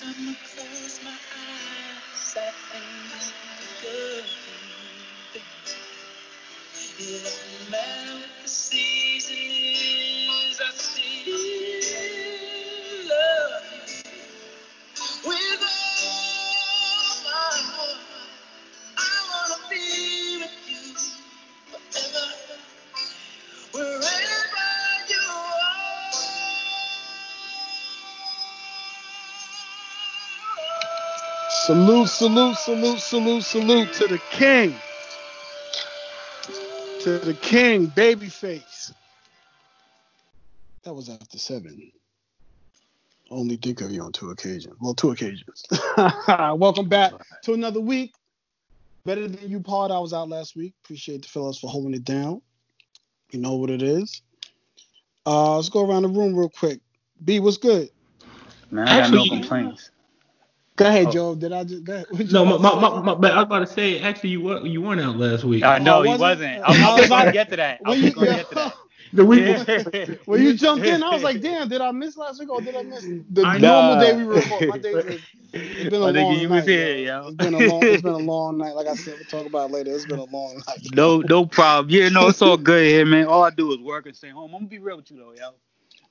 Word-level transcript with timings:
time 0.00 0.28
I 0.30 0.36
close 0.54 1.00
my 1.04 1.10
eyes, 1.12 2.36
I 2.36 2.52
think 2.72 3.14
of 3.84 4.26
you. 5.34 5.42
It 6.98 6.98
doesn't 6.98 7.70
matter 7.70 8.14
what 8.20 8.30
the 8.42 8.48
season 8.48 9.36
is, 9.36 10.60
I 10.60 10.72
still 10.74 12.03
Salute, 31.64 32.10
salute, 32.10 32.56
salute, 32.58 32.98
salute, 33.00 33.42
salute 33.42 33.90
to 33.94 34.06
the 34.06 34.20
king. 34.30 34.74
To 37.00 37.18
the 37.18 37.32
king, 37.32 37.86
babyface. 37.86 38.92
That 40.82 40.92
was 40.92 41.08
after 41.08 41.38
seven. 41.38 41.90
Only 43.30 43.56
think 43.56 43.80
of 43.80 43.90
you 43.90 44.02
on 44.02 44.12
two 44.12 44.28
occasions. 44.28 44.76
Well, 44.78 44.92
two 44.92 45.12
occasions. 45.12 45.64
Welcome 46.38 46.90
back 46.90 47.12
to 47.44 47.54
another 47.54 47.80
week. 47.80 48.12
Better 49.06 49.26
than 49.26 49.48
you, 49.50 49.60
Pod. 49.60 49.90
I 49.90 49.98
was 50.00 50.12
out 50.12 50.28
last 50.28 50.56
week. 50.56 50.74
Appreciate 50.84 51.22
the 51.22 51.28
fellas 51.28 51.58
for 51.58 51.70
holding 51.70 51.94
it 51.94 52.04
down. 52.04 52.42
You 53.30 53.38
know 53.40 53.54
what 53.54 53.70
it 53.70 53.80
is. 53.80 54.20
Uh, 55.24 55.56
let's 55.56 55.70
go 55.70 55.88
around 55.88 56.02
the 56.02 56.08
room 56.08 56.36
real 56.36 56.50
quick. 56.50 56.80
B, 57.24 57.40
what's 57.40 57.56
good? 57.56 57.88
Man, 58.70 58.86
I 58.86 58.98
got 58.98 59.04
Actually- 59.04 59.30
no 59.30 59.36
complaints. 59.36 59.90
Go 60.76 60.86
ahead, 60.88 61.10
Oh. 61.10 61.10
Joe. 61.10 61.34
Did 61.36 61.52
I 61.52 61.64
just? 61.64 61.84
Go 61.84 61.94
ahead. 61.94 62.06
No, 62.30 62.44
my, 62.44 62.58
my, 62.58 62.74
my, 62.80 63.00
my, 63.02 63.14
but 63.14 63.32
I 63.32 63.36
was 63.36 63.44
about 63.44 63.60
to 63.60 63.66
say, 63.68 64.00
actually, 64.00 64.30
you 64.30 64.42
were 64.42 64.66
you 64.66 64.82
weren't 64.82 65.00
out 65.00 65.16
last 65.18 65.44
week. 65.44 65.64
I 65.64 65.78
know 65.78 66.00
Oh, 66.00 66.02
he 66.02 66.14
was 66.14 66.22
it? 66.24 66.40
wasn't. 66.40 66.62
I 66.62 66.70
was, 66.70 66.80
I 66.80 66.96
was 66.96 67.06
going 67.08 67.26
to 67.26 67.32
get 67.32 67.50
to 67.50 67.56
that. 67.56 67.80
I 67.84 67.90
When 67.90 68.00
was 68.02 68.02
you, 68.02 68.12
going 68.12 68.28
to 68.28 68.34
get 68.34 68.48
to 68.50 68.56
that. 68.56 68.74
the 69.12 69.24
week 69.24 69.46
Yeah. 69.46 70.16
when 70.26 70.42
you 70.42 70.54
jumped 70.54 70.86
in, 70.86 71.02
I 71.02 71.12
was 71.12 71.22
like, 71.22 71.40
damn, 71.40 71.68
did 71.68 71.80
I 71.80 71.92
miss 71.92 72.16
last 72.16 72.40
week 72.40 72.50
or 72.50 72.62
did 72.62 72.76
I 72.76 72.82
miss 72.82 73.08
the 73.30 73.44
I 73.44 73.58
normal 73.58 73.96
know. 73.96 73.96
day 73.96 74.12
we 74.14 74.24
record? 74.24 74.66
My 74.66 74.78
days 74.78 75.04
are, 75.04 75.18
it's 75.76 75.88
been 75.90 76.02
a 76.02 76.06
My 76.06 76.10
long 76.10 76.40
you 76.40 76.48
night. 76.48 76.50
was 76.50 76.66
here, 76.66 76.96
yo. 76.96 77.22
yo. 77.22 77.28
It's 77.28 77.36
been 77.36 77.54
a 77.54 77.60
long 77.60 77.90
it's 77.90 78.02
been 78.02 78.12
a 78.14 78.18
long 78.18 78.58
night. 78.58 78.74
Like 78.74 78.88
I 78.88 78.94
said, 78.94 79.14
we'll 79.16 79.24
talk 79.26 79.46
about 79.46 79.70
it 79.70 79.74
later. 79.74 79.94
It's 79.94 80.06
been 80.06 80.18
a 80.18 80.24
long 80.24 80.62
night. 80.66 80.88
No, 80.94 81.20
no 81.22 81.46
problem. 81.46 81.90
Yeah, 81.94 82.08
no, 82.10 82.28
it's 82.28 82.42
all 82.42 82.56
good 82.58 82.86
here, 82.86 83.06
man. 83.06 83.26
All 83.26 83.44
I 83.44 83.50
do 83.50 83.72
is 83.72 83.78
work 83.80 84.06
and 84.06 84.16
stay 84.16 84.30
home. 84.30 84.52
I'm 84.54 84.60
gonna 84.62 84.68
be 84.68 84.78
real 84.78 84.96
with 84.96 85.10
you 85.10 85.18
though, 85.18 85.32
yo. 85.34 85.50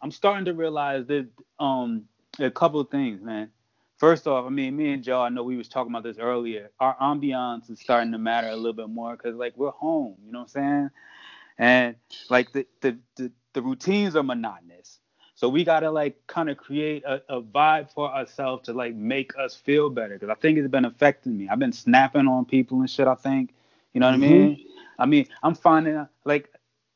I'm 0.01 0.11
starting 0.11 0.45
to 0.45 0.53
realize 0.53 1.07
that 1.07 1.27
um 1.59 2.05
a 2.39 2.51
couple 2.51 2.79
of 2.81 2.89
things, 2.89 3.21
man. 3.21 3.49
First 4.03 4.27
off, 4.27 4.45
I 4.45 4.49
mean, 4.49 4.77
me 4.77 4.93
and 4.93 5.03
Joe, 5.03 5.21
I 5.21 5.29
know 5.29 5.43
we 5.43 5.57
was 5.57 5.69
talking 5.69 5.93
about 5.93 6.03
this 6.03 6.19
earlier. 6.19 6.71
Our 6.81 6.97
ambiance 6.97 7.71
is 7.71 7.79
starting 7.79 8.11
to 8.13 8.19
matter 8.19 8.49
a 8.49 8.57
little 8.57 8.73
bit 8.73 8.89
more 8.89 9.13
because 9.15 9.35
like 9.37 9.53
we're 9.57 9.71
home, 9.71 10.17
you 10.25 10.33
know 10.33 10.41
what 10.41 10.45
I'm 10.45 10.49
saying? 10.49 10.91
And 11.59 11.95
like 12.29 12.51
the 12.53 12.67
the 12.81 12.99
the, 13.17 13.31
the 13.53 13.61
routines 13.63 14.15
are 14.17 14.23
monotonous. 14.23 14.99
So 15.35 15.49
we 15.49 15.63
gotta 15.65 15.91
like 15.91 16.17
kind 16.27 16.49
of 16.49 16.57
create 16.57 17.05
a, 17.05 17.21
a 17.29 17.41
vibe 17.41 17.93
for 17.93 18.13
ourselves 18.13 18.65
to 18.67 18.73
like 18.73 18.95
make 18.95 19.33
us 19.39 19.55
feel 19.55 19.89
better. 19.89 20.19
Cause 20.19 20.29
I 20.29 20.35
think 20.35 20.57
it's 20.59 20.69
been 20.69 20.85
affecting 20.85 21.37
me. 21.37 21.49
I've 21.49 21.59
been 21.59 21.73
snapping 21.73 22.27
on 22.27 22.45
people 22.45 22.79
and 22.81 22.89
shit. 22.89 23.07
I 23.07 23.15
think, 23.15 23.53
you 23.93 24.01
know 24.01 24.07
what 24.11 24.19
Mhm. 24.19 24.23
I 24.23 24.27
mean? 24.27 24.65
I 24.99 25.07
mean, 25.07 25.27
I'm 25.43 25.55
finding 25.55 26.07
like 26.25 26.49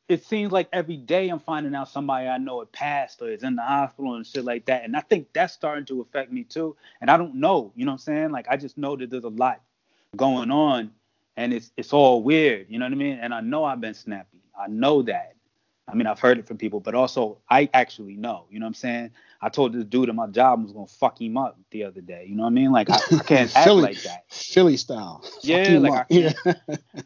it 0.08 0.24
seems 0.24 0.52
like 0.52 0.68
every 0.72 0.96
day 0.96 1.28
I'm 1.28 1.38
finding 1.38 1.74
out 1.74 1.88
somebody 1.88 2.26
I 2.26 2.38
know 2.38 2.60
had 2.60 2.72
passed 2.72 3.20
or 3.20 3.30
is 3.30 3.42
in 3.42 3.56
the 3.56 3.62
hospital 3.62 4.14
and 4.14 4.26
shit 4.26 4.44
like 4.44 4.64
that. 4.66 4.84
And 4.84 4.96
I 4.96 5.00
think 5.00 5.28
that's 5.34 5.52
starting 5.52 5.84
to 5.86 6.00
affect 6.00 6.32
me 6.32 6.44
too. 6.44 6.76
And 7.00 7.10
I 7.10 7.18
don't 7.18 7.36
know, 7.36 7.72
you 7.76 7.84
know 7.84 7.92
what 7.92 7.96
I'm 7.96 7.98
saying? 7.98 8.30
Like 8.30 8.46
I 8.48 8.56
just 8.56 8.78
know 8.78 8.96
that 8.96 9.10
there's 9.10 9.24
a 9.24 9.28
lot 9.28 9.60
going 10.16 10.50
on 10.50 10.90
and 11.36 11.52
it's 11.52 11.70
it's 11.76 11.92
all 11.92 12.22
weird, 12.22 12.66
you 12.70 12.78
know 12.78 12.86
what 12.86 12.92
I 12.92 12.96
mean? 12.96 13.18
And 13.20 13.34
I 13.34 13.40
know 13.40 13.64
I've 13.64 13.80
been 13.80 13.94
snappy. 13.94 14.40
I 14.58 14.66
know 14.68 15.02
that. 15.02 15.34
I 15.86 15.94
mean, 15.94 16.06
I've 16.06 16.18
heard 16.18 16.38
it 16.38 16.46
from 16.46 16.56
people, 16.56 16.80
but 16.80 16.94
also 16.94 17.38
I 17.50 17.68
actually 17.74 18.16
know, 18.16 18.46
you 18.50 18.60
know 18.60 18.64
what 18.64 18.68
I'm 18.68 18.74
saying? 18.74 19.10
I 19.40 19.48
told 19.48 19.72
this 19.72 19.84
dude 19.84 20.08
at 20.08 20.14
my 20.14 20.26
job 20.26 20.58
I 20.58 20.62
was 20.62 20.72
gonna 20.72 20.86
fuck 20.86 21.20
him 21.20 21.36
up 21.36 21.58
the 21.70 21.84
other 21.84 22.00
day. 22.00 22.26
You 22.28 22.34
know 22.36 22.42
what 22.42 22.48
I 22.50 22.52
mean? 22.52 22.72
Like 22.72 22.90
I, 22.90 22.96
I 22.96 23.22
can't 23.22 23.50
act 23.56 23.64
Philly, 23.66 23.82
like 23.82 24.02
that. 24.02 24.24
Philly 24.28 24.76
style. 24.76 25.24
Yeah, 25.42 25.78
like, 25.78 25.92
up. 25.92 26.06
I 26.10 26.14
yeah. 26.14 26.32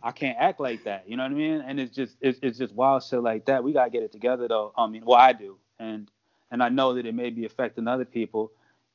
I 0.02 0.10
can't 0.12 0.36
act 0.38 0.58
like 0.60 0.84
that. 0.84 1.04
You 1.08 1.16
know 1.16 1.24
what 1.24 1.32
I 1.32 1.34
mean? 1.34 1.60
And 1.66 1.78
it's 1.78 1.94
just 1.94 2.16
it's, 2.20 2.38
it's 2.42 2.58
just 2.58 2.74
wild 2.74 3.04
shit 3.04 3.20
like 3.22 3.46
that. 3.46 3.62
We 3.62 3.72
gotta 3.72 3.90
get 3.90 4.02
it 4.02 4.12
together 4.12 4.48
though. 4.48 4.72
I 4.76 4.86
mean, 4.86 5.04
well 5.04 5.18
I 5.18 5.32
do. 5.32 5.58
And 5.78 6.10
and 6.50 6.62
I 6.62 6.68
know 6.70 6.94
that 6.94 7.06
it 7.06 7.14
may 7.14 7.30
be 7.30 7.44
affecting 7.44 7.86
other 7.86 8.04
people. 8.06 8.52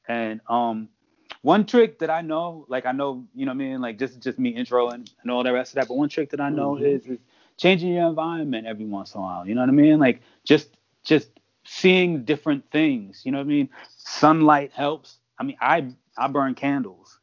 And 0.07 0.41
um 0.49 0.89
one 1.43 1.65
trick 1.65 1.99
that 1.99 2.09
I 2.09 2.21
know, 2.21 2.65
like 2.69 2.85
I 2.85 2.91
know, 2.91 3.25
you 3.35 3.45
know 3.45 3.51
what 3.51 3.55
I 3.55 3.65
mean, 3.65 3.81
like 3.81 3.99
just 3.99 4.19
just 4.21 4.39
me 4.39 4.49
intro 4.49 4.89
and, 4.89 5.09
and 5.21 5.31
all 5.31 5.43
the 5.43 5.53
rest 5.53 5.71
of 5.71 5.75
that, 5.75 5.87
but 5.87 5.95
one 5.95 6.09
trick 6.09 6.31
that 6.31 6.41
I 6.41 6.49
know 6.49 6.71
Mhm. 6.71 6.95
is 6.95 7.05
is 7.05 7.19
changing 7.57 7.93
your 7.93 8.07
environment 8.07 8.65
every 8.67 8.85
once 8.85 9.13
in 9.13 9.19
a 9.19 9.23
while. 9.23 9.47
You 9.47 9.53
know 9.55 9.61
what 9.61 9.69
I 9.69 9.73
mean? 9.73 9.99
Like 9.99 10.21
just 10.43 10.75
just 11.03 11.29
seeing 11.67 12.23
different 12.23 12.69
things. 12.71 13.21
You 13.25 13.31
know 13.31 13.39
what 13.39 13.45
I 13.45 13.49
mean? 13.49 13.69
Sunlight 13.97 14.71
helps. 14.73 15.19
I 15.37 15.43
mean, 15.43 15.57
I 15.61 15.91
I 16.17 16.27
burn 16.27 16.55
candles. 16.55 17.19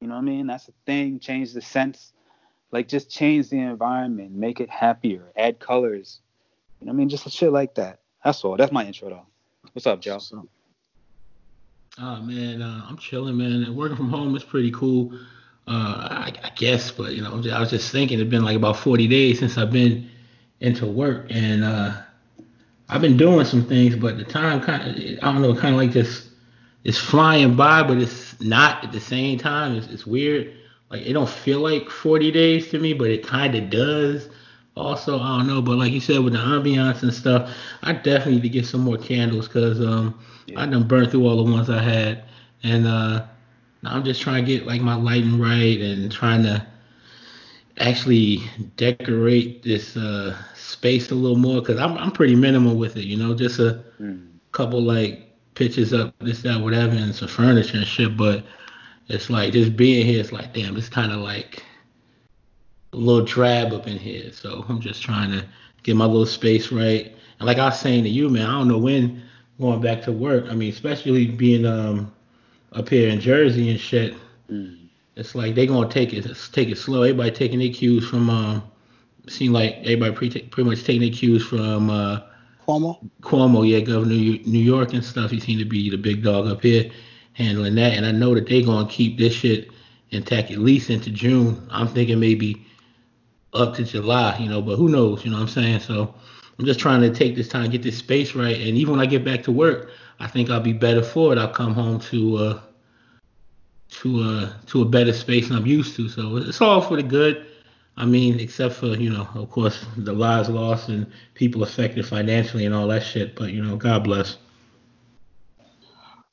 You 0.00 0.06
know 0.06 0.14
what 0.14 0.20
I 0.20 0.24
mean? 0.24 0.46
That's 0.46 0.68
a 0.68 0.72
thing. 0.86 1.18
Change 1.18 1.52
the 1.52 1.60
sense. 1.60 2.12
Like 2.70 2.86
just 2.86 3.10
change 3.10 3.48
the 3.50 3.58
environment, 3.58 4.32
make 4.32 4.60
it 4.60 4.70
happier, 4.70 5.32
add 5.36 5.58
colors. 5.58 6.20
You 6.80 6.86
know 6.86 6.92
what 6.92 6.96
I 6.96 6.98
mean? 6.98 7.08
Just 7.08 7.28
shit 7.30 7.52
like 7.52 7.74
that. 7.74 8.00
That's 8.24 8.44
all. 8.44 8.56
That's 8.56 8.72
my 8.72 8.86
intro 8.86 9.08
though. 9.08 9.26
What's 9.72 9.86
up, 9.86 10.00
Joe? 10.00 10.18
So, 10.18 10.48
Oh 12.00 12.20
man, 12.20 12.62
uh, 12.62 12.84
I'm 12.88 12.96
chilling, 12.96 13.36
man. 13.36 13.64
And 13.64 13.76
Working 13.76 13.96
from 13.96 14.10
home 14.10 14.36
is 14.36 14.44
pretty 14.44 14.70
cool, 14.70 15.12
uh, 15.66 16.08
I, 16.10 16.32
I 16.44 16.50
guess. 16.54 16.92
But 16.92 17.14
you 17.14 17.22
know, 17.22 17.42
I 17.52 17.58
was 17.58 17.70
just 17.70 17.90
thinking 17.90 18.20
it's 18.20 18.30
been 18.30 18.44
like 18.44 18.56
about 18.56 18.76
40 18.76 19.08
days 19.08 19.40
since 19.40 19.58
I've 19.58 19.72
been 19.72 20.08
into 20.60 20.86
work, 20.86 21.26
and 21.30 21.64
uh, 21.64 22.02
I've 22.88 23.00
been 23.00 23.16
doing 23.16 23.44
some 23.44 23.64
things, 23.64 23.96
but 23.96 24.16
the 24.16 24.24
time 24.24 24.60
kind 24.60 24.82
of, 24.82 24.96
I 24.96 25.32
don't 25.32 25.42
know, 25.42 25.54
kind 25.54 25.74
of 25.74 25.80
like 25.80 25.92
just 25.92 26.28
it's 26.84 26.98
flying 26.98 27.54
by, 27.54 27.82
but 27.82 27.98
it's 27.98 28.40
not 28.40 28.84
at 28.84 28.92
the 28.92 29.00
same 29.00 29.38
time. 29.38 29.76
It's, 29.76 29.86
it's 29.88 30.06
weird. 30.06 30.54
Like 30.90 31.02
it 31.02 31.12
don't 31.12 31.28
feel 31.28 31.60
like 31.60 31.90
40 31.90 32.30
days 32.32 32.70
to 32.70 32.78
me, 32.78 32.94
but 32.94 33.10
it 33.10 33.26
kind 33.26 33.54
of 33.54 33.68
does. 33.68 34.28
Also, 34.74 35.18
I 35.18 35.38
don't 35.38 35.48
know, 35.48 35.60
but 35.60 35.76
like 35.76 35.92
you 35.92 36.00
said 36.00 36.20
with 36.20 36.34
the 36.34 36.38
ambiance 36.38 37.02
and 37.02 37.12
stuff, 37.12 37.52
I 37.82 37.92
definitely 37.92 38.36
need 38.36 38.42
to 38.42 38.48
get 38.48 38.64
some 38.64 38.82
more 38.82 38.96
candles 38.96 39.48
because 39.48 39.80
um, 39.80 40.18
I 40.56 40.66
done 40.66 40.86
burned 40.86 41.10
through 41.10 41.26
all 41.26 41.44
the 41.44 41.50
ones 41.50 41.68
I 41.68 41.82
had, 41.82 42.22
and 42.62 42.86
uh, 42.86 43.26
now 43.82 43.94
I'm 43.94 44.04
just 44.04 44.22
trying 44.22 44.44
to 44.44 44.50
get 44.50 44.66
like 44.66 44.80
my 44.80 44.94
lighting 44.94 45.40
right 45.40 45.80
and 45.80 46.12
trying 46.12 46.44
to 46.44 46.64
actually 47.80 48.40
decorate 48.76 49.62
this 49.62 49.96
uh, 49.96 50.36
space 50.54 51.10
a 51.10 51.14
little 51.14 51.36
more 51.38 51.60
because 51.60 51.78
I'm 51.78 51.96
I'm 51.98 52.10
pretty 52.12 52.34
minimal 52.34 52.76
with 52.76 52.96
it, 52.96 53.04
you 53.04 53.16
know, 53.16 53.34
just 53.34 53.58
a 53.58 53.84
Mm. 54.00 54.28
couple 54.52 54.80
like 54.80 55.32
pictures 55.54 55.92
up, 55.92 56.14
this 56.20 56.42
that 56.42 56.60
whatever, 56.60 56.94
and 56.94 57.14
some 57.14 57.28
furniture 57.28 57.78
and 57.78 57.86
shit. 57.86 58.16
But 58.16 58.44
it's 59.08 59.28
like 59.28 59.52
just 59.52 59.76
being 59.76 60.06
here, 60.06 60.20
it's 60.20 60.32
like 60.32 60.54
damn, 60.54 60.76
it's 60.76 60.88
kind 60.88 61.10
of 61.12 61.18
like 61.18 61.64
a 62.92 62.96
little 62.96 63.24
drab 63.24 63.72
up 63.72 63.86
in 63.86 63.98
here. 63.98 64.32
So 64.32 64.64
I'm 64.68 64.80
just 64.80 65.02
trying 65.02 65.30
to 65.32 65.44
get 65.82 65.96
my 65.96 66.04
little 66.06 66.26
space 66.26 66.70
right. 66.72 67.14
And 67.38 67.46
like 67.46 67.58
I 67.58 67.66
was 67.66 67.80
saying 67.80 68.04
to 68.04 68.10
you, 68.10 68.28
man, 68.28 68.46
I 68.46 68.52
don't 68.52 68.68
know 68.68 68.78
when 68.78 69.22
going 69.60 69.80
back 69.80 70.02
to 70.02 70.12
work. 70.12 70.46
I 70.48 70.54
mean, 70.54 70.72
especially 70.72 71.26
being 71.26 71.66
um 71.66 72.12
up 72.72 72.88
here 72.88 73.08
in 73.08 73.20
Jersey 73.20 73.70
and 73.70 73.80
shit. 73.80 74.14
Mm. 74.50 74.77
It's 75.18 75.34
like 75.34 75.56
they 75.56 75.66
gonna 75.66 75.90
take 75.90 76.14
it 76.14 76.26
take 76.52 76.68
it 76.68 76.78
slow. 76.78 77.02
Everybody 77.02 77.32
taking 77.32 77.58
their 77.58 77.72
cues 77.72 78.08
from 78.08 78.30
um. 78.30 78.62
Seem 79.28 79.52
like 79.52 79.76
everybody 79.80 80.12
pretty 80.12 80.40
pretty 80.42 80.70
much 80.70 80.84
taking 80.84 81.02
their 81.02 81.10
cues 81.10 81.44
from 81.44 81.90
uh 81.90 82.20
Cuomo. 82.66 82.98
Cuomo, 83.20 83.68
yeah, 83.68 83.80
Governor 83.80 84.14
New 84.14 84.38
New 84.46 84.60
York 84.60 84.92
and 84.94 85.04
stuff. 85.04 85.30
He 85.32 85.40
seemed 85.40 85.58
to 85.58 85.64
be 85.64 85.90
the 85.90 85.98
big 85.98 86.22
dog 86.22 86.46
up 86.46 86.62
here 86.62 86.90
handling 87.32 87.74
that. 87.74 87.94
And 87.94 88.06
I 88.06 88.12
know 88.12 88.34
that 88.34 88.48
they're 88.48 88.62
gonna 88.62 88.88
keep 88.88 89.18
this 89.18 89.34
shit 89.34 89.70
intact 90.10 90.52
at 90.52 90.58
least 90.58 90.88
into 90.88 91.10
June. 91.10 91.66
I'm 91.70 91.88
thinking 91.88 92.20
maybe 92.20 92.64
up 93.54 93.74
to 93.74 93.84
July, 93.84 94.38
you 94.38 94.48
know, 94.48 94.62
but 94.62 94.76
who 94.76 94.88
knows, 94.88 95.24
you 95.24 95.30
know 95.30 95.38
what 95.38 95.42
I'm 95.42 95.48
saying? 95.48 95.80
So 95.80 96.14
I'm 96.58 96.64
just 96.64 96.78
trying 96.80 97.00
to 97.00 97.10
take 97.10 97.34
this 97.34 97.48
time, 97.48 97.70
get 97.70 97.82
this 97.82 97.98
space 97.98 98.34
right. 98.34 98.56
And 98.56 98.76
even 98.76 98.92
when 98.92 99.00
I 99.00 99.06
get 99.06 99.24
back 99.24 99.42
to 99.44 99.52
work, 99.52 99.90
I 100.20 100.28
think 100.28 100.48
I'll 100.48 100.60
be 100.60 100.72
better 100.72 101.02
for 101.02 101.32
it. 101.32 101.38
I'll 101.38 101.48
come 101.48 101.74
home 101.74 101.98
to 102.00 102.36
uh 102.36 102.60
to 104.02 104.20
uh 104.22 104.52
to 104.66 104.82
a 104.82 104.84
better 104.84 105.12
space 105.12 105.48
than 105.48 105.56
I'm 105.56 105.66
used 105.66 105.96
to. 105.96 106.08
So 106.08 106.36
it's 106.36 106.60
all 106.60 106.80
for 106.80 106.96
the 106.96 107.02
good. 107.02 107.46
I 107.98 108.04
mean, 108.04 108.38
except 108.38 108.74
for, 108.74 108.86
you 108.86 109.10
know, 109.10 109.26
of 109.34 109.50
course, 109.50 109.84
the 109.96 110.12
lives 110.12 110.48
lost 110.48 110.88
and 110.88 111.10
people 111.34 111.64
affected 111.64 112.06
financially 112.06 112.64
and 112.64 112.72
all 112.72 112.86
that 112.88 113.02
shit. 113.02 113.34
But, 113.34 113.52
you 113.52 113.60
know, 113.60 113.76
God 113.76 114.04
bless. 114.04 114.36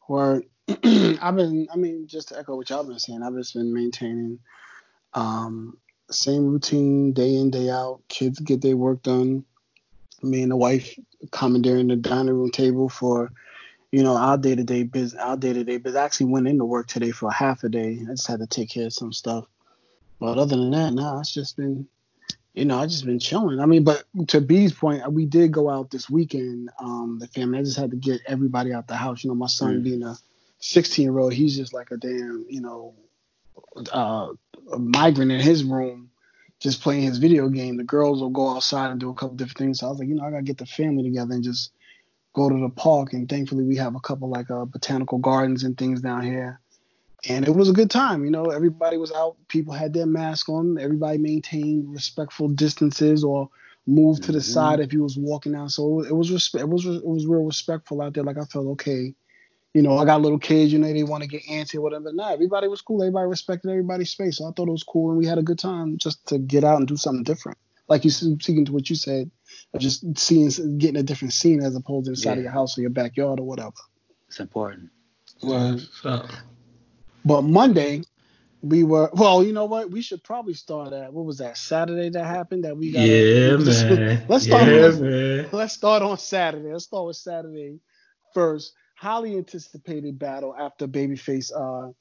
Word. 0.08 0.46
I've 0.70 1.36
been, 1.36 1.68
I 1.74 1.76
mean, 1.76 2.06
just 2.06 2.28
to 2.30 2.38
echo 2.38 2.56
what 2.56 2.70
y'all 2.70 2.84
been 2.84 3.00
saying, 3.00 3.24
I've 3.24 3.34
just 3.34 3.56
been 3.56 3.74
maintaining 3.74 4.38
um, 5.16 5.80
same 6.12 6.46
routine 6.46 7.14
day 7.14 7.36
in, 7.36 7.50
day 7.50 7.72
out. 7.72 8.02
Kids 8.10 8.40
get 8.40 8.62
their 8.62 8.78
work 8.78 9.02
done. 9.02 9.44
Me 10.22 10.44
and 10.44 10.52
the 10.52 10.56
wife 10.56 10.98
commandeering 11.32 11.88
the 11.88 11.96
dining 11.96 12.36
room 12.36 12.52
table 12.52 12.90
for, 12.90 13.32
you 13.96 14.04
know, 14.04 14.18
our 14.18 14.38
day 14.38 14.54
to 14.54 14.64
day 14.66 14.84
business, 14.84 15.22
our 15.24 15.38
day 15.38 15.54
to 15.54 15.64
day 15.64 15.78
business. 15.78 16.02
I 16.02 16.04
actually 16.04 16.26
went 16.26 16.50
into 16.50 16.66
work 16.66 16.88
today 16.88 17.12
for 17.12 17.30
a 17.30 17.34
half 17.34 17.64
a 17.64 17.70
day. 17.70 17.98
I 18.02 18.12
just 18.12 18.28
had 18.28 18.42
to 18.42 18.46
take 18.46 18.70
care 18.70 18.88
of 18.88 18.94
some 18.94 19.14
stuff. 19.14 19.46
But 20.20 20.38
other 20.38 20.58
than 20.58 20.72
that, 20.72 20.94
nah, 20.94 21.22
it's 21.22 21.34
just 21.34 21.56
been, 21.56 21.88
you 22.54 22.66
know, 22.66 22.78
I 22.78 22.88
just 22.88 23.06
been 23.06 23.20
chilling. 23.20 23.62
I 23.62 23.66
mean, 23.66 23.86
but 23.86 24.04
to 24.28 24.42
B's 24.42 24.74
point, 24.74 25.10
we 25.14 25.26
did 25.26 25.54
go 25.54 25.70
out 25.70 25.92
this 25.92 26.10
weekend. 26.10 26.72
Um, 26.78 27.20
the 27.22 27.28
family. 27.28 27.60
I 27.60 27.64
just 27.64 27.78
had 27.78 27.92
to 27.92 27.96
get 27.96 28.20
everybody 28.28 28.74
out 28.74 28.86
the 28.86 28.98
house. 28.98 29.24
You 29.24 29.30
know, 29.30 29.36
my 29.36 29.48
son 29.48 29.80
Mm. 29.80 29.84
being 29.86 30.04
a 30.04 30.18
16 30.60 31.04
year 31.04 31.18
old, 31.18 31.32
he's 31.32 31.56
just 31.56 31.74
like 31.74 31.92
a 31.92 31.98
damn, 31.98 32.46
you 32.50 32.60
know, 32.60 32.96
uh, 33.94 34.28
a 34.74 34.78
migrant 34.78 35.32
in 35.32 35.40
his 35.40 35.64
room, 35.64 36.10
just 36.60 36.82
playing 36.82 37.04
his 37.04 37.18
video 37.18 37.48
game. 37.48 37.78
The 37.78 37.86
girls 37.86 38.20
will 38.20 38.30
go 38.30 38.58
outside 38.58 38.92
and 38.92 39.00
do 39.00 39.10
a 39.10 39.14
couple 39.14 39.38
different 39.38 39.58
things. 39.58 39.80
So 39.80 39.88
I 39.88 39.90
was 39.92 40.00
like, 40.00 40.10
you 40.10 40.16
know, 40.16 40.26
I 40.26 40.32
gotta 40.32 40.44
get 40.44 40.58
the 40.58 40.66
family 40.66 41.04
together 41.04 41.34
and 41.34 41.46
just 41.46 41.72
go 42.36 42.50
to 42.50 42.60
the 42.60 42.70
park. 42.70 43.14
And 43.14 43.28
thankfully, 43.28 43.64
we 43.64 43.78
have 43.78 43.96
a 43.96 44.00
couple 44.00 44.30
like 44.30 44.52
uh, 44.52 44.66
botanical 44.66 45.18
gardens 45.18 45.64
and 45.64 45.78
things 45.78 46.02
down 46.02 46.22
here. 46.24 46.60
And 47.28 47.48
it 47.48 47.56
was 47.56 47.70
a 47.70 47.74
good 47.74 47.90
time. 47.90 48.24
You 48.24 48.30
know, 48.30 48.46
everybody 48.52 48.98
was 48.98 49.12
out. 49.12 49.38
People 49.48 49.74
had 49.74 49.94
their 49.94 50.06
mask 50.06 50.48
on. 50.50 50.78
Everybody 50.80 51.18
maintained 51.18 51.92
respectful 51.92 52.50
distances 52.50 53.24
or 53.24 53.50
moved 53.88 54.24
to 54.24 54.32
the 54.32 54.40
Mhm. 54.40 54.44
side 54.54 54.80
if 54.80 54.94
you 54.94 55.02
was 55.02 55.18
walking 55.18 55.54
down. 55.54 55.70
So 55.70 56.02
it 56.02 56.16
was 56.16 56.30
respe- 56.30 56.60
it 56.60 56.70
was 56.70 56.86
it 56.86 57.06
was 57.06 57.26
real 57.26 57.44
respectful 57.44 58.02
out 58.02 58.14
there. 58.14 58.24
Like 58.24 58.38
I 58.38 58.46
felt 58.46 58.68
okay. 58.68 59.16
You 59.74 59.82
know, 59.82 59.98
I 59.98 60.06
got 60.06 60.22
little 60.22 60.40
kids. 60.40 60.72
You 60.72 60.80
know, 60.80 60.92
they 60.92 61.04
want 61.04 61.24
to 61.24 61.30
get 61.30 61.44
antsy 61.46 61.76
or 61.76 61.82
whatever. 61.82 62.14
Nah, 62.14 62.32
everybody 62.32 62.68
was 62.68 62.82
cool. 62.82 63.02
Everybody 63.04 63.28
respected 63.28 63.70
everybody's 63.70 64.12
space. 64.12 64.38
So 64.38 64.46
I 64.48 64.52
thought 64.56 64.68
it 64.68 64.72
was 64.72 64.84
cool, 64.84 65.10
and 65.10 65.18
we 65.18 65.26
had 65.26 65.38
a 65.38 65.44
good 65.44 65.60
time 65.60 65.98
just 65.98 66.26
to 66.28 66.38
get 66.40 66.64
out 66.64 66.78
and 66.78 66.88
do 66.88 66.96
something 66.96 67.24
different. 67.24 67.58
Like 67.90 68.06
you 68.06 68.12
speaking 68.12 68.66
to 68.66 68.72
what 68.72 68.90
you 68.90 68.96
said, 68.96 69.30
of 69.74 69.82
just 69.82 70.18
seeing 70.18 70.50
getting 70.78 70.98
a 70.98 71.04
different 71.04 71.34
scene 71.34 71.62
as 71.62 71.76
opposed 71.76 72.06
to 72.06 72.12
inside 72.12 72.38
of 72.38 72.44
your 72.44 72.52
house 72.52 72.78
or 72.78 72.82
your 72.82 72.90
backyard 72.90 73.40
or 73.40 73.44
whatever. 73.44 73.74
It's 74.28 74.40
important. 74.40 74.90
Was 75.42 75.90
So, 76.02 76.28
But 77.24 77.42
Monday, 77.44 78.04
we 78.62 78.84
were 78.84 79.10
well. 79.14 79.44
You 79.44 79.54
know 79.54 79.66
what? 79.66 79.92
We 79.92 80.02
should 80.02 80.24
probably 80.24 80.54
start 80.54 80.94
at 80.94 81.14
what 81.14 81.26
was 81.26 81.38
that 81.38 81.58
Saturday 81.58 82.10
that 82.10 82.26
happened 82.26 82.64
that 82.66 82.76
we 82.76 82.92
got. 82.92 83.02
yeah, 83.02 83.58
man. 83.58 84.26
Let's 84.28 84.46
start. 84.46 84.68
Yeah, 84.68 84.74
let's, 84.74 84.98
man. 84.98 85.50
let's 85.52 85.74
start 85.74 86.02
on 86.02 86.18
Saturday. 86.18 86.72
Let's 86.72 86.86
start 86.86 87.06
with 87.06 87.18
Saturday 87.18 87.80
first. 88.34 88.74
Highly 88.96 89.38
anticipated 89.38 90.18
battle 90.18 90.56
after 90.58 90.88
Babyface 90.88 91.52
uh, 91.56 91.92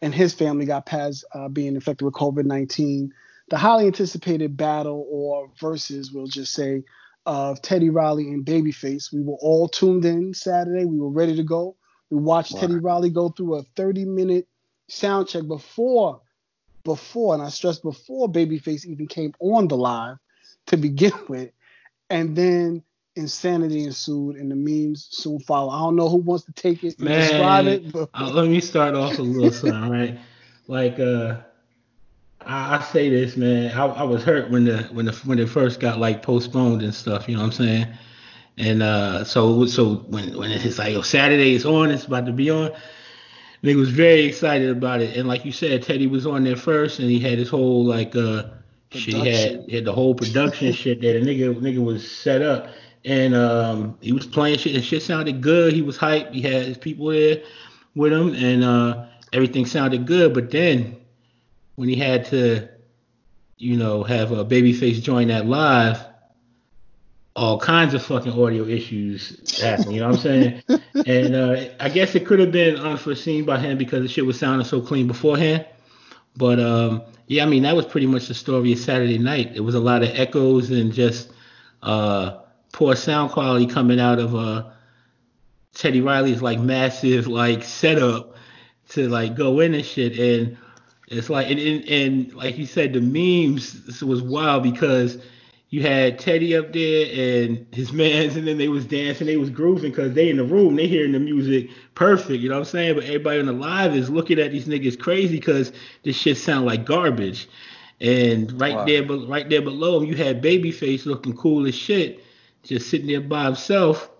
and 0.00 0.14
his 0.14 0.32
family 0.32 0.64
got 0.64 0.86
past 0.86 1.24
uh, 1.34 1.48
being 1.48 1.74
infected 1.74 2.04
with 2.04 2.14
COVID 2.14 2.44
nineteen. 2.44 3.12
The 3.50 3.58
highly 3.58 3.86
anticipated 3.86 4.56
battle 4.56 5.06
or 5.10 5.50
versus, 5.60 6.12
we'll 6.12 6.28
just 6.28 6.52
say, 6.52 6.84
of 7.26 7.60
Teddy 7.62 7.90
Riley 7.90 8.28
and 8.28 8.44
Babyface. 8.44 9.12
We 9.12 9.22
were 9.22 9.36
all 9.40 9.68
tuned 9.68 10.04
in 10.04 10.34
Saturday. 10.34 10.84
We 10.84 10.98
were 10.98 11.10
ready 11.10 11.36
to 11.36 11.42
go. 11.42 11.76
We 12.10 12.18
watched 12.18 12.54
Wow. 12.54 12.60
Teddy 12.60 12.76
Riley 12.76 13.10
go 13.10 13.28
through 13.30 13.56
a 13.56 13.62
30 13.76 14.04
minute 14.06 14.48
sound 14.88 15.28
check 15.28 15.46
before, 15.46 16.20
before, 16.84 17.34
and 17.34 17.42
I 17.42 17.48
stress 17.50 17.78
before 17.78 18.28
Babyface 18.30 18.84
even 18.86 19.06
came 19.06 19.32
on 19.40 19.68
the 19.68 19.76
live 19.76 20.16
to 20.66 20.76
begin 20.76 21.12
with. 21.28 21.50
And 22.08 22.34
then 22.34 22.82
insanity 23.16 23.84
ensued 23.84 24.36
and 24.36 24.50
the 24.50 24.56
memes 24.56 25.08
soon 25.10 25.38
follow. 25.40 25.70
I 25.70 25.78
don't 25.80 25.96
know 25.96 26.08
who 26.08 26.16
wants 26.18 26.44
to 26.46 26.52
take 26.52 26.82
it 26.84 26.98
and 26.98 27.06
Man, 27.06 27.20
describe 27.20 27.66
it, 27.66 27.92
but 27.92 28.08
Uh, 28.14 28.30
let 28.30 28.48
me 28.48 28.60
start 28.60 28.94
off 28.94 29.18
a 29.18 29.22
little 29.22 29.52
something, 29.52 29.90
right? 29.90 30.18
Like, 30.66 30.98
uh, 30.98 31.36
I, 32.46 32.76
I 32.76 32.82
say 32.82 33.10
this, 33.10 33.36
man. 33.36 33.76
I, 33.76 33.86
I 33.86 34.02
was 34.02 34.22
hurt 34.24 34.50
when 34.50 34.64
the 34.64 34.84
when 34.92 35.06
the 35.06 35.12
when 35.24 35.38
it 35.38 35.48
first 35.48 35.80
got 35.80 35.98
like 35.98 36.22
postponed 36.22 36.82
and 36.82 36.94
stuff. 36.94 37.28
You 37.28 37.36
know 37.36 37.42
what 37.42 37.46
I'm 37.46 37.52
saying? 37.52 37.86
And 38.58 38.82
uh, 38.82 39.24
so 39.24 39.66
so 39.66 39.96
when 40.08 40.36
when 40.36 40.50
it's 40.50 40.78
like 40.78 40.94
oh 40.94 41.02
Saturday 41.02 41.54
is 41.54 41.64
on, 41.64 41.90
it's 41.90 42.04
about 42.04 42.26
to 42.26 42.32
be 42.32 42.50
on. 42.50 42.72
Nigga 43.62 43.76
was 43.76 43.90
very 43.90 44.24
excited 44.24 44.70
about 44.70 45.02
it, 45.02 45.16
and 45.16 45.28
like 45.28 45.44
you 45.44 45.52
said, 45.52 45.82
Teddy 45.82 46.06
was 46.06 46.26
on 46.26 46.44
there 46.44 46.56
first, 46.56 46.98
and 46.98 47.10
he 47.10 47.20
had 47.20 47.38
his 47.38 47.48
whole 47.48 47.84
like 47.84 48.16
uh 48.16 48.44
shit. 48.90 49.14
He 49.14 49.28
had, 49.28 49.64
he 49.68 49.76
had 49.76 49.84
the 49.84 49.92
whole 49.92 50.14
production 50.14 50.72
shit 50.72 51.00
that 51.02 51.12
the 51.12 51.20
nigga 51.20 51.54
nigga 51.56 51.84
was 51.84 52.10
set 52.10 52.42
up, 52.42 52.68
and 53.04 53.34
um 53.34 53.98
he 54.00 54.12
was 54.12 54.26
playing 54.26 54.58
shit, 54.58 54.74
and 54.74 54.84
shit 54.84 55.02
sounded 55.02 55.42
good. 55.42 55.72
He 55.74 55.82
was 55.82 55.98
hyped. 55.98 56.32
He 56.32 56.40
had 56.40 56.64
his 56.64 56.78
people 56.78 57.08
there 57.08 57.42
with 57.94 58.12
him, 58.12 58.34
and 58.34 58.64
uh 58.64 59.06
everything 59.32 59.66
sounded 59.66 60.06
good. 60.06 60.32
But 60.32 60.50
then 60.50 60.96
when 61.80 61.88
he 61.88 61.96
had 61.96 62.26
to, 62.26 62.68
you 63.56 63.74
know, 63.74 64.02
have 64.02 64.32
a 64.32 64.44
babyface 64.44 65.00
join 65.00 65.28
that 65.28 65.46
live, 65.46 66.04
all 67.34 67.58
kinds 67.58 67.94
of 67.94 68.02
fucking 68.02 68.32
audio 68.32 68.66
issues 68.66 69.58
happened. 69.62 69.94
You 69.94 70.00
know 70.00 70.08
what 70.10 70.16
I'm 70.16 70.20
saying? 70.20 70.62
and 71.06 71.34
uh, 71.34 71.64
I 71.80 71.88
guess 71.88 72.14
it 72.14 72.26
could 72.26 72.38
have 72.38 72.52
been 72.52 72.76
unforeseen 72.76 73.46
by 73.46 73.58
him 73.58 73.78
because 73.78 74.02
the 74.02 74.08
shit 74.08 74.26
was 74.26 74.38
sounding 74.38 74.66
so 74.66 74.82
clean 74.82 75.06
beforehand. 75.06 75.64
But 76.36 76.60
um, 76.60 77.00
yeah, 77.28 77.44
I 77.44 77.46
mean 77.46 77.62
that 77.62 77.74
was 77.74 77.86
pretty 77.86 78.06
much 78.06 78.28
the 78.28 78.34
story 78.34 78.74
of 78.74 78.78
Saturday 78.78 79.16
night. 79.16 79.52
It 79.54 79.60
was 79.60 79.74
a 79.74 79.80
lot 79.80 80.02
of 80.02 80.10
echoes 80.10 80.70
and 80.70 80.92
just 80.92 81.32
uh, 81.82 82.40
poor 82.74 82.94
sound 82.94 83.30
quality 83.30 83.66
coming 83.66 83.98
out 83.98 84.18
of 84.18 84.34
uh, 84.34 84.68
Teddy 85.72 86.02
Riley's 86.02 86.42
like 86.42 86.60
massive 86.60 87.26
like 87.26 87.64
setup 87.64 88.36
to 88.90 89.08
like 89.08 89.34
go 89.34 89.60
in 89.60 89.72
and 89.72 89.86
shit. 89.86 90.18
And 90.18 90.58
it's 91.10 91.28
like 91.28 91.50
and, 91.50 91.58
and, 91.58 91.84
and 91.88 92.34
like 92.34 92.56
you 92.56 92.66
said, 92.66 92.92
the 92.92 93.00
memes 93.00 94.00
was 94.00 94.22
wild 94.22 94.62
because 94.62 95.18
you 95.70 95.82
had 95.82 96.18
Teddy 96.18 96.56
up 96.56 96.72
there 96.72 97.06
and 97.44 97.66
his 97.72 97.92
mans, 97.94 98.36
and 98.36 98.46
then 98.46 98.58
they 98.58 98.68
was 98.68 98.84
dancing, 98.86 99.26
they 99.26 99.36
was 99.36 99.50
grooving 99.50 99.90
because 99.90 100.14
they 100.14 100.28
in 100.30 100.36
the 100.36 100.44
room, 100.44 100.76
they 100.76 100.86
hearing 100.86 101.12
the 101.12 101.18
music 101.20 101.70
perfect, 101.94 102.40
you 102.40 102.48
know 102.48 102.56
what 102.56 102.60
I'm 102.60 102.64
saying? 102.66 102.94
But 102.94 103.04
everybody 103.04 103.40
on 103.40 103.46
the 103.46 103.52
live 103.52 103.94
is 103.94 104.08
looking 104.10 104.38
at 104.38 104.50
these 104.52 104.66
niggas 104.66 104.98
crazy 104.98 105.36
because 105.36 105.72
this 106.02 106.16
shit 106.16 106.36
sound 106.38 106.66
like 106.66 106.84
garbage. 106.84 107.48
And 108.00 108.58
right 108.60 108.74
Wow. 108.76 108.84
there, 108.86 109.02
but 109.02 109.28
right 109.28 109.48
there 109.48 109.60
below 109.62 110.00
him, 110.00 110.06
you 110.06 110.16
had 110.16 110.42
Babyface 110.42 111.04
looking 111.06 111.36
cool 111.36 111.66
as 111.66 111.74
shit, 111.74 112.24
just 112.62 112.88
sitting 112.88 113.06
there 113.08 113.20
by 113.20 113.44
himself. 113.44 114.10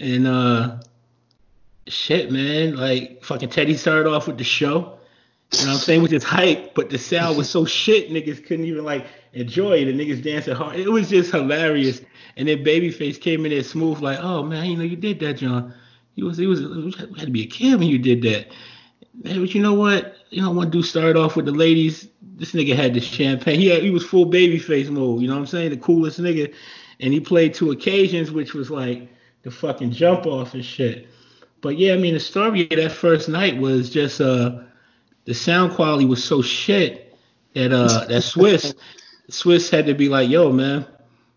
And 0.00 0.26
uh, 0.26 0.78
shit, 1.86 2.32
man, 2.32 2.76
like 2.76 3.22
fucking 3.22 3.50
Teddy 3.50 3.74
started 3.76 4.08
off 4.08 4.26
with 4.26 4.38
the 4.38 4.44
show. 4.44 4.98
You 5.54 5.66
know 5.66 5.72
what 5.72 5.74
I'm 5.74 5.80
saying? 5.80 6.02
With 6.02 6.10
his 6.10 6.24
hype, 6.24 6.74
but 6.74 6.88
the 6.88 6.98
sound 6.98 7.36
was 7.36 7.48
so 7.48 7.64
shit, 7.66 8.10
niggas 8.10 8.44
couldn't 8.46 8.64
even 8.64 8.84
like 8.84 9.06
enjoy 9.32 9.78
it. 9.78 9.84
The 9.84 9.92
niggas 9.92 10.22
dancing 10.22 10.54
hard. 10.54 10.76
It 10.76 10.88
was 10.88 11.10
just 11.10 11.30
hilarious. 11.30 12.00
And 12.36 12.48
then 12.48 12.64
Babyface 12.64 13.20
came 13.20 13.44
in 13.44 13.52
there 13.52 13.62
smooth, 13.62 14.00
like, 14.00 14.18
oh 14.20 14.42
man, 14.42 14.70
you 14.70 14.76
know 14.76 14.84
you 14.84 14.96
did 14.96 15.20
that, 15.20 15.34
John. 15.34 15.74
He 16.14 16.22
was, 16.22 16.38
he 16.38 16.46
was, 16.46 16.60
you 16.60 16.92
had 17.16 17.26
to 17.26 17.30
be 17.30 17.44
a 17.44 17.46
kid 17.46 17.78
when 17.78 17.88
you 17.88 17.98
did 17.98 18.22
that. 18.22 18.48
Man, 19.22 19.40
but 19.40 19.54
you 19.54 19.62
know 19.62 19.74
what? 19.74 20.16
You 20.30 20.42
know, 20.42 20.50
one 20.50 20.70
dude 20.70 20.84
started 20.84 21.16
off 21.16 21.36
with 21.36 21.44
the 21.44 21.52
ladies. 21.52 22.08
This 22.36 22.52
nigga 22.52 22.74
had 22.74 22.94
the 22.94 23.00
champagne. 23.00 23.60
He 23.60 23.68
had, 23.68 23.82
he 23.82 23.90
was 23.90 24.04
full 24.04 24.26
Babyface 24.26 24.88
mode. 24.88 25.20
You 25.20 25.28
know 25.28 25.34
what 25.34 25.40
I'm 25.40 25.46
saying? 25.46 25.70
The 25.70 25.76
coolest 25.76 26.20
nigga. 26.20 26.52
And 27.00 27.12
he 27.12 27.20
played 27.20 27.52
two 27.52 27.70
occasions, 27.70 28.30
which 28.30 28.54
was 28.54 28.70
like 28.70 29.08
the 29.42 29.50
fucking 29.50 29.92
jump 29.92 30.26
off 30.26 30.54
and 30.54 30.64
shit. 30.64 31.08
But 31.60 31.78
yeah, 31.78 31.94
I 31.94 31.96
mean, 31.98 32.14
the 32.14 32.20
story 32.20 32.62
of 32.62 32.70
that 32.70 32.92
first 32.92 33.28
night 33.28 33.58
was 33.58 33.90
just 33.90 34.20
uh 34.20 34.62
the 35.24 35.34
sound 35.34 35.72
quality 35.72 36.04
was 36.04 36.22
so 36.22 36.42
shit 36.42 37.16
that 37.54 37.72
uh 37.72 38.04
that 38.06 38.22
Swizz 38.22 38.74
Swizz 39.30 39.70
had 39.70 39.86
to 39.86 39.94
be 39.94 40.08
like, 40.08 40.28
yo, 40.28 40.52
man, 40.52 40.86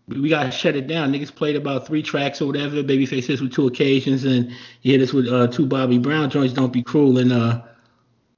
we, 0.08 0.28
gotta 0.28 0.50
shut 0.50 0.76
it 0.76 0.86
down. 0.86 1.12
Niggas 1.12 1.34
played 1.34 1.56
about 1.56 1.86
three 1.86 2.02
tracks 2.02 2.40
or 2.40 2.46
whatever. 2.46 2.76
Babyface 2.82 3.24
hits 3.26 3.40
with 3.40 3.52
two 3.52 3.66
occasions, 3.66 4.24
and 4.24 4.52
he 4.80 4.92
hit 4.92 5.00
us 5.00 5.12
with 5.12 5.26
uh 5.28 5.48
two 5.48 5.66
Bobby 5.66 5.98
Brown 5.98 6.30
joints. 6.30 6.54
Don't 6.54 6.72
be 6.72 6.82
cruel 6.82 7.18
and 7.18 7.32
uh 7.32 7.62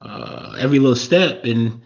uh 0.01 0.55
every 0.59 0.79
little 0.79 0.95
step. 0.95 1.43
And 1.43 1.81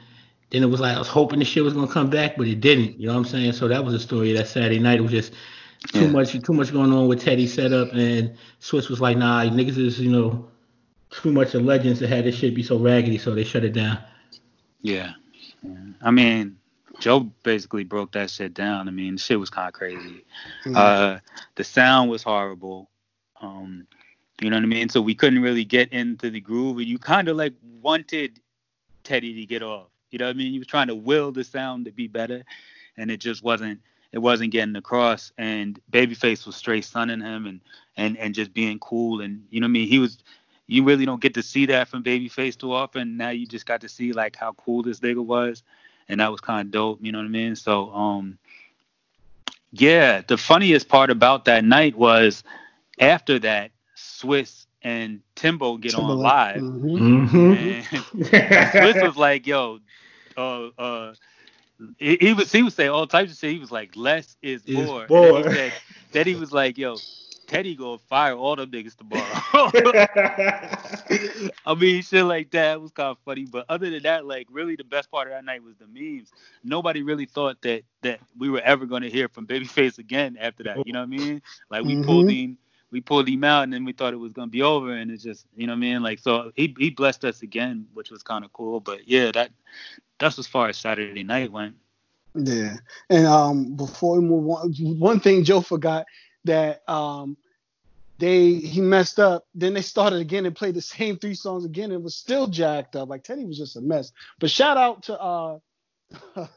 then 0.51 0.63
it 0.63 0.67
was 0.67 0.79
like 0.79 0.95
I 0.95 0.99
was 0.99 1.07
hoping 1.07 1.39
the 1.39 1.45
shit 1.45 1.63
was 1.63 1.73
gonna 1.73 1.87
come 1.91 2.09
back, 2.09 2.37
but 2.37 2.47
it 2.47 2.59
didn't. 2.61 2.99
You 2.99 3.07
know 3.07 3.13
what 3.13 3.19
I'm 3.19 3.25
saying? 3.25 3.53
So 3.53 3.67
that 3.67 3.83
was 3.83 3.93
the 3.93 3.99
story 3.99 4.31
of 4.31 4.37
that 4.37 4.47
Saturday 4.47 4.79
night. 4.79 4.99
It 4.99 5.03
was 5.03 5.11
just 5.11 5.33
too 5.91 6.01
Yeah. 6.01 6.07
much 6.07 6.31
too 6.41 6.53
much 6.53 6.71
going 6.71 6.93
on 6.93 7.07
with 7.07 7.21
Teddy 7.21 7.47
setup, 7.47 7.91
and 7.93 8.35
Swizz 8.61 8.89
was 8.89 9.01
like, 9.01 9.17
nah, 9.17 9.43
niggas 9.43 9.77
is 9.77 9.99
you 9.99 10.11
know 10.11 10.47
too 11.13 11.31
much 11.31 11.53
of 11.53 11.63
legends 11.63 11.99
that 11.99 12.09
had 12.09 12.25
this 12.25 12.35
shit 12.35 12.55
be 12.55 12.63
so 12.63 12.77
raggedy, 12.77 13.17
so 13.17 13.35
they 13.35 13.43
shut 13.43 13.63
it 13.63 13.73
down. 13.73 13.99
Yeah. 14.81 15.13
yeah. 15.61 15.71
I 16.01 16.11
mean, 16.11 16.57
Joe 16.99 17.31
basically 17.43 17.83
broke 17.83 18.11
that 18.13 18.29
shit 18.29 18.53
down. 18.53 18.87
I 18.87 18.91
mean, 18.91 19.17
shit 19.17 19.39
was 19.39 19.49
kind 19.49 19.67
of 19.67 19.73
crazy. 19.73 20.25
Uh, 20.73 21.19
the 21.55 21.63
sound 21.63 22.09
was 22.09 22.23
horrible. 22.23 22.89
Um, 23.41 23.87
you 24.41 24.49
know 24.49 24.57
what 24.57 24.63
I 24.63 24.67
mean? 24.67 24.89
So 24.89 25.01
we 25.01 25.15
couldn't 25.15 25.41
really 25.41 25.65
get 25.65 25.93
into 25.93 26.29
the 26.29 26.41
groove. 26.41 26.77
And 26.77 26.87
you 26.87 26.97
kind 26.97 27.27
of 27.27 27.37
like 27.37 27.53
wanted 27.81 28.39
Teddy 29.03 29.33
to 29.35 29.45
get 29.45 29.63
off. 29.63 29.87
You 30.09 30.19
know 30.19 30.25
what 30.25 30.35
I 30.35 30.37
mean? 30.37 30.51
He 30.51 30.59
was 30.59 30.67
trying 30.67 30.87
to 30.87 30.95
will 30.95 31.31
the 31.31 31.43
sound 31.43 31.85
to 31.85 31.91
be 31.91 32.07
better, 32.07 32.43
and 32.97 33.09
it 33.09 33.17
just 33.17 33.43
wasn't. 33.43 33.81
It 34.11 34.19
wasn't 34.19 34.51
getting 34.51 34.75
across. 34.75 35.31
And 35.39 35.79
Babyface 35.91 36.45
was 36.45 36.55
straight 36.55 36.85
sunning 36.85 37.21
him 37.21 37.47
and 37.47 37.61
and 37.97 38.15
and 38.17 38.35
just 38.35 38.53
being 38.53 38.77
cool. 38.79 39.21
And 39.21 39.45
you 39.49 39.59
know 39.59 39.65
what 39.65 39.69
I 39.69 39.73
mean? 39.73 39.87
He 39.87 39.99
was. 39.99 40.19
You 40.67 40.83
really 40.83 41.05
don't 41.05 41.21
get 41.21 41.33
to 41.35 41.43
see 41.43 41.65
that 41.67 41.87
from 41.87 42.03
Babyface 42.03 42.57
too 42.57 42.73
often. 42.73 43.17
Now 43.17 43.29
you 43.29 43.45
just 43.45 43.65
got 43.65 43.81
to 43.81 43.89
see 43.89 44.13
like 44.13 44.35
how 44.35 44.53
cool 44.53 44.81
this 44.83 44.99
nigga 45.01 45.23
was, 45.23 45.63
and 46.07 46.19
that 46.19 46.31
was 46.31 46.41
kind 46.41 46.65
of 46.67 46.71
dope. 46.71 46.99
You 47.01 47.11
know 47.11 47.19
what 47.19 47.25
I 47.25 47.29
mean? 47.29 47.55
So 47.55 47.91
um, 47.93 48.37
yeah, 49.71 50.21
the 50.25 50.37
funniest 50.37 50.87
part 50.87 51.09
about 51.09 51.45
that 51.45 51.65
night 51.65 51.97
was 51.97 52.43
after 52.99 53.39
that, 53.39 53.71
Swizz 53.97 54.65
and 54.83 55.21
Timbo 55.35 55.77
get 55.77 55.95
on 55.95 56.17
Timbaland. 56.17 56.21
live. 56.21 56.61
Mhm. 56.61 57.83
Mm-hmm. 57.91 58.77
Swizz 58.77 59.01
was 59.03 59.17
like, 59.17 59.47
"Yo, 59.47 59.79
uh, 60.37 60.67
uh." 60.77 61.13
He, 61.97 62.17
he 62.21 62.33
was 62.33 62.51
he 62.51 62.63
would 62.63 62.71
say 62.71 62.87
all 62.87 63.07
types 63.07 63.31
of 63.31 63.37
shit. 63.37 63.51
He 63.51 63.59
was 63.59 63.71
like, 63.71 63.95
"Less 63.95 64.37
is 64.41 64.63
Is 64.65 64.75
more." 64.77 65.03
And 65.03 65.13
more. 65.13 65.41
then 65.41 65.49
he 65.49 65.55
said, 65.55 65.73
then 66.11 66.27
he 66.27 66.35
was 66.35 66.51
like, 66.53 66.77
"Yo, 66.77 66.97
Teddy 67.53 67.75
gonna 67.75 67.99
fire 67.99 68.33
all 68.33 68.55
them 68.55 68.71
niggas 68.71 68.95
tomorrow." 68.95 69.29
I 71.67 71.75
mean, 71.75 72.01
shit 72.01 72.25
like 72.25 72.49
that 72.49 72.81
was 72.81 72.89
kind 72.91 73.09
of 73.09 73.19
funny. 73.23 73.45
But 73.45 73.67
other 73.69 73.91
than 73.91 74.01
that, 74.03 74.25
like 74.25 74.47
really, 74.49 74.75
the 74.75 74.83
best 74.83 75.11
part 75.11 75.27
of 75.27 75.33
that 75.33 75.45
night 75.45 75.61
was 75.61 75.75
the 75.75 75.85
memes. 75.85 76.31
Nobody 76.63 77.03
really 77.03 77.27
thought 77.27 77.61
that 77.61 77.83
that 78.01 78.19
we 78.39 78.49
were 78.49 78.61
ever 78.61 78.87
gonna 78.87 79.07
hear 79.07 79.27
from 79.29 79.45
Babyface 79.45 79.99
again 79.99 80.35
after 80.41 80.63
that. 80.63 80.87
You 80.87 80.93
know 80.93 81.01
what 81.01 81.13
I 81.13 81.17
mean? 81.17 81.43
Like 81.69 81.83
we 81.83 81.95
pulled 82.03 82.27
him, 82.27 82.57
we 82.89 83.01
pulled 83.01 83.29
him 83.29 83.43
out, 83.43 83.65
and 83.65 83.73
then 83.73 83.85
we 83.85 83.93
thought 83.93 84.13
it 84.13 84.17
was 84.17 84.33
gonna 84.33 84.47
be 84.47 84.63
over, 84.63 84.91
and 84.91 85.11
it's 85.11 85.21
just, 85.21 85.45
you 85.55 85.67
know 85.67 85.73
what 85.73 85.77
I 85.77 85.81
mean? 85.81 86.01
Like 86.01 86.17
so, 86.17 86.51
he 86.55 86.73
he 86.79 86.89
blessed 86.89 87.23
us 87.23 87.43
again, 87.43 87.85
which 87.93 88.09
was 88.09 88.23
kind 88.23 88.43
of 88.43 88.51
cool. 88.53 88.79
But 88.79 89.07
yeah, 89.07 89.31
that 89.31 89.51
that's 90.17 90.39
as 90.39 90.47
far 90.47 90.69
as 90.69 90.77
Saturday 90.77 91.21
night 91.21 91.51
went. 91.51 91.75
Yeah. 92.33 92.77
And 93.11 93.27
um 93.27 93.75
before 93.75 94.19
we 94.19 94.25
move 94.25 94.49
on, 94.49 94.73
one 94.97 95.19
thing 95.19 95.43
Joe 95.43 95.61
forgot 95.61 96.07
that 96.45 96.87
um 96.89 97.37
they 98.19 98.53
he 98.53 98.81
messed 98.81 99.19
up. 99.19 99.45
Then 99.55 99.73
they 99.73 99.81
started 99.81 100.19
again 100.19 100.45
and 100.45 100.55
played 100.55 100.75
the 100.75 100.81
same 100.81 101.17
three 101.17 101.35
songs 101.35 101.65
again. 101.65 101.91
It 101.91 102.01
was 102.01 102.15
still 102.15 102.47
jacked 102.47 102.95
up. 102.95 103.09
Like 103.09 103.23
Teddy 103.23 103.45
was 103.45 103.57
just 103.57 103.75
a 103.75 103.81
mess. 103.81 104.11
But 104.39 104.49
shout 104.49 104.77
out 104.77 105.03
to 105.03 105.19
uh 105.19 105.59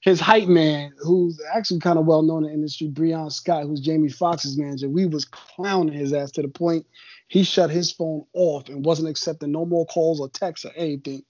his 0.00 0.20
hype 0.20 0.48
man, 0.48 0.92
who's 1.02 1.40
actually 1.52 1.80
kind 1.80 1.98
of 1.98 2.06
well 2.06 2.22
known 2.22 2.44
in 2.44 2.50
the 2.50 2.54
industry, 2.54 2.88
Breon 2.88 3.32
Scott, 3.32 3.64
who's 3.64 3.80
Jamie 3.80 4.08
Foxx's 4.08 4.56
manager. 4.56 4.88
We 4.88 5.06
was 5.06 5.24
clowning 5.24 5.94
his 5.94 6.12
ass 6.12 6.30
to 6.32 6.42
the 6.42 6.48
point 6.48 6.86
he 7.28 7.44
shut 7.44 7.70
his 7.70 7.92
phone 7.92 8.24
off 8.32 8.68
and 8.68 8.84
wasn't 8.84 9.10
accepting 9.10 9.52
no 9.52 9.66
more 9.66 9.86
calls 9.86 10.18
or 10.18 10.28
texts 10.30 10.64
or 10.64 10.72
anything. 10.74 11.22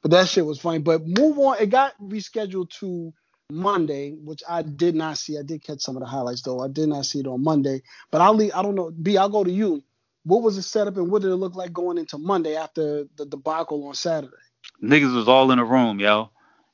But 0.00 0.12
that 0.12 0.28
shit 0.28 0.46
was 0.46 0.60
funny. 0.60 0.78
But 0.78 1.06
move 1.06 1.38
on. 1.38 1.56
It 1.60 1.70
got 1.70 1.94
rescheduled 2.00 2.70
to 2.78 3.12
Monday, 3.50 4.12
which 4.12 4.42
I 4.48 4.62
did 4.62 4.94
not 4.96 5.18
see. 5.18 5.38
I 5.38 5.42
did 5.42 5.64
catch 5.64 5.80
some 5.80 5.96
of 5.96 6.02
the 6.02 6.08
highlights 6.08 6.42
though. 6.42 6.60
I 6.60 6.68
did 6.68 6.88
not 6.88 7.06
see 7.06 7.20
it 7.20 7.28
on 7.28 7.44
Monday. 7.44 7.82
But 8.10 8.22
I'll 8.22 8.34
leave, 8.34 8.52
I 8.54 8.62
don't 8.62 8.76
know. 8.76 8.90
B, 8.92 9.18
I'll 9.18 9.30
go 9.30 9.44
to 9.44 9.52
you. 9.52 9.82
What 10.24 10.42
was 10.42 10.56
the 10.56 10.62
setup 10.62 10.96
and 10.98 11.10
what 11.10 11.22
did 11.22 11.32
it 11.32 11.36
look 11.36 11.56
like 11.56 11.72
going 11.72 11.98
into 11.98 12.18
Monday 12.18 12.56
after 12.56 13.06
the 13.16 13.26
debacle 13.26 13.86
on 13.88 13.94
Saturday? 13.94 14.32
Niggas 14.82 15.14
was 15.14 15.28
all 15.28 15.52
in 15.52 15.60
a 15.60 15.66
room, 15.66 16.00
yo. 16.00 16.30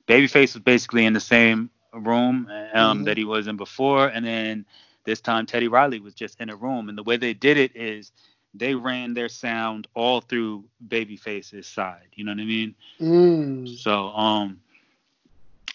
Babyface 0.09 0.55
was 0.55 0.63
basically 0.65 1.07
in 1.07 1.15
the 1.15 1.21
same 1.21 1.71
room 1.95 2.49
um, 2.75 3.03
Mhm. 3.03 3.05
that 3.05 3.19
he 3.19 3.25
was 3.25 3.49
in 3.49 3.57
before, 3.57 4.09
and 4.09 4.27
then 4.27 4.67
this 5.05 5.21
time 5.23 5.47
Teddy 5.47 5.69
Riley 5.69 6.01
was 6.01 6.15
just 6.15 6.41
in 6.41 6.51
a 6.51 6.57
room. 6.57 6.89
And 6.91 6.99
the 6.99 7.05
way 7.05 7.17
they 7.19 7.35
did 7.35 7.57
it 7.59 7.77
is 7.77 8.13
they 8.55 8.75
ran 8.75 9.15
their 9.15 9.29
sound 9.31 9.89
all 9.95 10.21
through 10.21 10.67
Babyface's 10.87 11.67
side. 11.69 12.09
You 12.15 12.25
know 12.25 12.33
what 12.33 12.41
I 12.41 12.47
mean? 12.47 12.75
Mm. 13.01 13.79
So 13.79 14.09
um. 14.11 14.61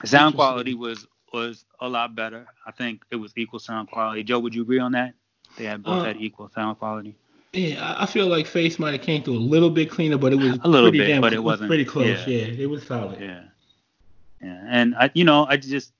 Sound 0.05 0.35
quality 0.35 0.73
was 0.73 1.07
was 1.33 1.65
a 1.79 1.87
lot 1.87 2.13
better. 2.15 2.45
I 2.65 2.71
think 2.71 3.03
it 3.09 3.15
was 3.15 3.31
equal 3.37 3.59
sound 3.59 3.89
quality. 3.89 4.23
Joe, 4.23 4.39
would 4.39 4.53
you 4.53 4.61
agree 4.63 4.79
on 4.79 4.91
that? 4.93 5.13
They 5.57 5.63
had 5.65 5.81
both 5.83 6.01
Uh, 6.01 6.03
had 6.05 6.17
equal 6.17 6.49
sound 6.49 6.77
quality. 6.77 7.15
Yeah, 7.53 7.95
I- 7.99 8.05
feel 8.05 8.27
like 8.27 8.47
Face 8.47 8.79
might 8.79 8.91
have 8.93 9.01
came 9.01 9.23
through 9.23 9.35
a 9.37 9.39
little 9.39 9.69
bit 9.69 9.89
cleaner, 9.89 10.17
but 10.17 10.31
it 10.33 10.37
was 10.37 10.57
A 10.63 10.67
little 10.67 10.89
pretty 10.89 10.99
bit, 10.99 11.07
damn, 11.07 11.21
but 11.21 11.33
it 11.33 11.37
was 11.39 11.53
wasn't- 11.53 11.69
pretty 11.69 11.85
close. 11.85 12.05
yeah. 12.27 12.37
Yeah, 12.47 12.63
it 12.63 12.69
was 12.69 12.83
solid. 12.85 13.19
Yeah. 13.19 13.43
Yeah. 14.41 14.65
And 14.69 14.95
I 14.95 15.09
you 15.13 15.23
know, 15.23 15.45
I 15.45 15.57
just 15.57 15.93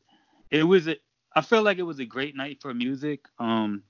it 0.49 0.63
was 0.63 0.87
a 0.87 0.97
I 1.35 1.41
feel 1.41 1.63
like 1.63 1.77
it 1.77 1.83
was 1.83 1.99
a 1.99 2.05
great 2.05 2.35
night 2.35 2.61
for 2.61 2.73
music. 2.73 3.27
Um 3.39 3.83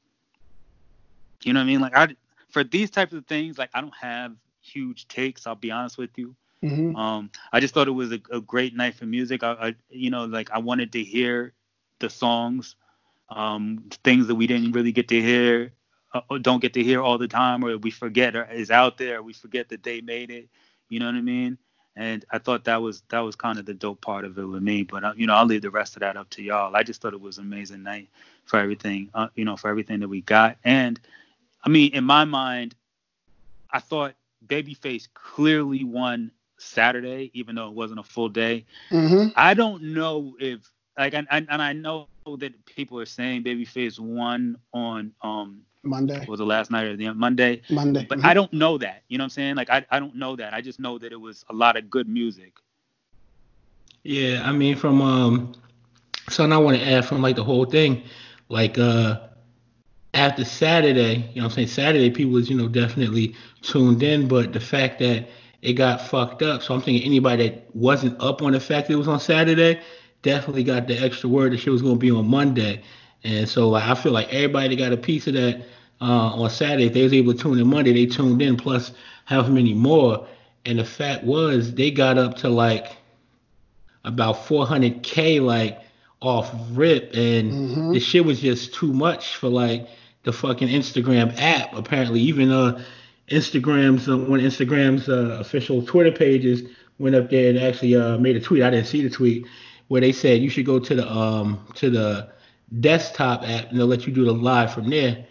you 1.44 1.54
know 1.54 1.60
what 1.60 1.64
I 1.64 1.68
mean? 1.68 1.82
Like 1.82 1.96
I 1.96 2.16
for 2.50 2.64
these 2.64 2.90
types 2.92 3.14
of 3.14 3.26
things, 3.26 3.58
like 3.58 3.70
I 3.74 3.82
don't 3.82 3.96
have 4.00 4.36
huge 4.62 5.08
takes, 5.08 5.48
I'll 5.48 5.56
be 5.56 5.72
honest 5.72 5.98
with 5.98 6.12
you. 6.18 6.36
Hmm 6.62 6.94
Um 6.94 7.32
I 7.52 7.60
just 7.60 7.74
thought 7.74 7.88
it 7.88 7.92
was 7.92 8.12
a, 8.12 8.20
a 8.32 8.42
great 8.42 8.76
night 8.76 8.96
for 8.96 9.06
music. 9.06 9.44
I, 9.44 9.52
I 9.54 9.76
you 9.90 10.10
know, 10.10 10.26
like 10.26 10.52
I 10.52 10.60
wanted 10.60 10.92
to 10.94 11.04
hear 11.04 11.54
the 12.00 12.10
songs, 12.10 12.76
um 13.30 13.86
things 14.04 14.28
that 14.28 14.36
we 14.36 14.48
didn't 14.48 14.72
really 14.74 14.92
get 14.92 15.08
to 15.10 15.22
hear 15.22 15.74
uh, 16.14 16.22
don't 16.42 16.62
get 16.62 16.74
to 16.74 16.84
hear 16.84 17.02
all 17.02 17.18
the 17.18 17.28
time 17.28 17.64
or 17.64 17.78
we 17.78 17.92
forget 17.92 18.36
or 18.36 18.46
is 18.52 18.72
out 18.72 18.98
there, 18.98 19.22
we 19.24 19.34
forget 19.34 19.70
that 19.70 19.84
they 19.84 20.02
made 20.02 20.30
it. 20.32 20.50
You 20.90 21.00
know 21.00 21.08
what 21.08 21.16
I 21.16 21.22
mean? 21.22 21.58
And 21.96 22.26
I 22.32 22.40
thought 22.40 22.66
that 22.66 22.82
was 22.82 23.04
that 23.10 23.20
was 23.20 23.36
kind 23.36 23.60
of 23.60 23.66
the 23.66 23.74
dope 23.74 24.02
part 24.02 24.26
of 24.26 24.38
it 24.38 24.46
with 24.46 24.62
me. 24.64 24.84
But 24.84 25.04
uh, 25.04 25.14
you 25.18 25.28
know, 25.28 25.34
I'll 25.36 25.46
leave 25.46 25.62
the 25.62 25.72
rest 25.72 25.96
of 25.96 26.02
that 26.02 26.18
up 26.18 26.30
to 26.32 26.44
y'all. 26.44 26.76
I 26.76 26.84
just 26.84 27.02
thought 27.02 27.14
it 27.14 27.22
was 27.22 27.38
an 27.38 27.46
amazing 27.46 27.84
night 27.84 28.10
for 28.46 28.60
everything, 28.60 29.10
uh, 29.14 29.28
you 29.36 29.46
know, 29.46 29.58
for 29.58 29.70
everything 29.70 30.00
that 30.02 30.08
we 30.10 30.22
got. 30.22 30.58
And 30.64 31.00
I 31.64 31.70
mean, 31.70 31.94
in 31.94 32.04
my 32.06 32.26
mind, 32.26 32.76
I 33.72 33.80
thought 33.80 34.16
Babyface 34.46 35.08
clearly 35.14 35.84
won 35.84 36.32
Saturday, 36.62 37.32
even 37.34 37.56
though 37.56 37.68
it 37.70 37.74
wasn't 37.76 38.00
a 38.00 38.04
full 38.04 38.30
day. 38.30 38.66
hmm 38.92 39.28
I 39.36 39.54
don't 39.54 39.94
know 39.94 40.36
if 40.40 40.60
like, 40.98 41.14
and, 41.14 41.28
and 41.32 41.48
and 41.50 41.62
I 41.62 41.74
know 41.74 42.08
that 42.10 42.36
people 42.44 43.00
are 43.00 43.06
saying 43.06 43.16
Babyface 43.16 44.00
won 44.00 44.36
on 44.74 44.90
um 45.24 45.64
Monday. 45.84 46.28
was 46.28 46.40
the 46.40 46.46
last 46.46 46.72
night 46.72 46.86
or 46.86 46.96
the 46.96 47.10
Monday, 47.14 47.62
Monday. 47.70 48.08
but 48.08 48.20
Mhm. 48.20 48.26
I 48.26 48.34
don't 48.34 48.54
know 48.54 48.78
that. 48.78 49.04
You 49.08 49.18
know 49.18 49.24
what 49.24 49.26
I'm 49.26 49.30
saying? 49.30 49.56
Like 49.56 49.70
I 49.70 49.86
I 49.90 50.00
don't 50.00 50.16
know 50.16 50.36
that. 50.36 50.54
I 50.54 50.62
just 50.62 50.80
know 50.80 50.98
that 51.00 51.12
it 51.12 51.20
was 51.20 51.44
a 51.50 51.54
lot 51.54 51.78
of 51.78 51.90
good 51.90 52.08
music. 52.08 52.54
Yeah, 54.04 54.42
I 54.46 54.52
mean 54.52 54.76
from 54.76 55.02
um 55.02 55.54
something 56.30 56.54
I 56.54 56.58
want 56.58 56.78
to 56.78 56.88
add 56.88 57.06
from 57.06 57.22
like 57.22 57.36
the 57.36 57.44
whole 57.44 57.66
thing, 57.66 58.04
like 58.50 58.78
uh 58.78 59.20
after 60.14 60.44
Saturday, 60.46 61.16
you 61.34 61.42
know 61.42 61.44
what 61.44 61.44
I'm 61.46 61.50
saying, 61.52 61.68
Saturday 61.68 62.10
people 62.12 62.34
was, 62.34 62.50
you 62.50 62.58
know, 62.58 62.68
definitely 62.68 63.36
tuned 63.62 64.04
in, 64.04 64.28
but 64.28 64.54
the 64.54 64.60
fact 64.60 65.00
that 65.00 65.28
it 65.62 65.74
got 65.74 66.02
fucked 66.02 66.42
up, 66.42 66.64
so 66.64 66.74
I'm 66.74 66.82
thinking 66.82 67.04
anybody 67.06 67.50
that 67.50 67.76
wasn't 67.76 68.20
up 68.20 68.42
on 68.42 68.54
the 68.54 68.60
fact 68.60 68.88
that 68.88 68.94
it 68.94 68.98
was 68.98 69.08
on 69.08 69.20
Saturday 69.20 69.80
definitely 70.24 70.64
got 70.64 70.88
the 70.88 70.96
extra 70.98 71.30
word 71.30 71.52
that 71.54 71.60
shit 71.60 71.72
was 71.74 71.82
gonna 71.82 71.96
be 71.96 72.12
on 72.12 72.28
Monday. 72.28 72.82
And 73.24 73.48
so 73.48 73.70
like 73.70 73.84
I 73.84 73.94
feel 73.96 74.12
like 74.12 74.34
everybody 74.34 74.76
got 74.76 74.92
a 74.92 74.98
piece 74.98 75.28
of 75.28 75.34
that 75.34 75.64
uh, 76.02 76.34
on 76.34 76.50
Saturday, 76.50 76.86
if 76.86 76.94
they 76.94 77.04
was 77.04 77.14
able 77.14 77.34
to 77.34 77.40
tune 77.40 77.60
in 77.60 77.68
Monday, 77.68 77.94
they 77.94 78.06
tuned 78.08 78.42
in 78.42 78.58
plus 78.58 78.92
however 79.26 79.52
many 79.52 79.74
more. 79.76 80.28
And 80.66 80.80
the 80.80 80.84
fact 80.84 81.24
was 81.24 81.74
they 81.76 81.92
got 81.92 82.18
up 82.18 82.38
to 82.38 82.50
like 82.50 82.98
about 84.04 84.36
400k 84.48 85.40
like 85.44 85.80
off 86.22 86.52
rip 86.72 87.12
and 87.16 87.52
Mhm. 87.52 87.94
the 87.94 88.00
shit 88.00 88.26
was 88.26 88.40
just 88.42 88.74
too 88.74 88.94
much 88.94 89.36
for 89.36 89.50
like 89.50 89.88
the 90.24 90.32
fucking 90.32 90.68
Instagram 90.68 91.34
app 91.38 91.76
apparently 91.76 92.20
even 92.22 92.52
uh 92.52 92.80
Instagram's 93.32 94.08
uh, 94.08 94.18
one 94.18 94.40
of 94.40 94.46
Instagram's 94.46 95.10
uh, 95.10 95.38
official 95.40 95.84
Twitter 95.86 96.12
pages 96.12 96.64
went 97.00 97.16
up 97.16 97.30
there 97.30 97.50
and 97.50 97.58
actually 97.60 97.96
uh, 97.96 98.18
made 98.18 98.36
a 98.36 98.40
tweet 98.40 98.64
I 98.64 98.70
didn't 98.70 98.88
see 98.88 99.02
the 99.02 99.10
tweet 99.10 99.48
where 99.88 100.02
they 100.02 100.12
said 100.12 100.42
you 100.42 100.50
should 100.50 100.66
go 100.66 100.80
to 100.80 100.96
the 100.96 101.12
um 101.12 101.66
to 101.76 101.90
the 101.90 102.30
desktop 102.80 103.48
app 103.48 103.70
and 103.70 103.80
they'll 103.80 103.88
let 103.88 104.08
you 104.08 104.14
do 104.14 104.24
the 104.26 104.34
live 104.34 104.74
from 104.74 104.90
there 104.90 105.26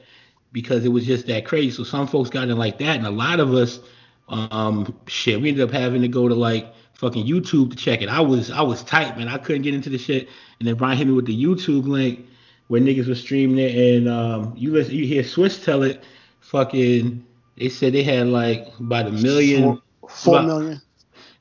because 0.53 0.85
it 0.85 0.89
was 0.89 1.07
just 1.07 1.27
that 1.27 1.47
crazy 1.47 1.71
so 1.71 1.85
some 1.85 2.07
folks 2.07 2.29
got 2.29 2.49
in 2.49 2.57
like 2.59 2.79
that 2.79 2.97
and 2.97 3.07
a 3.07 3.11
lot 3.11 3.41
of 3.41 3.55
us 3.55 3.81
um 4.29 4.95
shit 5.07 5.41
we 5.41 5.49
ended 5.49 5.67
up 5.67 5.71
having 5.71 6.03
to 6.03 6.09
go 6.09 6.29
to 6.29 6.35
like 6.35 6.75
fucking 7.01 7.27
YouTube 7.27 7.71
to 7.71 7.77
check 7.77 8.03
it. 8.03 8.11
I 8.11 8.21
was 8.21 8.51
I 8.51 8.61
was 8.61 8.83
tight, 8.85 9.17
man. 9.17 9.27
I 9.27 9.39
couldn't 9.39 9.63
get 9.63 9.75
into 9.75 9.89
the 9.89 9.97
shit. 9.97 10.29
And 10.59 10.69
then 10.69 10.75
Brian 10.75 10.99
hit 10.99 11.07
me 11.07 11.15
with 11.15 11.25
the 11.25 11.45
YouTube 11.45 11.87
link 11.87 12.27
where 12.69 12.81
niggas 12.81 13.09
was 13.09 13.21
streaming 13.21 13.59
it 13.59 13.75
and 13.75 14.09
um 14.09 14.53
you 14.55 14.71
listen 14.71 14.95
you 14.95 15.07
hear 15.07 15.23
Swizz 15.23 15.65
tell 15.65 15.83
it 15.83 16.05
fucking 16.41 17.25
they 17.61 17.69
said 17.69 17.93
they 17.93 18.03
had 18.03 18.27
like 18.27 18.67
about 18.81 19.07
a 19.07 19.13
million 19.13 19.63
Four, 19.63 20.09
four 20.09 20.35
about- 20.41 20.47
million. 20.49 20.83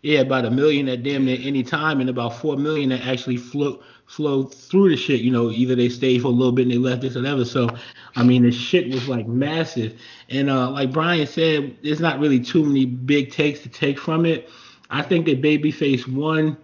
yeah, 0.03 0.19
about 0.19 0.45
a 0.45 0.51
million 0.51 0.87
at 0.89 1.01
damn 1.01 1.25
near 1.25 1.39
any 1.41 1.63
time, 1.63 2.01
and 2.01 2.09
about 2.09 2.37
four 2.37 2.57
million 2.57 2.89
that 2.89 3.07
actually 3.07 3.37
flow 3.37 3.81
flow 4.05 4.43
through 4.43 4.89
the 4.89 4.97
shit. 4.97 5.21
You 5.21 5.31
know, 5.31 5.49
either 5.49 5.75
they 5.75 5.87
stayed 5.89 6.21
for 6.21 6.27
a 6.27 6.31
little 6.31 6.51
bit 6.51 6.63
and 6.63 6.71
they 6.71 6.77
left 6.77 7.01
this 7.01 7.15
or 7.15 7.19
whatever. 7.21 7.45
So, 7.45 7.69
I 8.15 8.23
mean, 8.23 8.43
the 8.43 8.51
shit 8.51 8.89
was 8.91 9.07
like 9.07 9.27
massive. 9.27 9.99
And 10.29 10.49
uh, 10.49 10.71
like 10.71 10.91
Brian 10.91 11.25
said, 11.27 11.77
there's 11.83 11.99
not 11.99 12.19
really 12.19 12.39
too 12.39 12.63
many 12.65 12.85
big 12.85 13.31
takes 13.31 13.59
to 13.61 13.69
take 13.69 13.99
from 13.99 14.25
it. 14.25 14.49
I 14.89 15.03
think 15.03 15.25
that 15.27 15.41
Babyface 15.41 16.07
won 16.07 16.57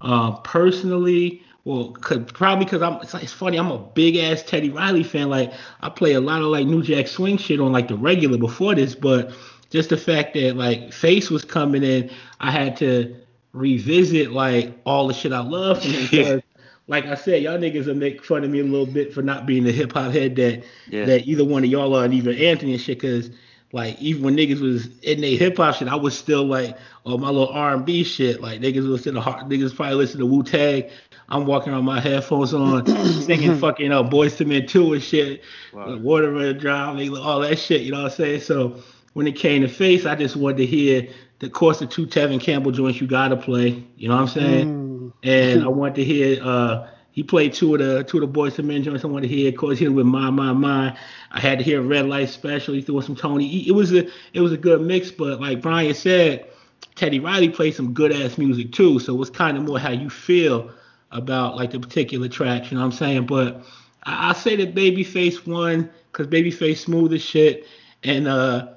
uh, 0.00 0.32
personally. 0.38 1.42
Well, 1.66 1.90
cause, 1.90 2.20
probably 2.32 2.64
because 2.64 2.80
I'm. 2.80 2.94
It's, 3.02 3.12
like, 3.12 3.24
it's 3.24 3.32
funny. 3.32 3.58
I'm 3.58 3.72
a 3.72 3.78
big 3.78 4.14
ass 4.16 4.40
Teddy 4.44 4.70
Riley 4.70 5.02
fan. 5.02 5.28
Like 5.28 5.52
I 5.80 5.88
play 5.88 6.12
a 6.12 6.20
lot 6.20 6.40
of 6.40 6.46
like 6.46 6.64
New 6.64 6.80
Jack 6.80 7.08
Swing 7.08 7.36
shit 7.36 7.58
on 7.58 7.72
like 7.72 7.88
the 7.88 7.96
regular 7.96 8.38
before 8.38 8.76
this, 8.76 8.94
but 8.94 9.32
just 9.70 9.88
the 9.90 9.96
fact 9.96 10.34
that 10.34 10.56
like 10.56 10.92
Face 10.92 11.28
was 11.28 11.44
coming 11.44 11.82
in, 11.82 12.08
I 12.40 12.52
had 12.52 12.76
to 12.76 13.16
revisit 13.52 14.30
like 14.30 14.78
all 14.86 15.08
the 15.08 15.14
shit 15.14 15.32
I 15.32 15.40
love 15.40 15.82
from 15.82 15.90
him. 15.90 16.06
Because, 16.10 16.42
Like 16.86 17.06
I 17.06 17.16
said, 17.16 17.42
y'all 17.42 17.58
niggas 17.58 17.86
will 17.86 17.96
make 17.96 18.24
fun 18.24 18.44
of 18.44 18.50
me 18.50 18.60
a 18.60 18.64
little 18.64 18.86
bit 18.86 19.12
for 19.12 19.20
not 19.20 19.44
being 19.44 19.64
the 19.64 19.72
hip 19.72 19.92
hop 19.92 20.12
head 20.12 20.36
that 20.36 20.62
Yeah. 20.88 21.04
that 21.06 21.26
either 21.26 21.44
one 21.44 21.64
of 21.64 21.68
y'all 21.70 21.96
are, 21.96 22.04
and 22.04 22.14
even 22.14 22.36
Anthony 22.36 22.74
and 22.74 22.80
shit. 22.80 23.00
Cause 23.00 23.28
like 23.72 24.00
even 24.00 24.22
when 24.22 24.36
niggas 24.36 24.60
was 24.60 24.86
in 25.00 25.20
their 25.20 25.36
hip 25.36 25.56
hop 25.56 25.74
shit, 25.74 25.88
I 25.88 25.96
was 25.96 26.16
still 26.16 26.44
like 26.44 26.78
on 27.04 27.20
my 27.20 27.28
little 27.28 27.48
R 27.48 27.74
and 27.74 27.84
B 27.84 28.04
shit. 28.04 28.40
Like 28.40 28.60
niggas 28.60 28.88
listen 28.88 29.14
to 29.14 29.20
hard, 29.20 29.46
niggas 29.46 29.74
probably 29.74 29.96
listen 29.96 30.20
to 30.20 30.26
Wu 30.26 30.44
Tang. 30.44 30.84
I'm 31.28 31.46
walking 31.46 31.72
around 31.72 31.84
my 31.84 32.00
headphones 32.00 32.54
on, 32.54 32.86
singing 33.22 33.56
fucking 33.60 33.92
uh, 33.92 34.02
Boyz 34.02 34.40
II 34.40 34.46
Men 34.46 34.66
2 34.66 34.94
and 34.94 35.02
shit, 35.02 35.42
Wow. 35.72 35.88
like 35.90 36.02
Water 36.02 36.52
Dry, 36.52 36.94
nigga, 36.94 37.22
all 37.24 37.40
that 37.40 37.58
shit. 37.58 37.82
You 37.82 37.92
know 37.92 38.02
what 38.02 38.12
I'm 38.12 38.16
saying? 38.16 38.40
So 38.40 38.80
when 39.14 39.26
it 39.26 39.32
came 39.36 39.62
to 39.62 39.68
face, 39.68 40.06
I 40.06 40.14
just 40.14 40.36
wanted 40.36 40.58
to 40.58 40.66
hear 40.66 41.08
the 41.38 41.50
course 41.50 41.80
of 41.82 41.90
two 41.90 42.06
Tevin 42.06 42.40
Campbell 42.40 42.70
joints 42.70 43.00
you 43.00 43.06
gotta 43.06 43.36
play. 43.36 43.84
You 43.96 44.08
know 44.08 44.14
what 44.16 44.22
I'm 44.22 44.28
saying? 44.28 44.68
Mm. 44.68 45.12
And 45.22 45.64
I 45.64 45.68
wanted 45.68 45.96
to 45.96 46.04
hear 46.04 46.38
uh 46.42 46.88
he 47.10 47.22
played 47.22 47.54
two 47.54 47.74
of 47.74 47.80
the 47.80 48.04
two 48.04 48.22
of 48.22 48.32
the 48.32 48.40
Boyz 48.40 48.58
II 48.58 48.66
Men 48.66 48.82
joints. 48.82 49.02
I 49.02 49.08
wanted 49.08 49.28
to 49.28 49.34
hear, 49.34 49.48
of 49.48 49.56
course, 49.56 49.78
hit 49.78 49.92
with 49.92 50.04
my 50.06 50.28
my 50.30 50.52
my. 50.52 50.96
I 51.32 51.40
had 51.40 51.58
to 51.58 51.64
hear 51.64 51.80
Red 51.80 52.06
Light 52.06 52.28
Special. 52.28 52.74
He 52.74 52.82
threw 52.82 53.00
some 53.00 53.16
Tony. 53.16 53.66
It 53.66 53.72
was 53.72 53.92
a 53.92 54.06
it 54.34 54.40
was 54.40 54.52
a 54.52 54.56
good 54.58 54.82
mix, 54.82 55.10
but 55.10 55.40
like 55.40 55.62
Brian 55.62 55.94
said, 55.94 56.46
Teddy 56.94 57.18
Riley 57.18 57.48
played 57.48 57.74
some 57.74 57.94
good 57.94 58.12
ass 58.12 58.36
music 58.36 58.72
too. 58.72 58.98
So 58.98 59.14
it 59.14 59.18
was 59.18 59.30
kind 59.30 59.56
of 59.56 59.64
more 59.64 59.78
how 59.78 59.90
you 59.92 60.10
feel 60.10 60.70
about 61.10 61.56
like 61.56 61.70
the 61.70 61.80
particular 61.80 62.28
tracks. 62.28 62.70
You 62.70 62.76
know 62.76 62.82
what 62.82 62.92
I'm 62.92 62.98
saying? 62.98 63.26
But 63.26 63.64
I, 64.04 64.30
I 64.30 64.32
say 64.32 64.56
that 64.56 64.74
Babyface 64.74 65.46
won 65.46 65.90
because 66.12 66.26
Babyface 66.26 66.78
smooth 66.78 67.12
as 67.12 67.22
shit, 67.22 67.66
and 68.02 68.26
uh, 68.28 68.68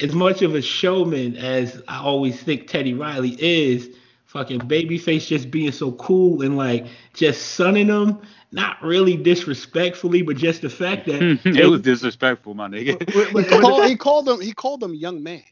as 0.00 0.14
much 0.14 0.42
of 0.42 0.54
a 0.54 0.62
showman 0.62 1.36
as 1.36 1.82
I 1.88 2.00
always 2.00 2.42
think 2.42 2.68
Teddy 2.68 2.94
Riley 2.94 3.36
is, 3.38 3.90
fucking 4.26 4.60
Babyface 4.60 5.26
just 5.26 5.50
being 5.50 5.72
so 5.72 5.92
cool 5.92 6.42
and 6.42 6.56
like 6.56 6.86
just 7.14 7.52
sunning 7.52 7.88
them. 7.88 8.20
Not 8.52 8.82
really 8.82 9.16
disrespectfully, 9.16 10.22
but 10.22 10.36
just 10.36 10.62
the 10.62 10.70
fact 10.70 11.06
that 11.06 11.22
it 11.44 11.66
was 11.66 11.82
disrespectful, 11.82 12.54
my 12.54 12.66
nigga. 12.66 13.08
he, 13.44 13.60
called, 13.60 13.84
he 13.86 13.96
called 13.96 14.28
him. 14.28 14.40
He 14.40 14.52
called 14.52 14.82
him 14.82 14.92
young 14.94 15.22
man. 15.22 15.44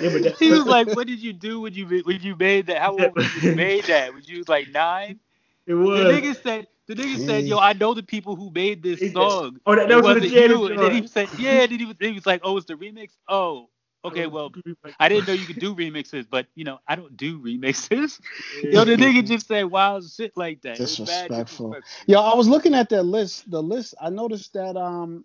Yeah, 0.00 0.10
but 0.12 0.22
that, 0.22 0.36
he 0.38 0.50
was 0.50 0.66
like, 0.66 0.88
"What 0.88 1.06
did 1.06 1.20
you 1.20 1.32
do 1.32 1.60
when 1.60 1.74
you 1.74 1.86
when 2.04 2.20
you 2.20 2.34
made 2.36 2.66
that? 2.66 2.78
How 2.78 2.92
old 2.92 3.14
was 3.14 3.42
you 3.42 3.54
made 3.54 3.84
that? 3.84 4.12
Was 4.12 4.28
you 4.28 4.44
like 4.48 4.70
nine? 4.70 5.20
It 5.66 5.74
was. 5.74 5.98
The 5.98 6.14
nigga 6.14 6.42
said. 6.42 6.66
The 6.88 6.94
nigga 6.94 7.24
said, 7.26 7.44
"Yo, 7.44 7.58
I 7.58 7.74
know 7.74 7.94
the 7.94 8.02
people 8.02 8.34
who 8.34 8.50
made 8.50 8.82
this 8.82 9.12
song. 9.12 9.60
Oh, 9.66 9.76
that, 9.76 9.88
that 9.88 9.96
was 9.96 10.04
wasn't 10.04 10.32
the 10.32 10.40
you." 10.40 10.66
And 10.66 10.82
then 10.82 10.92
he 10.92 11.06
said, 11.06 11.28
"Yeah." 11.38 11.66
Then 11.66 11.78
he 11.78 11.84
was, 11.84 11.96
he 12.00 12.12
was 12.12 12.26
like, 12.26 12.40
"Oh, 12.42 12.56
it's 12.56 12.66
the 12.66 12.74
remix. 12.74 13.10
Oh, 13.28 13.68
okay. 14.04 14.26
Well, 14.26 14.52
I 14.98 15.08
didn't 15.08 15.28
know 15.28 15.32
you 15.32 15.46
could 15.46 15.60
do 15.60 15.74
remixes, 15.76 16.26
but 16.28 16.46
you 16.56 16.64
know, 16.64 16.80
I 16.88 16.96
don't 16.96 17.16
do 17.16 17.38
remixes. 17.38 18.20
Yo, 18.64 18.84
the 18.84 18.96
nigga 18.96 19.24
just 19.26 19.46
said 19.46 19.64
wild 19.66 20.10
shit 20.10 20.36
like 20.36 20.60
that. 20.62 20.76
Disrespectful. 20.76 21.76
Yo, 22.06 22.20
I 22.20 22.34
was 22.34 22.48
looking 22.48 22.74
at 22.74 22.88
that 22.88 23.04
list. 23.04 23.48
The 23.50 23.62
list. 23.62 23.94
I 24.00 24.10
noticed 24.10 24.52
that 24.54 24.76
um, 24.76 25.24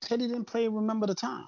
Teddy 0.00 0.26
didn't 0.26 0.46
play 0.46 0.66
"Remember 0.66 1.06
the 1.06 1.14
Time." 1.14 1.46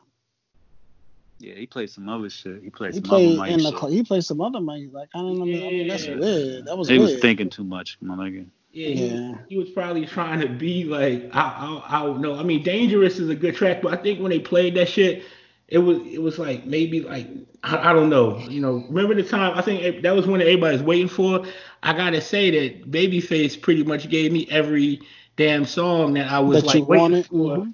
Yeah, 1.40 1.54
he 1.54 1.66
played 1.66 1.90
some 1.90 2.08
other 2.08 2.28
shit. 2.30 2.62
He 2.62 2.70
played 2.70 2.94
He 2.94 3.00
some 3.00 3.02
played 3.04 3.38
other 3.38 3.48
in 3.50 3.58
the. 3.62 3.70
shit. 3.80 3.90
He 3.90 4.02
played 4.02 4.24
some 4.24 4.40
other 4.40 4.60
money. 4.60 4.88
Like 4.92 5.08
I 5.14 5.18
don't 5.18 5.38
know. 5.38 5.44
I 5.44 5.46
mean, 5.46 5.88
that's 5.88 6.06
Yeah. 6.06 6.16
weird. 6.16 6.64
That 6.66 6.76
was 6.76 6.88
He 6.88 6.98
weird. 6.98 7.12
was 7.12 7.20
thinking 7.20 7.48
too 7.50 7.64
much, 7.64 7.96
my 8.00 8.16
nigga. 8.16 8.46
Yeah, 8.72 8.88
he, 8.88 9.06
Yeah. 9.06 9.34
he 9.48 9.56
was 9.58 9.70
probably 9.70 10.04
trying 10.04 10.40
to 10.40 10.48
be 10.48 10.84
like 10.84 11.30
I, 11.32 11.80
I 11.88 11.98
I 12.00 12.06
don't 12.06 12.20
know. 12.20 12.34
I 12.34 12.42
mean, 12.42 12.62
Dangerous 12.62 13.18
is 13.18 13.28
a 13.28 13.34
good 13.34 13.54
track, 13.54 13.82
but 13.82 13.92
I 13.92 14.02
think 14.02 14.20
when 14.20 14.30
they 14.30 14.40
played 14.40 14.74
that 14.74 14.88
shit, 14.88 15.22
it 15.68 15.78
was 15.78 15.98
it 16.12 16.20
was 16.20 16.38
like 16.38 16.66
maybe 16.66 17.00
like 17.02 17.28
I, 17.62 17.90
I 17.90 17.92
don't 17.92 18.08
know. 18.10 18.38
You 18.38 18.60
know, 18.60 18.84
remember 18.88 19.14
the 19.14 19.22
time? 19.22 19.56
I 19.56 19.62
think 19.62 19.82
it- 19.82 20.02
that 20.02 20.14
was 20.16 20.26
when 20.26 20.40
everybody 20.40 20.72
was 20.76 20.82
waiting 20.82 21.08
for. 21.08 21.44
I 21.84 21.92
gotta 21.96 22.20
say 22.20 22.50
that 22.50 22.90
Babyface 22.90 23.60
pretty 23.60 23.84
much 23.84 24.08
gave 24.10 24.32
me 24.32 24.48
every 24.50 25.00
damn 25.36 25.64
song 25.64 26.14
that 26.14 26.30
I 26.32 26.40
was 26.40 26.62
that 26.62 26.66
like 26.66 26.76
you 26.78 26.84
waiting 26.84 27.02
wanted. 27.02 27.26
for, 27.26 27.56
Mhm. 27.58 27.72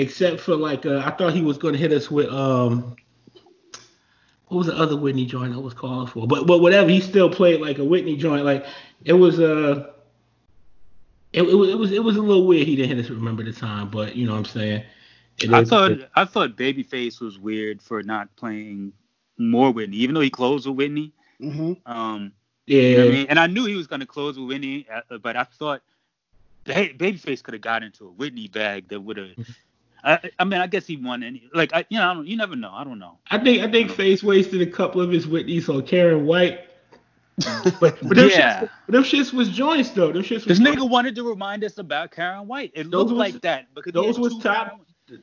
Except 0.00 0.40
for 0.40 0.56
like 0.56 0.86
uh, 0.86 1.02
I 1.04 1.10
thought 1.10 1.32
he 1.32 1.42
was 1.42 1.58
gonna 1.58 1.78
hit 1.78 1.92
us 1.92 2.10
with 2.10 2.28
um. 2.30 2.96
What 4.48 4.58
was 4.58 4.66
the 4.66 4.76
other 4.76 4.96
Whitney 4.96 5.26
joint 5.26 5.54
I 5.54 5.58
was 5.58 5.74
calling 5.74 6.08
for? 6.08 6.26
But 6.26 6.46
but 6.46 6.58
whatever, 6.58 6.88
he 6.90 7.00
still 7.00 7.30
played 7.30 7.60
like 7.60 7.78
a 7.78 7.84
Whitney 7.84 8.16
joint. 8.16 8.44
Like 8.44 8.66
it 9.04 9.12
was 9.12 9.38
uh 9.38 9.92
it, 11.32 11.42
it 11.42 11.54
was 11.54 11.68
it 11.68 11.78
was 11.78 11.92
it 11.92 12.02
was 12.02 12.16
a 12.16 12.22
little 12.22 12.46
weird 12.46 12.66
he 12.66 12.74
didn't 12.74 12.96
hit 12.96 13.04
us 13.04 13.10
remember 13.10 13.44
the 13.44 13.52
time, 13.52 13.88
but 13.90 14.16
you 14.16 14.26
know 14.26 14.32
what 14.32 14.38
I'm 14.38 14.44
saying. 14.46 14.82
It 15.40 15.52
I 15.52 15.60
is- 15.60 15.68
thought 15.68 15.92
I 16.16 16.24
thought 16.24 16.56
Babyface 16.56 17.20
was 17.20 17.38
weird 17.38 17.80
for 17.80 18.02
not 18.02 18.34
playing 18.36 18.92
more 19.38 19.70
Whitney, 19.70 19.98
even 19.98 20.14
though 20.14 20.20
he 20.20 20.30
closed 20.30 20.66
with 20.66 20.76
Whitney. 20.76 21.12
Mhm. 21.40 21.78
Um, 21.86 22.32
yeah, 22.66 22.82
you 22.82 22.96
know 22.98 23.04
I 23.06 23.10
mean? 23.10 23.26
And 23.28 23.38
I 23.38 23.46
knew 23.46 23.64
he 23.66 23.76
was 23.76 23.86
gonna 23.86 24.04
close 24.04 24.36
with 24.36 24.48
Whitney, 24.48 24.86
uh, 24.92 25.18
but 25.18 25.36
I 25.36 25.44
thought 25.44 25.82
hey, 26.66 26.92
Babyface 26.92 27.42
could 27.42 27.54
have 27.54 27.62
got 27.62 27.82
into 27.84 28.06
a 28.06 28.10
Whitney 28.10 28.48
bag 28.48 28.88
that 28.88 29.00
would 29.00 29.16
have. 29.16 29.30
I, 30.04 30.30
I 30.38 30.44
mean, 30.44 30.60
I 30.60 30.66
guess 30.66 30.86
he 30.86 30.96
won. 30.96 31.22
any. 31.22 31.48
like, 31.54 31.72
I, 31.74 31.84
you 31.88 31.98
know, 31.98 32.10
I 32.10 32.14
don't, 32.14 32.26
you 32.26 32.36
never 32.36 32.56
know. 32.56 32.72
I 32.72 32.84
don't 32.84 32.98
know. 32.98 33.18
I 33.30 33.38
think 33.38 33.62
I 33.62 33.70
think 33.70 33.90
Face 33.90 34.22
wasted 34.22 34.60
a 34.62 34.66
couple 34.66 35.00
of 35.00 35.10
his 35.10 35.26
Whitneys 35.26 35.68
on 35.68 35.86
Karen 35.86 36.26
White. 36.26 36.60
but 37.80 37.80
but 37.80 38.16
them, 38.16 38.28
Yeah. 38.28 38.60
shits, 38.62 38.68
them 38.88 39.02
shits 39.02 39.32
was 39.32 39.48
joints 39.48 39.90
though. 39.90 40.12
Them 40.12 40.22
shits 40.22 40.46
was 40.46 40.58
This 40.58 40.60
nigga 40.60 40.88
wanted 40.88 41.14
to 41.16 41.22
remind 41.28 41.64
us 41.64 41.78
about 41.78 42.10
Karen 42.10 42.46
White. 42.46 42.72
It 42.74 42.84
Those 42.90 42.92
looked 42.92 43.10
was- 43.12 43.18
like 43.18 43.42
that 43.42 43.66
because 43.74 43.92
those 43.92 44.18
was 44.18 44.36
top- 44.42 44.66
Karen- 44.68 44.80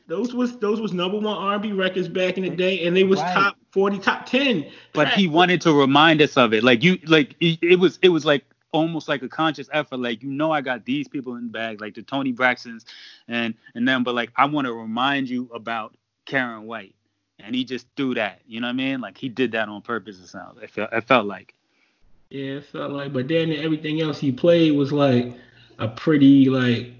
those 0.08 0.34
was 0.34 0.58
those 0.58 0.82
was 0.82 0.92
number 0.94 1.18
one 1.18 1.38
R&B 1.38 1.72
records 1.72 2.10
back 2.10 2.38
in 2.38 2.44
the 2.44 2.50
day, 2.50 2.86
and 2.86 2.96
they 2.98 3.06
was 3.06 3.20
Right. 3.22 3.34
top 3.34 3.58
forty, 3.72 3.98
top 4.00 4.26
ten. 4.26 4.66
but 4.94 5.08
he 5.10 5.28
wanted 5.28 5.62
to 5.62 5.72
remind 5.74 6.22
us 6.22 6.36
of 6.36 6.54
it. 6.54 6.62
Like 6.63 6.84
you, 6.84 7.00
like 7.06 7.36
it 7.40 7.80
was, 7.80 7.98
it 8.02 8.10
was 8.10 8.26
like 8.26 8.44
almost 8.71 9.08
like 9.08 9.21
a 9.23 9.30
conscious 9.30 9.69
effort. 9.71 9.97
Like 9.97 10.23
you 10.23 10.30
know, 10.30 10.51
I 10.51 10.62
got 10.62 10.86
these 10.86 11.08
people 11.08 11.36
in 11.36 11.45
the 11.45 11.51
bag, 11.51 11.82
like 11.82 11.95
the 11.95 12.03
Tony 12.03 12.34
Braxtons, 12.34 12.86
and 13.27 13.53
and 13.75 13.88
them. 13.88 14.03
but 14.03 14.15
like 14.15 14.32
I 14.36 14.45
want 14.45 14.67
to 14.67 14.73
remind 14.73 15.30
you 15.30 15.49
about 15.53 15.95
Karen 16.25 16.65
White, 16.65 16.95
and 17.39 17.56
he 17.56 17.63
just 17.63 17.88
threw 17.95 18.15
that. 18.15 18.41
You 18.47 18.62
know 18.62 18.67
what 18.67 18.71
I 18.71 18.73
mean? 18.73 19.01
Like 19.01 19.17
he 19.17 19.30
did 19.30 19.51
that 19.53 19.69
on 19.69 19.82
purpose. 19.82 20.19
It 20.19 20.27
sounds. 20.27 20.62
It 20.62 20.69
felt, 20.69 20.91
it 20.93 21.08
felt 21.08 21.25
like. 21.25 21.53
Yeah, 22.30 22.56
it 22.56 22.65
felt 22.65 22.91
like, 22.91 23.13
but 23.13 23.30
then 23.30 23.53
everything 23.53 24.01
else 24.01 24.19
he 24.19 24.34
played 24.34 24.73
was 24.73 24.91
like 24.91 25.34
a 25.80 25.88
pretty 25.88 26.49
like 26.49 26.91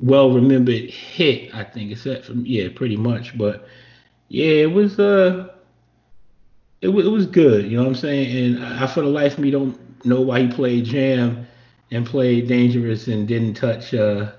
well 0.00 0.30
remembered 0.30 0.90
hit, 0.90 1.54
I 1.54 1.64
think, 1.64 1.90
except 1.90 2.26
for 2.26 2.34
yeah, 2.34 2.68
pretty 2.74 2.96
much. 2.96 3.36
But 3.36 3.66
yeah, 4.28 4.46
it 4.46 4.72
was 4.72 5.00
uh, 5.00 5.48
it 6.80 6.88
was 6.88 7.06
it 7.06 7.10
was 7.10 7.26
good, 7.26 7.70
you 7.70 7.76
know 7.76 7.84
what 7.84 7.90
I'm 7.90 7.94
saying? 7.96 8.56
And 8.56 8.64
I, 8.64 8.86
for 8.86 9.00
the 9.00 9.08
life 9.08 9.34
of 9.34 9.40
me, 9.40 9.50
don't 9.50 9.78
know 10.04 10.20
why 10.20 10.42
he 10.42 10.48
played 10.48 10.84
Jam 10.84 11.46
and 11.90 12.06
played 12.06 12.48
Dangerous 12.48 13.06
and 13.08 13.28
didn't 13.28 13.54
touch 13.54 13.94
uh, 13.94 14.32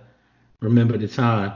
Remember 0.59 0.97
the 0.97 1.07
Time. 1.07 1.53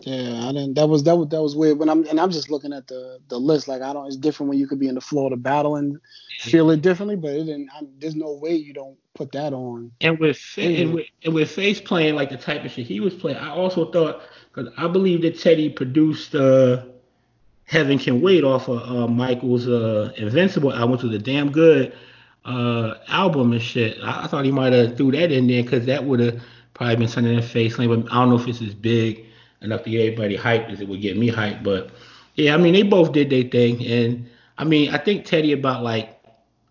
Yeah, 0.00 0.48
I 0.48 0.52
didn't. 0.52 0.74
That 0.74 0.88
was 0.88 1.04
that 1.04 1.16
was 1.16 1.28
that 1.28 1.42
was 1.42 1.54
weird. 1.54 1.78
When 1.78 1.88
I'm 1.88 2.06
and 2.06 2.18
I'm 2.18 2.30
just 2.30 2.50
looking 2.50 2.72
at 2.72 2.86
the 2.86 3.20
the 3.28 3.38
list. 3.38 3.68
Like 3.68 3.82
I 3.82 3.92
don't. 3.92 4.06
It's 4.06 4.16
different 4.16 4.48
when 4.48 4.58
you 4.58 4.66
could 4.66 4.78
be 4.78 4.88
in 4.88 4.94
the 4.94 5.00
Florida 5.00 5.36
battle 5.36 5.76
and 5.76 6.00
feel 6.38 6.70
it 6.70 6.80
differently. 6.80 7.16
But 7.16 7.32
it 7.32 7.44
didn't. 7.44 7.68
I, 7.72 7.82
there's 7.98 8.16
no 8.16 8.32
way 8.32 8.54
you 8.54 8.72
don't 8.72 8.96
put 9.14 9.32
that 9.32 9.52
on. 9.52 9.92
And 10.00 10.18
with, 10.18 10.38
Fa- 10.38 10.62
and 10.62 10.94
with 10.94 11.06
and 11.24 11.34
with 11.34 11.50
Face 11.50 11.80
playing 11.80 12.14
like 12.14 12.30
the 12.30 12.38
type 12.38 12.64
of 12.64 12.70
shit 12.70 12.86
he 12.86 13.00
was 13.00 13.14
playing, 13.14 13.36
I 13.38 13.50
also 13.50 13.90
thought 13.92 14.22
because 14.52 14.72
I 14.78 14.88
believe 14.88 15.22
that 15.22 15.38
Teddy 15.38 15.68
produced 15.68 16.34
uh, 16.34 16.84
Heaven 17.64 17.98
Can 17.98 18.22
Wait 18.22 18.42
off 18.42 18.68
of 18.68 18.80
uh, 18.82 19.06
Michael's 19.06 19.68
uh, 19.68 20.12
Invincible 20.16 20.72
album, 20.72 20.92
which 20.92 21.02
was 21.02 21.12
a 21.12 21.18
damn 21.18 21.52
good 21.52 21.94
uh, 22.44 22.94
album 23.08 23.52
and 23.52 23.62
shit. 23.62 23.98
I, 24.02 24.24
I 24.24 24.26
thought 24.26 24.44
he 24.44 24.52
might 24.52 24.72
have 24.72 24.96
threw 24.96 25.10
that 25.12 25.30
in 25.32 25.46
there 25.46 25.62
because 25.62 25.86
that 25.86 26.04
would 26.04 26.20
have 26.20 26.42
probably 26.74 26.96
been 26.96 27.08
something 27.08 27.34
in 27.34 27.42
Face 27.42 27.78
lane. 27.78 27.88
But 27.88 28.12
I 28.12 28.16
don't 28.16 28.30
know 28.30 28.38
if 28.38 28.48
it's 28.48 28.62
as 28.62 28.74
big 28.74 29.24
enough 29.62 29.84
to 29.84 29.90
get 29.90 30.00
everybody 30.12 30.36
hyped 30.36 30.70
as 30.70 30.80
it 30.80 30.88
would 30.88 31.00
get 31.02 31.16
me 31.16 31.30
hyped. 31.30 31.62
But 31.62 31.90
yeah, 32.34 32.54
I 32.54 32.56
mean 32.58 32.74
they 32.74 32.82
both 32.82 33.12
did 33.12 33.30
their 33.30 33.44
thing, 33.44 33.84
and 33.86 34.28
I 34.58 34.64
mean 34.64 34.92
I 34.92 34.98
think 34.98 35.24
Teddy 35.24 35.52
about 35.52 35.82
like 35.82 36.16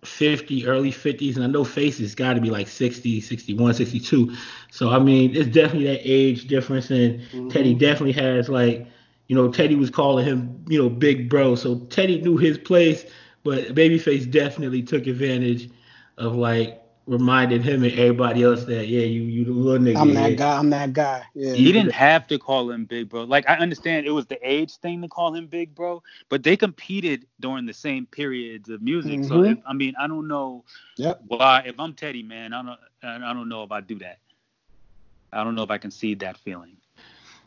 50, 0.04 0.66
early 0.66 0.92
50s, 0.92 1.36
and 1.36 1.44
I 1.44 1.48
know 1.48 1.64
Face's 1.64 2.16
got 2.16 2.34
to 2.34 2.42
be 2.42 2.50
like 2.50 2.68
60, 2.68 3.20
61, 3.22 3.74
62. 3.74 4.34
So, 4.72 4.90
I 4.90 5.00
mean, 5.00 5.36
it's 5.36 5.50
definitely 5.50 5.88
that 5.88 6.02
age 6.04 6.48
difference, 6.48 6.90
and 6.90 7.20
Mhm. 7.34 7.50
Teddy 7.50 7.74
definitely 7.74 8.14
has, 8.14 8.48
like, 8.48 8.88
you 9.28 9.36
know, 9.36 9.52
Teddy 9.52 9.76
was 9.76 9.90
calling 9.90 10.26
him, 10.26 10.64
you 10.70 10.82
know, 10.82 10.90
big 10.90 11.30
bro. 11.30 11.56
So, 11.56 11.80
Teddy 11.90 12.22
knew 12.22 12.38
his 12.38 12.58
place, 12.58 13.06
but 13.44 13.76
Babyface 13.76 14.30
definitely 14.30 14.82
took 14.84 15.08
advantage 15.08 15.70
of, 16.18 16.36
like, 16.36 16.82
reminding 17.06 17.64
him 17.64 17.84
and 17.84 17.94
everybody 17.94 18.44
else 18.44 18.66
that, 18.66 18.88
yeah, 18.88 19.02
you, 19.02 19.22
you 19.24 19.46
the 19.46 19.52
little 19.52 19.84
nigga. 19.84 20.00
I'm 20.00 20.10
yeah. 20.10 20.30
that 20.30 20.38
guy. 20.38 20.58
I'm 20.60 20.70
that 20.70 20.94
guy. 20.94 21.26
Yeah. 21.34 21.54
He 21.56 21.72
didn't 21.72 21.92
have 21.94 22.28
to 22.28 22.38
call 22.38 22.70
him 22.70 22.86
big 22.86 23.10
bro. 23.10 23.24
Like 23.24 23.50
I 23.50 23.56
understand 23.56 24.06
it 24.06 24.12
was 24.12 24.28
the 24.28 24.38
age 24.48 24.76
thing 24.78 25.02
to 25.02 25.08
call 25.08 25.34
him 25.34 25.48
big 25.48 25.74
bro, 25.74 26.04
but 26.30 26.44
they 26.44 26.56
competed 26.56 27.26
during 27.40 27.66
the 27.66 27.74
same 27.74 28.06
periods 28.06 28.70
of 28.70 28.82
music. 28.84 29.24
So 29.24 29.40
Mhm. 29.40 29.52
if, 29.54 29.58
I 29.66 29.74
mean, 29.74 29.96
I 30.00 30.08
don't 30.08 30.28
know 30.28 30.66
Yep. 30.98 31.24
why. 31.28 31.64
If 31.66 31.80
I'm 31.80 31.94
Teddy, 31.94 32.22
man, 32.22 32.54
I 32.54 32.62
don't. 32.62 32.80
I 33.24 33.34
don't 33.34 33.50
know 33.50 33.64
if 33.64 33.72
I 33.72 33.82
do 33.82 33.98
that. 34.00 34.20
I 35.32 35.44
don't 35.44 35.56
know 35.56 35.64
if 35.64 35.72
I 35.72 35.78
can 35.80 35.92
see 35.92 36.14
that 36.16 36.38
feeling. 36.38 36.79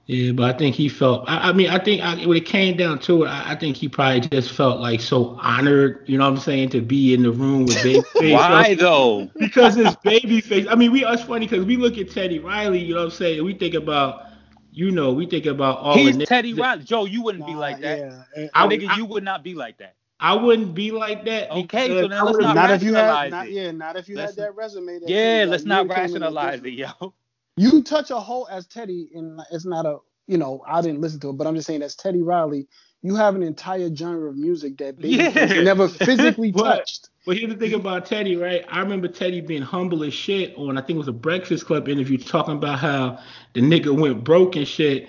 Yeah, 0.07 0.33
but 0.33 0.53
I 0.55 0.59
think 0.59 0.75
he 0.75 0.89
felt. 0.89 1.25
I, 1.29 1.51
I 1.51 1.53
mean, 1.53 1.71
I 1.71 1.79
think 1.79 2.03
I, 2.03 2.27
when 2.27 2.37
it 2.37 2.45
came 2.45 2.77
down 2.77 2.99
to 3.01 3.23
it, 3.25 3.29
I, 3.29 3.53
I 3.53 3.55
think 3.57 3.77
he 3.77 3.89
probably 3.89 4.21
just 4.21 4.51
felt 4.53 4.81
like 4.81 5.01
so 5.01 5.39
honored. 5.41 6.05
You 6.09 6.19
know 6.19 6.25
what 6.29 6.37
I'm 6.37 6.41
saying 6.41 6.71
to 6.71 6.81
be 6.81 7.15
in 7.15 7.23
the 7.23 7.31
room 7.31 7.67
with 7.67 7.77
Babyface. 7.79 8.33
Why 8.33 8.75
though? 8.75 9.31
because 9.39 9.77
it's 9.77 9.95
Babyface. 9.97 10.67
I 10.69 10.75
mean, 10.75 10.91
we 10.91 11.05
us 11.05 11.23
funny 11.23 11.47
because 11.47 11.65
we 11.65 11.77
look 11.77 11.99
at 11.99 12.11
Teddy 12.11 12.41
Riley. 12.41 12.81
You 12.81 12.95
know 12.95 13.01
what 13.01 13.07
I'm 13.07 13.11
saying? 13.13 13.45
We 13.45 13.55
think 13.55 13.75
about, 13.75 14.27
you 14.73 14.91
know, 14.91 15.13
we 15.13 15.25
think 15.27 15.47
about 15.47 15.79
all. 15.79 15.97
He's 15.97 16.19
the 16.19 16.27
Teddy 16.27 16.53
Riley. 16.53 16.83
Joe, 16.83 17.05
you 17.05 17.23
wouldn't 17.23 17.47
be 17.47 17.55
like 17.55 17.81
that. 17.81 17.99
Yeah. 18.37 18.51
I- 18.55 18.67
My 18.67 18.75
nigga, 18.77 18.97
you 18.97 19.05
would 19.05 19.23
not 19.23 19.45
be 19.45 19.55
like 19.55 19.79
that. 19.79 19.95
I 20.19 20.35
wouldn't 20.35 20.75
be 20.75 20.91
like 20.91 21.25
that. 21.27 21.51
Okay, 21.51 21.89
so 21.89 21.95
then 21.95 22.11
let's 22.11 22.23
would've- 22.25 22.41
not 22.43 22.55
not 22.57 22.71
if 22.73 22.83
you 22.83 22.95
had. 22.95 23.03
rationalize 23.09 23.31
Not, 23.31 23.47
it. 23.49 23.53
yeah. 23.53 23.71
Not 23.71 23.97
if 23.97 24.09
you 24.09 24.17
Let's- 24.17 24.37
had 24.37 24.45
that 24.47 24.57
resume. 24.57 24.99
That 25.01 25.09
Yeah, 25.09 25.45
let's 25.49 25.63
got. 25.65 25.69
not 25.69 25.85
You 25.87 25.89
came 25.95 26.17
in 26.17 26.23
as 26.23 26.35
rationalize 26.35 26.61
it, 26.65 26.71
yo. 26.75 27.15
You 27.63 27.83
touch 27.83 28.11
a 28.11 28.19
hole 28.19 28.49
as 28.51 28.67
Teddy, 28.67 29.11
and 29.15 29.41
it's 29.53 29.65
not 29.65 29.87
a. 29.87 29.99
You 30.29 30.39
know, 30.39 30.63
I 30.67 30.81
didn't 30.81 31.01
listen 31.01 31.19
to 31.21 31.31
it, 31.31 31.33
but 31.35 31.47
I'm 31.49 31.55
just 31.57 31.67
saying 31.67 31.83
as 31.83 31.97
Teddy 31.97 32.23
Riley, 32.23 32.69
you 33.03 33.17
have 33.17 33.35
an 33.35 33.43
entire 33.43 33.95
genre 33.95 34.31
of 34.31 34.37
music 34.37 34.79
that 34.79 34.95
Yeah. 35.01 35.63
Never 35.63 35.89
physically 36.09 36.53
But- 36.53 36.77
touched. 36.77 37.09
But 37.27 37.37
here's 37.37 37.53
the 37.53 37.59
thing 37.59 37.75
about 37.75 38.07
Teddy, 38.07 38.35
right? 38.37 38.65
I 38.69 38.81
remember 38.81 39.07
Teddy 39.09 39.41
being 39.41 39.63
humble 39.63 40.03
as 40.05 40.13
shit 40.15 40.57
on 40.57 40.77
I 40.77 40.81
think 40.81 40.97
it 40.97 40.99
was 40.99 41.09
a 41.09 41.13
Breakfast 41.13 41.67
Club 41.67 41.89
interview 41.89 42.19
talking 42.19 42.55
about 42.55 42.79
how 42.81 43.19
the 43.53 43.61
nigga 43.61 43.97
went 43.97 44.25
broke 44.25 44.57
and 44.57 44.67
shit 44.67 45.09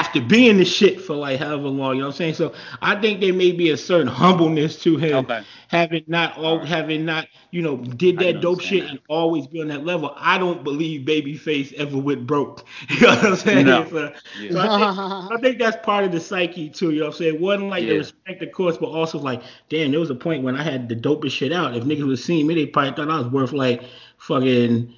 after 0.00 0.18
being 0.18 0.56
the 0.56 0.64
shit 0.64 0.98
for 0.98 1.14
like 1.14 1.38
however 1.38 1.68
long. 1.68 1.94
You 1.96 2.00
know 2.00 2.06
what 2.06 2.14
I'm 2.14 2.16
saying? 2.16 2.34
So 2.34 2.54
I 2.80 2.98
think 2.98 3.20
there 3.20 3.34
may 3.34 3.52
be 3.52 3.68
a 3.68 3.76
certain 3.76 4.06
humbleness 4.06 4.80
to 4.82 4.96
him, 4.96 5.26
Okay. 5.26 5.42
having 5.68 6.04
not 6.06 6.38
all 6.38 6.54
Alright. 6.54 6.68
having 6.68 7.04
not 7.04 7.26
you 7.50 7.60
know 7.60 7.76
did 7.76 8.18
that 8.20 8.40
dope 8.40 8.62
shit 8.62 8.84
that. 8.84 8.90
and 8.92 9.00
always 9.10 9.46
be 9.46 9.60
on 9.60 9.68
that 9.68 9.84
level. 9.84 10.14
I 10.16 10.38
don't 10.38 10.64
believe 10.64 11.06
Babyface 11.06 11.74
ever 11.74 11.98
went 11.98 12.26
broke. 12.26 12.64
You 12.88 13.00
know 13.02 13.08
what 13.14 13.24
I'm 13.26 13.36
saying? 13.36 13.66
No. 13.66 13.86
So- 13.90 14.12
Yeah. 14.40 14.50
so 14.52 14.58
I 14.58 14.78
think, 14.78 15.32
I 15.32 15.36
think 15.42 15.58
that's 15.58 15.84
part 15.84 16.04
of 16.04 16.12
the 16.12 16.20
psyche 16.20 16.70
too. 16.70 16.92
You 16.92 17.00
know 17.00 17.06
what 17.08 17.14
I'm 17.16 17.18
saying? 17.18 17.34
It 17.34 17.40
wasn't 17.40 17.68
like 17.68 17.82
the 17.84 17.92
Yeah. 17.92 17.98
respect, 17.98 18.42
of 18.42 18.52
course, 18.52 18.78
but 18.78 18.86
also 18.86 19.18
like, 19.18 19.42
damn, 19.68 19.90
there 19.90 20.00
was 20.00 20.08
a 20.10 20.14
point 20.14 20.42
when 20.44 20.56
I 20.56 20.62
had 20.62 20.88
the 20.88 20.96
dopest 20.96 21.32
shit 21.32 21.52
out. 21.52 21.76
If 21.76 21.84
niggas 21.84 22.06
was 22.06 22.24
seeing 22.24 22.46
me, 22.46 22.54
they 22.54 22.64
probably 22.66 22.92
thought 22.92 23.10
I 23.10 23.18
was 23.18 23.28
worth 23.28 23.52
like 23.52 23.82
fucking 24.16 24.94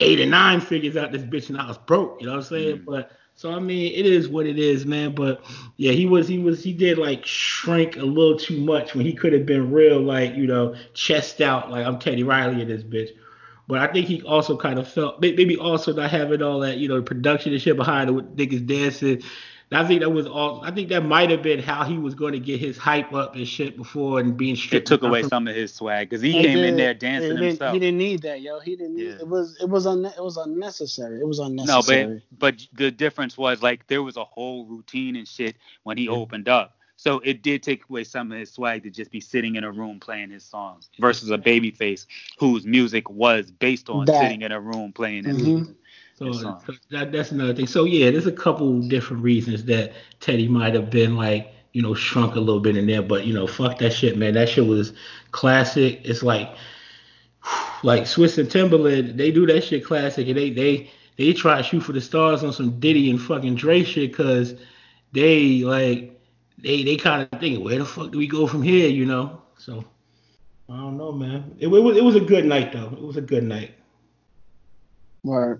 eight 0.00 0.18
or 0.18 0.26
nine 0.26 0.60
figures 0.62 0.96
out 0.96 1.12
this 1.12 1.22
bitch, 1.22 1.50
and 1.50 1.58
I 1.60 1.66
was 1.68 1.76
broke. 1.76 2.20
You 2.20 2.26
know 2.28 2.32
what 2.32 2.38
I'm 2.38 2.44
saying? 2.44 2.78
Mm. 2.78 2.84
But 2.86 3.10
so 3.36 3.52
I 3.52 3.58
mean, 3.58 3.92
it 3.92 4.06
is 4.06 4.28
what 4.28 4.46
it 4.46 4.58
is, 4.58 4.86
man. 4.86 5.14
But 5.14 5.44
yeah, 5.76 5.92
he 5.92 6.06
was 6.06 6.28
he 6.28 6.38
was 6.38 6.62
he 6.62 6.72
did 6.72 6.98
like 6.98 7.26
shrink 7.26 7.96
a 7.96 8.04
little 8.04 8.38
too 8.38 8.58
much 8.58 8.94
when 8.94 9.04
he 9.04 9.12
could 9.12 9.32
have 9.32 9.44
been 9.44 9.72
real, 9.72 10.00
like 10.00 10.34
you 10.34 10.46
know, 10.46 10.74
chest 10.94 11.40
out, 11.40 11.70
like 11.70 11.84
I'm 11.84 11.98
Teddy 11.98 12.22
Riley 12.22 12.62
in 12.62 12.68
this 12.68 12.84
bitch. 12.84 13.10
But 13.66 13.78
I 13.78 13.92
think 13.92 14.06
he 14.06 14.22
also 14.22 14.56
kind 14.56 14.78
of 14.78 14.86
felt 14.86 15.20
maybe 15.20 15.56
also 15.56 15.92
not 15.92 16.10
having 16.10 16.42
all 16.42 16.60
that 16.60 16.78
you 16.78 16.88
know 16.88 17.02
production 17.02 17.52
and 17.52 17.60
shit 17.60 17.76
behind 17.76 18.08
it 18.08 18.12
with 18.12 18.36
niggas 18.36 18.66
dancing. 18.66 19.22
And 19.70 19.80
I 19.80 19.88
think 19.88 20.00
that 20.02 20.10
was 20.10 20.26
all. 20.26 20.62
I 20.62 20.70
think 20.70 20.88
that 20.90 21.04
might 21.04 21.30
have 21.30 21.42
been 21.42 21.58
how 21.60 21.84
he 21.84 21.96
was 21.98 22.14
going 22.14 22.32
to 22.32 22.38
get 22.38 22.60
his 22.60 22.76
hype 22.76 23.12
up 23.12 23.34
and 23.34 23.46
shit 23.48 23.76
before 23.76 24.20
and 24.20 24.36
being 24.36 24.56
stripped. 24.56 24.86
It 24.86 24.86
took 24.86 25.02
away 25.02 25.22
from- 25.22 25.28
some 25.30 25.48
of 25.48 25.56
his 25.56 25.72
swag 25.72 26.10
because 26.10 26.22
he 26.22 26.38
It 26.38 26.42
came 26.42 26.58
in 26.58 26.76
there 26.76 26.94
dancing 26.94 27.30
didn't, 27.30 27.44
himself. 27.44 27.72
he 27.72 27.78
didn't 27.80 27.98
need 27.98 28.22
that, 28.22 28.40
yo. 28.42 28.60
He 28.60 28.76
didn't 28.76 28.96
need 28.96 29.04
Yeah. 29.06 29.12
it. 29.20 29.28
Was 29.28 29.56
it 29.60 29.68
was 29.68 29.86
un, 29.86 30.04
it 30.04 30.22
was 30.22 30.36
unnecessary. 30.36 31.20
It 31.20 31.26
was 31.26 31.38
unnecessary. 31.38 32.06
No, 32.06 32.20
but 32.38 32.38
but 32.38 32.66
the 32.74 32.90
difference 32.90 33.36
was 33.38 33.62
like 33.62 33.86
there 33.86 34.02
was 34.02 34.16
a 34.16 34.24
whole 34.24 34.66
routine 34.66 35.16
and 35.16 35.26
shit 35.26 35.56
when 35.82 35.96
he 35.96 36.04
Yeah. 36.04 36.10
opened 36.12 36.48
up. 36.48 36.76
So 36.96 37.18
it 37.24 37.42
did 37.42 37.62
take 37.64 37.82
away 37.90 38.04
some 38.04 38.30
of 38.30 38.38
his 38.38 38.52
swag 38.52 38.84
to 38.84 38.90
just 38.90 39.10
be 39.10 39.20
sitting 39.20 39.56
in 39.56 39.64
a 39.64 39.72
room 39.72 39.98
playing 39.98 40.30
his 40.30 40.44
songs 40.44 40.88
versus 41.00 41.30
a 41.30 41.36
babyface 41.36 42.06
whose 42.38 42.64
music 42.64 43.10
was 43.10 43.50
based 43.50 43.90
on 43.90 44.04
That- 44.04 44.20
sitting 44.22 44.42
in 44.42 44.52
a 44.52 44.60
room 44.60 44.92
playing 44.92 45.24
his 45.24 45.38
Mhm. 45.38 45.44
music. 45.44 45.74
So, 46.16 46.32
so 46.32 46.58
that, 46.90 47.10
that's 47.10 47.32
another 47.32 47.54
thing. 47.54 47.66
So 47.66 47.84
yeah, 47.84 48.10
there's 48.10 48.26
a 48.26 48.32
couple 48.32 48.80
different 48.82 49.22
reasons 49.22 49.64
that 49.64 49.92
Teddy 50.20 50.46
might 50.46 50.74
have 50.74 50.88
been 50.88 51.16
like, 51.16 51.52
you 51.72 51.82
know, 51.82 51.92
shrunk 51.92 52.36
a 52.36 52.40
little 52.40 52.60
bit 52.60 52.76
in 52.76 52.86
there. 52.86 53.02
But 53.02 53.26
you 53.26 53.34
know, 53.34 53.46
fuck 53.46 53.78
that 53.78 53.92
shit, 53.92 54.16
man. 54.16 54.34
That 54.34 54.48
shit 54.48 54.66
was 54.66 54.92
classic. 55.32 56.00
It's 56.04 56.22
like, 56.22 56.54
like 57.82 58.02
Swizz 58.02 58.38
and 58.38 58.48
Timbaland, 58.48 59.16
they 59.16 59.32
do 59.32 59.44
that 59.46 59.64
shit 59.64 59.84
classic, 59.84 60.28
and 60.28 60.36
they 60.36 60.50
they 60.50 60.90
they 61.16 61.32
try 61.32 61.56
to 61.56 61.62
shoot 61.64 61.80
for 61.80 61.92
the 61.92 62.00
stars 62.00 62.44
on 62.44 62.52
some 62.52 62.78
Diddy 62.78 63.10
and 63.10 63.20
fucking 63.20 63.56
Dre 63.56 63.82
shit, 63.82 64.14
cause 64.14 64.54
they 65.12 65.64
like 65.64 66.20
they 66.58 66.84
they 66.84 66.96
kind 66.96 67.22
of 67.22 67.40
thinking, 67.40 67.64
where 67.64 67.78
the 67.78 67.84
fuck 67.84 68.12
do 68.12 68.18
we 68.18 68.28
go 68.28 68.46
from 68.46 68.62
here, 68.62 68.88
you 68.88 69.04
know? 69.04 69.42
So 69.58 69.84
I 70.68 70.76
don't 70.76 70.96
know, 70.96 71.10
man. 71.10 71.56
It, 71.58 71.66
it 71.66 71.68
was 71.68 71.96
it 71.96 72.04
was 72.04 72.14
a 72.14 72.20
good 72.20 72.44
night 72.44 72.72
though. 72.72 72.86
It 72.92 73.02
was 73.02 73.16
a 73.16 73.20
good 73.20 73.44
night. 73.44 73.74
Right. 75.24 75.58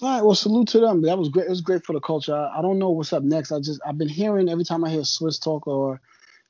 All 0.00 0.08
right. 0.08 0.24
Well, 0.24 0.34
salute 0.34 0.68
to 0.68 0.80
them. 0.80 1.02
That 1.02 1.18
was 1.18 1.28
great. 1.28 1.46
It 1.46 1.50
was 1.50 1.60
great 1.60 1.84
for 1.84 1.92
the 1.92 2.00
culture. 2.00 2.34
I, 2.34 2.58
I 2.58 2.62
don't 2.62 2.78
know 2.78 2.90
what's 2.90 3.12
up 3.12 3.22
next. 3.22 3.52
I 3.52 3.60
just 3.60 3.80
I've 3.84 3.98
been 3.98 4.08
hearing 4.08 4.48
every 4.48 4.64
time 4.64 4.84
I 4.84 4.90
hear 4.90 5.00
Swizz 5.00 5.42
talk 5.42 5.66
or 5.66 6.00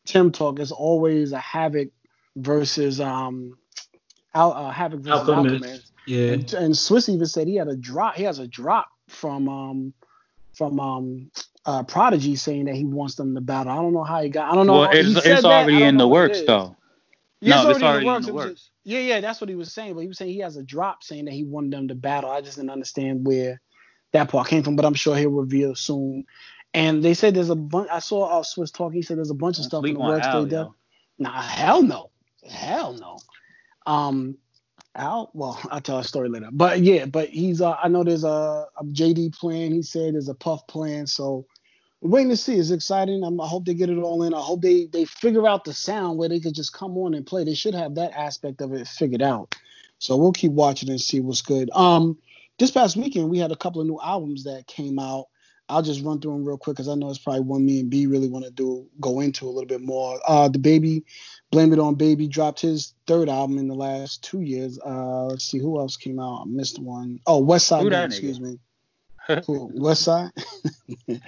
Tim 0.04 0.32
talk, 0.32 0.58
it's 0.58 0.72
always 0.72 1.32
a 1.32 1.38
Havoc 1.38 1.88
versus 2.36 3.00
um, 3.00 3.58
Al, 4.34 4.52
uh, 4.52 4.70
Havoc 4.70 5.00
versus 5.00 5.28
Alchemist. 5.28 5.64
Alchemist. 5.64 5.92
Yeah. 6.06 6.32
And, 6.32 6.52
and 6.54 6.74
Swizz 6.74 7.08
even 7.08 7.26
said 7.26 7.46
he 7.46 7.56
had 7.56 7.68
a 7.68 7.76
drop. 7.76 8.14
He 8.14 8.22
has 8.24 8.38
a 8.38 8.46
drop 8.46 8.88
from 9.08 9.48
um 9.48 9.92
from 10.54 10.80
um 10.80 11.30
uh 11.66 11.82
Prodigy 11.82 12.36
saying 12.36 12.64
that 12.64 12.74
he 12.74 12.84
wants 12.84 13.16
them 13.16 13.34
to 13.34 13.40
battle. 13.40 13.72
I 13.72 13.76
don't 13.76 13.92
know 13.92 14.04
how 14.04 14.22
he 14.22 14.30
got. 14.30 14.50
I 14.50 14.54
don't 14.54 14.66
know. 14.66 14.80
Well, 14.80 14.86
how, 14.86 14.92
he 14.92 15.00
it's, 15.00 15.22
said 15.22 15.32
it's 15.32 15.42
that. 15.42 15.64
Already 15.64 15.82
in 15.82 15.98
the 15.98 16.08
works 16.08 16.42
though. 16.42 16.76
Yeah, 17.40 17.62
no, 17.62 17.70
it's 17.70 17.82
already 17.82 18.06
already 18.06 18.16
in 18.16 18.26
the 18.26 18.34
works. 18.34 18.50
just- 18.52 18.70
yeah, 18.84 19.00
yeah, 19.00 19.20
that's 19.20 19.40
what 19.40 19.48
he 19.50 19.54
was 19.56 19.72
saying. 19.72 19.94
But 19.94 20.00
he 20.00 20.08
was 20.08 20.18
saying 20.18 20.32
he 20.32 20.38
has 20.40 20.56
a 20.56 20.62
drop 20.62 21.02
saying 21.04 21.26
that 21.26 21.34
he 21.34 21.44
wanted 21.44 21.72
them 21.72 21.88
to 21.88 21.94
battle. 21.94 22.30
I 22.30 22.40
just 22.40 22.56
didn't 22.56 22.70
understand 22.70 23.26
where 23.26 23.60
that 24.12 24.28
part 24.30 24.48
came 24.48 24.62
from, 24.62 24.76
but 24.76 24.84
I'm 24.84 24.94
sure 24.94 25.16
he'll 25.16 25.30
reveal 25.30 25.74
soon. 25.74 26.24
And 26.74 27.02
they 27.02 27.14
said 27.14 27.34
there's 27.34 27.50
a 27.50 27.54
bunch. 27.56 27.88
I 27.90 27.98
saw 28.00 28.38
uh, 28.38 28.42
Swizz 28.42 28.72
talk. 28.72 28.92
He 28.92 29.02
said 29.02 29.18
there's 29.18 29.30
a 29.30 29.34
bunch 29.34 29.58
of 29.58 29.64
Don't 29.64 29.82
stuff 29.82 29.84
in 29.86 29.94
the 29.94 30.00
works. 30.00 30.26
Al, 30.26 30.44
they 30.46 30.56
yo. 30.56 30.74
Nah, 31.18 31.40
hell 31.42 31.82
no, 31.82 32.10
hell 32.48 32.92
no. 32.94 33.18
Um, 33.86 34.36
Al. 34.94 35.30
Well, 35.34 35.58
I'll 35.70 35.80
tell 35.80 35.98
a 35.98 36.04
story 36.04 36.28
later. 36.28 36.48
But 36.52 36.80
yeah, 36.80 37.06
but 37.06 37.28
he's. 37.28 37.60
Uh, 37.60 37.76
I 37.82 37.88
know 37.88 38.04
there's 38.04 38.24
a, 38.24 38.66
a 38.76 38.84
JD 38.84 39.34
plan. 39.38 39.72
He 39.72 39.82
said 39.82 40.14
there's 40.14 40.28
a 40.28 40.34
Puff 40.34 40.66
plan. 40.66 41.06
So 41.06 41.46
we're 42.00 42.10
waiting 42.10 42.30
to 42.30 42.36
see. 42.36 42.54
It's 42.54 42.70
exciting. 42.70 43.24
I'm, 43.24 43.40
I 43.40 43.46
hope 43.46 43.64
they 43.64 43.74
get 43.74 43.90
it 43.90 43.98
all 43.98 44.22
in. 44.22 44.34
I 44.34 44.40
hope 44.40 44.62
they 44.62 44.86
they 44.86 45.04
figure 45.04 45.48
out 45.48 45.64
the 45.64 45.74
sound 45.74 46.18
where 46.18 46.28
they 46.28 46.40
could 46.40 46.54
just 46.54 46.72
come 46.72 46.96
on 46.98 47.14
and 47.14 47.26
play. 47.26 47.44
They 47.44 47.54
should 47.54 47.74
have 47.74 47.96
that 47.96 48.12
aspect 48.12 48.60
of 48.60 48.72
it 48.72 48.86
figured 48.86 49.22
out. 49.22 49.54
So 49.98 50.16
we'll 50.16 50.32
keep 50.32 50.52
watching 50.52 50.90
and 50.90 51.00
see 51.00 51.20
what's 51.20 51.42
good. 51.42 51.70
Um, 51.72 52.18
this 52.58 52.70
past 52.70 52.96
weekend 52.96 53.30
we 53.30 53.38
had 53.38 53.52
a 53.52 53.56
couple 53.56 53.80
of 53.80 53.86
new 53.86 53.98
albums 54.02 54.44
that 54.44 54.66
came 54.66 54.98
out. 54.98 55.26
I'll 55.70 55.82
just 55.82 56.02
run 56.02 56.18
through 56.20 56.32
them 56.32 56.44
real 56.46 56.56
quick 56.56 56.76
because 56.76 56.88
I 56.88 56.94
know 56.94 57.10
it's 57.10 57.18
probably 57.18 57.42
one 57.42 57.66
me 57.66 57.80
and 57.80 57.90
B 57.90 58.06
really 58.06 58.28
want 58.28 58.46
to 58.46 58.50
do 58.50 58.86
go 59.00 59.20
into 59.20 59.46
a 59.46 59.50
little 59.50 59.66
bit 59.66 59.82
more. 59.82 60.18
Uh, 60.26 60.48
DaBaby, 60.48 61.02
blame 61.50 61.72
it 61.74 61.78
on 61.78 61.94
baby, 61.94 62.26
dropped 62.26 62.60
his 62.60 62.94
third 63.06 63.28
album 63.28 63.58
in 63.58 63.68
the 63.68 63.74
last 63.74 64.24
two 64.24 64.40
years. 64.40 64.78
Uh, 64.78 65.26
let's 65.26 65.44
see 65.44 65.58
who 65.58 65.78
else 65.78 65.98
came 65.98 66.20
out. 66.20 66.42
I 66.42 66.44
missed 66.46 66.78
one. 66.78 67.20
Oh, 67.26 67.38
West 67.38 67.66
Side 67.66 67.82
Who 67.82 67.90
Gun, 67.90 68.08
that 68.08 68.14
nigga? 68.14 68.18
excuse 68.18 68.40
me. 68.40 68.58
Who? 69.46 69.70
West 69.74 70.02
Side. 70.02 70.30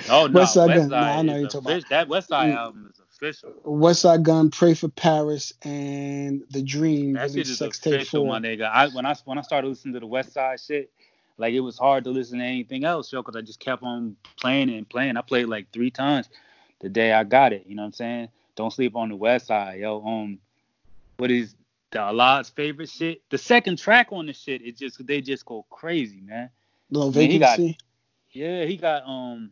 Oh 0.09 0.27
no, 0.27 0.41
West 0.41 0.55
Side 0.55 0.69
West 0.69 0.79
Gun. 0.81 0.89
Nah, 0.91 1.19
I 1.19 1.23
know 1.23 1.37
you're 1.37 1.49
talking 1.49 1.71
about- 1.71 1.89
that 1.91 2.09
West 2.09 2.29
Side 2.29 2.53
Mm. 2.53 2.57
album 2.57 2.91
is 2.93 3.01
official. 3.01 3.53
Westside 3.65 4.23
Gunn, 4.23 4.51
Pray 4.51 4.73
for 4.75 4.89
Paris, 4.89 5.53
and 5.63 6.43
The 6.51 6.63
Dream. 6.63 7.13
That 7.15 7.31
shit 7.31 7.49
is 7.49 7.61
official, 7.61 8.25
4. 8.25 8.41
my 8.41 8.47
nigga. 8.47 8.71
I 8.71 8.89
when 8.89 9.05
I 9.07 9.15
when 9.27 9.37
I 9.39 9.43
started 9.43 9.69
listening 9.69 9.95
to 9.95 10.01
the 10.01 10.07
West 10.07 10.33
Side 10.33 10.59
shit, 10.61 10.91
like 11.37 11.53
it 11.55 11.61
was 11.61 11.77
hard 11.79 12.05
to 12.05 12.11
listen 12.11 12.39
to 12.39 12.45
anything 12.45 12.85
else, 12.85 13.13
yo, 13.13 13.21
because 13.23 13.37
I 13.37 13.43
just 13.43 13.61
kept 13.61 13.83
on 13.83 14.17
playing 14.41 14.71
and 14.71 14.89
playing. 14.89 15.17
I 15.19 15.23
played 15.23 15.47
like 15.47 15.71
three 15.73 15.91
times 15.91 16.29
the 16.81 16.89
day 16.89 17.13
I 17.13 17.25
got 17.25 17.53
it. 17.53 17.65
You 17.67 17.75
know 17.77 17.83
what 17.83 17.87
I'm 17.89 17.93
saying? 17.93 18.29
Don't 18.57 18.73
sleep 18.73 18.97
on 18.97 19.11
the 19.11 19.17
West 19.17 19.47
Side, 19.49 19.81
yo. 19.81 20.03
Um, 20.05 20.39
what 21.19 21.31
is 21.31 21.55
the 21.91 22.01
Allah's 22.01 22.49
favorite 22.49 22.89
shit? 22.89 23.23
The 23.31 23.39
second 23.39 23.79
track 23.79 24.09
on 24.13 24.27
the 24.27 24.33
shit, 24.33 24.63
it 24.63 24.77
just 24.79 25.07
they 25.07 25.21
just 25.21 25.45
go 25.45 25.67
crazy, 25.71 26.21
man. 26.23 26.49
Little 26.91 27.13
Man, 27.13 27.29
vacancy. 27.31 27.79
Yeah, 28.33 28.65
he 28.65 28.77
got 28.77 29.05
um 29.07 29.51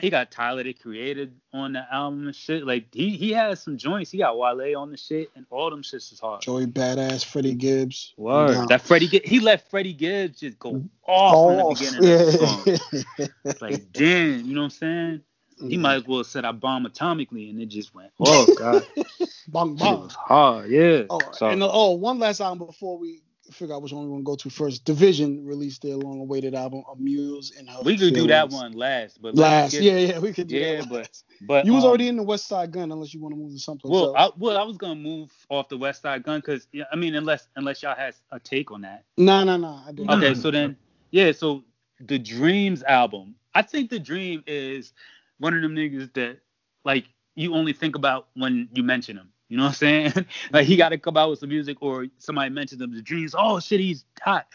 he 0.00 0.10
got 0.10 0.30
Tyler 0.30 0.62
the 0.62 0.72
Creator 0.72 1.28
on 1.52 1.72
the 1.72 1.84
album 1.92 2.26
and 2.26 2.34
shit. 2.36 2.64
Like 2.66 2.94
he 2.94 3.10
he 3.10 3.32
has 3.32 3.60
some 3.62 3.76
joints. 3.76 4.10
He 4.10 4.18
got 4.18 4.38
Wale 4.38 4.78
on 4.78 4.90
the 4.90 4.96
shit, 4.96 5.30
and 5.34 5.44
all 5.50 5.70
them 5.70 5.82
shits 5.82 6.12
is 6.12 6.20
hard. 6.20 6.40
Joey 6.42 6.66
Badass, 6.66 7.24
Freddie 7.24 7.54
Gibbs. 7.54 8.14
Word. 8.16 8.54
Yeah. 8.54 8.66
That 8.66 8.80
Freddie 8.82 9.08
Gi- 9.08 9.22
he 9.24 9.40
let 9.40 9.68
Freddie 9.70 9.92
Gibbs 9.92 10.40
just 10.40 10.58
go 10.58 10.82
off 11.06 11.32
from 11.44 11.56
Oh, 11.58 11.68
the 11.68 11.74
beginning 11.74 11.98
of 11.98 12.04
the 12.26 12.32
song. 12.32 13.08
yeah. 13.18 13.54
Like 13.60 13.82
damn, 13.92 14.46
you 14.46 14.54
know 14.54 14.60
what 14.62 14.64
I'm 14.66 14.70
saying? 14.70 15.20
He 15.60 15.76
Mhm. 15.76 15.80
might 15.80 15.94
as 15.96 16.06
well 16.06 16.22
said 16.22 16.44
I 16.44 16.52
bomb 16.52 16.86
atomically 16.86 17.50
and 17.50 17.60
it 17.60 17.66
just 17.66 17.92
went. 17.94 18.12
Oh 18.20 18.46
god. 18.54 18.86
Bong, 19.48 19.74
bong. 19.76 20.02
was 20.02 20.14
hard, 20.14 20.70
yeah. 20.70 21.04
Oh, 21.10 21.18
so 21.32 21.48
and 21.48 21.62
oh, 21.64 21.92
one 21.92 22.18
last 22.18 22.40
album 22.40 22.66
before 22.66 22.98
we 22.98 23.22
figure 23.52 23.74
out 23.74 23.82
which 23.82 23.92
one 23.92 24.04
we 24.04 24.10
want 24.10 24.22
to 24.22 24.24
go 24.24 24.36
to 24.36 24.50
first. 24.50 24.84
Division 24.84 25.44
released 25.46 25.82
their 25.82 25.96
long-awaited 25.96 26.54
album, 26.54 26.82
A 26.92 26.96
Muse 26.96 27.52
in 27.58 27.66
Her 27.66 27.80
we 27.82 27.96
could 27.96 28.14
do 28.14 28.26
that 28.28 28.50
one 28.50 28.72
last, 28.72 29.20
but 29.20 29.34
Last, 29.34 29.72
get- 29.72 29.82
yeah, 29.82 29.96
yeah, 29.98 30.18
we 30.18 30.32
could 30.32 30.46
do 30.48 30.56
Yeah, 30.56 30.80
that. 30.80 30.88
but- 30.88 31.22
but 31.40 31.64
you 31.64 31.72
was 31.72 31.84
um, 31.84 31.88
already 31.88 32.08
in 32.08 32.16
the 32.16 32.24
Westside 32.24 32.72
Gunn, 32.72 32.90
unless 32.90 33.14
you 33.14 33.20
want 33.20 33.32
to 33.34 33.38
move 33.38 33.52
to 33.52 33.58
someplace 33.60 33.92
Well, 33.92 34.16
else. 34.16 34.32
I, 34.34 34.38
well, 34.38 34.58
I 34.58 34.62
was 34.64 34.76
gonna 34.76 34.96
move 34.96 35.30
off 35.48 35.68
the 35.68 35.78
Westside 35.78 36.24
Gunn 36.24 36.40
because 36.40 36.66
I 36.92 36.96
mean, 36.96 37.14
unless 37.14 37.46
unless 37.54 37.82
y'all 37.82 37.94
has 37.94 38.20
a 38.32 38.40
take 38.40 38.72
on 38.72 38.80
that. 38.80 39.04
No, 39.16 39.44
no, 39.44 39.56
no. 39.56 39.80
I 39.86 39.92
didn't. 39.92 40.10
Okay, 40.10 40.34
so 40.34 40.50
then, 40.50 40.76
yeah, 41.12 41.30
so 41.32 41.62
the 42.00 42.18
Dreams 42.18 42.82
album, 42.82 43.36
I 43.54 43.62
think 43.62 43.88
the 43.90 44.00
Dream 44.00 44.42
is 44.48 44.92
one 45.38 45.54
of 45.54 45.62
them 45.62 45.76
niggas 45.76 46.12
that 46.14 46.38
like 46.84 47.04
you 47.36 47.54
only 47.54 47.72
think 47.72 47.94
about 47.94 48.28
when 48.34 48.68
you 48.72 48.82
mention 48.82 49.16
him. 49.16 49.28
You 49.48 49.56
know 49.56 49.64
what 49.64 49.68
I'm 49.70 49.74
saying? 49.74 50.12
like 50.52 50.66
he 50.66 50.76
got 50.76 50.90
to 50.90 50.98
come 50.98 51.16
out 51.16 51.30
with 51.30 51.38
some 51.38 51.48
music, 51.48 51.78
or 51.80 52.06
somebody 52.18 52.50
mentions 52.50 52.80
him. 52.80 52.94
The 52.94 53.02
Dreams, 53.02 53.34
oh 53.36 53.60
shit, 53.60 53.80
he's 53.80 54.04
hot. 54.20 54.46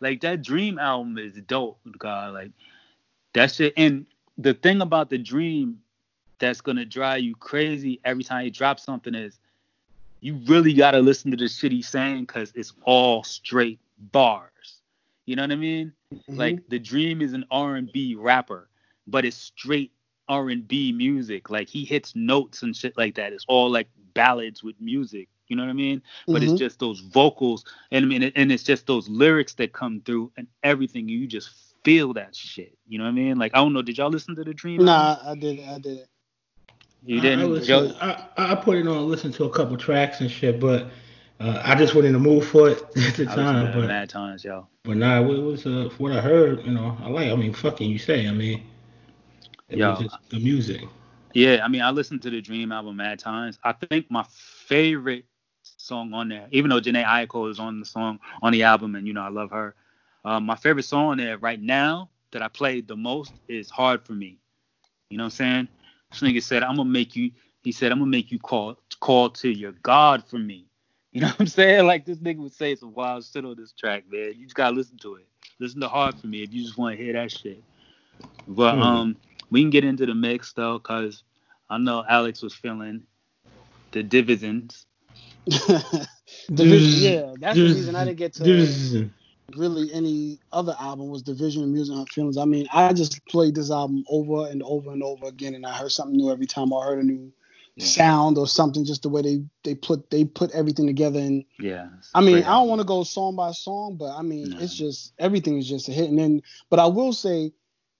Like 0.00 0.20
that 0.22 0.42
Dream 0.42 0.78
album 0.78 1.18
is 1.18 1.34
dope, 1.46 1.80
God. 1.98 2.34
Like 2.34 2.52
that 3.34 3.52
shit. 3.52 3.74
And 3.76 4.06
the 4.38 4.54
thing 4.54 4.80
about 4.80 5.10
the 5.10 5.18
Dream 5.18 5.80
that's 6.38 6.60
gonna 6.60 6.84
drive 6.84 7.20
you 7.20 7.34
crazy 7.34 8.00
every 8.04 8.24
time 8.24 8.44
he 8.44 8.50
drops 8.50 8.84
something 8.84 9.14
is 9.14 9.38
you 10.20 10.36
really 10.46 10.72
gotta 10.72 10.98
listen 11.00 11.30
to 11.32 11.36
the 11.36 11.48
shit 11.48 11.72
he's 11.72 11.88
saying 11.88 12.22
because 12.22 12.52
it's 12.54 12.72
all 12.84 13.24
straight 13.24 13.80
bars. 13.98 14.80
You 15.26 15.36
know 15.36 15.42
what 15.42 15.52
I 15.52 15.56
mean? 15.56 15.92
Mhm. 16.14 16.36
Like 16.38 16.68
the 16.68 16.78
Dream 16.78 17.20
is 17.20 17.32
an 17.34 17.44
R&B 17.50 18.14
rapper, 18.14 18.68
but 19.06 19.24
it's 19.24 19.36
straight 19.36 19.92
R 20.28 20.48
and 20.50 20.66
B 20.66 20.92
music. 20.92 21.50
Like 21.50 21.68
he 21.68 21.84
hits 21.84 22.14
notes 22.16 22.62
and 22.62 22.74
shit 22.76 22.96
like 22.96 23.14
that. 23.16 23.32
It's 23.32 23.44
all 23.48 23.70
like 23.70 23.88
ballads 24.14 24.62
with 24.62 24.76
music. 24.80 25.28
You 25.48 25.56
know 25.56 25.62
what 25.64 25.70
I 25.70 25.74
mean? 25.74 26.02
But 26.26 26.42
Mhm. 26.42 26.50
it's 26.50 26.58
just 26.58 26.78
those 26.78 27.00
vocals, 27.00 27.64
and 27.90 28.04
I 28.04 28.08
mean, 28.08 28.22
and 28.24 28.52
it's 28.52 28.62
just 28.62 28.86
those 28.86 29.08
lyrics 29.08 29.54
that 29.54 29.72
come 29.72 30.02
through, 30.04 30.30
and 30.36 30.46
everything. 30.62 31.08
You 31.08 31.26
just 31.26 31.50
feel 31.84 32.12
that 32.14 32.36
shit. 32.36 32.76
You 32.86 32.98
know 32.98 33.04
what 33.04 33.10
I 33.10 33.14
mean? 33.14 33.38
Like 33.38 33.52
I 33.54 33.58
don't 33.58 33.72
know. 33.72 33.80
Did 33.82 33.96
y'all 33.96 34.10
listen 34.10 34.36
to 34.36 34.44
the 34.44 34.52
Dream? 34.52 34.86
album? 34.86 34.86
Nah, 35.24 35.30
I 35.30 35.34
did. 35.34 35.60
I 35.60 35.78
did 35.78 35.98
it. 35.98 36.08
you 37.06 37.18
I- 37.18 37.22
didn't. 37.22 37.40
I, 37.40 37.44
listen- 37.44 37.96
I, 38.00 38.26
I 38.36 38.54
put 38.56 38.76
it 38.76 38.86
on, 38.86 39.08
listen 39.08 39.32
to 39.32 39.44
a 39.44 39.50
couple 39.50 39.76
tracks 39.78 40.20
and 40.20 40.30
shit, 40.30 40.60
but 40.60 40.88
uh, 41.40 41.62
I 41.64 41.74
just 41.76 41.94
wasn't 41.94 42.14
in 42.14 42.22
the 42.22 42.28
mood 42.28 42.44
for 42.44 42.68
it 42.68 42.82
at 42.96 43.14
the 43.14 43.22
I 43.30 43.34
time. 43.34 43.66
to 43.66 43.72
But 43.72 43.86
mad 43.88 44.10
times, 44.10 44.44
yo. 44.44 44.66
but 44.82 44.96
nah, 44.98 45.20
it 45.22 45.24
was 45.42 45.64
uh, 45.64 45.88
for 45.96 46.02
what 46.02 46.12
I 46.12 46.20
heard. 46.20 46.62
You 46.66 46.72
know, 46.72 46.98
I 47.02 47.08
like. 47.08 47.30
I 47.30 47.36
mean, 47.36 47.54
fucking, 47.54 47.88
you 47.88 47.98
say. 47.98 48.28
I 48.28 48.32
mean, 48.32 48.64
it 49.68 49.78
Yo. 49.78 49.90
was 49.90 49.98
just 50.00 50.16
the 50.30 50.38
music. 50.38 50.82
Yeah, 51.34 51.60
I 51.64 51.68
mean, 51.68 51.82
I 51.82 51.90
listened 51.90 52.22
to 52.22 52.30
the 52.30 52.40
Dream 52.40 52.72
album 52.72 52.96
mad 52.96 53.18
times. 53.18 53.58
I 53.62 53.72
think 53.72 54.10
my 54.10 54.24
favorite 54.30 55.26
song 55.62 56.12
on 56.14 56.28
there, 56.28 56.46
even 56.50 56.70
though 56.70 56.80
Jhené 56.80 57.04
Aiko 57.04 57.50
is 57.50 57.58
on 57.58 57.80
the 57.80 57.86
song 57.86 58.18
on 58.42 58.52
the 58.52 58.62
album, 58.62 58.94
and 58.94 59.06
you 59.06 59.12
know 59.12 59.22
I 59.22 59.28
love 59.28 59.50
her. 59.50 59.74
Um, 60.24 60.46
my 60.46 60.56
favorite 60.56 60.84
song 60.84 61.06
on 61.06 61.18
there 61.18 61.38
right 61.38 61.60
now 61.60 62.10
that 62.32 62.42
I 62.42 62.48
played 62.48 62.88
the 62.88 62.96
most 62.96 63.32
is 63.48 63.70
"Hard 63.70 64.04
for 64.04 64.12
Me." 64.12 64.38
You 65.10 65.18
know 65.18 65.24
what 65.24 65.26
I'm 65.26 65.30
saying? 65.32 65.68
This 66.10 66.20
nigga 66.20 66.42
said, 66.42 66.62
"I'm 66.62 66.76
gonna 66.76 66.88
make 66.88 67.14
you." 67.14 67.30
He 67.62 67.72
said, 67.72 67.92
"I'm 67.92 67.98
gonna 67.98 68.10
make 68.10 68.32
you 68.32 68.38
call 68.38 68.78
call 69.00 69.30
to 69.30 69.50
your 69.50 69.72
God 69.72 70.24
for 70.26 70.38
me." 70.38 70.64
You 71.10 71.22
know 71.22 71.28
what 71.28 71.40
I'm 71.40 71.46
saying? 71.46 71.86
Like 71.86 72.04
this 72.04 72.18
nigga 72.18 72.36
would 72.36 72.52
say 72.52 72.74
some 72.74 72.92
wild 72.92 73.24
shit 73.24 73.42
on 73.44 73.56
this 73.56 73.72
track, 73.72 74.04
man. 74.10 74.34
You 74.36 74.44
just 74.44 74.54
gotta 74.54 74.76
listen 74.76 74.98
to 74.98 75.14
it. 75.14 75.26
Listen 75.58 75.80
to 75.80 75.88
"Hard 75.88 76.16
for 76.18 76.26
Me" 76.26 76.42
if 76.42 76.52
you 76.52 76.62
just 76.62 76.76
want 76.76 76.96
to 76.96 77.02
hear 77.02 77.14
that 77.14 77.32
shit. 77.32 77.62
But 78.46 78.74
Hmm. 78.74 78.82
um, 78.82 79.16
we 79.50 79.62
can 79.62 79.70
get 79.70 79.84
into 79.84 80.06
the 80.06 80.14
mix 80.14 80.52
though, 80.52 80.78
cause 80.78 81.24
I 81.70 81.78
know 81.78 82.04
Alex 82.08 82.42
was 82.42 82.54
feeling 82.54 83.04
the 83.92 84.02
divisions. 84.02 84.86
Division, 86.54 87.02
yeah, 87.02 87.34
that's 87.38 87.58
the 87.60 87.70
reason 87.70 87.94
I 87.96 88.04
didn't 88.04 88.18
get 88.18 88.34
to 88.34 88.44
Division. 88.44 89.14
really 89.56 89.92
any 89.92 90.38
other 90.52 90.74
album 90.78 91.08
was 91.08 91.22
Division 91.22 91.62
of 91.62 91.68
Music 91.70 91.94
and 91.94 92.08
Feelings. 92.10 92.36
I 92.38 92.44
mean, 92.44 92.66
I 92.72 92.92
just 92.92 93.24
played 93.26 93.54
this 93.54 93.70
album 93.70 94.04
over 94.10 94.46
and 94.50 94.62
over 94.62 94.90
and 94.92 95.02
over 95.02 95.26
again, 95.26 95.54
and 95.54 95.64
I 95.66 95.72
heard 95.74 95.92
something 95.92 96.16
new 96.16 96.30
every 96.30 96.46
time 96.46 96.72
I 96.72 96.84
heard 96.84 96.98
a 96.98 97.04
new 97.04 97.32
Yeah. 97.76 97.84
sound 97.84 98.38
or 98.38 98.46
something. 98.46 98.84
Just 98.84 99.02
the 99.02 99.08
way 99.08 99.22
they 99.22 99.42
they 99.64 99.74
put 99.74 100.10
they 100.10 100.24
put 100.24 100.50
everything 100.52 100.86
together, 100.86 101.20
and 101.20 101.44
Yeah. 101.58 101.88
I 102.14 102.20
mean, 102.20 102.34
great 102.36 102.46
I 102.46 102.52
don't 102.54 102.68
want 102.68 102.80
to 102.80 102.86
go 102.86 103.04
song 103.04 103.36
by 103.36 103.52
song, 103.52 103.96
but 103.98 104.16
I 104.16 104.22
mean, 104.22 104.50
No. 104.50 104.58
it's 104.58 104.74
just 104.74 105.12
everything 105.18 105.58
is 105.58 105.68
just 105.68 105.88
a 105.88 105.92
hit. 105.92 106.10
And 106.10 106.18
then, 106.18 106.42
but 106.70 106.78
I 106.78 106.86
will 106.86 107.12
say, 107.12 107.52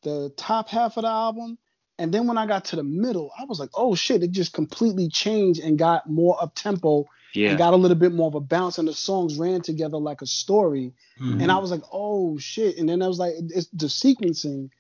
the 0.03 0.33
top 0.37 0.69
half 0.69 0.97
of 0.97 1.03
the 1.03 1.09
album, 1.09 1.59
and 1.99 2.13
then 2.15 2.27
when 2.27 2.39
I 2.39 2.47
got 2.47 2.67
to 2.67 2.77
the 2.77 2.85
middle, 2.85 3.31
I 3.39 3.45
was 3.45 3.59
like, 3.59 3.71
oh 3.75 3.95
shit, 3.95 4.23
it 4.23 4.31
just 4.31 4.53
completely 4.53 5.09
changed 5.09 5.61
and 5.61 5.79
got 5.79 6.09
more 6.09 6.41
up 6.43 6.55
tempo 6.55 7.07
Yeah. 7.35 7.51
and 7.51 7.59
got 7.59 7.75
a 7.75 7.77
little 7.77 7.97
bit 7.97 8.13
more 8.13 8.29
of 8.29 8.35
a 8.35 8.41
bounce, 8.41 8.79
and 8.79 8.87
the 8.87 8.95
songs 8.95 9.37
ran 9.39 9.61
together 9.63 9.97
like 9.99 10.23
a 10.23 10.27
story. 10.27 10.93
Mhm. 11.21 11.43
And 11.43 11.51
I 11.53 11.59
was 11.59 11.71
like, 11.71 11.83
oh 11.93 12.39
shit. 12.39 12.79
And 12.79 12.89
then 12.89 13.03
I 13.03 13.09
was 13.09 13.19
like, 13.19 13.35
it's 13.39 13.67
the 13.73 13.87
sequencing 13.87 14.71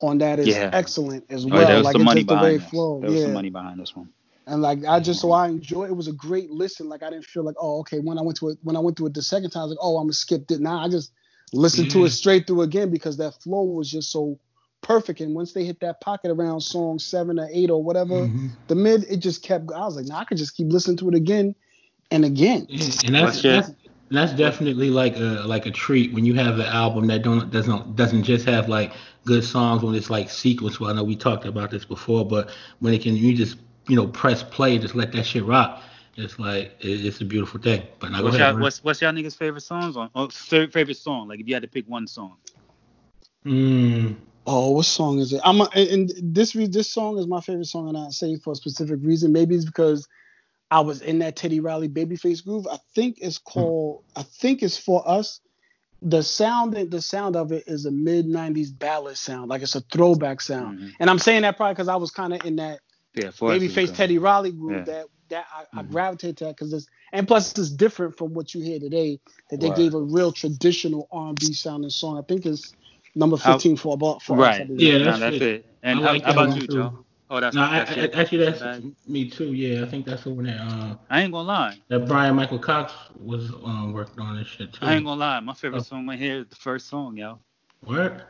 on 0.00 0.18
that 0.18 0.38
is 0.38 0.46
Yeah. 0.48 0.70
excellent 0.72 1.24
as 1.28 1.44
Oh, 1.44 1.48
well. 1.48 1.66
there 1.66 1.76
was 1.76 1.84
like 1.84 1.92
some 1.94 2.04
money 2.04 2.20
just 2.20 2.28
the 2.28 2.34
way 2.34 2.40
behind 2.40 2.60
this. 2.62 2.70
flowed. 2.70 3.02
There 3.02 3.10
was 3.10 3.18
Yeah. 3.20 3.26
some 3.26 3.34
money 3.34 3.50
behind 3.50 3.80
this 3.80 3.94
one. 3.96 4.08
And 4.46 4.62
like 4.62 4.84
I 4.84 4.98
just 5.00 5.20
so 5.20 5.30
I 5.32 5.48
enjoy 5.48 5.84
it 5.86 5.94
was 5.96 6.08
a 6.08 6.12
great 6.12 6.50
listen. 6.50 6.88
Like 6.88 7.02
I 7.02 7.10
didn't 7.10 7.26
feel 7.26 7.44
like, 7.44 7.56
oh, 7.60 7.80
okay, 7.80 7.98
when 7.98 8.18
I 8.18 8.22
went 8.22 8.38
to 8.38 8.48
it 8.48 8.58
when 8.62 8.76
I 8.76 8.80
went 8.80 8.96
through 8.96 9.08
it 9.08 9.14
the 9.14 9.22
second 9.22 9.50
time, 9.50 9.60
I 9.62 9.64
was 9.64 9.70
like, 9.72 9.78
oh, 9.82 9.96
I'm 9.98 10.04
gonna 10.04 10.12
skip 10.14 10.50
it. 10.50 10.60
Now 10.60 10.78
I 10.78 10.88
just 10.88 11.12
listened 11.52 11.90
to 11.90 12.04
it 12.04 12.10
straight 12.10 12.46
through 12.46 12.62
again 12.62 12.90
because 12.90 13.16
that 13.18 13.34
flow 13.42 13.64
was 13.64 13.90
just 13.90 14.10
so 14.10 14.38
perfect. 14.82 15.20
And 15.20 15.34
once 15.34 15.52
they 15.52 15.64
hit 15.64 15.80
that 15.80 16.00
pocket 16.00 16.30
around 16.30 16.60
song 16.60 16.98
seven 16.98 17.38
or 17.38 17.48
eight 17.52 17.70
or 17.70 17.82
whatever, 17.82 18.26
Mhm. 18.26 18.50
the 18.68 18.74
mid, 18.74 19.04
it 19.04 19.18
just 19.18 19.42
kept 19.42 19.70
I 19.72 19.84
was 19.84 19.96
like, 19.96 20.06
nah, 20.06 20.18
I 20.18 20.24
could 20.24 20.38
just 20.38 20.56
keep 20.56 20.72
listening 20.72 20.96
to 20.98 21.08
it 21.08 21.14
again 21.14 21.54
and 22.10 22.24
again. 22.24 22.66
And 22.70 23.14
that's 23.14 23.36
What's 23.36 23.44
your- 23.44 23.54
that's, 23.54 23.72
that's 24.10 24.32
definitely 24.32 24.90
like 24.90 25.16
a 25.16 25.44
like 25.46 25.66
a 25.66 25.70
treat 25.70 26.12
when 26.12 26.24
you 26.24 26.34
have 26.34 26.58
an 26.58 26.66
album 26.66 27.06
that 27.08 27.22
don't 27.22 27.50
doesn't 27.50 27.94
doesn't 27.96 28.24
just 28.24 28.44
have 28.46 28.68
like 28.68 28.92
good 29.24 29.44
songs 29.44 29.82
when 29.82 29.94
it's 29.94 30.10
like 30.10 30.30
sequence. 30.30 30.80
Well, 30.80 30.90
I 30.90 30.94
know 30.94 31.04
we 31.04 31.14
talked 31.16 31.44
about 31.44 31.70
this 31.70 31.84
before, 31.84 32.26
but 32.26 32.50
when 32.80 32.92
it 32.92 33.02
can 33.02 33.16
you 33.16 33.34
just 33.36 33.56
you 33.86 33.96
know 33.96 34.08
press 34.08 34.42
play, 34.42 34.78
just 34.78 34.94
let 34.94 35.12
that 35.12 35.24
shit 35.24 35.44
rock. 35.44 35.82
It's 36.16 36.38
like 36.38 36.76
it's 36.80 37.20
a 37.20 37.24
beautiful 37.24 37.60
thing. 37.60 37.82
But 38.00 38.10
now 38.10 38.22
What's 38.24 38.36
ahead. 38.36 38.54
y'all, 38.54 38.60
what's, 38.60 38.82
what's 38.82 39.00
y'all 39.00 39.12
niggas' 39.12 39.36
favorite 39.36 39.60
songs 39.62 39.96
on? 39.96 40.10
Oh, 40.14 40.28
favorite 40.28 40.96
song? 40.96 41.28
Like 41.28 41.38
if 41.40 41.46
you 41.48 41.54
had 41.54 41.62
to 41.62 41.68
pick 41.68 41.88
one 41.88 42.06
song. 42.06 42.34
Mm, 43.46 44.16
Oh, 44.52 44.70
what 44.72 44.86
song 44.86 45.20
is 45.20 45.32
it? 45.32 45.40
I'm 45.44 45.60
a, 45.60 45.68
and 45.76 46.12
this 46.22 46.54
this 46.54 46.92
song 46.92 47.18
is 47.18 47.28
my 47.28 47.40
favorite 47.40 47.66
song, 47.66 47.88
and 47.88 47.96
I 47.96 48.10
say 48.10 48.36
for 48.36 48.52
a 48.52 48.56
specific 48.56 48.98
reason. 49.02 49.32
Maybe 49.32 49.54
it's 49.54 49.64
because 49.64 50.08
I 50.70 50.80
was 50.80 51.02
in 51.02 51.20
that 51.20 51.36
Teddy 51.36 51.60
Riley 51.60 51.88
Babyface 51.88 52.44
groove. 52.44 52.66
I 52.70 52.78
think 52.94 53.18
it's 53.20 53.38
called. 53.38 54.02
I 54.16 54.24
think 54.24 54.62
it's 54.64 54.76
for 54.76 55.08
us. 55.08 55.40
The 56.02 56.22
sound, 56.22 56.74
the 56.90 57.02
sound 57.02 57.36
of 57.36 57.52
it 57.52 57.64
is 57.68 57.86
a 57.86 57.92
mid 57.92 58.26
'90s 58.26 58.76
ballad 58.76 59.18
sound, 59.18 59.50
like 59.50 59.62
it's 59.62 59.76
a 59.76 59.82
throwback 59.82 60.40
sound. 60.40 60.80
Mhm. 60.80 60.92
And 61.00 61.10
I'm 61.10 61.20
saying 61.20 61.42
that 61.42 61.56
probably 61.56 61.74
because 61.74 61.88
I 61.88 61.96
was 61.96 62.10
kind 62.10 62.34
of 62.34 62.44
in 62.44 62.56
that 62.56 62.80
Yeah, 63.14 63.28
Babyface. 63.28 63.94
Teddy 63.94 64.18
Riley 64.18 64.52
groove. 64.52 64.78
Yeah. 64.78 64.84
That 64.94 65.06
that 65.30 65.46
I, 65.54 65.80
I 65.80 65.82
Mhm. 65.84 65.90
gravitate 65.92 66.38
to 66.38 66.44
that 66.46 66.56
because 66.56 66.72
it's 66.72 66.86
and 67.12 67.28
plus 67.28 67.56
it's 67.58 67.70
different 67.70 68.18
from 68.18 68.34
what 68.34 68.54
you 68.54 68.62
hear 68.62 68.80
today. 68.80 69.20
That 69.50 69.60
they 69.60 69.68
Right. 69.68 69.76
gave 69.76 69.94
a 69.94 70.02
real 70.02 70.32
traditional 70.32 71.08
R&B 71.12 71.52
sounding 71.52 71.90
song. 71.90 72.18
I 72.18 72.22
think 72.22 72.46
it's 72.46 72.72
number 73.14 73.36
How- 73.36 73.54
15 73.54 73.76
for 73.76 73.94
about 73.94 74.22
for 74.22 74.34
us, 74.34 74.38
I 74.54 74.58
Right. 74.58 74.68
believe. 74.68 74.80
Yeah, 74.80 74.98
Nah, 74.98 75.04
that's 75.04 75.20
that's 75.20 75.36
it. 75.36 75.42
it. 75.42 75.66
And 75.82 75.98
I 75.98 76.02
how, 76.02 76.12
like 76.12 76.22
how 76.24 76.32
about 76.32 76.54
you, 76.56 76.66
too. 76.66 76.72
Joe? 76.74 77.04
Oh, 77.32 77.38
that's, 77.40 77.54
no, 77.54 77.62
that's 77.70 77.90
I, 77.92 77.94
it. 77.94 78.14
actually 78.14 78.44
that's 78.44 78.58
Bag? 78.60 78.92
me 79.06 79.30
too. 79.30 79.52
Yeah, 79.52 79.82
I 79.84 79.86
think 79.86 80.04
that's 80.04 80.24
the 80.24 80.30
one 80.30 80.46
that 80.46 80.60
uh 80.60 80.96
I 81.10 81.22
ain't 81.22 81.32
gonna 81.32 81.46
lie. 81.46 81.76
that 81.88 82.06
Bryan-Michael 82.06 82.58
Cox 82.58 82.92
was 83.20 83.50
um 83.64 83.92
worked 83.92 84.18
on 84.18 84.36
this 84.36 84.48
shit 84.48 84.72
too. 84.72 84.84
I 84.84 84.94
ain't 84.94 85.04
gonna 85.04 85.20
lie. 85.20 85.38
My 85.40 85.54
favorite 85.54 85.78
Oh. 85.80 85.82
song 85.82 86.06
right 86.08 86.18
here 86.18 86.40
is 86.40 86.46
the 86.48 86.56
first 86.56 86.88
song, 86.88 87.16
yo. 87.16 87.38
What? 87.84 88.26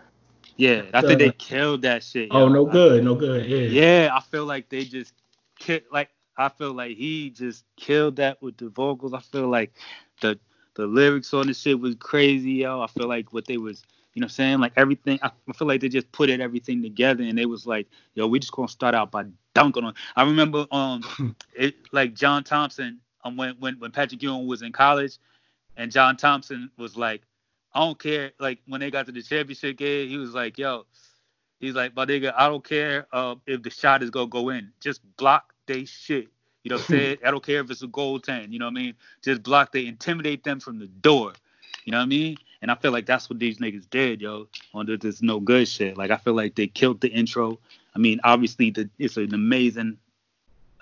Yeah, 0.56 0.82
I 0.92 1.00
think 1.00 1.18
they 1.18 1.30
killed 1.32 1.82
that 1.82 2.02
shit. 2.04 2.28
Oh, 2.30 2.40
yo. 2.40 2.48
no 2.48 2.68
I- 2.68 2.72
good, 2.72 3.04
no 3.04 3.14
good. 3.14 3.46
Yeah. 3.46 3.58
Yeah, 4.06 4.10
I 4.12 4.20
feel 4.20 4.44
like 4.44 4.68
they 4.68 4.84
just 4.84 5.14
ki 5.58 5.80
like 5.90 6.10
I 6.36 6.48
feel 6.50 6.72
like 6.74 6.96
he 6.96 7.30
just 7.30 7.64
killed 7.76 8.16
that 8.16 8.42
with 8.42 8.58
the 8.58 8.68
vocals. 8.68 9.14
I 9.14 9.20
feel 9.20 9.48
like 9.48 9.72
the 10.20 10.38
the 10.74 10.86
lyrics 10.86 11.32
on 11.32 11.46
the 11.46 11.54
shit 11.54 11.80
was 11.80 11.94
crazy, 11.96 12.52
yo. 12.52 12.82
I 12.82 12.86
feel 12.86 13.08
like 13.08 13.32
what 13.32 13.46
they 13.46 13.56
was, 13.56 13.82
you 14.14 14.20
know, 14.20 14.24
what 14.24 14.32
I'm 14.32 14.34
saying 14.34 14.58
like 14.60 14.72
everything. 14.76 15.18
I, 15.22 15.30
feel 15.54 15.68
like 15.68 15.80
they 15.80 15.88
just 15.88 16.10
put 16.12 16.30
it 16.30 16.40
everything 16.40 16.82
together, 16.82 17.22
and 17.22 17.38
they 17.38 17.46
was 17.46 17.66
like, 17.66 17.86
yo, 18.14 18.26
we 18.26 18.38
just 18.38 18.52
gonna 18.52 18.68
start 18.68 18.94
out 18.94 19.10
by 19.10 19.24
dunking 19.54 19.84
on. 19.84 19.94
I 20.16 20.24
remember 20.24 20.66
um, 20.72 21.36
it 21.54 21.76
like 21.92 22.14
John 22.14 22.44
Thompson. 22.44 23.00
Um, 23.22 23.36
when 23.36 23.54
when 23.60 23.78
when 23.78 23.90
Patrick 23.92 24.22
Ewing 24.22 24.46
was 24.46 24.62
in 24.62 24.72
college, 24.72 25.18
and 25.76 25.92
John 25.92 26.16
Thompson 26.16 26.70
was 26.76 26.96
like, 26.96 27.22
I 27.72 27.80
don't 27.80 27.98
care. 27.98 28.32
Like 28.40 28.58
when 28.66 28.80
they 28.80 28.90
got 28.90 29.06
to 29.06 29.12
the 29.12 29.22
championship 29.22 29.76
game, 29.76 30.08
he 30.08 30.16
was 30.16 30.34
like, 30.34 30.58
yo. 30.58 30.86
He's 31.60 31.74
like, 31.74 31.94
my 31.94 32.06
nigga, 32.06 32.32
I 32.34 32.48
don't 32.48 32.64
care 32.64 33.06
uh, 33.12 33.34
if 33.46 33.62
the 33.62 33.68
shot 33.68 34.02
is 34.02 34.08
gonna 34.08 34.28
go 34.28 34.48
in. 34.48 34.72
Just 34.80 35.02
block 35.18 35.52
they 35.66 35.84
shit. 35.84 36.28
You 36.62 36.70
know 36.70 36.76
what 36.76 36.88
I'm 36.90 36.96
saying? 36.96 37.16
I 37.22 37.30
don't 37.30 37.44
care 37.44 37.60
if 37.60 37.70
it's 37.70 37.82
a 37.82 37.86
goaltend. 37.86 38.50
You 38.50 38.58
know 38.58 38.64
what 38.64 38.78
I 38.78 38.82
mean? 38.82 38.94
Just 39.22 39.42
block 39.42 39.70
they 39.70 39.86
intimidate 39.86 40.42
them 40.42 40.58
from 40.58 40.78
the 40.78 40.86
door. 40.86 41.34
You 41.84 41.92
know 41.92 41.98
what 41.98 42.04
I 42.04 42.06
mean? 42.06 42.38
And 42.62 42.70
I 42.70 42.74
feel 42.74 42.92
like 42.92 43.06
that's 43.06 43.28
what 43.30 43.38
these 43.38 43.58
niggas 43.58 43.88
did, 43.90 44.20
yo, 44.20 44.48
on 44.74 44.86
the- 44.86 44.96
this 44.96 45.22
no 45.22 45.40
good 45.40 45.66
shit. 45.68 45.96
Like 45.96 46.10
I 46.10 46.16
feel 46.16 46.34
like 46.34 46.54
they 46.54 46.66
killed 46.66 47.00
the 47.00 47.08
intro. 47.08 47.58
I 47.94 47.98
mean, 47.98 48.20
obviously 48.24 48.70
the 48.70 48.88
it's 48.98 49.16
an 49.16 49.34
amazing, 49.34 49.98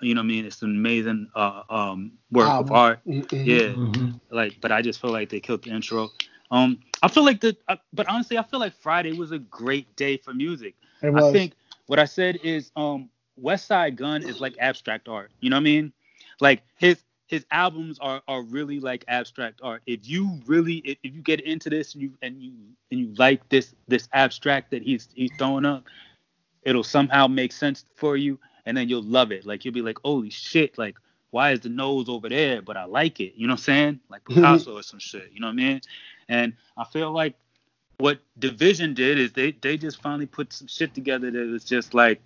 you 0.01 0.13
know 0.15 0.21
what 0.21 0.25
I 0.25 0.27
mean? 0.27 0.45
It's 0.45 0.61
an 0.61 0.71
amazing 0.71 1.29
uh, 1.35 1.63
um 1.69 2.13
work 2.31 2.47
of 2.47 2.71
Album. 2.71 2.75
art. 2.75 2.99
Mhm. 3.05 3.45
Yeah 3.45 3.67
Mhm. 3.75 4.19
like 4.31 4.59
but 4.61 4.71
i 4.71 4.81
just 4.81 4.99
feel 5.01 5.11
like 5.11 5.29
they 5.29 5.39
killed 5.39 5.63
the 5.63 5.71
intro 5.71 6.09
um 6.51 6.79
i 7.01 7.07
feel 7.07 7.23
like 7.25 7.41
the 7.41 7.55
uh, 7.67 7.75
but 7.93 8.07
honestly 8.07 8.37
i 8.37 8.43
feel 8.43 8.59
like 8.59 8.73
friday 8.73 9.11
was 9.13 9.31
a 9.31 9.39
great 9.39 9.93
day 9.95 10.17
for 10.17 10.33
music 10.33 10.75
It 11.01 11.13
i 11.15 11.31
think 11.31 11.53
what 11.87 11.99
i 11.99 12.05
said 12.05 12.37
is 12.43 12.71
um 12.75 13.09
Westside 13.41 13.95
Gunn 13.95 14.21
is 14.23 14.39
like 14.39 14.55
abstract 14.59 15.07
art 15.07 15.31
you 15.39 15.49
know 15.49 15.55
what 15.55 15.61
i 15.61 15.63
mean 15.63 15.93
like 16.39 16.61
his 16.77 17.03
his 17.29 17.45
albums 17.51 17.99
are 17.99 18.21
are 18.27 18.41
really 18.41 18.79
like 18.79 19.05
abstract 19.07 19.61
art. 19.63 19.83
If 19.85 20.09
you 20.09 20.39
really 20.47 20.77
if, 20.77 20.97
if 21.03 21.13
you 21.13 21.21
get 21.21 21.41
into 21.41 21.69
this 21.69 21.93
and 21.93 22.01
you 22.01 22.11
and 22.23 22.41
you 22.41 22.51
and 22.91 22.99
you 22.99 23.13
like 23.17 23.47
this 23.49 23.75
this 23.87 24.09
abstract 24.13 24.71
that 24.71 24.81
he's 24.81 25.07
he's 25.13 25.31
throwing 25.37 25.63
up 25.63 25.85
it'll 26.63 26.83
somehow 26.83 27.27
make 27.27 27.53
sense 27.53 27.85
for 27.95 28.17
you 28.17 28.37
and 28.65 28.75
then 28.75 28.89
you'll 28.89 29.03
love 29.03 29.31
it. 29.31 29.45
Like 29.45 29.63
you'll 29.63 29.75
be 29.75 29.81
like 29.81 29.99
holy 30.03 30.31
shit 30.31 30.77
like 30.77 30.97
why 31.29 31.51
is 31.51 31.59
the 31.59 31.69
nose 31.69 32.09
over 32.09 32.27
there? 32.27 32.63
But 32.63 32.77
i 32.77 32.85
like 32.85 33.19
it 33.19 33.33
you 33.35 33.45
know 33.45 33.53
what 33.53 33.59
i'm 33.59 33.63
saying? 33.63 33.99
Like 34.09 34.25
picasso 34.27 34.77
or 34.77 34.83
some 34.83 34.99
shit 34.99 35.29
you 35.31 35.39
know 35.39 35.47
what 35.47 35.53
i 35.53 35.55
mean? 35.55 35.81
And 36.27 36.53
i 36.77 36.83
feel 36.83 37.11
like 37.11 37.35
what 37.99 38.19
division 38.39 38.95
did 38.95 39.19
is 39.19 39.33
they 39.33 39.51
they 39.51 39.77
just 39.77 40.01
finally 40.01 40.25
put 40.25 40.51
some 40.51 40.67
shit 40.67 40.95
together 40.95 41.29
that 41.29 41.47
was 41.47 41.63
just 41.63 41.93
like 41.93 42.21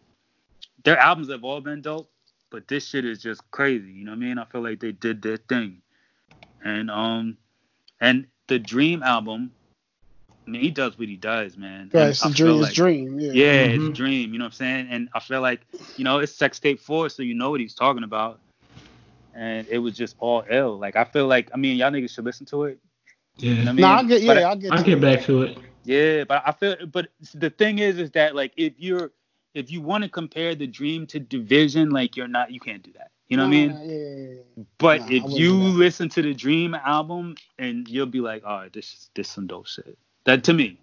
their 0.85 0.97
albums 0.97 1.29
have 1.29 1.43
all 1.43 1.59
been 1.59 1.81
dope 1.81 2.09
but 2.53 2.67
this 2.67 2.87
shit 2.87 3.03
is 3.03 3.19
just 3.21 3.41
crazy 3.51 3.91
you 3.91 4.05
know 4.05 4.11
what 4.11 4.17
i 4.17 4.19
mean 4.19 4.37
i 4.37 4.45
feel 4.45 4.61
like 4.61 4.79
they 4.79 4.91
did 4.93 5.21
their 5.23 5.37
thing 5.37 5.81
and 6.63 6.89
um 6.91 7.35
and 7.99 8.27
the 8.47 8.59
dream 8.59 9.03
album 9.03 9.51
I 10.45 10.51
mean, 10.51 10.61
he 10.61 10.71
does 10.71 10.99
what 10.99 11.07
he 11.07 11.15
does, 11.15 11.55
man. 11.55 11.89
Right, 11.93 12.01
And 12.01 12.09
it's 12.09 12.25
I 12.25 12.29
a 12.29 12.33
dream. 12.33 12.59
like- 12.59 12.71
It's 12.71 12.75
dream. 12.75 13.17
Yeah. 13.17 13.31
Yeah, 13.31 13.63
it's 13.63 13.81
Mhm. 13.85 13.91
a 13.91 13.93
dream. 13.93 14.33
You 14.33 14.39
know 14.39 14.43
what 14.43 14.47
I'm 14.49 14.51
saying? 14.51 14.87
And 14.89 15.07
I 15.13 15.21
feel 15.21 15.39
like, 15.39 15.61
you 15.95 16.03
know, 16.03 16.19
it's 16.19 16.33
sex 16.35 16.59
tape 16.59 16.81
four, 16.81 17.07
so 17.07 17.23
you 17.23 17.33
know 17.33 17.49
what 17.49 17.61
he's 17.61 17.73
talking 17.73 18.03
about. 18.03 18.41
And 19.33 19.65
it 19.69 19.77
was 19.77 19.95
just 19.95 20.17
all 20.19 20.43
ill. 20.49 20.77
Like 20.77 20.97
I 20.97 21.05
feel 21.05 21.27
like, 21.27 21.49
I 21.53 21.57
mean, 21.57 21.77
y'all 21.77 21.91
niggas 21.91 22.11
should 22.13 22.25
listen 22.25 22.45
to 22.47 22.65
it. 22.65 22.77
You 23.37 23.51
know 23.55 23.61
Yeah. 23.63 23.69
I 23.69 23.71
mean? 23.71 23.75
No, 23.83 23.87
I 23.87 24.03
get. 24.03 24.27
But 24.27 24.37
Yeah, 24.37 24.49
I 24.49 24.55
get. 24.55 24.71
I'll 24.73 24.83
get 24.83 24.99
back 24.99 25.23
to 25.27 25.43
it. 25.43 25.57
Yeah, 25.85 26.23
but 26.25 26.43
I 26.45 26.51
feel, 26.51 26.75
but 26.87 27.07
the 27.33 27.49
thing 27.49 27.79
is, 27.79 27.97
is 27.97 28.11
that 28.11 28.35
like 28.35 28.51
if 28.57 28.73
you're, 28.77 29.13
if 29.53 29.71
you 29.71 29.81
want 29.81 30.03
to 30.03 30.09
compare 30.09 30.55
the 30.55 30.67
dream 30.67 31.05
to 31.07 31.19
division, 31.19 31.89
like 31.91 32.15
you're 32.15 32.27
not, 32.27 32.51
you 32.51 32.59
can't 32.59 32.83
do 32.83 32.91
that. 32.93 33.11
You 33.27 33.37
know 33.37 33.43
what 33.43 33.47
I 33.47 33.51
mean? 33.51 33.71
Yeah, 33.71 33.83
yeah, 33.83 34.35
yeah. 34.57 34.63
But 34.77 35.01
Nah, 35.01 35.07
if 35.09 35.23
you 35.39 35.53
listen 35.53 36.09
to 36.09 36.21
the 36.21 36.33
Dream 36.33 36.75
album, 36.75 37.35
and 37.57 37.87
you'll 37.87 38.05
be 38.05 38.19
like, 38.19 38.43
all 38.45 38.59
right, 38.59 38.73
this 38.73 38.93
is 38.93 39.09
this 39.15 39.29
some 39.29 39.47
dope 39.47 39.67
shit. 39.67 39.97
That 40.25 40.43
to 40.45 40.53
me. 40.53 40.77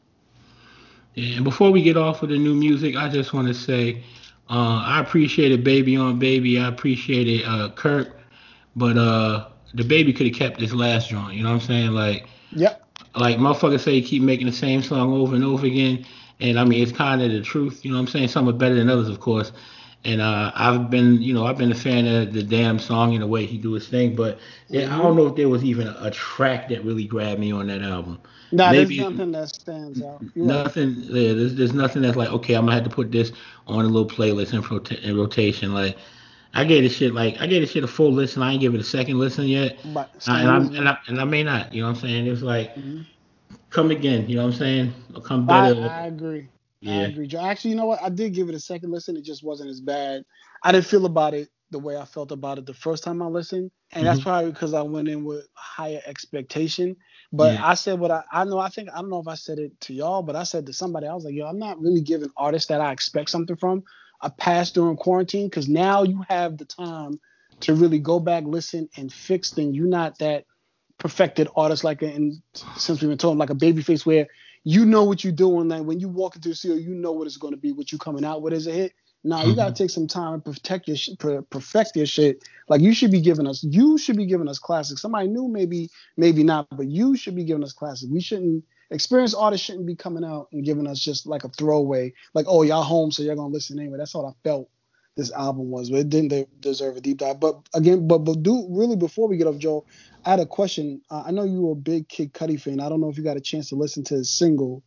Yeah, 1.14 1.36
and 1.36 1.44
before 1.44 1.70
we 1.70 1.82
get 1.82 1.96
off 1.96 2.20
with 2.20 2.30
the 2.30 2.38
new 2.38 2.54
music, 2.54 2.96
I 2.96 3.08
just 3.08 3.32
want 3.32 3.48
to 3.48 3.54
say 3.54 4.02
uh, 4.48 4.82
I 4.84 5.00
appreciated 5.00 5.62
Baby 5.64 5.96
on 5.96 6.18
Baby. 6.18 6.58
I 6.58 6.68
appreciated 6.68 7.44
uh, 7.46 7.70
Kirk, 7.70 8.16
but 8.76 8.96
uh, 8.96 9.48
DaBaby 9.76 10.16
could 10.16 10.26
have 10.26 10.36
kept 10.36 10.58
this 10.58 10.72
last 10.72 11.08
joint. 11.08 11.34
You 11.34 11.42
know 11.44 11.50
what 11.50 11.62
I'm 11.62 11.66
saying? 11.68 11.90
Like, 11.92 12.26
Yep. 12.52 12.82
like 13.14 13.36
motherfuckers 13.38 13.80
say, 13.80 14.00
keep 14.02 14.22
making 14.22 14.46
the 14.46 14.52
same 14.52 14.82
song 14.82 15.12
over 15.12 15.34
and 15.36 15.44
over 15.44 15.66
again. 15.66 16.04
And 16.40 16.58
I 16.58 16.64
mean, 16.64 16.82
it's 16.82 16.92
kind 16.92 17.22
of 17.22 17.30
the 17.30 17.42
truth. 17.42 17.84
You 17.84 17.90
know 17.90 17.96
what 17.98 18.02
I'm 18.02 18.08
saying? 18.08 18.28
Some 18.28 18.48
are 18.48 18.52
better 18.52 18.74
than 18.74 18.88
others, 18.88 19.08
of 19.08 19.20
course. 19.20 19.52
And 20.04 20.22
uh, 20.22 20.50
I've 20.54 20.88
been, 20.88 21.20
you 21.20 21.34
know, 21.34 21.44
I've 21.44 21.58
been 21.58 21.70
a 21.70 21.74
fan 21.74 22.06
of 22.06 22.32
the 22.32 22.42
damn 22.42 22.78
song 22.78 23.12
and 23.12 23.22
the 23.22 23.26
way 23.26 23.44
he 23.44 23.58
do 23.58 23.72
his 23.72 23.86
thing. 23.86 24.16
But 24.16 24.38
yeah, 24.68 24.94
I 24.94 24.98
don't 24.98 25.14
know 25.16 25.26
if 25.26 25.36
there 25.36 25.48
was 25.50 25.62
even 25.62 25.88
a, 25.88 25.96
a 26.04 26.10
track 26.10 26.68
that 26.70 26.82
really 26.84 27.04
grabbed 27.04 27.38
me 27.38 27.52
on 27.52 27.66
that 27.66 27.82
album. 27.82 28.18
Nah, 28.52 28.70
Maybe- 28.72 28.96
there's 28.96 29.10
nothing 29.12 29.32
that 29.32 29.48
stands 29.54 30.02
out. 30.02 30.22
You're 30.34 30.46
right. 30.46 30.64
Nothing. 30.64 30.94
Yeah, 31.00 31.34
there's, 31.34 31.54
there's 31.54 31.72
nothing 31.74 32.00
that's 32.02 32.16
like, 32.16 32.30
okay, 32.30 32.54
I'm 32.54 32.64
gonna 32.64 32.74
have 32.76 32.84
to 32.84 32.90
put 32.90 33.12
this 33.12 33.30
on 33.66 33.84
a 33.84 33.88
little 33.88 34.08
playlist 34.08 34.54
in, 34.54 34.62
rota- 34.62 35.00
in 35.06 35.16
rotation. 35.16 35.74
Like, 35.74 35.98
I 36.54 36.64
gave 36.64 36.82
this 36.82 36.96
shit 36.96 37.14
like 37.14 37.38
I 37.40 37.46
gave 37.46 37.60
this 37.62 37.70
shit 37.70 37.84
a 37.84 37.86
full 37.86 38.10
listen. 38.10 38.42
I 38.42 38.52
ain't 38.52 38.60
give 38.62 38.74
it 38.74 38.80
a 38.80 38.84
second 38.84 39.18
listen 39.18 39.46
yet, 39.46 39.76
But 39.94 40.10
Uh, 40.26 40.32
and, 40.32 40.48
I'm, 40.50 40.74
and 40.74 40.88
I 40.88 40.98
and 41.08 41.20
I 41.20 41.24
may 41.24 41.42
not. 41.44 41.72
You 41.74 41.82
know 41.82 41.88
what 41.90 41.96
I'm 41.96 42.00
saying? 42.02 42.26
It's 42.26 42.42
like, 42.42 42.74
Mhm. 42.74 43.04
Come 43.70 43.90
again. 43.90 44.28
You 44.28 44.36
know 44.36 44.44
what 44.46 44.54
I'm 44.54 44.58
saying? 44.58 44.94
Or 45.14 45.22
come 45.22 45.46
better. 45.46 45.92
I 45.92 46.06
agree. 46.06 46.48
I 46.86 47.02
yeah. 47.02 47.04
agree. 47.04 47.26
Joe. 47.28 47.40
Actually, 47.44 47.72
you 47.72 47.76
know 47.76 47.86
what? 47.86 48.02
I 48.02 48.10
did 48.10 48.34
give 48.34 48.48
it 48.48 48.54
a 48.56 48.60
second 48.60 48.92
listen. 48.92 49.16
It 49.16 49.24
just 49.24 49.44
wasn't 49.44 49.70
as 49.70 49.80
bad. 49.80 50.24
I 50.64 50.72
didn't 50.72 50.86
feel 50.86 51.06
about 51.06 51.34
it 51.34 51.48
the 51.70 51.80
way 51.80 51.96
I 51.96 52.04
felt 52.06 52.32
about 52.32 52.58
it 52.58 52.66
the 52.66 52.74
first 52.74 53.04
time 53.04 53.22
I 53.22 53.26
listened, 53.26 53.70
and 53.92 54.06
that's 54.06 54.20
Mhm. 54.20 54.24
probably 54.24 54.52
because 54.52 54.74
I 54.74 54.82
went 54.82 55.08
in 55.08 55.24
with 55.24 55.46
higher 55.54 56.00
expectation. 56.06 56.96
But 57.32 57.56
Yeah. 57.56 57.64
I 57.70 57.74
said 57.74 58.00
what 58.00 58.10
I 58.10 58.24
I 58.32 58.44
know. 58.44 58.58
I 58.58 58.70
think 58.70 58.90
I 58.90 59.00
don't 59.00 59.10
know 59.10 59.20
if 59.20 59.28
I 59.28 59.34
said 59.36 59.58
it 59.58 59.78
to 59.82 59.94
y'all, 59.94 60.22
but 60.22 60.36
I 60.36 60.44
said 60.44 60.66
to 60.66 60.72
somebody, 60.74 61.06
I 61.08 61.14
was 61.14 61.24
like, 61.24 61.34
yo, 61.34 61.46
I'm 61.46 61.58
not 61.58 61.80
really 61.80 62.02
giving 62.02 62.30
artists 62.36 62.68
that 62.68 62.80
I 62.80 62.92
expect 62.92 63.30
something 63.30 63.56
from 63.56 63.84
a 64.22 64.30
pass 64.30 64.72
during 64.72 64.96
quarantine 64.96 65.48
because 65.48 65.68
now 65.68 66.04
you 66.04 66.24
have 66.28 66.58
the 66.58 66.66
time 66.66 67.20
to 67.62 67.74
really 67.74 67.98
go 68.00 68.20
back, 68.20 68.44
listen, 68.46 68.88
and 68.96 69.12
fix 69.12 69.52
things. 69.52 69.76
You're 69.76 69.86
not 69.88 70.18
that 70.18 70.44
perfected 71.00 71.48
artist 71.56 71.82
like 71.82 72.02
and 72.02 72.40
since 72.76 73.00
we've 73.00 73.08
been 73.08 73.18
talking 73.18 73.38
like 73.38 73.50
a 73.50 73.54
babyface 73.54 74.06
where 74.06 74.28
you 74.62 74.84
know 74.84 75.02
what 75.04 75.24
you're 75.24 75.32
doing. 75.32 75.68
Like 75.68 75.82
when 75.82 75.98
you 75.98 76.08
walk 76.08 76.36
into 76.36 76.50
a 76.50 76.54
studio, 76.54 76.76
you 76.76 76.94
know 76.94 77.12
what 77.12 77.26
it's 77.26 77.38
going 77.38 77.54
to 77.54 77.60
be, 77.60 77.72
what 77.72 77.90
you 77.90 77.98
coming 77.98 78.24
out 78.24 78.42
with 78.42 78.52
as 78.52 78.66
a 78.66 78.72
hit. 78.72 78.92
Nah, 79.22 79.42
you 79.42 79.54
gotta 79.54 79.70
mm-hmm. 79.70 79.76
take 79.76 79.90
some 79.90 80.06
time 80.06 80.34
and 80.34 80.44
protect 80.44 80.88
your 80.88 80.96
sh- 80.96 81.10
perfect 81.18 81.94
your 81.94 82.06
shit. 82.06 82.42
Like 82.68 82.80
you 82.80 82.94
should 82.94 83.10
be 83.10 83.20
giving 83.20 83.46
us, 83.46 83.62
you 83.62 83.98
should 83.98 84.16
be 84.16 84.24
giving 84.24 84.48
us 84.48 84.58
classics. 84.58 85.02
Somebody 85.02 85.28
new, 85.28 85.46
maybe, 85.46 85.90
maybe 86.16 86.42
not, 86.42 86.66
but 86.70 86.86
you 86.86 87.16
should 87.16 87.36
be 87.36 87.44
giving 87.44 87.62
us 87.64 87.72
classics. 87.72 88.10
We 88.10 88.20
shouldn't. 88.20 88.64
Experienced 88.92 89.36
artists 89.38 89.64
shouldn't 89.64 89.86
be 89.86 89.94
coming 89.94 90.24
out 90.24 90.48
and 90.52 90.64
giving 90.64 90.86
us 90.86 90.98
just 90.98 91.26
like 91.26 91.44
a 91.44 91.48
throwaway, 91.50 92.12
like, 92.34 92.46
oh, 92.48 92.62
y'all 92.62 92.82
home, 92.82 93.12
so 93.12 93.22
y'all 93.22 93.36
gonna 93.36 93.52
listen 93.52 93.78
anyway. 93.78 93.98
That's 93.98 94.14
all 94.14 94.26
I 94.26 94.32
felt 94.42 94.68
this 95.16 95.32
album 95.32 95.70
was, 95.70 95.90
but 95.90 96.00
it 96.00 96.08
didn't 96.08 96.60
deserve 96.60 96.96
a 96.96 97.00
deep 97.00 97.18
dive. 97.18 97.40
But 97.40 97.56
again, 97.74 98.08
but 98.08 98.18
but 98.18 98.42
do 98.42 98.66
really 98.70 98.96
before 98.96 99.28
we 99.28 99.36
get 99.36 99.46
off, 99.46 99.58
Joe, 99.58 99.84
I 100.24 100.30
had 100.30 100.40
a 100.40 100.46
question. 100.46 101.02
Uh, 101.10 101.24
I 101.26 101.32
know 101.32 101.44
you 101.44 101.62
were 101.62 101.72
a 101.72 101.76
big 101.76 102.08
Kid 102.08 102.32
Cudi 102.34 102.60
fan. 102.60 102.80
I 102.80 102.88
don't 102.88 103.00
know 103.00 103.10
if 103.10 103.18
you 103.18 103.24
got 103.24 103.38
a 103.38 103.42
chance 103.42 103.70
to 103.70 103.76
listen 103.76 104.04
to 104.04 104.16
his 104.16 104.32
single 104.36 104.84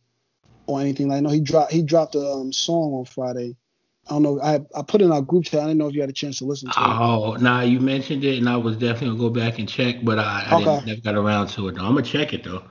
or 0.66 0.80
anything. 0.80 1.12
I 1.12 1.20
know 1.20 1.30
he 1.30 1.40
dropped 1.40 1.72
he 1.72 1.82
dropped 1.82 2.14
a 2.14 2.20
um, 2.26 2.52
song 2.52 2.94
on 2.94 3.04
Friday. 3.06 3.56
I 4.08 4.12
don't 4.14 4.22
know. 4.22 4.40
I 4.42 4.60
I 4.76 4.82
put 4.82 5.02
in 5.02 5.12
our 5.12 5.22
group 5.22 5.44
chat. 5.46 5.60
I 5.60 5.64
didn't 5.64 5.78
know 5.78 5.88
if 5.88 5.94
you 5.94 6.02
had 6.02 6.10
a 6.10 6.14
chance 6.14 6.38
to 6.38 6.46
listen 6.46 6.70
to 6.72 6.92
it. 6.92 7.00
Oh, 7.00 7.36
nah, 7.40 7.62
you 7.62 7.80
mentioned 7.80 8.24
it, 8.24 8.38
and 8.38 8.48
I 8.48 8.56
was 8.56 8.76
definitely 8.76 9.18
gonna 9.18 9.30
go 9.30 9.30
back 9.30 9.58
and 9.58 9.68
check, 9.68 9.96
but 10.02 10.18
I, 10.18 10.46
I 10.50 10.56
Okay. 10.56 10.64
didn't 10.76 10.86
never 10.86 11.00
got 11.02 11.14
around 11.16 11.48
to 11.50 11.68
it. 11.68 11.74
Though. 11.76 11.82
I'm 11.82 11.94
gonna 11.94 12.02
check 12.02 12.32
it 12.34 12.44
though. 12.44 12.64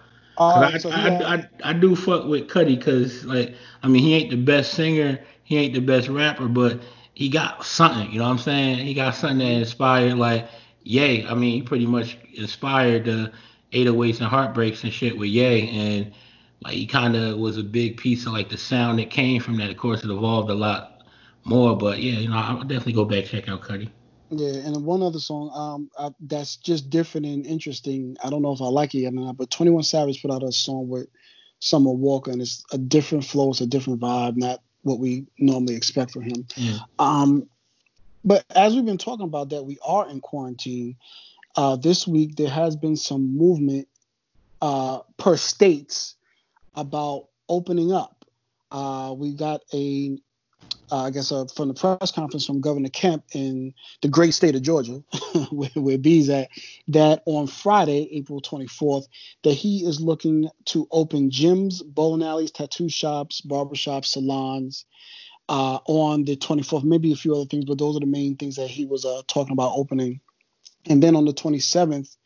Right, 0.55 0.81
so 0.81 0.89
I, 0.91 0.95
he 0.95 1.01
I, 1.01 1.09
had- 1.11 1.23
I, 1.63 1.69
I 1.69 1.73
do 1.73 1.95
fuck 1.95 2.25
with 2.25 2.47
Cudi 2.47 2.77
because 2.77 3.25
like 3.25 3.55
I 3.83 3.87
mean 3.87 4.03
he 4.03 4.15
ain't 4.15 4.31
the 4.31 4.37
best 4.37 4.73
singer, 4.73 5.19
he 5.43 5.57
ain't 5.57 5.73
the 5.73 5.81
best 5.81 6.09
rapper, 6.09 6.47
but 6.47 6.81
he 7.13 7.29
got 7.29 7.65
something. 7.65 8.11
You 8.11 8.19
know 8.19 8.25
what 8.25 8.31
I'm 8.31 8.37
saying? 8.39 8.79
He 8.85 8.93
got 8.93 9.15
something 9.15 9.39
that 9.39 9.45
inspired 9.45 10.15
like 10.17 10.47
Yay. 10.83 11.25
I 11.25 11.33
mean 11.33 11.53
he 11.53 11.61
pretty 11.61 11.85
much 11.85 12.17
inspired 12.33 13.05
the 13.05 13.31
808s 13.71 14.19
and 14.19 14.27
heartbreaks 14.27 14.83
and 14.83 14.93
shit 14.93 15.17
with 15.17 15.29
Yay, 15.29 15.67
and 15.69 16.11
like 16.63 16.73
he 16.73 16.85
kind 16.85 17.15
of 17.15 17.37
was 17.37 17.57
a 17.57 17.63
big 17.63 17.97
piece 17.97 18.25
of 18.25 18.33
like 18.33 18.49
the 18.49 18.57
sound 18.57 18.99
that 18.99 19.09
came 19.09 19.41
from 19.41 19.57
that. 19.57 19.69
Of 19.69 19.77
course, 19.77 20.03
it 20.03 20.09
evolved 20.09 20.49
a 20.49 20.55
lot 20.55 21.03
more, 21.43 21.75
but 21.75 22.01
yeah, 22.01 22.19
you 22.19 22.29
know 22.29 22.37
I'll 22.37 22.61
definitely 22.61 22.93
go 22.93 23.05
back 23.05 23.25
check 23.25 23.49
out 23.49 23.61
Cudi. 23.61 23.89
Yeah, 24.29 24.61
and 24.65 24.83
one 24.83 25.03
other 25.03 25.19
song 25.19 25.51
um 25.53 25.89
I, 25.97 26.11
that's 26.21 26.57
just 26.57 26.89
different 26.89 27.25
and 27.25 27.45
interesting. 27.45 28.15
I 28.23 28.29
don't 28.29 28.41
know 28.41 28.53
if 28.53 28.61
I 28.61 28.67
like 28.67 28.95
it 28.95 29.05
or 29.05 29.11
not, 29.11 29.37
but 29.37 29.51
Twenty 29.51 29.71
One 29.71 29.83
Savage 29.83 30.21
put 30.21 30.31
out 30.31 30.43
a 30.43 30.51
song 30.51 30.87
with 30.87 31.07
Summer 31.59 31.91
Walker, 31.91 32.31
and 32.31 32.41
it's 32.41 32.63
a 32.71 32.77
different 32.77 33.25
flow, 33.25 33.51
it's 33.51 33.61
a 33.61 33.67
different 33.67 33.99
vibe, 33.99 34.37
not 34.37 34.61
what 34.83 34.99
we 34.99 35.25
normally 35.39 35.75
expect 35.75 36.11
from 36.11 36.23
him. 36.23 36.45
Yeah. 36.55 36.79
Um, 36.99 37.49
but 38.23 38.45
as 38.55 38.73
we've 38.73 38.85
been 38.85 38.97
talking 38.97 39.25
about 39.25 39.49
that, 39.49 39.63
we 39.63 39.77
are 39.85 40.09
in 40.09 40.21
quarantine. 40.21 40.95
Uh, 41.55 41.75
this 41.75 42.07
week 42.07 42.35
there 42.35 42.49
has 42.49 42.75
been 42.75 42.95
some 42.95 43.37
movement 43.37 43.87
uh, 44.61 44.99
per 45.17 45.37
states 45.37 46.15
about 46.75 47.27
opening 47.49 47.91
up. 47.91 48.25
Uh, 48.71 49.13
we 49.15 49.33
got 49.33 49.61
a, 49.73 50.17
uh, 50.91 51.03
I 51.03 51.09
guess, 51.11 51.31
uh, 51.31 51.45
from 51.45 51.67
the 51.67 51.73
press 51.73 52.11
conference 52.11 52.45
from 52.45 52.61
Governor 52.61 52.89
Kemp 52.89 53.23
in 53.33 53.73
the 54.01 54.07
great 54.07 54.33
state 54.33 54.55
of 54.55 54.63
Georgia, 54.63 55.03
where, 55.51 55.69
where 55.75 55.97
B's 55.97 56.29
at, 56.29 56.49
that 56.87 57.21
on 57.25 57.45
Friday, 57.45 58.09
April 58.13 58.41
24th, 58.41 59.05
that 59.43 59.53
he 59.53 59.85
is 59.85 60.01
looking 60.01 60.49
to 60.65 60.87
open 60.91 61.29
gyms, 61.29 61.83
bowling 61.85 62.27
alleys, 62.27 62.51
tattoo 62.51 62.89
shops, 62.89 63.41
barbershops, 63.41 64.05
salons, 64.05 64.85
uh, 65.53 65.77
on 65.85 66.23
the 66.23 66.35
24th, 66.35 66.83
maybe 66.83 67.11
a 67.11 67.15
few 67.15 67.35
other 67.35 67.45
things, 67.45 67.63
but 67.65 67.77
those 67.77 67.95
are 67.95 67.99
the 67.99 68.07
main 68.07 68.35
things 68.35 68.55
that 68.55 68.71
he 68.71 68.87
was 68.87 69.05
uh, 69.05 69.21
talking 69.27 69.53
about 69.53 69.73
opening. 69.75 70.19
And 70.89 71.01
then 71.03 71.15
on 71.15 71.25
the 71.25 71.31
27th, 71.31 72.17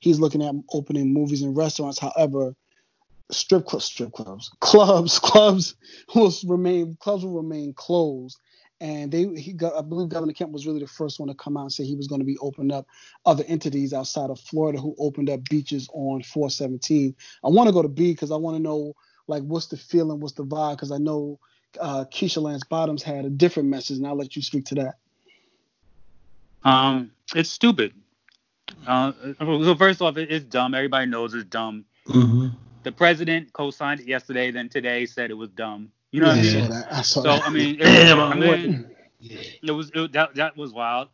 he's 0.00 0.20
looking 0.20 0.42
at 0.42 0.54
opening 0.70 1.10
movies 1.10 1.40
and 1.40 1.56
restaurants. 1.56 1.98
However, 1.98 2.54
strip 3.30 3.64
clubs, 3.64 3.86
strip 3.86 4.12
clubs, 4.12 4.50
clubs, 4.60 5.18
clubs 5.18 5.74
will 6.10 6.58
remain 6.58 6.94
clubs 7.00 7.24
will 7.24 7.32
remain 7.32 7.72
closed. 7.72 8.38
And 8.82 9.10
they, 9.10 9.28
he 9.40 9.54
got, 9.54 9.78
I 9.78 9.80
believe 9.80 10.10
Governor 10.10 10.34
Kemp 10.34 10.52
was 10.52 10.66
really 10.66 10.80
the 10.80 10.86
first 10.86 11.18
one 11.18 11.30
to 11.30 11.34
come 11.34 11.56
out 11.56 11.62
and 11.62 11.72
say 11.72 11.84
he 11.84 11.96
was 11.96 12.06
going 12.08 12.20
to 12.20 12.26
be 12.26 12.36
opening 12.42 12.76
up 12.76 12.86
other 13.24 13.44
entities 13.48 13.94
outside 13.94 14.28
of 14.28 14.38
Florida 14.40 14.78
who 14.78 14.94
opened 14.98 15.30
up 15.30 15.48
beaches 15.48 15.88
on 15.94 16.22
417. 16.22 17.16
I 17.42 17.48
want 17.48 17.66
to 17.66 17.72
go 17.72 17.80
to 17.80 17.88
B 17.88 18.12
because 18.12 18.30
I 18.30 18.36
want 18.36 18.58
to 18.58 18.62
know 18.62 18.92
like 19.26 19.42
what's 19.42 19.68
the 19.68 19.78
feeling, 19.78 20.20
what's 20.20 20.34
the 20.34 20.44
vibe, 20.44 20.72
because 20.72 20.92
I 20.92 20.98
know 20.98 21.38
uh, 21.80 22.04
Keisha 22.06 22.40
Lance 22.42 22.64
Bottoms 22.64 23.02
had 23.02 23.24
a 23.24 23.30
different 23.30 23.68
message, 23.68 23.98
and 23.98 24.06
I'll 24.06 24.16
let 24.16 24.36
you 24.36 24.42
speak 24.42 24.66
to 24.66 24.74
that. 24.76 24.94
Um, 26.64 27.10
it's 27.34 27.50
stupid. 27.50 27.92
Uh, 28.86 29.12
so 29.38 29.74
first 29.74 30.00
off, 30.02 30.16
it, 30.16 30.30
it's 30.30 30.44
dumb. 30.44 30.74
Everybody 30.74 31.06
knows 31.06 31.34
it's 31.34 31.44
dumb. 31.44 31.84
Mm-hmm. 32.08 32.48
The 32.82 32.92
president 32.92 33.52
co-signed 33.52 34.00
it 34.00 34.06
yesterday, 34.06 34.50
then 34.50 34.68
today 34.68 35.06
said 35.06 35.30
it 35.30 35.34
was 35.34 35.50
dumb. 35.50 35.90
You 36.10 36.20
know 36.20 36.28
what 36.28 36.36
I 36.36 36.40
I 36.40 36.42
saw 36.44 36.58
mean? 36.58 36.70
that. 36.70 36.92
I 36.92 37.02
saw 37.02 37.22
So 37.22 37.28
that. 37.28 37.42
I 37.44 37.50
mean, 37.50 37.74
it, 37.76 37.78
Damn, 37.84 38.20
I 38.20 38.34
mean, 38.34 38.90
it 39.20 39.72
was 39.72 39.90
it, 39.94 40.12
that 40.12 40.34
that 40.36 40.56
was 40.56 40.72
wild. 40.72 41.08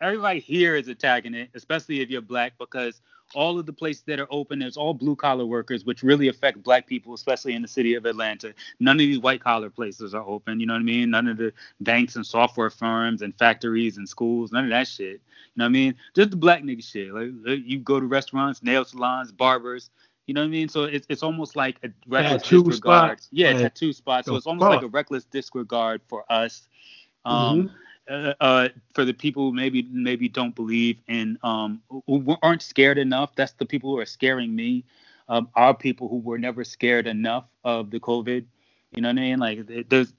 Everybody 0.00 0.40
here 0.40 0.76
is 0.76 0.88
attacking 0.88 1.34
it, 1.34 1.48
especially 1.54 2.00
if 2.00 2.10
you're 2.10 2.20
black, 2.20 2.52
because 2.58 3.00
all 3.34 3.58
of 3.58 3.66
the 3.66 3.72
places 3.72 4.02
that 4.04 4.20
are 4.20 4.28
open, 4.30 4.62
it's 4.62 4.76
all 4.76 4.94
blue 4.94 5.16
collar 5.16 5.44
workers, 5.44 5.84
which 5.84 6.02
really 6.02 6.28
affect 6.28 6.62
black 6.62 6.86
people, 6.86 7.14
especially 7.14 7.54
in 7.54 7.62
the 7.62 7.68
city 7.68 7.94
of 7.94 8.06
Atlanta. 8.06 8.54
None 8.80 8.96
of 8.96 8.98
these 8.98 9.18
white 9.18 9.42
collar 9.42 9.70
places 9.70 10.14
are 10.14 10.24
open. 10.24 10.60
You 10.60 10.66
know 10.66 10.74
what 10.74 10.80
I 10.80 10.84
mean? 10.84 11.10
None 11.10 11.28
of 11.28 11.36
the 11.36 11.52
banks 11.80 12.16
and 12.16 12.26
software 12.26 12.70
firms 12.70 13.22
and 13.22 13.36
factories 13.36 13.96
and 13.96 14.08
schools, 14.08 14.52
none 14.52 14.64
of 14.64 14.70
that 14.70 14.88
shit. 14.88 15.20
You 15.54 15.56
know 15.56 15.64
what 15.64 15.70
I 15.70 15.72
mean? 15.72 15.94
Just 16.14 16.30
the 16.30 16.36
black 16.36 16.62
nigga 16.62 16.84
shit. 16.84 17.12
Like 17.12 17.30
you 17.64 17.78
go 17.80 17.98
to 17.98 18.06
restaurants, 18.06 18.62
nail 18.62 18.84
salons, 18.84 19.32
barbers. 19.32 19.90
You 20.26 20.34
know 20.34 20.40
what 20.40 20.48
I 20.48 20.50
mean? 20.50 20.68
So 20.68 20.84
it's 20.84 21.06
it's 21.08 21.22
almost 21.22 21.56
like 21.56 21.78
a 21.84 21.90
reckless 22.08 22.42
Tattoo 22.42 22.64
disregard. 22.64 23.20
spots. 23.20 23.28
Yeah, 23.30 23.52
tattoo 23.52 23.92
spots. 23.92 24.26
So 24.26 24.34
it's 24.34 24.46
almost 24.46 24.68
like 24.68 24.82
a 24.82 24.88
reckless 24.88 25.24
disregard 25.24 26.00
for 26.08 26.24
us. 26.30 26.68
Um, 27.24 27.70
uh, 28.10 28.34
uh, 28.40 28.68
for 28.94 29.04
the 29.04 29.14
people 29.14 29.50
who 29.50 29.56
maybe 29.56 29.82
maybe 29.90 30.28
don't 30.28 30.54
believe 30.54 30.98
in 31.08 31.38
um 31.42 31.82
who 32.06 32.36
aren't 32.42 32.62
scared 32.62 32.98
enough. 32.98 33.34
That's 33.36 33.52
the 33.54 33.66
people 33.66 33.90
who 33.92 33.98
are 33.98 34.06
scaring 34.06 34.54
me. 34.56 34.84
um, 35.28 35.48
our 35.56 35.74
people 35.74 36.08
who 36.08 36.18
were 36.18 36.38
never 36.38 36.64
scared 36.64 37.08
enough 37.08 37.46
of 37.64 37.90
the 37.90 38.00
COVID. 38.00 38.44
You 38.92 39.02
know 39.02 39.08
what 39.10 39.18
I 39.18 39.22
mean? 39.22 39.40
Like 39.40 39.70
it, 39.70 39.90
there's 39.90 40.14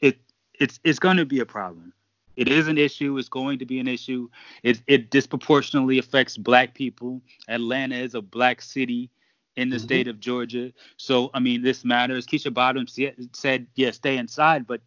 it 0.00 0.18
it's 0.54 0.80
it's 0.84 1.00
going 1.00 1.18
to 1.18 1.26
be 1.26 1.40
a 1.40 1.46
problem. 1.46 1.92
It 2.36 2.48
is 2.48 2.68
an 2.68 2.78
issue. 2.78 3.18
It's 3.18 3.28
going 3.30 3.58
to 3.60 3.66
be 3.66 3.80
an 3.80 3.88
issue. 3.88 4.28
It 4.64 4.82
it 4.88 5.10
disproportionately 5.10 5.98
affects 5.98 6.38
black 6.38 6.74
people. 6.74 7.22
Atlanta 7.48 7.96
is 7.96 8.14
a 8.14 8.22
black 8.22 8.62
city 8.62 9.10
in 9.56 9.70
the 9.70 9.78
Mhm. 9.78 9.80
state 9.80 10.08
of 10.08 10.20
Georgia. 10.20 10.72
So 10.98 11.30
I 11.34 11.40
mean, 11.40 11.62
this 11.62 11.84
matters. 11.84 12.26
Keisha 12.26 12.54
Bottoms 12.54 12.98
said, 13.34 13.66
"Yeah, 13.76 13.92
stay 13.92 14.18
inside," 14.18 14.66
but 14.66 14.80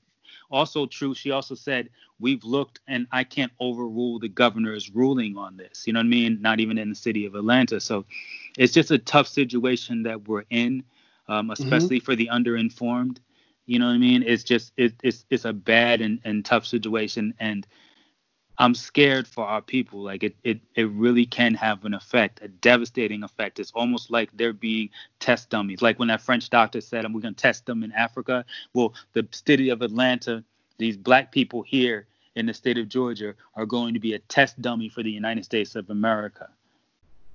also 0.52 0.86
true. 0.86 1.14
She 1.14 1.32
also 1.32 1.56
said, 1.56 1.90
"We've 2.20 2.44
looked, 2.44 2.80
and 2.88 3.08
I 3.12 3.24
can't 3.24 3.52
overrule 3.60 4.20
the 4.20 4.30
governor's 4.30 4.90
ruling 4.90 5.38
on 5.38 5.58
this." 5.58 5.86
You 5.88 5.94
know 5.94 6.00
what 6.00 6.06
I 6.06 6.10
mean? 6.10 6.42
Not 6.42 6.60
even 6.60 6.78
in 6.78 6.90
the 6.90 6.96
city 6.96 7.26
of 7.26 7.36
Atlanta. 7.36 7.80
So 7.80 8.06
it's 8.58 8.74
just 8.74 8.92
a 8.92 8.98
tough 8.98 9.28
situation 9.28 10.04
that 10.04 10.28
we're 10.28 10.46
in, 10.50 10.84
um, 11.28 11.50
especially 11.52 12.00
for 12.00 12.16
the 12.16 12.30
underinformed. 12.32 13.18
You 13.66 13.80
know 13.80 13.88
what 13.88 13.94
I 13.94 13.98
mean? 13.98 14.24
It's 14.26 14.44
just 14.44 14.74
it, 14.78 14.94
it's 15.04 15.26
it's 15.30 15.46
a 15.46 15.54
bad 15.54 16.02
and, 16.02 16.20
and 16.24 16.46
tough 16.46 16.66
situation, 16.66 17.34
and 17.40 17.66
I'm 18.58 18.74
scared 18.74 19.28
for 19.28 19.46
our 19.46 19.62
people. 19.62 20.02
Like 20.02 20.24
it, 20.24 20.36
it 20.44 20.60
it 20.76 20.90
really 20.90 21.26
can 21.26 21.54
have 21.56 21.84
an 21.86 21.94
effect, 21.94 22.40
a 22.42 22.48
devastating 22.48 23.24
effect. 23.24 23.60
It's 23.60 23.72
almost 23.72 24.12
like 24.12 24.30
they're 24.34 24.54
being 24.54 24.90
test 25.20 25.50
dummies. 25.50 25.82
Like 25.82 26.00
when 26.00 26.08
that 26.08 26.22
French 26.22 26.50
doctor 26.50 26.82
said, 26.82 27.12
"We're 27.14 27.22
gonna 27.22 27.34
test 27.34 27.66
them 27.66 27.84
in 27.84 27.92
Africa." 27.92 28.46
Well, 28.74 28.94
the 29.14 29.28
city 29.32 29.70
of 29.70 29.82
Atlanta, 29.82 30.44
these 30.78 30.98
black 30.98 31.32
people 31.32 31.62
here 31.64 32.08
in 32.36 32.46
the 32.46 32.54
state 32.54 32.78
of 32.78 32.90
Georgia 32.90 33.34
are 33.56 33.66
going 33.66 33.94
to 33.94 34.00
be 34.00 34.14
a 34.14 34.20
test 34.20 34.62
dummy 34.62 34.90
for 34.90 35.04
the 35.04 35.12
United 35.12 35.46
States 35.46 35.76
of 35.76 35.90
America. 35.90 36.50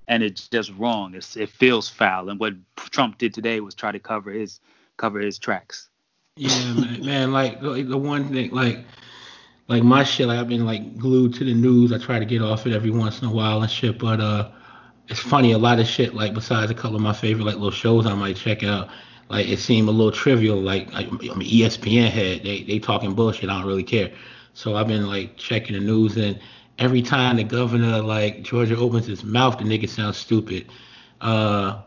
And 0.07 0.23
it's 0.23 0.47
just 0.47 0.71
wrong. 0.77 1.15
It's, 1.15 1.37
it 1.37 1.49
feels 1.49 1.89
foul. 1.89 2.29
And 2.29 2.39
what 2.39 2.53
Trump 2.75 3.17
did 3.17 3.33
today 3.33 3.59
was 3.61 3.75
try 3.75 3.91
to 3.91 3.99
cover 3.99 4.31
his 4.31 4.59
cover 4.97 5.19
his 5.19 5.39
tracks. 5.39 5.89
Yeah, 6.35 6.73
man, 6.73 7.05
man. 7.05 7.31
Like 7.31 7.61
the 7.61 7.81
the 7.83 7.97
one 7.97 8.29
thing, 8.29 8.51
like, 8.51 8.85
like 9.71 9.83
my 9.83 10.03
shit. 10.03 10.27
Like 10.27 10.37
I've 10.37 10.49
been 10.49 10.65
like 10.65 10.97
glued 10.97 11.33
to 11.35 11.45
the 11.45 11.53
news. 11.53 11.93
I 11.93 11.97
try 11.97 12.19
to 12.19 12.25
get 12.25 12.41
off 12.41 12.67
it 12.67 12.73
every 12.73 12.91
once 12.91 13.21
in 13.21 13.29
a 13.29 13.31
while 13.31 13.61
and 13.61 13.71
shit. 13.71 13.97
But 13.97 14.19
uh, 14.19 14.51
it's 15.07 15.21
funny. 15.21 15.53
A 15.53 15.57
lot 15.57 15.79
of 15.79 15.87
shit. 15.87 16.13
Like 16.13 16.33
besides 16.33 16.69
a 16.69 16.75
couple 16.75 16.97
of 16.97 17.01
my 17.01 17.13
favorite 17.13 17.45
like 17.45 17.55
little 17.55 17.71
shows 17.71 18.05
I 18.05 18.13
might 18.13 18.35
check 18.35 18.63
out. 18.63 18.89
Like 19.29 19.47
it 19.47 19.59
seemed 19.59 19.87
a 19.87 19.91
little 19.91 20.11
trivial. 20.11 20.59
Like 20.59 20.93
I, 20.93 21.03
I 21.03 21.09
mean, 21.09 21.41
E 21.43 21.61
ESPN 21.61 22.09
had 22.09 22.43
they 22.43 22.63
they 22.63 22.79
talking 22.79 23.15
bullshit. 23.15 23.49
I 23.49 23.59
don't 23.59 23.67
really 23.67 23.83
care. 23.83 24.11
So 24.53 24.75
I've 24.75 24.87
been 24.87 25.07
like 25.07 25.37
checking 25.37 25.73
the 25.73 25.81
news 25.81 26.17
and 26.17 26.37
every 26.77 27.01
time 27.01 27.37
the 27.37 27.43
governor 27.45 28.01
like 28.01 28.41
Georgia 28.41 28.75
opens 28.75 29.05
his 29.05 29.23
mouth, 29.23 29.57
the 29.57 29.63
nigga 29.63 29.87
sounds 29.87 30.17
stupid. 30.17 30.67
Uh, 31.21 31.81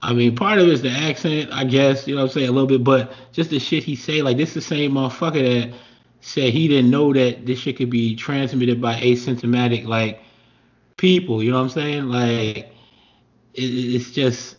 I 0.00 0.14
mean, 0.14 0.34
part 0.34 0.58
of 0.58 0.66
it 0.66 0.72
is 0.72 0.80
the 0.80 0.90
accent, 0.90 1.50
I 1.52 1.64
guess, 1.64 2.08
you 2.08 2.14
know 2.14 2.22
what 2.22 2.30
I'm 2.30 2.34
saying, 2.34 2.48
a 2.48 2.52
little 2.52 2.66
bit, 2.66 2.82
but 2.82 3.12
just 3.32 3.50
the 3.50 3.58
shit 3.58 3.84
he 3.84 3.96
say, 3.96 4.22
like 4.22 4.38
this 4.38 4.50
is 4.50 4.54
the 4.54 4.60
same 4.62 4.92
motherfucker 4.92 5.42
that 5.70 5.74
said 6.22 6.52
he 6.52 6.68
didn't 6.68 6.90
know 6.90 7.12
that 7.12 7.44
this 7.44 7.58
shit 7.58 7.76
could 7.76 7.90
be 7.90 8.14
transmitted 8.14 8.80
by 8.80 8.94
asymptomatic 8.94 9.86
like 9.86 10.20
people, 10.96 11.42
you 11.42 11.50
know 11.50 11.56
what 11.56 11.64
I'm 11.64 11.68
saying? 11.68 12.04
Like 12.08 12.72
it, 13.54 13.60
it's 13.60 14.12
just 14.12 14.56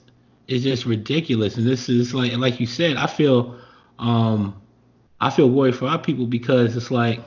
it's 0.47 0.63
just 0.63 0.85
ridiculous. 0.85 1.55
And 1.55 1.65
this 1.65 1.87
is 1.87 2.13
like 2.13 2.33
like 2.33 2.59
you 2.59 2.67
said, 2.67 2.97
I 2.97 3.07
feel 3.07 3.57
um 3.97 4.61
I 5.21 5.29
feel 5.29 5.49
worried 5.49 5.75
for 5.75 5.87
our 5.87 5.97
people 5.97 6.27
because 6.27 6.75
it's 6.75 6.91
like 6.91 7.21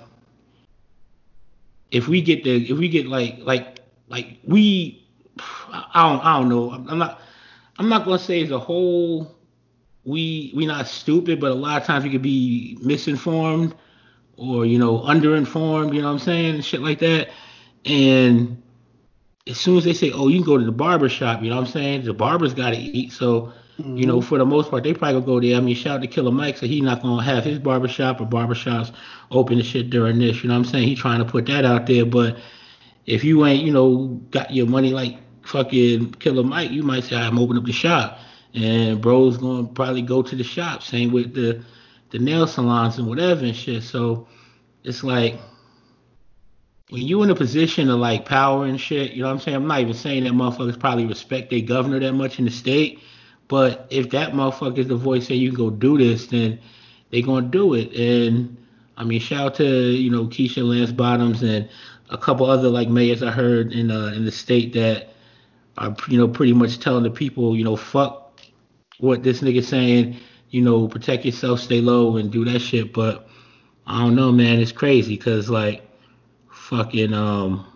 if 1.91 2.07
we 2.07 2.21
get 2.21 2.45
the 2.45 2.71
if 2.71 2.77
we 2.77 2.91
get 2.91 3.07
like 3.07 3.39
like 3.39 3.81
like 4.09 4.39
we 4.45 5.03
I 5.73 6.11
don't 6.11 6.25
I 6.25 6.39
don't 6.39 6.51
know. 6.51 6.73
I'm 6.73 6.99
not 6.99 7.23
I'm 7.79 7.89
not 7.89 8.05
gonna 8.05 8.19
say 8.19 8.43
as 8.43 8.51
a 8.51 8.59
whole 8.59 9.35
we 10.05 10.53
we 10.55 10.67
not 10.67 10.87
stupid, 10.89 11.41
but 11.41 11.53
a 11.53 11.55
lot 11.55 11.81
of 11.81 11.87
times 11.87 12.05
we 12.05 12.11
could 12.11 12.21
be 12.21 12.77
misinformed 12.83 13.75
or 14.37 14.67
you 14.67 14.79
know 14.79 14.99
underinformed. 15.01 15.95
You 15.95 16.03
know 16.03 16.09
what 16.09 16.15
I'm 16.15 16.19
saying? 16.19 16.61
Shit 16.63 16.81
like 16.81 16.99
that. 17.01 17.29
And 17.85 18.63
as 19.47 19.59
soon 19.59 19.79
as 19.79 19.85
they 19.85 19.93
say, 19.93 20.11
"Oh, 20.13 20.29
you 20.29 20.39
can 20.39 20.47
go 20.47 20.59
to 20.59 20.65
the 20.65 20.73
barber 20.73 21.09
shop," 21.09 21.43
you 21.43 21.51
know 21.51 21.57
what 21.57 21.67
I'm 21.67 21.73
saying? 21.73 22.05
The 22.05 22.15
barber's 22.15 22.55
got 22.55 22.71
to 22.71 22.77
eat, 22.77 23.13
so 23.13 23.53
you 23.79 24.07
know 24.07 24.19
mm-hmm. 24.19 24.29
for 24.29 24.39
the 24.39 24.47
most 24.47 24.71
part 24.71 24.85
they 24.85 24.95
probably 24.95 25.21
gonna 25.21 25.27
go 25.27 25.41
there. 25.41 25.57
I 25.57 25.61
mean, 25.61 25.75
shout 25.75 25.97
out 25.97 26.03
to 26.03 26.09
Killer 26.09 26.33
Mike, 26.33 26.57
so 26.57 26.67
he 26.67 26.81
not 26.81 27.03
gonna 27.03 27.23
have 27.23 27.45
his 27.45 27.59
barber 27.59 27.89
shop 27.89 28.21
or 28.21 28.27
barbershops 28.27 28.93
open 29.31 29.59
and 29.59 29.67
shit 29.67 29.91
during 29.91 30.19
this. 30.19 30.43
You 30.43 30.49
know 30.49 30.55
what 30.55 30.67
I'm 30.67 30.73
saying? 30.73 30.89
He 30.89 30.95
trying 30.95 31.19
to 31.19 31.25
put 31.25 31.47
that 31.47 31.65
out 31.65 31.87
there, 31.87 32.07
but 32.07 32.39
if 33.05 33.23
you 33.23 33.45
ain't 33.45 33.63
you 33.63 33.73
know 33.73 34.07
got 34.31 34.51
your 34.53 34.67
money 34.67 34.91
like 34.91 35.19
fucking 35.43 36.13
Killer 36.15 36.43
Mike, 36.43 36.71
you 36.71 36.83
might 36.83 37.05
say 37.05 37.17
I'm 37.17 37.39
opening 37.39 37.63
up 37.63 37.67
the 37.67 37.73
shop, 37.73 38.19
and 38.55 39.01
bro's 39.01 39.37
gonna 39.37 39.69
probably 39.69 40.03
go 40.03 40.23
to 40.23 40.35
the 40.35 40.45
shop. 40.45 40.83
Same 40.83 41.13
with 41.13 41.35
the 41.35 41.63
the 42.11 42.19
nail 42.19 42.47
salons 42.47 42.99
and 42.99 43.07
whatever 43.07 43.45
and 43.45 43.57
shit. 43.57 43.83
So 43.83 44.29
it's 44.85 45.03
like 45.03 45.39
when 46.91 47.03
you 47.03 47.23
in 47.23 47.31
a 47.31 47.35
position 47.35 47.89
of 47.91 47.99
like 47.99 48.25
power 48.25 48.65
and 48.67 48.81
shit, 48.81 49.13
you 49.13 49.23
know 49.23 49.29
what 49.29 49.35
I'm 49.35 49.41
saying? 49.41 49.57
I'm 49.57 49.67
not 49.67 49.81
even 49.81 49.95
saying 49.95 50.25
that 50.25 50.33
motherfuckers 50.33 50.79
probably 50.79 51.07
respect 51.07 51.51
their 51.51 51.61
governor 51.61 51.99
that 52.01 52.13
much 52.13 52.39
in 52.39 52.45
the 52.45 52.51
state, 52.51 53.01
but 53.49 53.87
if 53.91 54.11
that 54.11 54.33
motherfucker 54.33 54.79
is 54.79 54.89
the 54.89 54.97
voice 54.97 55.27
saying 55.27 55.41
you 55.41 55.51
can 55.51 55.57
go 55.57 55.71
do 55.71 55.99
this, 55.99 56.27
then 56.29 56.61
they 57.11 57.23
gonna 57.23 57.47
do 57.47 57.75
it. 57.75 57.93
And 57.95 58.57
I 58.97 59.05
mean, 59.05 59.21
shout 59.21 59.47
out 59.47 59.55
to 59.57 59.65
you 59.65 60.11
know 60.11 60.27
Keisha 60.27 60.67
Lance 60.67 60.93
Bottoms 60.93 61.43
and 61.43 61.69
a 62.11 62.19
couple 62.19 62.47
other 62.47 62.69
like 62.69 62.89
mayors 62.89 63.23
I 63.23 63.31
heard 63.31 63.73
in 63.73 63.91
uh, 63.91 64.13
in 64.15 64.25
the 64.25 64.33
state 64.33 64.73
that 64.75 65.09
are 65.79 65.95
you 66.09 66.19
know 66.19 66.29
pretty 66.29 66.53
much 66.53 66.79
telling 66.79 67.03
the 67.03 67.11
people 67.11 67.57
you 67.57 67.65
know 67.65 67.77
fuck 67.77 68.41
what 68.99 69.23
this 69.23 69.41
nigga 69.41 69.63
saying, 69.63 70.17
you 70.51 70.63
know 70.63 70.89
protect 70.89 71.25
yourself, 71.25 71.61
stay 71.61 71.81
low, 71.81 72.17
and 72.17 72.31
do 72.31 72.45
that 72.45 72.61
shit. 72.61 72.93
But 72.93 73.29
I 73.87 74.01
don't 74.01 74.15
know, 74.15 74.33
man, 74.33 74.59
it's 74.59 74.73
crazy 74.73 75.17
because 75.17 75.49
like 75.49 75.83
fucking 76.51 77.15
um 77.15 77.67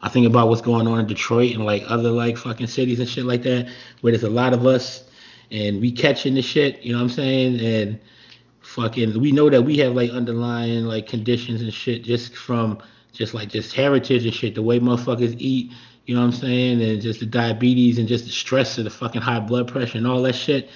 I 0.00 0.08
think 0.08 0.26
about 0.26 0.48
what's 0.48 0.60
going 0.60 0.86
on 0.86 1.00
in 1.00 1.06
Detroit 1.06 1.54
and 1.54 1.64
like 1.64 1.82
other 1.88 2.10
like 2.10 2.36
fucking 2.36 2.68
cities 2.68 3.00
and 3.00 3.08
shit 3.08 3.24
like 3.24 3.42
that, 3.42 3.68
where 4.00 4.12
there's 4.12 4.24
a 4.24 4.30
lot 4.30 4.52
of 4.52 4.66
us 4.66 5.04
and 5.50 5.80
we 5.80 5.90
catching 5.90 6.34
the 6.34 6.42
shit, 6.42 6.82
you 6.82 6.92
know 6.92 6.98
what 6.98 7.04
I'm 7.04 7.10
saying? 7.10 7.60
And 7.60 8.00
fucking 8.60 9.20
we 9.20 9.32
know 9.32 9.50
that 9.50 9.62
we 9.62 9.78
have 9.78 9.94
like 9.94 10.10
underlying 10.10 10.84
like 10.84 11.08
conditions 11.08 11.62
and 11.62 11.72
shit 11.72 12.04
just 12.04 12.36
from 12.36 12.78
just 13.12 13.34
like 13.34 13.48
just 13.48 13.74
heritage 13.74 14.24
and 14.24 14.34
shit, 14.34 14.54
the 14.54 14.62
way 14.62 14.78
motherfuckers 14.78 15.34
eat, 15.38 15.72
you 16.06 16.14
know 16.14 16.20
what 16.20 16.28
I'm 16.28 16.32
saying? 16.32 16.82
And 16.82 17.02
just 17.02 17.20
the 17.20 17.26
diabetes 17.26 17.98
and 17.98 18.06
just 18.06 18.26
the 18.26 18.30
stress 18.30 18.78
of 18.78 18.84
the 18.84 18.90
fucking 18.90 19.22
high 19.22 19.40
blood 19.40 19.66
pressure 19.66 19.98
and 19.98 20.06
all 20.06 20.22
that 20.22 20.34
shit. 20.34 20.70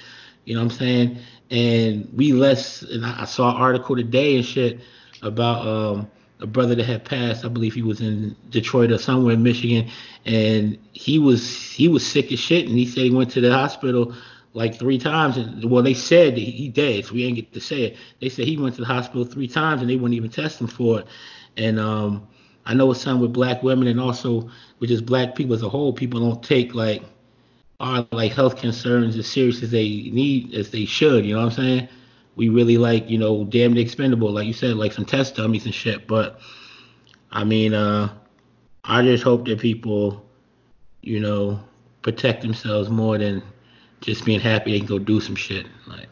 You 0.45 0.55
know 0.55 0.65
what 0.65 0.73
I'm 0.73 0.79
saying? 0.79 1.19
And 1.51 2.09
we 2.15 2.33
less 2.33 2.83
and 2.83 3.05
I 3.05 3.25
saw 3.25 3.51
an 3.51 3.57
article 3.61 3.97
today 3.97 4.37
and 4.37 4.45
shit 4.45 4.81
about 5.23 5.67
um 5.67 6.11
a 6.41 6.47
brother 6.47 6.75
that 6.75 6.85
had 6.85 7.05
passed. 7.05 7.45
I 7.45 7.49
believe 7.49 7.73
he 7.75 7.83
was 7.83 8.01
in 8.01 8.37
Detroit 8.51 8.91
or 8.91 8.99
somewhere 8.99 9.35
in 9.35 9.43
Michigan, 9.43 9.89
and 10.27 10.77
he 10.93 11.19
was 11.19 11.73
he 11.73 11.89
was 11.89 12.05
sick 12.05 12.33
as 12.33 12.41
shit. 12.41 12.67
And 12.69 12.77
he 12.77 12.87
said 12.87 13.05
he 13.05 13.11
went 13.11 13.31
to 13.33 13.41
the 13.41 13.53
hospital 13.53 14.15
like 14.53 14.79
three 14.79 14.99
times. 14.99 15.37
And 15.37 15.71
well, 15.71 15.83
they 15.83 15.95
said 15.95 16.37
he 16.37 16.69
dead, 16.69 17.07
so 17.07 17.15
we 17.15 17.25
ain't 17.25 17.37
get 17.37 17.53
to 17.53 17.61
say 17.61 17.83
it. 17.85 17.97
They 18.21 18.29
said 18.29 18.47
he 18.47 18.57
went 18.57 18.75
to 18.75 18.81
the 18.83 18.87
hospital 18.87 19.25
three 19.25 19.49
times, 19.49 19.81
and 19.81 19.89
they 19.89 19.97
wouldn't 19.97 20.15
even 20.15 20.31
test 20.31 20.61
him 20.61 20.67
for 20.67 21.01
it. 21.01 21.07
And 21.57 21.79
um, 21.79 22.27
I 22.67 22.75
know 22.75 22.91
it's 22.91 23.01
something 23.01 23.23
with 23.23 23.33
black 23.33 23.63
women, 23.63 23.87
and 23.87 24.01
also 24.01 24.51
with 24.81 24.91
just 24.91 25.07
black 25.07 25.37
people 25.37 25.55
as 25.55 25.63
a 25.63 25.69
whole. 25.69 25.93
People 25.93 26.21
don't 26.21 26.43
take 26.43 26.75
like 26.75 27.03
our 27.83 28.07
like 28.13 28.33
health 28.33 28.57
concerns 28.57 29.17
as 29.17 29.27
serious 29.27 29.63
as 29.63 29.71
they 29.71 30.11
need 30.13 30.55
as 30.55 30.71
they 30.71 30.87
should. 30.87 31.27
You 31.27 31.35
know 31.35 31.41
what 31.41 31.59
I'm 31.59 31.65
saying? 31.65 31.89
we 32.37 32.49
really 32.49 32.79
like, 32.79 33.09
you 33.09 33.19
know, 33.19 33.45
damn 33.45 33.77
expendable, 33.77 34.31
like 34.31 34.47
you 34.47 34.53
said, 34.53 34.77
like 34.77 34.93
some 34.93 35.05
test 35.05 35.37
dummies 35.37 35.65
and 35.65 35.75
shit. 35.75 36.07
But 36.07 36.41
I 37.31 37.45
mean, 37.45 37.75
uh, 37.75 38.13
I 38.85 39.03
just 39.03 39.23
hope 39.23 39.47
that 39.47 39.61
people, 39.61 40.25
you 41.03 41.21
know, 41.21 41.61
protect 42.03 42.43
themselves 42.43 42.89
more 42.89 43.19
than 43.19 43.43
just 44.01 44.25
being 44.25 44.41
happy 44.41 44.73
they 44.73 44.79
can 44.79 44.89
go 44.89 44.99
do 44.99 45.21
some 45.21 45.37
shit. 45.37 45.67
Like, 45.87 46.09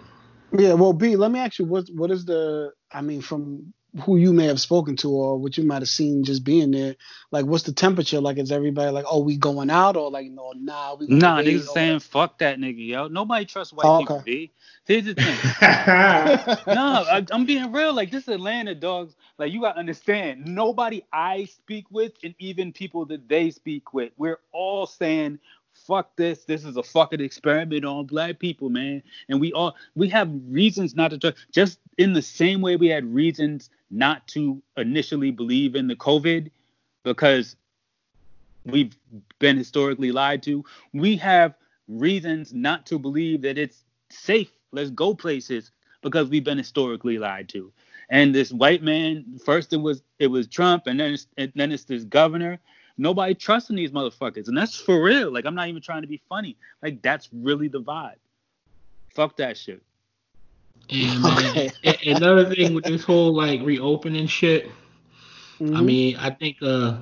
Yeah, 0.56 0.74
well, 0.74 0.92
B, 0.92 1.16
let 1.16 1.30
me 1.30 1.38
ask 1.38 1.58
you, 1.58 1.64
what 1.64 1.88
what 1.94 2.10
is 2.10 2.24
the? 2.24 2.72
I 2.92 3.00
mean, 3.00 3.20
from 3.20 3.72
who 4.05 4.16
you 4.16 4.32
may 4.32 4.47
have 4.47 4.61
spoken 4.61 4.97
to 4.97 5.11
or 5.11 5.38
what 5.38 5.57
you 5.59 5.64
might 5.64 5.82
have 5.82 5.88
seen 5.88 6.24
just 6.24 6.45
being 6.45 6.70
there, 6.70 6.97
like, 7.32 7.47
what's 7.47 7.64
the 7.64 7.72
temperature? 7.72 8.20
Like, 8.20 8.38
is 8.38 8.53
everybody 8.53 8.91
like, 8.91 9.07
oh, 9.09 9.20
we 9.22 9.36
going 9.36 9.70
out, 9.70 9.97
or 9.97 10.11
like, 10.11 10.30
no, 10.30 10.53
nah, 10.57 10.95
we. 10.97 11.09
gonna 11.09 11.20
Nah, 11.20 11.36
wait, 11.36 11.47
niggas 11.47 11.68
or- 11.68 11.72
saying 11.72 12.01
fuck 12.01 12.38
that 12.38 12.59
nigga, 12.59 12.86
yo. 12.86 13.09
Nobody 13.09 13.45
trusts 13.47 13.72
white 13.72 13.84
Oh, 13.84 13.97
people, 13.97 14.16
okay. 14.16 14.24
B. 14.24 14.53
Here's 14.86 15.05
the 15.05 15.14
thing. 15.14 15.43
no, 16.66 17.05
I, 17.11 17.26
I'm 17.30 17.47
being 17.47 17.72
real. 17.72 17.95
Like 17.95 18.11
this 18.11 18.28
Atlanta, 18.28 18.74
dogs. 18.74 19.14
Like 19.38 19.53
you 19.53 19.61
gotta 19.62 19.78
understand. 19.78 20.47
Nobody 20.47 21.03
I 21.12 21.47
speak 21.47 21.86
with, 21.91 22.12
and 22.24 22.34
even 22.38 22.72
people 22.72 23.07
that 23.07 23.28
they 23.28 23.51
speak 23.51 23.95
with, 23.95 24.12
we're 24.16 24.41
all 24.53 24.86
saying, 24.86 25.38
"Fuck 25.86 26.16
this. 26.16 26.44
This 26.44 26.64
is 26.64 26.76
a 26.76 26.82
fucking 26.82 27.20
experiment 27.20 27.84
on 27.84 28.06
black 28.06 28.38
people, 28.38 28.68
man." 28.68 29.02
And 29.28 29.40
we 29.40 29.52
all 29.52 29.76
we 29.94 30.08
have 30.08 30.30
reasons 30.48 30.94
not 30.94 31.18
to. 31.20 31.34
Just 31.52 31.78
in 31.98 32.12
the 32.12 32.22
same 32.22 32.60
way 32.60 32.76
we 32.76 32.88
had 32.88 33.12
reasons 33.12 33.70
not 33.90 34.26
to 34.28 34.62
initially 34.76 35.30
believe 35.30 35.74
in 35.74 35.86
the 35.88 35.96
COVID, 35.96 36.50
because 37.02 37.56
we've 38.64 38.96
been 39.38 39.56
historically 39.56 40.12
lied 40.12 40.42
to. 40.44 40.64
We 40.92 41.16
have 41.16 41.54
reasons 41.88 42.52
not 42.52 42.86
to 42.86 42.98
believe 42.98 43.42
that 43.42 43.58
it's 43.58 43.84
safe. 44.10 44.52
Let's 44.72 44.90
go 44.90 45.14
places 45.14 45.72
because 46.02 46.28
we've 46.28 46.44
been 46.44 46.58
historically 46.58 47.18
lied 47.18 47.48
to. 47.50 47.72
And 48.08 48.34
this 48.34 48.52
white 48.52 48.82
man, 48.82 49.38
first 49.44 49.72
it 49.72 49.78
was 49.78 50.02
it 50.18 50.28
was 50.28 50.46
Trump, 50.46 50.86
and 50.86 50.98
then 51.00 51.14
it's, 51.14 51.26
and 51.36 51.52
then 51.54 51.72
it's 51.72 51.84
this 51.84 52.04
governor. 52.04 52.58
Nobody 52.99 53.34
trusting 53.34 53.76
these 53.76 53.91
motherfuckers, 53.91 54.49
and 54.49 54.57
that's 54.57 54.76
for 54.76 55.03
real. 55.03 55.32
Like 55.32 55.47
I'm 55.47 55.55
not 55.55 55.68
even 55.68 55.82
trying 55.82 56.03
to 56.03 56.09
be 56.09 56.20
funny. 56.28 56.57
Like 56.82 57.03
that's 57.03 57.28
really 57.32 57.68
the 57.68 57.80
vibe. 57.80 58.16
Fuck 59.14 59.36
that 59.36 59.57
shit. 59.57 59.82
And 60.91 61.22
man, 61.22 61.70
another 62.07 62.55
thing 62.55 62.74
with 62.74 62.84
this 62.84 63.05
whole 63.05 63.34
like 63.34 63.61
reopening 63.62 64.26
shit, 64.26 64.66
mm-hmm. 65.61 65.76
I 65.76 65.80
mean, 65.80 66.16
I 66.16 66.30
think 66.30 66.57
uh, 66.62 66.99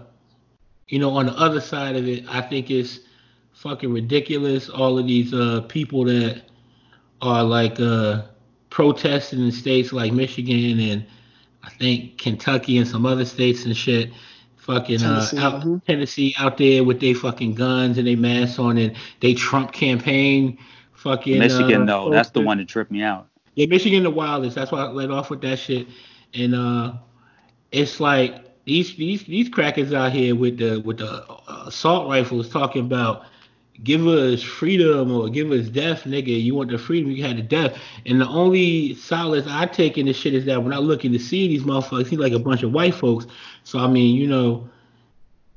you 0.89 0.99
know, 0.99 1.11
on 1.17 1.27
the 1.27 1.33
other 1.33 1.61
side 1.61 1.97
of 1.97 2.07
it, 2.07 2.25
I 2.29 2.41
think 2.41 2.71
it's 2.71 3.01
fucking 3.53 3.93
ridiculous. 3.93 4.69
All 4.69 4.99
of 4.99 5.07
these 5.07 5.35
uh 5.35 5.63
people 5.69 6.05
that 6.05 6.43
are 7.21 7.43
like 7.43 7.81
uh 7.81 8.23
protesting 8.71 9.41
in 9.41 9.53
states 9.53 9.93
like 9.93 10.13
Michigan 10.13 10.79
and 10.79 11.07
I 11.65 11.71
think 11.71 12.19
Kentucky 12.19 12.79
and 12.79 12.87
some 12.87 13.05
other 13.05 13.25
states 13.25 13.65
and 13.65 13.77
shit. 13.77 14.11
Fucking 14.69 14.99
Tennessee, 14.99 15.39
uh, 15.39 15.47
out, 15.49 15.61
mm-hmm. 15.61 15.79
Tennessee 15.79 16.35
out 16.39 16.59
there 16.59 16.85
with 16.85 17.01
their 17.01 17.15
fucking 17.15 17.55
guns 17.55 17.97
and 17.97 18.07
their 18.07 18.19
masks 18.19 18.59
on 18.59 18.77
and 18.77 18.95
they 19.21 19.33
Trump 19.33 19.73
campaign. 19.73 20.59
Fucking 20.93 21.39
Michigan, 21.39 21.83
uh, 21.83 21.87
though, 21.87 22.11
that's 22.11 22.29
the 22.31 22.43
one 22.43 22.59
that 22.59 22.69
tripped 22.69 22.91
me 22.91 23.01
out. 23.03 23.29
Yeah, 23.55 23.65
Michigan 23.65 24.03
the 24.03 24.11
wildest. 24.11 24.57
That's 24.57 24.71
why 24.71 24.81
I 24.81 24.89
let 24.91 25.11
off 25.11 25.31
with 25.31 25.41
that 25.41 25.59
shit. 25.59 25.87
And 26.35 26.55
uh, 26.55 26.93
it's 27.73 27.99
like 27.99 28.65
these 28.67 28.95
these 28.97 29.25
these 29.25 29.49
crackers 29.49 29.95
out 29.95 30.13
here 30.13 30.35
with 30.35 30.59
the 30.59 30.83
with 30.85 30.99
the 30.99 31.25
uh, 31.27 31.65
assault 31.69 32.07
rifles 32.07 32.51
talking 32.51 32.83
about 32.83 33.23
give 33.85 34.07
us 34.07 34.43
freedom 34.43 35.13
or 35.13 35.29
give 35.29 35.51
us 35.51 35.69
death, 35.69 36.05
nigga. 36.05 36.43
You 36.43 36.55
want 36.55 36.71
the 36.71 36.79
freedom, 36.79 37.11
you 37.11 37.25
had 37.25 37.39
the 37.39 37.43
death. 37.43 37.79
And 38.07 38.21
the 38.21 38.27
only 38.27 38.95
solace 38.95 39.47
I 39.49 39.67
take 39.67 39.99
in 39.99 40.07
this 40.07 40.17
shit 40.17 40.35
is 40.35 40.45
that 40.47 40.63
when 40.63 40.73
I 40.73 40.79
look 40.79 41.05
in 41.05 41.13
to 41.13 41.19
see 41.19 41.49
these 41.49 41.63
motherfuckers, 41.63 42.09
he's 42.09 42.19
like 42.19 42.33
a 42.33 42.39
bunch 42.39 42.63
of 42.63 42.73
white 42.73 42.95
folks. 42.95 43.27
So 43.65 43.79
I 43.79 43.87
mean, 43.87 44.17
you 44.17 44.27
know, 44.27 44.69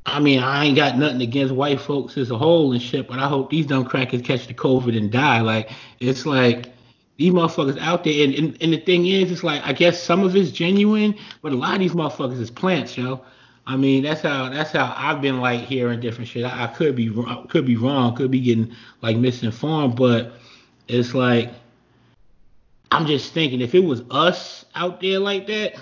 I 0.06 0.20
mean, 0.20 0.40
I 0.40 0.66
ain't 0.66 0.76
got 0.76 0.98
nothing 0.98 1.22
against 1.22 1.54
white 1.54 1.80
folks 1.80 2.18
as 2.18 2.32
a 2.32 2.38
whole 2.38 2.72
and 2.74 2.82
shit, 2.82 3.08
but 3.08 3.20
I 3.20 3.28
hope 3.28 3.50
these 3.50 3.68
dumb 3.68 3.86
crackers 3.86 4.22
catch 4.22 4.48
the 4.48 4.54
COVID 4.54 4.98
and 4.98 5.12
die. 5.12 5.42
Like, 5.42 5.72
it's 6.00 6.26
like 6.26 6.74
these 7.18 7.32
motherfuckers 7.32 7.80
out 7.80 8.04
there, 8.04 8.24
and, 8.24 8.34
and, 8.34 8.58
and 8.62 8.74
the 8.74 8.80
thing 8.80 9.06
is, 9.06 9.32
it's 9.32 9.44
like 9.44 9.62
I 9.64 9.74
guess 9.74 10.02
some 10.02 10.24
of 10.24 10.36
it's 10.36 10.52
genuine, 10.52 11.16
but 11.42 11.52
a 11.52 11.56
lot 11.56 11.76
of 11.76 11.80
these 11.80 11.94
motherfuckers 11.94 12.40
is 12.40 12.50
plants, 12.50 12.98
yo. 12.98 13.24
I 13.68 13.78
mean, 13.78 14.04
that's 14.04 14.22
how 14.22 14.50
that's 14.50 14.72
how 14.72 14.94
I've 14.98 15.22
been 15.22 15.40
like 15.40 15.62
hearing 15.62 16.00
different 16.00 16.28
shit. 16.28 16.46
I, 16.46 16.66
I 16.66 16.68
could 16.68 16.96
be 16.96 17.12
could 17.50 17.66
be 17.66 17.76
wrong, 17.76 18.16
could 18.16 18.32
be 18.32 18.40
getting 18.40 18.76
like 19.02 19.18
misinformed, 19.18 19.96
but 19.96 20.34
it's 20.88 21.14
like 21.14 21.52
I'm 22.92 23.06
just 23.06 23.34
thinking 23.34 23.62
if 23.62 23.74
it 23.76 23.84
was 23.84 24.04
us 24.12 24.66
out 24.76 25.00
there 25.00 25.20
like 25.20 25.48
that 25.48 25.76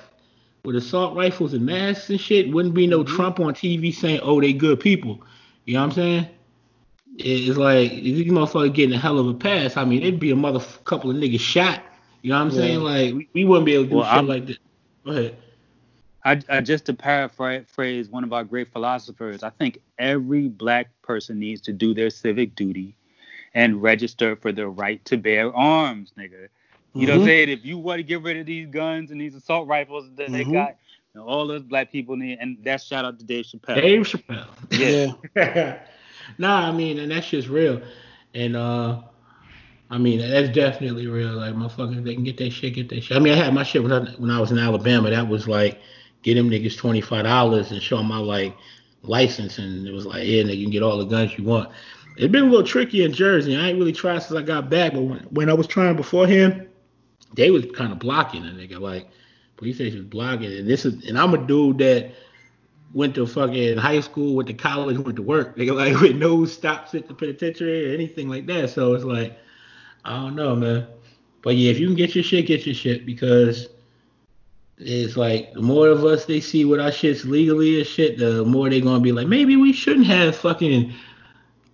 with 0.64 0.76
assault 0.76 1.16
rifles 1.16 1.54
and 1.54 1.66
masks 1.66 2.10
and 2.10 2.20
shit, 2.20 2.52
wouldn't 2.52 2.76
be 2.76 2.86
no 2.86 3.04
mm-hmm. 3.04 3.16
Trump 3.16 3.40
on 3.40 3.54
TV 3.54 3.94
saying, 3.94 4.20
"Oh, 4.22 4.42
they 4.42 4.54
good 4.54 4.80
people." 4.80 5.22
You 5.66 5.76
know 5.76 5.82
what 5.82 5.86
I'm 5.86 5.92
saying? 5.94 6.28
It's 7.18 7.58
like 7.58 7.92
these 7.92 8.32
motherfuckers 8.32 8.74
getting 8.74 8.96
a 8.96 9.00
hell 9.00 9.20
of 9.20 9.28
a 9.28 9.34
pass. 9.34 9.78
I 9.78 9.86
mean, 9.86 10.02
it'd 10.02 10.20
be 10.20 10.32
a 10.32 10.36
mother 10.36 10.64
couple 10.86 11.12
of 11.12 11.18
niggas 11.18 11.40
shot. 11.40 11.82
You 12.22 12.32
know 12.32 12.38
what 12.38 12.42
I'm 12.42 12.50
yeah. 12.52 12.58
saying? 12.58 12.80
Like 12.80 13.14
we, 13.14 13.30
we, 13.34 13.46
wouldn't 13.46 13.66
be 13.66 13.74
able 13.74 13.86
to 13.86 13.90
do 13.90 13.96
well, 13.98 14.06
shit 14.06 14.14
I'm, 14.14 14.28
like 14.28 14.46
this. 14.46 14.58
Go 15.06 15.12
ahead. 15.12 15.38
I, 16.24 16.42
I, 16.50 16.62
just 16.62 16.86
to 16.86 16.94
paraphrase 16.94 18.10
one 18.10 18.24
of 18.24 18.34
our 18.34 18.44
great 18.44 18.72
philosophers, 18.72 19.42
I 19.42 19.50
think 19.52 19.80
every 19.98 20.48
black 20.50 20.90
person 21.02 21.40
needs 21.40 21.62
to 21.62 21.74
do 21.74 21.94
their 21.94 22.10
civic 22.10 22.56
duty 22.56 22.96
and 23.54 23.82
register 23.82 24.36
for 24.36 24.52
the 24.52 24.68
right 24.68 25.04
to 25.06 25.18
bear 25.18 25.56
arms, 25.56 26.14
nigga. 26.18 26.50
You 26.94 27.02
mm-hmm. 27.02 27.02
know 27.02 27.08
what 27.08 27.14
I'm 27.14 27.20
mm-hmm. 27.20 27.26
saying? 27.28 27.50
If 27.50 27.66
you 27.66 27.78
want 27.78 28.00
to 28.00 28.04
get 28.04 28.22
rid 28.22 28.38
of 28.38 28.46
these 28.46 28.68
guns 28.68 29.12
and 29.12 29.22
these 29.22 29.36
assault 29.36 29.68
rifles 29.68 30.10
that 30.16 30.30
mm-hmm. 30.30 30.34
they 30.34 30.44
got, 30.44 30.76
you 31.14 31.22
know, 31.22 31.26
all 31.26 31.48
those 31.48 31.64
black 31.64 31.92
people 31.92 32.18
need, 32.18 32.38
and 32.40 32.58
that's 32.64 32.84
shout 32.84 33.06
out 33.06 33.18
to 33.20 33.26
Dave 33.26 33.46
Chappelle. 33.46 33.76
Dave 33.76 34.02
Chappelle. 34.02 34.48
Yeah. 34.72 35.14
yeah. 35.36 35.80
nah, 36.38 36.68
I 36.68 36.72
mean, 36.72 37.00
and 37.00 37.12
that's 37.12 37.30
just 37.30 37.48
real. 37.48 37.82
And 38.34 38.56
uh 38.56 39.02
I 39.92 39.98
mean, 39.98 40.20
that's 40.20 40.50
definitely 40.50 41.08
real. 41.08 41.32
Like 41.32 41.56
motherfuckers, 41.56 42.04
they 42.04 42.14
can 42.14 42.24
get 42.24 42.38
that 42.38 42.52
shit, 42.52 42.76
get 42.76 42.90
that 42.90 43.04
shit. 43.04 43.18
I 43.18 43.20
mean, 43.20 43.34
I 43.34 43.38
had 43.38 43.54
my 43.54 43.64
shit 43.64 43.82
when 43.82 43.92
I, 43.92 44.12
when 44.18 44.30
I 44.30 44.40
was 44.40 44.52
in 44.52 44.60
Alabama. 44.60 45.10
That 45.10 45.28
was 45.28 45.48
like 45.48 45.82
get 46.24 46.36
them 46.36 46.50
niggas 46.50 46.78
twenty 46.78 47.02
five 47.02 47.26
dollars 47.26 47.72
and 47.72 47.82
show 47.82 47.98
them 47.98 48.08
my 48.08 48.18
like 48.18 48.56
license, 49.04 49.58
and 49.58 49.88
it 49.88 49.92
was 49.92 50.06
like, 50.06 50.26
yeah, 50.26 50.44
nigga, 50.44 50.58
you 50.58 50.66
can 50.66 50.72
get 50.72 50.84
all 50.84 50.98
the 50.98 51.06
guns 51.06 51.38
you 51.38 51.44
want. 51.44 51.70
It's 52.18 52.32
been 52.32 52.44
a 52.44 52.48
little 52.48 52.66
tricky 52.66 53.04
in 53.04 53.14
Jersey. 53.14 53.56
I 53.56 53.70
ain't 53.70 53.80
really 53.80 53.94
tried 53.94 54.20
since 54.20 54.38
I 54.38 54.42
got 54.42 54.70
back, 54.70 54.94
but 54.94 55.02
when, 55.02 55.20
when 55.30 55.50
I 55.50 55.54
was 55.54 55.68
trying 55.68 55.96
beforehand, 55.96 56.68
they 57.36 57.50
was 57.50 57.66
kind 57.74 57.92
of 57.92 58.00
blocking 58.00 58.44
a 58.46 58.50
nigga. 58.50 58.80
Like 58.80 59.08
police 59.56 59.76
station 59.76 60.00
was 60.00 60.08
blocking, 60.08 60.52
and 60.52 60.68
this 60.68 60.86
is, 60.86 61.08
and 61.08 61.18
I'm 61.18 61.34
a 61.34 61.38
dude 61.38 61.78
that 61.78 62.12
went 62.94 63.16
to 63.16 63.26
fucking 63.26 63.78
high 63.78 64.02
school, 64.02 64.36
went 64.36 64.48
to 64.48 64.54
college, 64.54 64.98
went 64.98 65.16
to 65.16 65.22
work. 65.22 65.56
Nigga, 65.58 65.76
like 65.94 66.02
with 66.02 66.18
no 66.18 66.46
stops 66.46 66.94
at 66.96 67.08
the 67.08 67.14
penitentiary 67.14 67.90
or 67.90 67.94
anything 67.94 68.28
like 68.30 68.46
that. 68.48 68.70
So 68.70 68.94
it's 68.94 69.06
like, 69.06 69.38
I 70.06 70.16
don't 70.16 70.36
know, 70.36 70.56
man. 70.56 70.88
But 71.42 71.56
yeah, 71.56 71.72
if 71.72 71.80
you 71.80 71.88
can 71.88 71.96
get 71.96 72.16
your 72.16 72.24
shit, 72.24 72.48
get 72.48 72.66
your 72.66 72.76
shit 72.76 73.06
because 73.06 73.70
it's 74.80 75.18
like 75.18 75.54
the 75.54 75.62
more 75.62 75.90
of 75.90 76.06
us 76.06 76.26
they 76.26 76.40
see 76.40 76.64
what 76.64 76.80
our 76.80 76.92
shit's 76.92 77.26
legally 77.26 77.80
and 77.80 77.88
shit, 77.88 78.18
the 78.18 78.46
more 78.46 78.70
they're 78.70 78.80
gonna 78.80 79.02
be 79.02 79.12
like, 79.12 79.28
maybe 79.28 79.56
we 79.58 79.74
shouldn't 79.74 80.08
have 80.08 80.36
fucking 80.36 80.94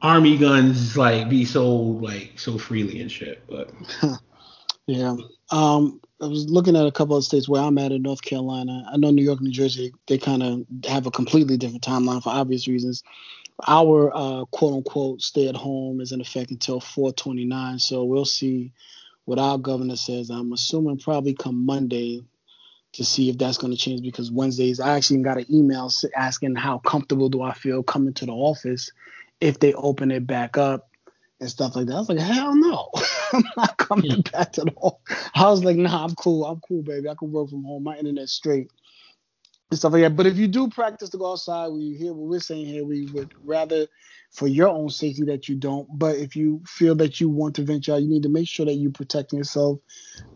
army 0.02 0.38
guns 0.38 0.98
like 0.98 1.30
be 1.30 1.46
sold 1.46 2.02
like 2.02 2.34
so 2.36 2.58
freely 2.58 3.02
and 3.02 3.12
shit. 3.12 3.44
But 3.48 3.72
yeah, 4.88 5.16
um, 5.52 6.02
I 6.22 6.26
was 6.26 6.50
looking 6.50 6.76
at 6.76 6.88
a 6.88 6.92
couple 6.92 7.16
of 7.16 7.24
states 7.24 7.48
where 7.48 7.62
I'm 7.62 7.78
at 7.78 7.92
in 7.92 8.02
North 8.02 8.24
Carolina. 8.24 8.88
I 8.92 8.98
know 8.98 9.12
New 9.12 9.24
York, 9.24 9.42
New 9.42 9.52
Jersey, 9.52 9.94
they 10.08 10.18
kind 10.18 10.42
of 10.42 10.66
have 10.88 11.06
a 11.06 11.12
completely 11.12 11.58
different 11.58 11.84
timeline 11.84 12.24
for 12.24 12.30
obvious 12.30 12.68
reasons. 12.68 13.04
Our 13.68 14.12
uh, 14.16 14.46
quote 14.46 14.74
unquote 14.74 15.22
stay 15.22 15.48
at 15.48 15.56
home 15.56 16.02
is 16.02 16.12
in 16.12 16.22
effect 16.22 16.50
until 16.50 16.80
429. 16.80 17.80
So 17.80 18.04
we'll 18.04 18.26
see 18.26 18.74
what 19.26 19.40
our 19.40 19.58
governor 19.58 19.96
says. 19.96 20.30
I'm 20.30 20.54
assuming 20.54 20.98
probably 20.98 21.34
come 21.34 21.66
Monday 21.66 22.24
to 22.96 23.06
see 23.06 23.30
if 23.30 23.38
that's 23.38 23.58
going 23.58 23.72
to 23.72 23.78
change 23.78 24.02
because 24.02 24.32
Wednesdays 24.32 24.80
I 24.80 24.96
actually 24.96 25.22
got 25.22 25.38
an 25.38 25.46
email 25.54 25.92
asking 26.16 26.56
how 26.56 26.80
comfortable 26.80 27.30
do 27.30 27.42
I 27.42 27.54
feel 27.54 27.84
coming 27.84 28.14
to 28.16 28.26
the 28.26 28.32
office 28.32 28.92
if 29.42 29.60
they 29.60 29.74
open 29.74 30.12
it 30.12 30.26
back 30.26 30.58
up 30.58 30.90
and 31.40 31.50
stuff 31.50 31.76
like 31.76 31.88
that. 31.88 31.96
I 31.96 32.00
was 32.00 32.10
like, 32.10 32.20
hell 32.20 32.56
no, 32.56 32.90
I'm 33.34 33.44
not 33.58 33.78
coming 33.78 34.12
yeah. 34.12 34.32
back 34.32 34.54
to 34.54 34.62
the 34.62 34.74
office. 34.78 35.30
I 35.36 35.50
was 35.50 35.64
like, 35.64 35.76
nah, 35.76 36.06
I'm 36.06 36.16
cool. 36.16 36.46
I'm 36.46 36.62
cool, 36.62 36.84
baby. 36.84 37.10
I 37.10 37.16
can 37.16 37.32
work 37.32 37.50
from 37.50 37.64
home. 37.64 37.84
My 37.84 37.98
internet's 37.98 38.32
straight 38.32 38.72
and 39.70 39.78
stuff 39.78 39.94
like 39.94 40.04
that. 40.04 40.16
But 40.16 40.28
if 40.28 40.38
you 40.38 40.48
do 40.48 40.70
practice 40.70 41.10
to 41.10 41.18
go 41.18 41.34
outside, 41.34 41.68
we 41.70 41.96
hear 41.96 42.14
what 42.14 42.30
we're 42.30 42.40
saying 42.40 42.66
here, 42.66 42.86
we 42.86 43.08
would 43.08 43.34
rather 43.44 43.88
for 44.36 44.48
your 44.48 44.70
own 44.70 44.90
safety 44.90 45.24
that 45.24 45.48
you 45.48 45.56
don't. 45.56 45.88
But 45.98 46.18
if 46.18 46.36
you 46.36 46.62
feel 46.68 46.96
that 46.96 47.20
you 47.20 47.30
want 47.30 47.56
to 47.56 47.64
venture 47.64 47.94
out, 47.94 48.02
you 48.02 48.10
need 48.10 48.24
to 48.24 48.30
make 48.30 48.48
sure 48.48 48.66
that 48.66 48.74
you're 48.74 48.92
protecting 48.92 49.38
yourself. 49.38 49.80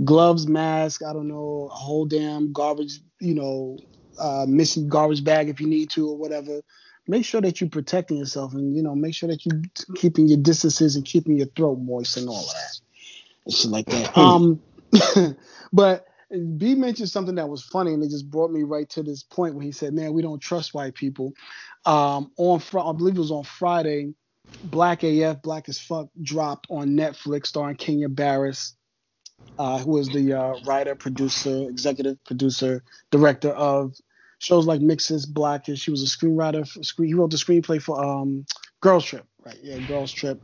Gloves, 0.04 0.48
mask, 0.48 1.04
I 1.04 1.14
don't 1.14 1.28
know, 1.28 1.70
a 1.72 1.76
whole 1.76 2.06
damn 2.06 2.52
garbage, 2.54 3.00
you 3.20 3.36
know, 3.36 3.78
uh, 4.20 4.46
missing 4.48 4.88
garbage 4.88 5.24
bag 5.24 5.50
if 5.50 5.60
you 5.60 5.68
need 5.68 5.90
to 5.92 6.08
or 6.10 6.18
whatever. 6.18 6.62
Make 7.08 7.26
sure 7.26 7.42
that 7.42 7.60
you're 7.60 7.70
protecting 7.70 8.18
yourself 8.18 8.54
and 8.54 8.76
you 8.76 8.84
know 8.84 8.94
make 8.94 9.16
sure 9.16 9.30
that 9.30 9.44
you're 9.46 9.62
keeping 9.96 10.28
your 10.28 10.38
distances 10.38 10.96
and 10.96 11.04
keeping 11.04 11.38
your 11.38 11.48
throat 11.48 11.80
moist 11.80 12.18
and 12.18 12.30
all 12.30 12.46
that 12.46 12.80
and 13.46 13.54
shit 13.54 13.72
like 13.72 13.86
that. 13.88 14.18
um, 14.18 14.62
but 15.74 16.06
B 16.58 16.76
mentioned 16.76 17.10
something 17.10 17.36
that 17.36 17.50
was 17.50 17.64
funny, 17.64 17.94
and 17.94 18.04
it 18.04 18.10
just 18.10 18.30
brought 18.30 18.52
me 18.52 18.64
right 18.64 18.88
to 18.90 19.02
this 19.02 19.24
point 19.24 19.56
when 19.56 19.66
he 19.66 19.72
said, 19.72 19.94
"Man, 19.94 20.14
we 20.14 20.22
don't 20.22 20.40
trust 20.40 20.74
white 20.74 20.94
people." 20.94 21.34
Um, 21.86 22.32
on 22.38 22.60
fr- 22.60 22.80
I 22.80 22.92
believe 22.92 23.16
it 23.16 23.20
was 23.20 23.32
on 23.32 23.44
Friday, 23.44 24.14
Black 24.64 25.04
AF, 25.04 25.42
Black 25.42 25.70
as 25.70 25.80
Fuck 25.80 26.10
dropped 26.22 26.68
on 26.70 26.90
Netflix, 26.90 27.48
starring 27.48 27.78
Kenya 27.78 28.10
Barris, 28.10 28.76
uh, 29.58 29.78
who 29.80 29.98
is 29.98 30.08
the 30.10 30.34
uh, 30.34 30.54
writer, 30.66 30.96
producer, 30.96 31.70
executive 31.70 32.24
producer, 32.26 32.84
director 33.12 33.50
of 33.50 33.94
shows 34.40 34.66
like 34.66 34.82
Mixes, 34.82 35.26
Blackish. 35.26 35.80
She 35.80 35.92
was 35.92 36.04
a 36.04 36.06
screenwriter. 36.06 36.68
For, 36.68 36.84
screen, 36.84 37.10
he 37.10 37.14
wrote 37.14 37.32
the 37.32 37.38
screenplay 37.38 37.82
for 37.82 38.04
um, 38.04 38.46
Girls 38.82 39.06
Trip, 39.06 39.26
right? 39.46 39.58
Yeah, 39.62 39.80
Girls 39.80 40.12
Trip. 40.12 40.42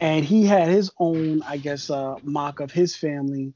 And 0.00 0.24
he 0.24 0.46
had 0.46 0.68
his 0.68 0.90
own, 0.98 1.42
I 1.46 1.58
guess, 1.58 1.90
uh, 1.90 2.16
mock 2.22 2.60
of 2.60 2.70
his 2.70 2.96
family 2.96 3.52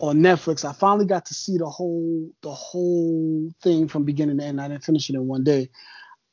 on 0.00 0.18
Netflix. 0.18 0.64
I 0.64 0.72
finally 0.72 1.06
got 1.06 1.26
to 1.26 1.34
see 1.34 1.58
the 1.58 1.68
whole 1.68 2.28
the 2.42 2.52
whole 2.52 3.50
thing 3.62 3.88
from 3.88 4.04
beginning 4.04 4.38
to 4.38 4.44
end. 4.44 4.60
I 4.60 4.68
didn't 4.68 4.84
finish 4.84 5.08
it 5.08 5.14
in 5.14 5.26
one 5.26 5.44
day. 5.44 5.70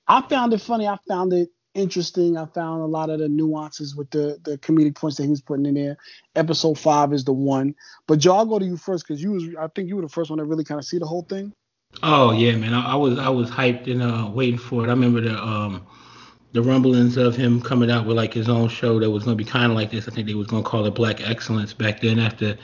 I 0.07 0.21
found 0.21 0.53
it 0.53 0.61
funny. 0.61 0.87
I 0.87 0.97
found 1.07 1.33
it 1.33 1.49
interesting. 1.73 2.37
I 2.37 2.45
found 2.45 2.81
a 2.81 2.85
lot 2.85 3.09
of 3.09 3.19
the 3.19 3.29
nuances 3.29 3.95
with 3.95 4.09
the 4.11 4.39
the 4.43 4.57
comedic 4.57 4.95
points 4.95 5.17
that 5.17 5.23
he 5.23 5.29
was 5.29 5.41
putting 5.41 5.65
in 5.65 5.75
there. 5.75 5.97
Episode 6.35 6.77
five 6.77 7.13
is 7.13 7.23
the 7.23 7.33
one. 7.33 7.75
But 8.07 8.19
Joe, 8.19 8.35
I'll 8.35 8.45
go 8.45 8.59
to 8.59 8.65
you 8.65 8.77
first 8.77 9.07
because 9.07 9.21
you 9.21 9.31
was 9.31 9.43
I 9.59 9.67
think 9.67 9.87
you 9.87 9.95
were 9.95 10.01
the 10.01 10.09
first 10.09 10.29
one 10.29 10.39
to 10.39 10.45
really 10.45 10.63
kind 10.63 10.79
of 10.79 10.85
see 10.85 10.99
the 10.99 11.05
whole 11.05 11.23
thing. 11.23 11.53
Oh 12.01 12.31
yeah, 12.31 12.55
man. 12.55 12.73
I, 12.73 12.93
I 12.93 12.95
was 12.95 13.17
I 13.19 13.29
was 13.29 13.49
hyped 13.49 13.91
and 13.91 14.01
uh 14.01 14.29
waiting 14.33 14.59
for 14.59 14.83
it. 14.83 14.87
I 14.87 14.91
remember 14.91 15.21
the 15.21 15.41
um 15.41 15.85
the 16.51 16.61
rumblings 16.61 17.17
of 17.17 17.35
him 17.35 17.61
coming 17.61 17.89
out 17.89 18.05
with 18.05 18.15
like 18.17 18.33
his 18.33 18.49
own 18.49 18.69
show 18.69 18.99
that 18.99 19.09
was 19.09 19.23
gonna 19.23 19.35
be 19.35 19.45
kind 19.45 19.71
of 19.71 19.77
like 19.77 19.91
this. 19.91 20.07
I 20.07 20.11
think 20.11 20.27
they 20.27 20.35
was 20.35 20.47
gonna 20.47 20.63
call 20.63 20.85
it 20.85 20.95
Black 20.95 21.27
Excellence 21.27 21.73
back 21.73 22.01
then 22.01 22.19
after 22.19 22.57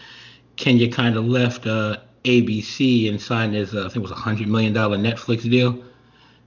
Kenya 0.57 0.91
kind 0.91 1.15
of 1.15 1.25
left 1.25 1.65
uh, 1.65 1.97
ABC 2.25 3.09
and 3.09 3.19
signed 3.19 3.55
his 3.55 3.73
uh, 3.73 3.79
I 3.79 3.83
think 3.83 3.97
it 3.97 4.01
was 4.01 4.11
a 4.11 4.15
hundred 4.15 4.47
million 4.47 4.73
dollar 4.73 4.97
Netflix 4.97 5.49
deal 5.49 5.83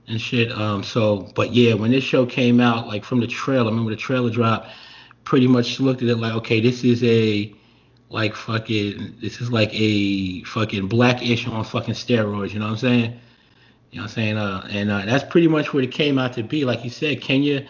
and 0.07 0.19
shit. 0.19 0.51
Um, 0.51 0.83
so, 0.83 1.29
but 1.35 1.53
yeah, 1.53 1.73
when 1.73 1.91
this 1.91 2.03
show 2.03 2.25
came 2.25 2.59
out, 2.59 2.87
like 2.87 3.03
from 3.03 3.19
the 3.19 3.27
trailer, 3.27 3.65
I 3.65 3.69
remember 3.69 3.91
the 3.91 3.97
trailer 3.97 4.29
dropped. 4.29 4.69
Pretty 5.23 5.47
much 5.47 5.79
looked 5.79 6.01
at 6.01 6.09
it 6.09 6.17
like, 6.17 6.33
okay, 6.33 6.59
this 6.59 6.83
is 6.83 7.03
a 7.03 7.53
like 8.09 8.35
fucking, 8.35 9.15
this 9.21 9.41
is 9.41 9.51
like 9.51 9.69
a 9.73 10.43
fucking 10.43 10.87
blackish 10.87 11.47
on 11.47 11.63
fucking 11.63 11.93
steroids. 11.93 12.51
You 12.51 12.59
know 12.59 12.65
what 12.65 12.71
I'm 12.73 12.77
saying? 12.77 13.19
You 13.91 13.99
know 13.99 14.03
what 14.03 14.09
I'm 14.11 14.15
saying? 14.15 14.37
Uh, 14.37 14.67
and 14.69 14.91
uh, 14.91 15.05
that's 15.05 15.23
pretty 15.23 15.47
much 15.47 15.73
what 15.73 15.83
it 15.83 15.91
came 15.91 16.19
out 16.19 16.33
to 16.33 16.43
be. 16.43 16.65
Like 16.65 16.83
you 16.83 16.89
said, 16.89 17.21
Kenya 17.21 17.65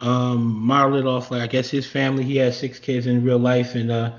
um, 0.00 0.42
modeled 0.42 1.00
it 1.00 1.06
off 1.06 1.30
like 1.30 1.42
I 1.42 1.46
guess 1.46 1.70
his 1.70 1.86
family. 1.86 2.24
He 2.24 2.36
had 2.36 2.54
six 2.54 2.78
kids 2.78 3.06
in 3.06 3.24
real 3.24 3.38
life, 3.38 3.74
and 3.74 3.90
uh, 3.90 4.12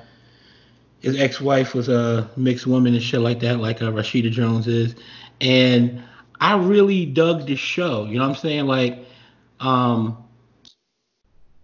his 1.01 1.20
ex-wife 1.20 1.74
was 1.74 1.89
a 1.89 2.30
mixed 2.36 2.68
woman 2.68 2.93
and 2.93 3.03
shit 3.03 3.20
like 3.20 3.39
that, 3.41 3.59
like 3.59 3.82
uh, 3.82 3.91
Rashida 3.91 4.32
Jones 4.32 4.68
is. 4.68 4.95
And 5.39 6.03
I 6.42 6.58
really 6.58 7.06
dug 7.06 7.46
the 7.46 7.56
show. 7.56 8.06
You 8.06 8.18
know 8.18 8.28
what 8.28 8.36
I'm 8.36 8.42
saying? 8.42 8.66
Like, 8.66 9.06
um, 9.60 10.18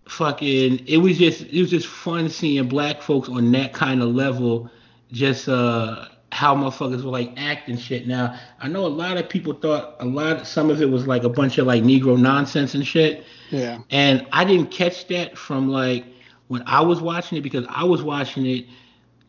fucking, 0.08 0.86
it 0.88 0.98
was 0.98 1.18
just 1.18 1.42
it 1.42 1.60
was 1.60 1.72
just 1.72 1.88
fun 1.88 2.30
seeing 2.30 2.70
black 2.70 3.02
folks 3.02 3.28
on 3.28 3.52
that 3.52 3.74
kind 3.74 4.02
of 4.04 4.10
level. 4.10 4.70
Just 5.12 5.50
uh, 5.50 6.06
how 6.32 6.54
motherfuckers 6.56 7.04
were 7.04 7.10
like 7.10 7.34
acting 7.38 7.78
shit. 7.78 8.08
Now 8.08 8.38
I 8.60 8.68
know 8.68 8.86
a 8.86 8.88
lot 8.88 9.18
of 9.18 9.28
people 9.28 9.54
thought 9.54 9.96
a 10.00 10.06
lot, 10.06 10.46
some 10.46 10.70
of 10.70 10.82
it 10.82 10.90
was 10.90 11.08
like 11.08 11.24
a 11.24 11.30
bunch 11.30 11.58
of 11.58 11.66
like 11.66 11.84
Negro 11.84 12.20
nonsense 12.20 12.76
and 12.76 12.86
shit. 12.86 13.24
Yeah. 13.50 13.80
And 13.90 14.28
I 14.32 14.46
didn't 14.46 14.70
catch 14.70 15.08
that 15.08 15.38
from 15.38 15.70
like 15.70 16.06
when 16.50 16.64
I 16.68 16.82
was 16.82 17.02
watching 17.02 17.38
it 17.38 17.42
because 17.42 17.66
I 17.70 17.84
was 17.84 18.04
watching 18.04 18.46
it 18.46 18.66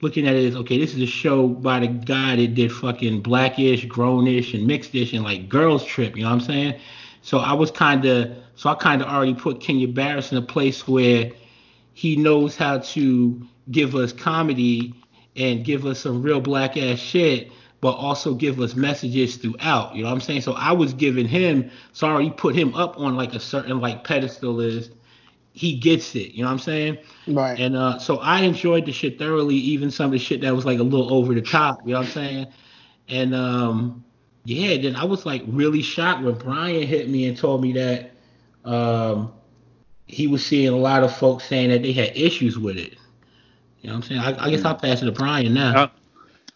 looking 0.01 0.26
at 0.26 0.36
it 0.36 0.46
as 0.46 0.57
okay, 0.57 0.78
this 0.78 0.94
is 0.94 1.03
a 1.03 1.07
show 1.07 1.49
by 1.49 1.80
the 1.80 1.88
guy 1.88 2.36
that 2.36 2.55
did 2.55 2.72
fucking 2.72 3.22
blackish, 3.22 3.86
grownish, 3.86 4.55
and 4.55 4.68
mixedish 4.68 5.12
and 5.12 5.24
like 5.24 5.49
girls 5.49 5.84
trip. 5.84 6.16
You 6.16 6.22
know 6.22 6.30
what 6.30 6.34
I'm 6.34 6.40
saying? 6.40 6.80
So 7.22 7.38
I 7.38 7.53
was 7.53 7.70
kind 7.70 8.05
of 8.05 8.36
so 8.55 8.70
I 8.70 8.74
kind 8.74 9.03
of 9.03 9.09
already 9.09 9.34
put 9.34 9.61
Kenya 9.61 9.88
Barris 9.88 10.32
in 10.32 10.38
a 10.38 10.42
place 10.42 10.86
where 10.86 11.30
he 11.94 12.16
knows 12.16 12.57
how 12.57 12.78
to 12.78 13.46
give 13.70 13.94
us 13.94 14.12
comedy 14.12 14.94
and 15.36 15.64
give 15.64 15.86
us 15.86 16.01
some 16.01 16.22
real 16.22 16.40
black 16.40 16.76
ass 16.76 16.99
shit, 16.99 17.51
but 17.80 17.92
also 17.92 18.34
give 18.34 18.61
us 18.61 18.74
messages 18.74 19.36
throughout. 19.36 19.94
You 19.94 20.03
know 20.03 20.09
what 20.09 20.14
I'm 20.14 20.20
saying? 20.20 20.40
So 20.42 20.53
I 20.53 20.72
was 20.72 20.92
giving 20.92 21.28
him, 21.28 21.70
so 21.92 22.07
I 22.07 22.11
already 22.11 22.30
put 22.30 22.55
him 22.55 22.74
up 22.74 22.99
on 22.99 23.16
like 23.16 23.34
a 23.34 23.40
certain 23.40 23.80
like 23.80 24.05
pedestal 24.05 24.61
is 24.61 24.90
he 25.59 25.74
gets 25.74 26.14
it. 26.14 26.34
You 26.34 26.42
know 26.42 26.48
what 26.48 26.52
I'm 26.52 26.59
saying? 26.61 26.98
Right. 27.26 27.59
And 27.59 27.76
uh, 27.76 27.98
so 27.98 28.18
I 28.18 28.42
enjoyed 28.42 28.86
the 28.86 28.92
shit 28.92 29.18
thoroughly, 29.18 29.56
even 29.56 29.90
some 29.90 30.06
of 30.06 30.12
the 30.12 30.18
shit 30.18 30.40
that 30.42 30.54
was 30.54 30.64
like 30.64 30.78
a 30.78 30.84
little 30.84 31.12
over 31.12 31.34
the 31.34 31.42
top. 31.42 31.80
You 31.84 31.94
know 31.94 31.98
what 31.98 32.06
I'm 32.06 32.12
saying? 32.12 32.46
And 33.09 33.34
um, 33.34 34.04
yeah, 34.44 34.80
then 34.80 34.94
I 34.94 35.04
was 35.04 35.26
like 35.26 35.42
really 35.48 35.82
shocked 35.82 36.22
when 36.22 36.34
Brian 36.34 36.86
hit 36.86 37.09
me 37.09 37.26
and 37.26 37.36
told 37.36 37.61
me 37.61 37.72
that 37.72 38.12
um, 38.64 39.32
he 40.06 40.28
was 40.28 40.46
seeing 40.46 40.68
a 40.68 40.76
lot 40.76 41.02
of 41.02 41.16
folks 41.16 41.44
saying 41.46 41.70
that 41.70 41.82
they 41.82 41.92
had 41.92 42.16
issues 42.16 42.56
with 42.56 42.76
it. 42.76 42.96
You 43.80 43.88
know 43.90 43.96
what 43.96 43.96
I'm 43.96 44.02
saying? 44.02 44.20
I, 44.20 44.44
I 44.44 44.50
guess 44.50 44.64
I'll 44.64 44.76
pass 44.76 45.02
it 45.02 45.06
to 45.06 45.12
Brian 45.12 45.54
now. 45.54 45.76
Uh, 45.76 45.88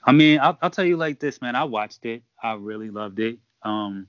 I 0.04 0.12
mean, 0.12 0.38
I'll, 0.38 0.56
I'll 0.62 0.70
tell 0.70 0.84
you 0.84 0.96
like 0.96 1.18
this, 1.18 1.42
man. 1.42 1.56
I 1.56 1.64
watched 1.64 2.06
it. 2.06 2.22
I 2.40 2.52
really 2.52 2.90
loved 2.90 3.18
it. 3.18 3.38
Um, 3.64 4.06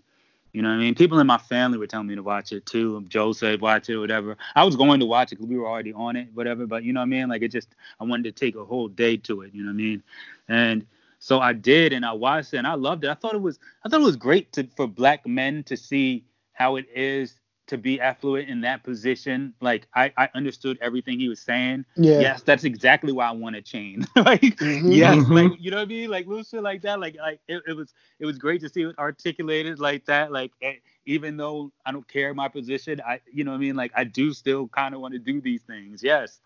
you 0.53 0.61
know 0.61 0.69
what 0.69 0.75
I 0.75 0.79
mean? 0.79 0.93
People 0.93 1.19
in 1.19 1.25
my 1.25 1.39
family 1.39 1.79
were 1.79 1.87
telling 1.87 2.07
me 2.07 2.15
to 2.15 2.21
watch 2.21 2.51
it 2.51 2.65
too. 2.67 3.03
Joe 3.07 3.33
said 3.33 3.59
watch 3.59 3.89
it, 3.89 3.97
whatever. 3.97 4.37
I 4.55 4.63
was 4.63 4.75
going 4.75 4.99
to 4.99 5.05
watch 5.05 5.31
it 5.31 5.35
because 5.35 5.47
we 5.49 5.57
were 5.57 5.67
already 5.67 5.93
on 5.93 6.15
it, 6.15 6.29
whatever. 6.33 6.67
But 6.67 6.83
you 6.83 6.93
know 6.93 6.99
what 6.99 7.05
I 7.05 7.07
mean? 7.07 7.27
Like 7.27 7.41
it 7.41 7.51
just, 7.51 7.75
I 7.99 8.03
wanted 8.03 8.23
to 8.23 8.31
take 8.31 8.55
a 8.55 8.63
whole 8.63 8.87
day 8.87 9.17
to 9.17 9.41
it. 9.41 9.53
You 9.53 9.63
know 9.63 9.69
what 9.69 9.73
I 9.73 9.77
mean? 9.77 10.03
And 10.47 10.85
so 11.17 11.39
I 11.39 11.53
did, 11.53 11.91
and 11.93 12.05
I 12.05 12.11
watched 12.13 12.53
it, 12.53 12.57
and 12.57 12.67
I 12.67 12.75
loved 12.75 13.03
it. 13.03 13.09
I 13.09 13.15
thought 13.15 13.33
it 13.33 13.41
was, 13.41 13.57
I 13.83 13.89
thought 13.89 14.01
it 14.01 14.05
was 14.05 14.15
great 14.15 14.51
to 14.53 14.67
for 14.75 14.87
black 14.87 15.25
men 15.25 15.63
to 15.63 15.75
see 15.75 16.23
how 16.51 16.75
it 16.75 16.85
is 16.93 17.39
to 17.73 17.77
be 17.77 17.99
affluent 18.01 18.49
in 18.49 18.61
that 18.61 18.83
position. 18.83 19.53
Like 19.61 19.87
I, 19.95 20.13
I 20.17 20.29
understood 20.35 20.77
everything 20.81 21.19
he 21.19 21.29
was 21.29 21.41
saying. 21.41 21.85
Yeah. 21.97 22.19
Yes, 22.21 22.43
that's 22.43 22.63
exactly 22.63 23.11
why 23.11 23.27
I 23.27 23.31
want 23.31 23.55
to 23.57 23.61
change. 23.61 24.05
like 24.15 24.41
Mhm. 24.57 24.95
yes, 24.95 25.17
Mhm. 25.17 25.29
like 25.51 25.59
you 25.61 25.71
know 25.71 25.77
what 25.77 25.83
I 25.83 25.87
mean? 25.87 26.09
Like 26.09 26.27
little 26.27 26.43
shit 26.43 26.63
like 26.63 26.81
that. 26.83 26.99
Like 26.99 27.17
like 27.17 27.39
it, 27.47 27.61
it 27.67 27.75
was 27.75 27.93
it 28.19 28.25
was 28.25 28.37
great 28.37 28.61
to 28.61 28.69
see 28.69 28.83
it 28.83 28.97
articulated 28.99 29.79
like 29.79 30.05
that. 30.05 30.31
Like 30.31 30.51
eh, 30.61 30.75
even 31.05 31.37
though 31.37 31.71
I 31.85 31.91
don't 31.91 32.07
care 32.07 32.33
my 32.33 32.47
position, 32.47 33.01
I 33.05 33.19
you 33.31 33.43
know 33.43 33.51
what 33.51 33.57
I 33.57 33.61
mean? 33.61 33.75
Like 33.75 33.91
I 33.95 34.05
do 34.05 34.33
still 34.33 34.67
kind 34.69 34.95
of 34.95 35.01
want 35.01 35.13
to 35.13 35.19
do 35.19 35.41
these 35.41 35.63
things. 35.63 36.03
Yes. 36.03 36.39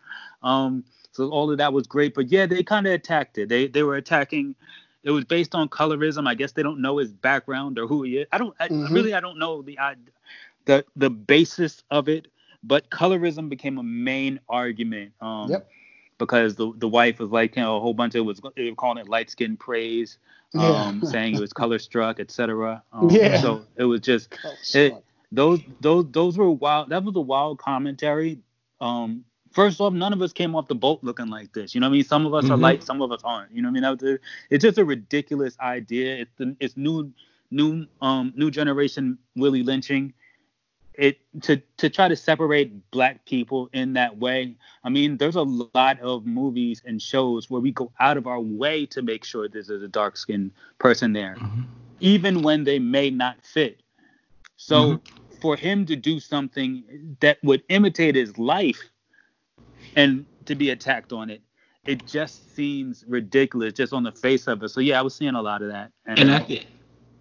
Um. 0.43 0.83
So 1.11 1.29
all 1.29 1.51
of 1.51 1.57
that 1.59 1.73
was 1.73 1.87
great, 1.87 2.13
but 2.15 2.31
yeah, 2.31 2.45
they 2.45 2.63
kind 2.63 2.87
of 2.87 2.93
attacked 2.93 3.37
it. 3.37 3.49
They 3.49 3.67
they 3.67 3.83
were 3.83 3.95
attacking. 3.95 4.55
It 5.03 5.11
was 5.11 5.25
based 5.25 5.55
on 5.55 5.69
colorism. 5.69 6.27
I 6.27 6.35
guess 6.35 6.51
they 6.51 6.63
don't 6.63 6.81
know 6.81 6.97
his 6.97 7.13
background 7.13 7.79
or 7.79 7.87
who 7.87 8.03
he 8.03 8.17
is. 8.17 8.27
I 8.31 8.37
don't. 8.37 8.55
I, 8.59 8.67
Mhm. 8.69 8.93
Really, 8.93 9.13
I 9.13 9.19
don't 9.21 9.39
know 9.39 9.61
the 9.61 9.79
I, 9.79 9.95
the 10.67 10.85
the 10.97 11.11
basis 11.11 11.83
of 11.91 12.09
it. 12.09 12.29
But 12.63 12.91
colorism 12.91 13.49
became 13.49 13.79
a 13.79 13.83
main 13.83 14.41
argument. 14.49 15.13
Um, 15.21 15.51
Yep. 15.51 15.67
Because 16.19 16.55
the 16.55 16.73
the 16.77 16.89
wife 16.89 17.19
was 17.19 17.31
like, 17.31 17.57
you 17.57 17.63
know, 17.63 17.77
a 17.77 17.81
whole 17.81 17.95
bunch 17.95 18.15
of 18.15 18.25
was 18.25 18.41
they 18.57 18.69
were 18.69 18.75
calling 18.75 18.99
it 18.99 19.09
light 19.09 19.31
skin 19.31 19.57
praise, 19.57 20.19
um, 20.55 21.03
Yeah. 21.03 21.11
saying 21.11 21.35
it 21.35 21.39
was 21.39 21.53
color 21.53 21.79
struck, 21.79 22.19
etc. 22.21 22.83
Um, 22.93 23.09
Yeah. 23.11 23.37
So 23.41 23.65
it 23.77 23.85
was 23.85 24.01
just 24.01 24.29
it, 24.73 24.93
those 25.31 25.61
those 25.81 26.05
those 26.11 26.37
were 26.37 26.51
wild. 26.51 26.89
That 26.91 27.03
was 27.05 27.15
a 27.17 27.21
wild 27.21 27.59
commentary. 27.59 28.39
Um, 28.81 29.25
first 29.53 29.81
off, 29.81 29.93
none 29.93 30.13
of 30.13 30.21
us 30.23 30.33
came 30.33 30.55
off 30.55 30.67
the 30.67 30.75
boat 30.75 31.01
looking 31.03 31.29
like 31.29 31.53
this. 31.53 31.75
You 31.75 31.81
know 31.81 31.87
what 31.87 31.93
I 31.93 31.97
mean? 31.97 32.05
Some 32.05 32.25
of 32.27 32.33
us 32.35 32.51
are 32.51 32.57
Mhm. 32.57 32.61
light, 32.61 32.83
some 32.83 33.01
of 33.01 33.11
us 33.11 33.21
aren't. 33.23 33.51
You 33.53 33.63
know 33.63 33.69
what 33.69 33.71
I 33.71 33.73
mean? 33.73 33.83
That 33.99 34.01
was 34.01 34.19
it's 34.49 34.63
just 34.63 34.79
a 34.79 34.85
ridiculous 34.85 35.57
idea. 35.59 36.17
It's 36.17 36.33
the, 36.37 36.55
it's 36.59 36.77
new 36.77 37.13
new 37.51 37.87
um 38.01 38.33
new 38.35 38.51
generation 38.51 39.19
Willie 39.35 39.63
lynching. 39.63 40.13
It 40.97 41.19
to 41.43 41.57
to 41.77 41.89
try 41.89 42.07
to 42.07 42.15
separate 42.15 42.89
black 42.91 43.25
people 43.25 43.69
in 43.73 43.93
that 43.93 44.17
way. 44.17 44.55
I 44.83 44.89
mean, 44.89 45.17
there's 45.17 45.35
a 45.35 45.43
lot 45.43 45.99
of 46.01 46.25
movies 46.25 46.81
and 46.85 47.01
shows 47.01 47.49
where 47.49 47.61
we 47.61 47.71
go 47.71 47.91
out 47.99 48.17
of 48.17 48.27
our 48.27 48.39
way 48.39 48.85
to 48.87 49.01
make 49.01 49.23
sure 49.23 49.47
there's 49.47 49.69
a 49.69 49.87
dark 49.87 50.17
skinned 50.17 50.51
person 50.79 51.13
there 51.13 51.37
Mhm. 51.39 51.63
even 51.99 52.41
when 52.41 52.63
they 52.63 52.79
may 52.79 53.09
not 53.09 53.43
fit. 53.45 53.81
So 54.55 54.93
Mm-hmm. 54.93 55.37
for 55.41 55.55
him 55.55 55.85
to 55.85 55.95
do 55.95 56.19
something 56.19 57.17
that 57.21 57.37
would 57.43 57.63
imitate 57.69 58.15
his 58.15 58.37
life 58.37 58.91
and 59.95 60.25
to 60.45 60.55
be 60.55 60.69
attacked 60.71 61.13
on 61.13 61.29
it, 61.29 61.41
it 61.85 62.05
just 62.07 62.53
seems 62.55 63.03
ridiculous 63.07 63.73
just 63.73 63.93
on 63.93 64.03
the 64.03 64.11
face 64.11 64.47
of 64.47 64.63
it. 64.63 64.69
So 64.69 64.79
yeah, 64.79 64.99
I 64.99 65.01
was 65.01 65.15
seeing 65.15 65.35
a 65.35 65.41
lot 65.41 65.61
of 65.61 65.69
that. 65.69 65.91
And 66.05 66.31
I 66.31 66.39
thi- 66.39 66.67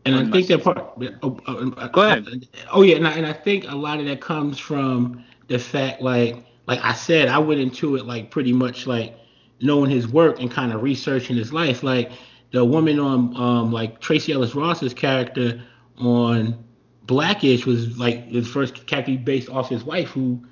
and 0.06 0.28
I 0.28 0.30
think 0.30 0.48
that 0.48 0.62
part. 0.62 0.78
Oh, 1.22 1.38
oh, 1.46 1.72
uh, 1.76 1.88
Go 1.88 2.02
ahead. 2.02 2.48
Oh 2.72 2.82
yeah, 2.82 2.96
and 2.96 3.06
I, 3.06 3.12
and 3.12 3.26
I 3.26 3.32
think 3.32 3.70
a 3.70 3.74
lot 3.74 3.98
of 4.00 4.06
that 4.06 4.20
comes 4.20 4.58
from 4.58 5.24
the 5.48 5.58
fact, 5.58 6.02
like 6.02 6.44
like 6.66 6.80
I 6.82 6.94
said, 6.94 7.28
I 7.28 7.38
went 7.38 7.60
into 7.60 7.96
it 7.96 8.06
like 8.06 8.30
pretty 8.30 8.52
much 8.52 8.86
like 8.86 9.18
knowing 9.60 9.90
his 9.90 10.08
work 10.08 10.40
and 10.40 10.50
kind 10.50 10.72
of 10.72 10.82
researching 10.82 11.36
his 11.36 11.52
life. 11.52 11.82
Like 11.82 12.12
the 12.52 12.64
woman 12.64 12.98
on 12.98 13.36
um 13.36 13.72
like 13.72 14.00
Tracee 14.00 14.32
Ellis 14.32 14.54
Ross's 14.54 14.94
character 14.94 15.62
on 15.98 16.64
Blackish 17.04 17.66
was 17.66 17.98
like 17.98 18.30
the 18.30 18.42
first 18.42 18.86
character 18.86 19.16
based 19.16 19.48
off 19.48 19.68
his 19.68 19.84
wife, 19.84 20.08
who 20.08 20.44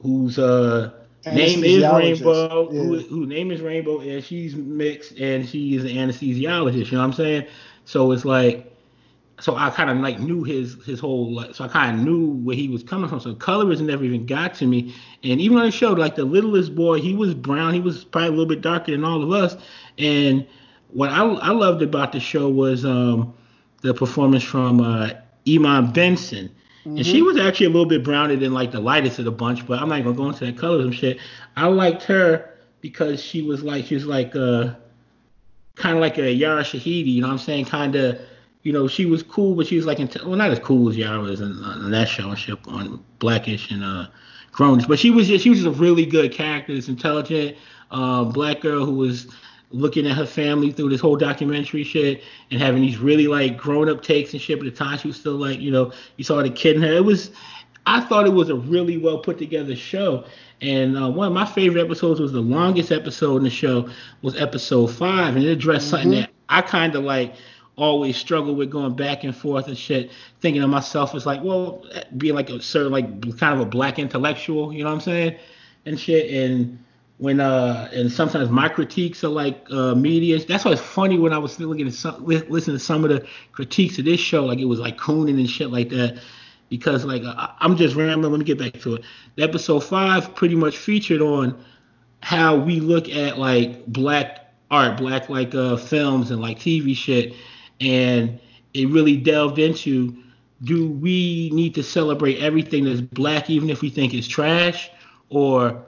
whose 0.00 0.38
uh 0.38 0.92
name 1.26 1.64
is 1.64 1.82
Rainbow. 1.82 2.70
Yeah. 2.72 2.82
Who, 2.82 2.98
who 3.00 3.26
name 3.26 3.50
is 3.50 3.60
Rainbow, 3.60 4.00
and 4.00 4.22
she's 4.24 4.54
mixed, 4.54 5.18
and 5.18 5.48
she 5.48 5.74
is 5.74 5.84
an 5.84 5.90
anesthesiologist. 5.90 6.86
You 6.86 6.92
know 6.92 6.98
what 6.98 7.04
I'm 7.04 7.12
saying? 7.12 7.46
So 7.84 8.12
it's 8.12 8.24
like, 8.24 8.69
so 9.40 9.56
I 9.56 9.70
kind 9.70 9.90
of 9.90 9.96
like 9.98 10.20
knew 10.20 10.44
his 10.44 10.76
his 10.84 11.00
whole, 11.00 11.34
like, 11.34 11.54
so 11.54 11.64
I 11.64 11.68
kind 11.68 11.98
of 11.98 12.04
knew 12.04 12.28
where 12.28 12.56
he 12.56 12.68
was 12.68 12.82
coming 12.82 13.08
from. 13.08 13.20
So 13.20 13.34
colorism 13.34 13.86
never 13.86 14.04
even 14.04 14.26
got 14.26 14.54
to 14.56 14.66
me. 14.66 14.94
And 15.24 15.40
even 15.40 15.58
on 15.58 15.66
the 15.66 15.70
show, 15.70 15.92
like 15.92 16.14
the 16.14 16.24
littlest 16.24 16.74
boy, 16.74 17.00
he 17.00 17.14
was 17.14 17.34
brown. 17.34 17.74
He 17.74 17.80
was 17.80 18.04
probably 18.04 18.28
a 18.28 18.32
little 18.32 18.46
bit 18.46 18.60
darker 18.60 18.92
than 18.92 19.04
all 19.04 19.22
of 19.22 19.32
us. 19.32 19.56
And 19.98 20.46
what 20.88 21.10
I 21.10 21.24
I 21.24 21.50
loved 21.50 21.82
about 21.82 22.12
the 22.12 22.20
show 22.20 22.48
was 22.48 22.84
um 22.84 23.34
the 23.82 23.94
performance 23.94 24.42
from 24.42 24.80
uh, 24.80 25.10
Iman 25.48 25.92
Benson. 25.92 26.54
And 26.84 27.04
she 27.04 27.20
was 27.20 27.38
actually 27.38 27.66
a 27.66 27.70
little 27.70 27.86
bit 27.86 28.02
browner 28.02 28.36
than 28.36 28.54
like 28.54 28.72
the 28.72 28.80
lightest 28.80 29.18
of 29.18 29.26
the 29.26 29.30
bunch, 29.30 29.66
but 29.66 29.80
I'm 29.80 29.88
not 29.90 30.02
gonna 30.02 30.16
go 30.16 30.28
into 30.28 30.46
that 30.46 30.56
colorism 30.56 30.92
shit. 30.92 31.18
I 31.56 31.66
liked 31.66 32.02
her 32.04 32.54
because 32.80 33.22
she 33.22 33.42
was 33.42 33.62
like 33.62 33.84
she 33.86 33.94
was 33.94 34.06
like 34.06 34.34
uh 34.34 34.74
kind 35.76 35.96
of 35.96 36.00
like 36.00 36.18
a 36.18 36.32
Yara 36.32 36.62
Shahidi, 36.62 37.14
you 37.14 37.20
know 37.22 37.28
what 37.28 37.34
I'm 37.34 37.38
saying? 37.38 37.66
Kind 37.66 37.96
of, 37.96 38.20
you 38.62 38.72
know, 38.72 38.86
she 38.88 39.06
was 39.06 39.22
cool, 39.22 39.54
but 39.54 39.66
she 39.66 39.76
was 39.76 39.86
like 39.86 39.98
well 39.98 40.36
not 40.36 40.50
as 40.50 40.58
cool 40.58 40.88
as 40.88 40.96
Yara 40.96 41.20
was 41.20 41.40
in, 41.40 41.52
on 41.64 41.90
that 41.90 42.08
show 42.08 42.28
and 42.28 42.38
shit 42.38 42.58
on 42.68 43.02
Blackish 43.18 43.70
and 43.70 43.84
uh 43.84 44.06
Grownish, 44.52 44.88
but 44.88 44.98
she 44.98 45.10
was 45.10 45.28
just, 45.28 45.44
she 45.44 45.50
was 45.50 45.62
just 45.62 45.68
a 45.68 45.80
really 45.80 46.04
good 46.04 46.32
character, 46.32 46.74
this 46.74 46.88
intelligent 46.88 47.56
uh, 47.90 48.24
black 48.24 48.60
girl 48.60 48.84
who 48.84 48.94
was 48.94 49.28
looking 49.70 50.06
at 50.06 50.16
her 50.16 50.26
family 50.26 50.72
through 50.72 50.88
this 50.88 51.00
whole 51.00 51.16
documentary 51.16 51.84
shit 51.84 52.22
and 52.50 52.60
having 52.60 52.82
these 52.82 52.98
really 52.98 53.28
like 53.28 53.56
grown 53.56 53.88
up 53.88 54.02
takes 54.02 54.32
and 54.32 54.42
shit. 54.42 54.58
But 54.58 54.66
at 54.66 54.74
the 54.74 54.84
time 54.84 54.98
she 54.98 55.08
was 55.08 55.16
still 55.16 55.36
like, 55.36 55.60
you 55.60 55.70
know, 55.70 55.92
you 56.16 56.24
saw 56.24 56.42
the 56.42 56.50
kid 56.50 56.76
in 56.76 56.82
her. 56.82 56.92
It 56.92 57.04
was, 57.04 57.30
I 57.86 58.00
thought 58.00 58.26
it 58.26 58.32
was 58.32 58.48
a 58.50 58.56
really 58.56 58.98
well 58.98 59.18
put 59.18 59.38
together 59.38 59.76
show. 59.76 60.24
And 60.60 60.98
uh, 60.98 61.08
one 61.08 61.28
of 61.28 61.32
my 61.32 61.46
favorite 61.46 61.82
episodes 61.82 62.20
was 62.20 62.32
the 62.32 62.40
longest 62.40 62.90
episode 62.90 63.36
in 63.38 63.44
the 63.44 63.50
show 63.50 63.88
was 64.22 64.36
episode 64.36 64.88
five, 64.88 65.36
and 65.36 65.44
it 65.44 65.50
addressed 65.50 65.86
mm-hmm. 65.86 66.02
something 66.02 66.20
that 66.20 66.30
I 66.48 66.60
kind 66.60 66.94
of 66.96 67.04
like 67.04 67.34
always 67.80 68.16
struggle 68.16 68.54
with 68.54 68.70
going 68.70 68.94
back 68.94 69.24
and 69.24 69.34
forth 69.34 69.66
and 69.66 69.76
shit, 69.76 70.10
thinking 70.40 70.62
of 70.62 70.68
myself 70.68 71.14
as 71.14 71.24
like, 71.24 71.42
well, 71.42 71.84
being 72.18 72.34
like 72.34 72.50
a 72.50 72.60
certain 72.60 72.92
like 72.92 73.38
kind 73.38 73.54
of 73.54 73.60
a 73.60 73.64
black 73.64 73.98
intellectual, 73.98 74.72
you 74.72 74.84
know 74.84 74.90
what 74.90 74.96
I'm 74.96 75.00
saying, 75.00 75.36
and 75.86 75.98
shit. 75.98 76.30
And 76.30 76.78
when 77.16 77.40
uh 77.40 77.90
and 77.92 78.10
sometimes 78.12 78.48
my 78.50 78.68
critiques 78.68 79.24
are 79.24 79.28
like 79.28 79.66
uh 79.70 79.94
media. 79.94 80.38
That's 80.44 80.64
why 80.64 80.72
it's 80.72 80.80
funny 80.80 81.18
when 81.18 81.32
I 81.32 81.38
was 81.38 81.58
looking 81.58 81.86
at 81.86 81.94
some 81.94 82.24
listening 82.24 82.76
to 82.76 82.78
some 82.78 83.02
of 83.04 83.10
the 83.10 83.26
critiques 83.52 83.98
of 83.98 84.04
this 84.04 84.20
show, 84.20 84.44
like 84.44 84.58
it 84.58 84.66
was 84.66 84.78
like 84.78 84.98
Coonan 84.98 85.38
and 85.38 85.48
shit 85.48 85.70
like 85.70 85.88
that 85.88 86.20
because 86.68 87.04
like 87.04 87.22
I'm 87.26 87.76
just 87.76 87.96
rambling. 87.96 88.30
Let 88.32 88.38
me 88.38 88.44
get 88.44 88.58
back 88.58 88.80
to 88.82 88.96
it. 88.96 89.04
Episode 89.38 89.80
five 89.80 90.34
pretty 90.34 90.54
much 90.54 90.76
featured 90.76 91.22
on 91.22 91.62
how 92.22 92.56
we 92.56 92.80
look 92.80 93.08
at 93.08 93.38
like 93.38 93.86
black 93.86 94.52
art, 94.70 94.98
black 94.98 95.28
like 95.28 95.54
uh, 95.54 95.76
films 95.76 96.30
and 96.30 96.40
like 96.40 96.58
TV 96.58 96.94
shit, 96.94 97.34
and 97.80 98.38
it 98.74 98.88
really 98.88 99.16
delved 99.16 99.58
into 99.58 100.16
do 100.62 100.88
we 100.90 101.50
need 101.52 101.74
to 101.74 101.82
celebrate 101.82 102.38
everything 102.38 102.84
that's 102.84 103.00
black 103.00 103.48
even 103.48 103.70
if 103.70 103.80
we 103.80 103.88
think 103.88 104.12
it's 104.12 104.28
trash, 104.28 104.90
or 105.30 105.84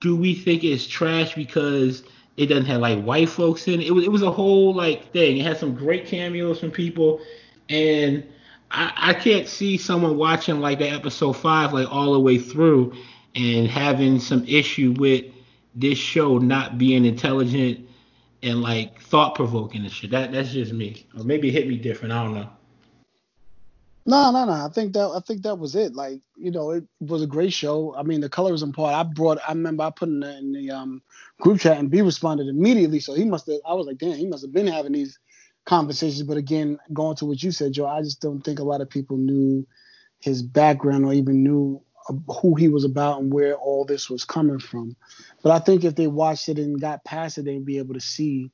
do 0.00 0.16
we 0.16 0.34
think 0.34 0.64
it's 0.64 0.86
trash 0.86 1.34
because 1.34 2.04
it 2.36 2.46
doesn't 2.46 2.64
have 2.64 2.80
like 2.80 3.02
white 3.02 3.28
folks 3.28 3.68
in 3.68 3.80
it? 3.80 3.86
It 3.86 3.92
was 3.92 4.04
it 4.04 4.10
was 4.10 4.22
a 4.22 4.30
whole 4.30 4.74
like 4.74 5.12
thing. 5.12 5.38
It 5.38 5.44
had 5.44 5.58
some 5.58 5.74
great 5.74 6.06
cameos 6.06 6.60
from 6.60 6.70
people 6.70 7.20
and 7.68 8.24
I, 8.70 8.92
I 8.96 9.14
can't 9.14 9.48
see 9.48 9.76
someone 9.76 10.16
watching 10.16 10.60
like 10.60 10.78
the 10.78 10.88
episode 10.88 11.34
five 11.34 11.72
like 11.72 11.90
all 11.90 12.12
the 12.12 12.20
way 12.20 12.38
through 12.38 12.92
and 13.34 13.66
having 13.68 14.18
some 14.20 14.44
issue 14.46 14.94
with 14.98 15.24
this 15.74 15.98
show 15.98 16.38
not 16.38 16.78
being 16.78 17.04
intelligent 17.04 17.83
and 18.44 18.62
like 18.62 19.00
thought 19.00 19.34
provoking 19.34 19.82
and 19.82 19.92
shit. 19.92 20.10
That 20.10 20.32
that's 20.32 20.52
just 20.52 20.72
me. 20.72 21.06
Or 21.16 21.24
maybe 21.24 21.48
it 21.48 21.52
hit 21.52 21.68
me 21.68 21.76
different. 21.76 22.12
I 22.12 22.22
don't 22.22 22.34
know. 22.34 22.50
No, 24.06 24.30
no, 24.30 24.44
no. 24.44 24.52
I 24.52 24.68
think 24.68 24.92
that 24.92 25.08
I 25.08 25.20
think 25.20 25.42
that 25.42 25.58
was 25.58 25.74
it. 25.74 25.94
Like, 25.94 26.20
you 26.36 26.50
know, 26.50 26.70
it 26.72 26.84
was 27.00 27.22
a 27.22 27.26
great 27.26 27.54
show. 27.54 27.94
I 27.96 28.02
mean, 28.02 28.20
the 28.20 28.28
colorism 28.28 28.74
part. 28.74 28.94
I 28.94 29.02
brought. 29.02 29.38
I 29.48 29.52
remember 29.52 29.84
I 29.84 29.90
put 29.90 30.10
in 30.10 30.20
the, 30.20 30.38
in 30.38 30.52
the 30.52 30.70
um, 30.70 31.02
group 31.40 31.60
chat 31.60 31.78
and 31.78 31.90
B 31.90 32.02
responded 32.02 32.48
immediately. 32.48 33.00
So 33.00 33.14
he 33.14 33.24
must 33.24 33.46
have. 33.46 33.60
I 33.66 33.72
was 33.72 33.86
like, 33.86 33.98
damn, 33.98 34.16
he 34.16 34.26
must 34.26 34.44
have 34.44 34.52
been 34.52 34.66
having 34.66 34.92
these 34.92 35.18
conversations. 35.64 36.22
But 36.22 36.36
again, 36.36 36.78
going 36.92 37.16
to 37.16 37.24
what 37.24 37.42
you 37.42 37.50
said, 37.50 37.72
Joe, 37.72 37.86
I 37.86 38.02
just 38.02 38.20
don't 38.20 38.42
think 38.42 38.58
a 38.58 38.64
lot 38.64 38.82
of 38.82 38.90
people 38.90 39.16
knew 39.16 39.66
his 40.20 40.42
background 40.42 41.06
or 41.06 41.14
even 41.14 41.42
knew 41.42 41.82
who 42.40 42.54
he 42.54 42.68
was 42.68 42.84
about 42.84 43.20
and 43.20 43.32
where 43.32 43.54
all 43.54 43.84
this 43.84 44.10
was 44.10 44.24
coming 44.24 44.58
from. 44.58 44.96
But 45.42 45.52
I 45.52 45.58
think 45.58 45.84
if 45.84 45.94
they 45.94 46.06
watched 46.06 46.48
it 46.48 46.58
and 46.58 46.80
got 46.80 47.04
past 47.04 47.38
it, 47.38 47.44
they'd 47.44 47.64
be 47.64 47.78
able 47.78 47.94
to 47.94 48.00
see 48.00 48.50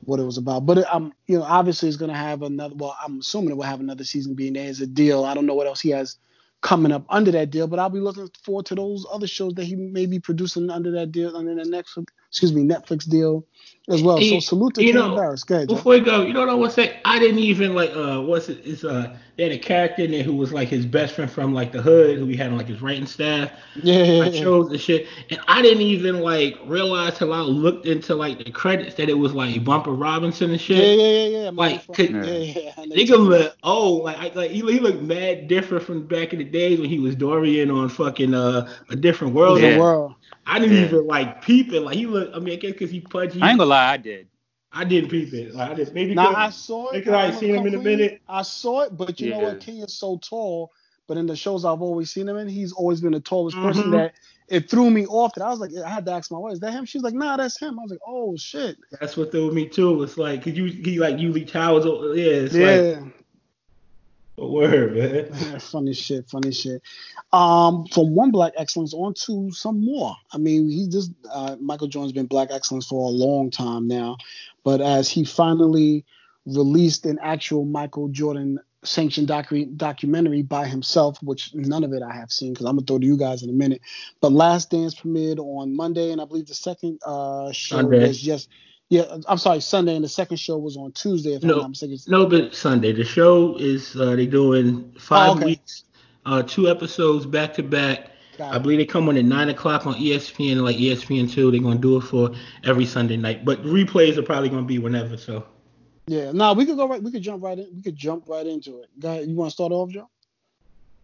what 0.00 0.20
it 0.20 0.24
was 0.24 0.38
about. 0.38 0.66
But 0.66 0.86
I'm, 0.88 1.04
um, 1.04 1.12
you 1.26 1.38
know, 1.38 1.44
obviously 1.44 1.88
it's 1.88 1.98
going 1.98 2.12
to 2.12 2.16
have 2.16 2.42
another. 2.42 2.74
Well, 2.76 2.96
I'm 3.02 3.18
assuming 3.20 3.50
it 3.50 3.56
will 3.56 3.64
have 3.64 3.80
another 3.80 4.04
season 4.04 4.34
being 4.34 4.54
there 4.54 4.68
as 4.68 4.80
a 4.80 4.86
deal. 4.86 5.24
I 5.24 5.34
don't 5.34 5.46
know 5.46 5.54
what 5.54 5.66
else 5.66 5.80
he 5.80 5.90
has 5.90 6.16
coming 6.62 6.92
up 6.92 7.04
under 7.08 7.30
that 7.32 7.50
deal, 7.50 7.66
but 7.66 7.78
I'll 7.78 7.90
be 7.90 8.00
looking 8.00 8.28
forward 8.42 8.66
to 8.66 8.74
those 8.74 9.06
other 9.12 9.26
shows 9.26 9.54
that 9.54 9.64
he 9.64 9.76
may 9.76 10.06
be 10.06 10.18
producing 10.18 10.70
under 10.70 10.90
that 10.92 11.12
deal, 11.12 11.36
under 11.36 11.54
the 11.54 11.68
next, 11.68 11.98
excuse 12.28 12.52
me, 12.52 12.62
Netflix 12.62 13.08
deal 13.08 13.46
as 13.88 14.02
well. 14.02 14.16
He, 14.16 14.40
so 14.40 14.56
salute 14.56 14.74
to 14.74 14.84
you 14.84 14.92
Ken 14.92 15.14
Barris. 15.14 15.44
Go 15.44 15.56
ahead, 15.56 15.68
before 15.68 15.92
we 15.92 16.00
go, 16.00 16.22
you 16.22 16.32
know 16.32 16.40
what 16.40 16.48
I 16.48 16.54
want 16.54 16.72
to 16.72 16.82
say? 16.82 17.00
I 17.04 17.18
didn't 17.18 17.38
even 17.38 17.74
like 17.74 17.90
uh 17.94 18.20
what's 18.20 18.48
it? 18.48 18.60
It's 18.64 18.84
uh 18.84 19.16
they 19.36 19.44
had 19.44 19.52
a 19.52 19.58
character 19.58 20.02
in 20.02 20.10
there 20.10 20.22
who 20.22 20.34
was 20.34 20.52
like 20.52 20.68
his 20.68 20.86
best 20.86 21.14
friend 21.14 21.30
from 21.30 21.52
like 21.52 21.70
the 21.70 21.82
hood 21.82 22.18
who 22.18 22.26
he 22.26 22.36
had 22.36 22.50
on 22.50 22.56
like 22.56 22.66
his 22.66 22.82
writing 22.82 23.06
staff. 23.06 23.52
Yeah, 23.82 24.02
yeah, 24.02 24.24
I 24.24 24.30
chose 24.30 24.70
the 24.70 24.78
shit, 24.78 25.06
and 25.30 25.38
I 25.46 25.62
didn't 25.62 25.82
even 25.82 26.20
like 26.20 26.58
realize 26.64 27.18
till 27.18 27.32
I 27.32 27.40
looked 27.40 27.86
into 27.86 28.14
like 28.14 28.44
the 28.44 28.50
credits 28.50 28.96
that 28.96 29.08
it 29.08 29.14
was 29.14 29.34
like 29.34 29.62
Bumper 29.62 29.92
Robinson 29.92 30.50
and 30.50 30.60
shit. 30.60 30.78
Yeah, 30.78 31.04
yeah, 31.04 31.26
yeah, 31.26 31.42
yeah. 31.44 31.50
Like, 31.50 31.98
yeah, 31.98 32.06
yeah. 32.06 32.72
nigga 32.76 33.18
look 33.18 33.56
oh 33.62 33.92
like 33.92 34.16
I, 34.16 34.32
like 34.34 34.50
he, 34.50 34.60
he 34.60 34.80
looked 34.80 35.02
mad 35.02 35.48
different 35.48 35.84
from 35.84 36.06
back 36.06 36.32
in 36.32 36.38
the 36.38 36.44
days 36.44 36.80
when 36.80 36.88
he 36.88 36.98
was 36.98 37.14
Dorian 37.14 37.70
on 37.70 37.88
fucking 37.88 38.34
uh 38.34 38.68
a 38.88 38.96
different 38.96 39.34
world. 39.34 39.60
Yeah. 39.60 39.78
world. 39.78 40.14
I 40.48 40.60
didn't 40.60 40.76
yeah. 40.76 40.84
even 40.84 41.06
like 41.06 41.42
peep 41.42 41.72
it. 41.72 41.80
Like 41.80 41.96
he 41.96 42.06
looked. 42.06 42.34
I 42.34 42.38
mean, 42.38 42.54
I 42.54 42.56
guess 42.56 42.72
because 42.72 42.90
he 42.90 43.00
pudgy. 43.00 43.42
I 43.42 43.50
ain't 43.50 43.58
gonna 43.58 43.68
lie, 43.68 43.75
I 43.76 43.96
did. 43.96 44.28
I 44.72 44.84
didn't 44.84 45.10
peep 45.10 45.32
it. 45.32 45.54
Like, 45.54 45.70
I 45.70 45.74
just 45.74 45.94
maybe 45.94 46.14
now 46.14 46.34
I 46.34 46.50
saw 46.50 46.90
it 46.90 46.98
because 46.98 47.14
I 47.14 47.26
ain't 47.26 47.38
seen 47.38 47.54
him 47.54 47.66
in 47.66 47.74
a 47.74 47.82
minute. 47.82 48.20
I 48.28 48.42
saw 48.42 48.82
it, 48.82 48.96
but 48.96 49.18
you 49.20 49.30
yeah. 49.30 49.38
know 49.38 49.44
what? 49.48 49.60
King 49.60 49.78
is 49.78 49.94
so 49.94 50.18
tall. 50.18 50.72
But 51.06 51.16
in 51.16 51.26
the 51.26 51.36
shows 51.36 51.64
I've 51.64 51.82
always 51.82 52.10
seen 52.10 52.28
him 52.28 52.36
in, 52.36 52.48
he's 52.48 52.72
always 52.72 53.00
been 53.00 53.12
the 53.12 53.20
tallest 53.20 53.56
mm-hmm. 53.56 53.66
person 53.66 53.90
that 53.92 54.14
it 54.48 54.68
threw 54.68 54.90
me 54.90 55.06
off. 55.06 55.34
That 55.34 55.44
I 55.44 55.50
was 55.50 55.60
like, 55.60 55.70
I 55.74 55.88
had 55.88 56.04
to 56.06 56.12
ask 56.12 56.30
my 56.30 56.38
wife, 56.38 56.54
is 56.54 56.60
that 56.60 56.72
him? 56.72 56.84
She's 56.84 57.02
like, 57.02 57.14
Nah, 57.14 57.36
that's 57.36 57.58
him. 57.58 57.78
I 57.78 57.82
was 57.82 57.90
like, 57.92 58.00
Oh 58.06 58.36
shit. 58.36 58.76
That's 59.00 59.16
what 59.16 59.30
threw 59.30 59.52
me 59.52 59.68
too. 59.68 60.02
It's 60.02 60.18
like, 60.18 60.44
cause 60.44 60.54
you 60.54 60.64
he 60.64 60.98
like 60.98 61.18
you 61.18 61.28
usually 61.28 61.44
towers. 61.44 61.84
Yeah, 61.84 62.24
it's 62.24 62.54
yeah. 62.54 62.66
like 62.66 62.80
a 62.80 63.12
word, 64.42 64.96
man. 64.96 65.60
funny 65.60 65.94
shit, 65.94 66.28
funny 66.28 66.52
shit. 66.52 66.82
Um, 67.32 67.86
from 67.86 68.14
one 68.14 68.30
black 68.30 68.52
excellence 68.56 68.92
on 68.94 69.14
to 69.26 69.50
some 69.52 69.84
more. 69.84 70.14
I 70.32 70.38
mean, 70.38 70.68
he 70.68 70.88
just 70.88 71.12
uh, 71.30 71.56
Michael 71.60 71.88
Jordan's 71.88 72.12
been 72.12 72.26
black 72.26 72.48
excellence 72.50 72.86
for 72.86 73.06
a 73.06 73.10
long 73.10 73.50
time 73.50 73.88
now, 73.88 74.16
but 74.64 74.80
as 74.80 75.08
he 75.08 75.24
finally 75.24 76.04
released 76.44 77.06
an 77.06 77.18
actual 77.22 77.64
Michael 77.64 78.08
Jordan 78.08 78.58
sanctioned 78.84 79.28
docu- 79.28 79.76
documentary 79.76 80.42
by 80.42 80.66
himself, 80.66 81.20
which 81.22 81.52
none 81.54 81.82
of 81.82 81.92
it 81.92 82.02
I 82.02 82.14
have 82.14 82.30
seen 82.30 82.52
because 82.52 82.66
I'm 82.66 82.76
gonna 82.76 82.86
throw 82.86 82.98
to 82.98 83.06
you 83.06 83.16
guys 83.16 83.42
in 83.42 83.50
a 83.50 83.54
minute. 83.54 83.80
But 84.20 84.32
Last 84.32 84.70
Dance 84.70 84.94
premiered 84.94 85.38
on 85.38 85.74
Monday, 85.74 86.12
and 86.12 86.20
I 86.20 86.24
believe 86.24 86.46
the 86.46 86.54
second 86.54 87.00
uh, 87.04 87.52
show 87.52 87.76
Sunday. 87.76 88.06
was 88.06 88.20
just 88.20 88.48
yeah, 88.88 89.18
I'm 89.28 89.38
sorry, 89.38 89.60
Sunday, 89.60 89.96
and 89.96 90.04
the 90.04 90.08
second 90.08 90.36
show 90.36 90.58
was 90.58 90.76
on 90.76 90.92
Tuesday. 90.92 91.34
If 91.34 91.42
no, 91.42 91.54
I'm 91.54 91.60
not 91.60 91.70
mistaken. 91.70 91.98
No, 92.06 92.26
but 92.26 92.54
Sunday. 92.54 92.92
The 92.92 93.04
show 93.04 93.56
is 93.56 93.96
uh, 93.96 94.14
they 94.14 94.26
doing 94.26 94.92
five 94.98 95.30
oh, 95.30 95.36
okay. 95.36 95.46
weeks, 95.46 95.84
uh, 96.24 96.42
two 96.42 96.68
episodes 96.68 97.26
back 97.26 97.54
to 97.54 97.62
back. 97.62 98.12
I 98.38 98.58
believe 98.58 98.78
they 98.78 98.84
come 98.84 99.08
on 99.08 99.16
at 99.16 99.24
nine 99.24 99.48
o'clock 99.48 99.86
on 99.86 99.94
ESPN, 99.94 100.62
like 100.62 100.76
ESPN 100.76 101.32
two. 101.32 101.50
They're 101.50 101.60
gonna 101.60 101.80
do 101.80 101.96
it 101.96 102.02
for 102.02 102.32
every 102.64 102.84
Sunday 102.84 103.16
night, 103.16 103.44
but 103.44 103.62
replays 103.62 104.18
are 104.18 104.22
probably 104.22 104.50
gonna 104.50 104.62
be 104.62 104.78
whenever. 104.78 105.16
So. 105.16 105.44
Yeah, 106.06 106.30
no, 106.32 106.52
we 106.52 106.66
could 106.66 106.76
go 106.76 106.86
right. 106.86 107.02
We 107.02 107.10
could 107.10 107.22
jump 107.22 107.42
right 107.42 107.58
in. 107.58 107.68
We 107.74 107.82
could 107.82 107.96
jump 107.96 108.28
right 108.28 108.46
into 108.46 108.82
it. 108.82 108.90
Go 109.00 109.10
ahead. 109.10 109.28
You 109.28 109.34
want 109.34 109.50
to 109.50 109.54
start 109.54 109.72
off, 109.72 109.90
Joe? 109.90 110.08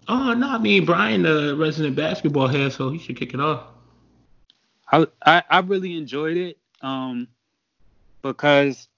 Oh 0.09 0.35
no, 0.35 0.49
I 0.51 0.59
mean 0.59 0.85
Brian, 0.85 1.23
the 1.23 1.57
resident 1.57 1.97
basketball 1.97 2.49
head, 2.49 2.73
so 2.73 2.91
he 2.91 2.99
should 2.99 3.17
kick 3.17 3.35
it 3.35 3.41
off. 3.41 3.65
I 4.91 5.07
I, 5.25 5.43
I 5.49 5.59
really 5.61 5.97
enjoyed 5.97 6.37
it. 6.37 6.59
Um, 6.83 7.29
because 8.23 8.89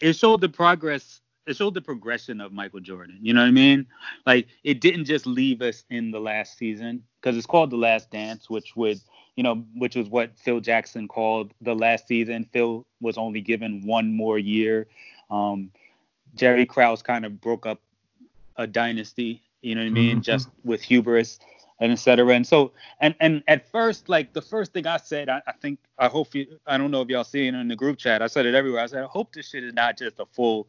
it 0.00 0.14
showed 0.14 0.40
the 0.40 0.48
progress 0.48 1.20
it 1.46 1.56
showed 1.56 1.74
the 1.74 1.80
progression 1.80 2.40
of 2.40 2.52
Michael 2.52 2.78
Jordan. 2.78 3.18
You 3.20 3.34
know 3.34 3.40
what 3.40 3.48
I 3.48 3.52
mean? 3.52 3.86
Like 4.26 4.46
it 4.62 4.80
didn't 4.80 5.06
just 5.06 5.26
leave 5.26 5.60
us 5.60 5.84
in 5.90 6.10
the 6.10 6.20
last 6.20 6.56
season 6.56 7.02
because 7.20 7.36
it's 7.36 7.46
called 7.46 7.70
The 7.70 7.76
Last 7.76 8.10
Dance, 8.10 8.48
which 8.48 8.76
would 8.76 9.00
you 9.36 9.42
know, 9.42 9.64
which 9.74 9.96
was 9.96 10.08
what 10.08 10.36
Phil 10.36 10.60
Jackson 10.60 11.08
called 11.08 11.52
the 11.62 11.74
last 11.74 12.06
season. 12.06 12.46
Phil 12.52 12.86
was 13.00 13.16
only 13.16 13.40
given 13.40 13.84
one 13.86 14.12
more 14.12 14.38
year. 14.38 14.86
Um, 15.30 15.70
Jerry 16.34 16.66
Krause 16.66 17.02
kind 17.02 17.24
of 17.24 17.40
broke 17.40 17.66
up 17.66 17.80
a 18.56 18.66
dynasty. 18.66 19.42
You 19.62 19.74
know 19.74 19.80
what 19.80 19.86
I 19.86 19.90
mean? 19.90 20.12
Mm-hmm. 20.16 20.20
Just 20.20 20.48
with 20.64 20.82
hubris 20.82 21.38
and 21.82 21.90
etc. 21.90 22.32
And 22.32 22.46
so, 22.46 22.72
and 23.00 23.14
and 23.18 23.42
at 23.48 23.68
first, 23.70 24.08
like 24.08 24.32
the 24.32 24.40
first 24.40 24.72
thing 24.72 24.86
I 24.86 24.98
said, 24.98 25.28
I, 25.28 25.42
I, 25.48 25.52
think 25.60 25.80
I 25.98 26.06
hope 26.06 26.32
you, 26.32 26.60
I 26.64 26.78
don't 26.78 26.92
know 26.92 27.02
if 27.02 27.08
y'all 27.08 27.24
see 27.24 27.48
it 27.48 27.54
in 27.54 27.66
the 27.66 27.74
group 27.74 27.98
chat. 27.98 28.22
I 28.22 28.28
said 28.28 28.46
it 28.46 28.54
everywhere. 28.54 28.82
I 28.82 28.86
said 28.86 29.02
I 29.02 29.08
hope 29.08 29.34
this 29.34 29.48
shit 29.48 29.64
is 29.64 29.74
not 29.74 29.98
just 29.98 30.20
a 30.20 30.26
full 30.26 30.68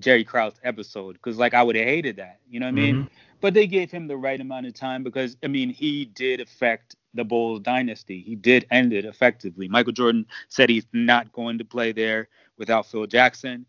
Jerry 0.00 0.24
Krause 0.24 0.54
episode 0.64 1.12
because 1.12 1.38
like 1.38 1.54
I 1.54 1.62
would 1.62 1.76
have 1.76 1.86
hated 1.86 2.16
that. 2.16 2.40
You 2.50 2.58
know 2.58 2.66
what 2.66 2.74
mm-hmm. 2.74 2.82
I 2.82 2.86
mean? 2.86 2.96
Mm-hmm. 2.96 3.14
But 3.40 3.54
they 3.54 3.68
gave 3.68 3.92
him 3.92 4.08
the 4.08 4.16
right 4.16 4.40
amount 4.40 4.66
of 4.66 4.74
time 4.74 5.04
because 5.04 5.36
I 5.44 5.46
mean 5.46 5.70
he 5.70 6.06
did 6.06 6.40
affect 6.40 6.96
the 7.14 7.24
Bulls 7.24 7.60
dynasty. 7.60 8.20
He 8.20 8.34
did 8.34 8.66
end 8.72 8.92
it 8.92 9.04
effectively. 9.04 9.68
Michael 9.68 9.92
Jordan 9.92 10.26
said 10.48 10.68
he's 10.68 10.86
not 10.92 11.32
going 11.32 11.58
to 11.58 11.64
play 11.64 11.92
there 11.92 12.28
without 12.58 12.86
Phil 12.86 13.06
Jackson. 13.06 13.64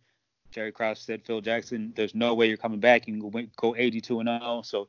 Jerry 0.50 0.72
Krause 0.72 1.02
said 1.02 1.24
Phil 1.24 1.40
Jackson, 1.40 1.94
there's 1.96 2.16
no 2.16 2.34
way 2.34 2.48
you're 2.48 2.58
coming 2.58 2.80
back. 2.80 3.08
You 3.08 3.22
can 3.22 3.52
go 3.58 3.76
82 3.78 4.22
and 4.22 4.28
0. 4.28 4.62
So 4.66 4.88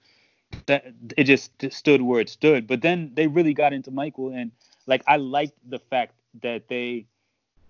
that 0.67 0.87
it 1.17 1.25
just 1.25 1.51
stood 1.71 2.03
where 2.03 2.21
it 2.21 2.29
stood. 2.29 2.67
But 2.67 2.83
then 2.83 3.13
they 3.15 3.27
really 3.27 3.55
got 3.55 3.73
into 3.73 3.91
Michael, 3.91 4.31
and 4.31 4.53
like 4.87 5.03
I 5.07 5.17
liked 5.17 5.59
the 5.69 5.79
fact 5.79 6.15
that 6.43 6.69
they 6.69 7.07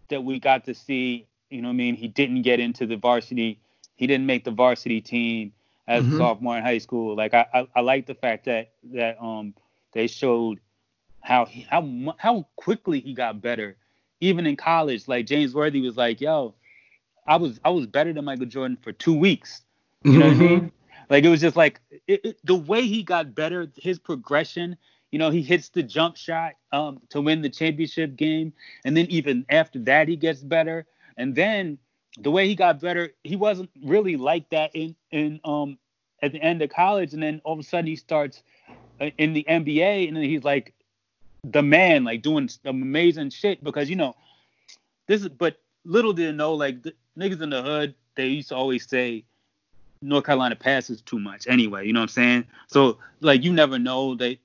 that 0.09 0.25
we 0.25 0.39
got 0.39 0.65
to 0.65 0.75
see. 0.75 1.27
You 1.51 1.63
know, 1.63 1.71
I 1.71 1.73
mean, 1.73 1.95
he 1.95 2.09
didn't 2.09 2.43
get 2.43 2.61
into 2.61 2.87
the 2.87 2.97
varsity. 2.97 3.59
He 3.97 4.07
didn't 4.07 4.27
make 4.27 4.45
the 4.45 4.51
varsity 4.51 5.01
team 5.01 5.53
as 5.87 6.05
mm-hmm. 6.05 6.15
a 6.15 6.19
sophomore 6.19 6.59
in 6.59 6.63
high 6.63 6.79
school. 6.79 7.17
Like 7.17 7.35
I, 7.35 7.47
I, 7.53 7.69
I 7.77 7.81
like 7.81 8.07
the 8.07 8.15
fact 8.15 8.45
that 8.45 8.73
that 8.93 9.21
um 9.21 9.55
they 9.93 10.07
showed 10.07 10.61
how 11.21 11.47
he, 11.47 11.63
how 11.63 12.15
how 12.19 12.47
quickly 12.57 13.01
he 13.01 13.15
got 13.15 13.41
better, 13.41 13.77
even 14.21 14.47
in 14.47 14.57
college. 14.57 15.09
Like 15.09 15.27
James 15.27 15.55
Worthy 15.55 15.81
was 15.81 15.97
like, 15.97 16.21
"Yo, 16.21 16.55
I 17.27 17.37
was 17.37 17.59
I 17.65 17.71
was 17.71 17.87
better 17.87 18.13
than 18.13 18.25
Michael 18.25 18.47
Jordan 18.47 18.79
for 18.81 18.93
two 18.93 19.15
weeks." 19.15 19.63
You 20.05 20.19
know 20.19 20.27
mm-hmm. 20.27 20.39
what 20.39 20.47
I 20.47 20.51
mm-hmm. 20.53 20.65
mean? 20.65 20.73
Like 21.11 21.25
it 21.25 21.29
was 21.29 21.41
just 21.41 21.57
like 21.57 21.81
it, 22.07 22.21
it, 22.25 22.39
the 22.45 22.55
way 22.55 22.83
he 22.83 23.03
got 23.03 23.35
better, 23.35 23.71
his 23.77 23.99
progression. 23.99 24.77
You 25.11 25.19
know, 25.19 25.31
he 25.31 25.41
hits 25.41 25.71
the 25.71 25.83
jump 25.83 26.17
shot 26.17 26.53
um, 26.71 27.01
to 27.11 27.23
win 27.23 27.41
the 27.41 27.49
championship 27.49 28.15
game, 28.15 28.53
and 28.85 28.97
then 28.97 29.07
even 29.09 29.47
after 29.49 29.79
that, 29.81 30.07
he 30.07 30.17
gets 30.17 30.41
better. 30.41 30.87
And 31.17 31.35
then 31.35 31.79
the 32.19 32.31
way 32.31 32.47
he 32.47 32.55
got 32.55 32.81
better, 32.81 33.15
he 33.25 33.37
wasn't 33.37 33.71
really 33.83 34.17
like 34.17 34.51
that 34.51 34.71
in 34.75 34.95
in 35.11 35.41
um 35.45 35.79
at 36.23 36.33
the 36.33 36.43
end 36.43 36.61
of 36.63 36.71
college, 36.71 37.15
and 37.15 37.23
then 37.23 37.41
all 37.45 37.55
of 37.55 37.59
a 37.59 37.63
sudden 37.63 37.87
he 37.87 37.97
starts 37.97 38.43
uh, 39.01 39.11
in 39.17 39.33
the 39.33 39.47
NBA, 39.49 40.09
and 40.09 40.17
then 40.17 40.25
he's 40.25 40.45
like 40.45 40.75
the 41.45 41.63
man, 41.63 42.05
like 42.05 42.23
doing 42.23 42.51
amazing 42.65 43.31
shit. 43.31 43.65
Because 43.65 43.89
you 43.89 43.97
know, 43.97 44.15
this 45.07 45.23
is 45.23 45.29
but 45.29 45.59
little 45.85 46.13
did 46.13 46.35
know 46.37 46.55
like 46.55 46.83
the 46.83 46.93
niggas 47.19 47.41
in 47.41 47.51
the 47.51 47.63
hood, 47.63 47.95
they 48.15 48.27
used 48.27 48.51
to 48.51 48.57
always 48.57 48.87
say 48.87 49.25
North 50.01 50.25
Carolina 50.25 50.57
passes 50.57 51.01
too 51.03 51.19
much 51.19 51.47
anyway. 51.49 51.87
You 51.87 51.93
know 51.93 52.01
what 52.01 52.05
I'm 52.05 52.09
saying? 52.09 52.45
So 52.67 52.99
like 53.21 53.43
you 53.43 53.53
never 53.53 53.79
know 53.79 54.15
they 54.15 54.41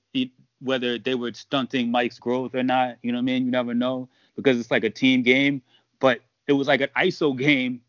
whether 0.63 0.97
they 0.97 1.15
were 1.15 1.33
stunting 1.33 1.91
Mike's 1.91 2.19
growth 2.19 2.55
or 2.55 2.63
not. 2.63 2.97
You 3.01 3.11
know 3.11 3.17
what 3.17 3.23
I 3.23 3.25
mean? 3.25 3.45
You 3.45 3.51
never 3.51 3.73
know 3.73 4.07
because 4.35 4.59
it's 4.59 4.71
like 4.71 4.83
a 4.83 4.89
team 4.89 5.21
game. 5.21 5.61
But 5.99 6.21
it 6.47 6.53
was 6.53 6.67
like 6.67 6.81
an 6.81 6.89
ISO 6.97 7.37
game 7.37 7.81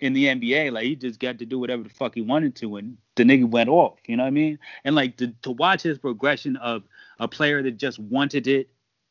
in 0.00 0.12
the 0.12 0.26
NBA. 0.26 0.72
Like 0.72 0.84
he 0.84 0.96
just 0.96 1.20
got 1.20 1.38
to 1.38 1.46
do 1.46 1.58
whatever 1.58 1.82
the 1.82 1.90
fuck 1.90 2.14
he 2.14 2.22
wanted 2.22 2.54
to, 2.56 2.76
and 2.76 2.96
the 3.14 3.24
nigga 3.24 3.48
went 3.48 3.68
off. 3.68 3.98
You 4.06 4.16
know 4.16 4.24
what 4.24 4.28
I 4.28 4.32
mean? 4.32 4.58
And 4.84 4.94
like 4.94 5.16
to, 5.18 5.28
to 5.42 5.52
watch 5.52 5.82
his 5.82 5.98
progression 5.98 6.56
of 6.56 6.82
a 7.20 7.28
player 7.28 7.62
that 7.62 7.72
just 7.72 7.98
wanted 7.98 8.46
it 8.46 8.68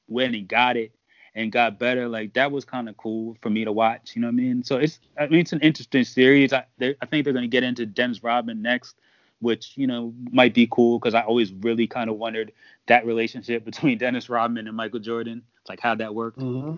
when 0.07 0.33
he 0.33 0.41
got 0.41 0.75
it 0.75 0.91
and 1.35 1.51
got 1.51 1.79
better, 1.79 2.07
like 2.07 2.33
that 2.33 2.51
was 2.51 2.65
kind 2.65 2.87
of 2.87 2.97
cool 2.97 3.37
for 3.41 3.49
me 3.49 3.65
to 3.65 3.71
watch. 3.71 4.15
You 4.15 4.21
know 4.21 4.27
what 4.27 4.33
I 4.33 4.35
mean? 4.35 4.63
So 4.63 4.77
it's 4.77 4.99
I 5.17 5.27
mean 5.27 5.41
it's 5.41 5.53
an 5.53 5.61
interesting 5.61 6.03
series. 6.03 6.53
I 6.53 6.65
I 6.81 7.05
think 7.05 7.23
they're 7.23 7.33
gonna 7.33 7.47
get 7.47 7.63
into 7.63 7.85
Dennis 7.85 8.23
Rodman 8.23 8.61
next. 8.61 8.95
Which 9.39 9.73
you 9.75 9.87
know 9.87 10.13
might 10.31 10.53
be 10.53 10.67
cool 10.71 10.99
because 10.99 11.13
I 11.13 11.21
always 11.21 11.51
really 11.51 11.85
kind 11.85 12.09
of 12.09 12.15
wondered 12.15 12.53
that 12.87 13.05
relationship 13.05 13.65
between 13.65 13.97
Dennis 13.97 14.29
Rodman 14.29 14.67
and 14.67 14.77
Michael 14.77 14.99
Jordan, 14.99 15.41
like 15.67 15.81
how 15.81 15.95
that 15.95 16.15
worked. 16.15 16.39
Mm-hmm. 16.39 16.75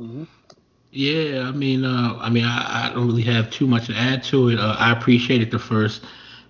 Mm-hmm. 0.00 0.24
Yeah, 0.90 1.48
I 1.48 1.50
mean, 1.50 1.84
uh, 1.84 2.16
I 2.18 2.30
mean, 2.30 2.44
I, 2.44 2.88
I, 2.88 2.94
don't 2.94 3.06
really 3.06 3.22
have 3.22 3.50
too 3.50 3.66
much 3.66 3.88
to 3.88 3.94
add 3.94 4.22
to 4.24 4.48
it. 4.48 4.58
Uh, 4.58 4.74
I 4.78 4.90
appreciated 4.92 5.50
the 5.50 5.58
first 5.58 6.04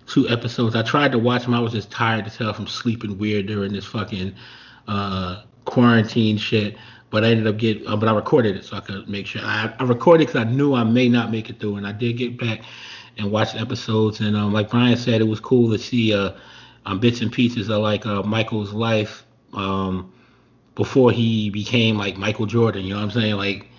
two 0.07 0.29
episodes. 0.29 0.75
I 0.75 0.81
tried 0.81 1.11
to 1.11 1.19
watch 1.19 1.43
them. 1.43 1.53
I 1.53 1.59
was 1.59 1.73
just 1.73 1.91
tired 1.91 2.25
to 2.25 2.31
tell 2.31 2.53
from 2.53 2.67
sleeping 2.67 3.17
weird 3.17 3.47
during 3.47 3.73
this 3.73 3.85
fucking 3.85 4.33
uh, 4.87 5.43
quarantine 5.69 6.37
shit. 6.37 6.77
But 7.11 7.23
I 7.23 7.29
ended 7.29 7.47
up 7.47 7.57
getting, 7.57 7.87
uh, 7.87 7.95
but 7.95 8.07
I 8.07 8.13
recorded 8.13 8.55
it 8.55 8.65
so 8.65 8.77
I 8.77 8.81
could 8.81 9.09
make 9.09 9.25
sure. 9.25 9.41
I, 9.43 9.73
I 9.79 9.83
recorded 9.83 10.27
because 10.27 10.41
I 10.41 10.49
knew 10.49 10.75
I 10.75 10.83
may 10.83 11.09
not 11.09 11.31
make 11.31 11.49
it 11.49 11.59
through, 11.59 11.77
and 11.77 11.87
I 11.87 11.91
did 11.91 12.17
get 12.17 12.37
back 12.37 12.61
and 13.17 13.31
watch 13.31 13.55
episodes. 13.55 14.19
And 14.19 14.35
um, 14.35 14.53
like 14.53 14.69
Brian 14.69 14.95
said, 14.95 15.19
it 15.19 15.27
was 15.27 15.39
cool 15.39 15.71
to 15.71 15.79
see 15.79 16.13
uh, 16.13 16.33
um, 16.85 16.99
bits 16.99 17.21
and 17.21 17.31
pieces 17.31 17.69
of 17.69 17.81
like 17.81 18.05
uh, 18.05 18.21
Michael's 18.21 18.73
life 18.73 19.25
um, 19.53 20.13
before 20.75 21.11
he 21.11 21.49
became 21.49 21.97
like 21.97 22.15
Michael 22.17 22.45
Jordan. 22.45 22.83
You 22.83 22.91
know 22.91 22.97
what 22.97 23.05
I'm 23.05 23.11
saying? 23.11 23.35
Like 23.35 23.69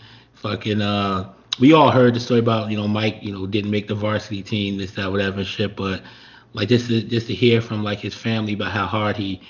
fucking 0.41 0.81
uh 0.81 1.31
we 1.59 1.75
all 1.75 1.91
heard 1.91 2.15
the 2.15 2.21
story 2.21 2.41
about 2.41 2.71
you 2.71 2.77
know 2.77 2.89
Mike 2.89 3.19
you 3.21 3.33
know 3.33 3.47
didn't 3.47 3.71
make 3.71 3.89
the 3.89 3.95
varsity 3.95 4.43
team 4.43 4.79
this 4.79 4.93
that 4.93 5.11
whatever 5.11 5.45
shit 5.45 5.77
but 5.77 6.03
like 6.55 6.69
just 6.69 6.89
to 6.89 7.03
just 7.03 7.27
to 7.27 7.35
hear 7.35 7.61
from 7.61 7.85
like 7.85 7.99
his 7.99 8.15
family 8.15 8.55
about 8.55 8.73
how 8.73 8.87
hard 8.87 9.17
he 9.17 9.41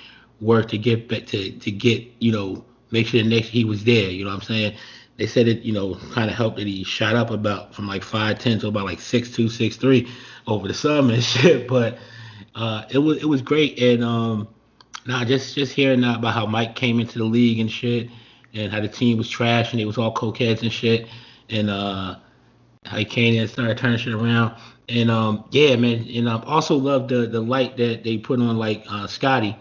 worked 0.40 0.70
to 0.70 0.78
get 0.78 1.08
back 1.08 1.26
to 1.26 1.52
to 1.52 1.70
get 1.70 2.06
you 2.18 2.32
know 2.32 2.64
make 2.90 3.06
sure 3.06 3.22
the 3.22 3.28
next 3.28 3.48
he 3.48 3.64
was 3.64 3.84
there 3.84 4.10
you 4.10 4.24
know 4.24 4.30
what 4.30 4.36
I'm 4.36 4.42
saying? 4.42 4.76
They 5.16 5.26
said 5.26 5.48
it 5.48 5.62
you 5.62 5.72
know 5.72 5.96
kind 6.12 6.30
of 6.30 6.36
helped 6.36 6.56
that 6.56 6.66
he 6.66 6.84
shot 6.84 7.14
up 7.14 7.30
about 7.30 7.74
from 7.74 7.86
like 7.86 8.02
five 8.02 8.38
ten 8.38 8.58
to 8.60 8.68
about 8.68 8.84
like 8.86 9.00
six 9.00 9.30
two 9.30 9.48
six 9.48 9.76
three 9.76 10.08
over 10.46 10.66
the 10.66 10.74
summer 10.74 11.14
and 11.14 11.22
shit 11.34 11.68
but 11.68 11.98
uh 12.54 12.84
it 12.90 12.98
was 12.98 13.18
it 13.18 13.26
was 13.26 13.42
great. 13.42 13.78
And 13.78 14.02
um 14.04 14.48
nah 15.06 15.24
just 15.24 15.54
just 15.54 15.72
hearing 15.72 16.00
that 16.02 16.18
about 16.18 16.34
how 16.34 16.46
Mike 16.46 16.74
came 16.74 17.00
into 17.00 17.18
the 17.18 17.24
league 17.24 17.58
and 17.58 17.70
shit 17.70 18.08
and 18.54 18.72
how 18.72 18.80
the 18.80 18.88
team 18.88 19.18
was 19.18 19.28
trash 19.28 19.72
and 19.72 19.80
it 19.80 19.86
was 19.86 19.98
all 19.98 20.14
cokeheads 20.14 20.62
and 20.62 20.72
shit, 20.72 21.08
and 21.48 21.70
uh, 21.70 22.16
how 22.84 22.96
he 22.96 23.04
came 23.04 23.34
in 23.34 23.42
and 23.42 23.50
started 23.50 23.78
turning 23.78 23.98
shit 23.98 24.14
around. 24.14 24.54
And 24.88 25.10
um, 25.10 25.44
yeah, 25.50 25.76
man, 25.76 26.06
and 26.08 26.28
I 26.28 26.42
also 26.42 26.76
love 26.76 27.08
the 27.08 27.26
the 27.26 27.40
light 27.40 27.76
that 27.76 28.02
they 28.02 28.18
put 28.18 28.40
on 28.40 28.56
like 28.56 28.84
uh, 28.90 29.06
Scottie 29.06 29.56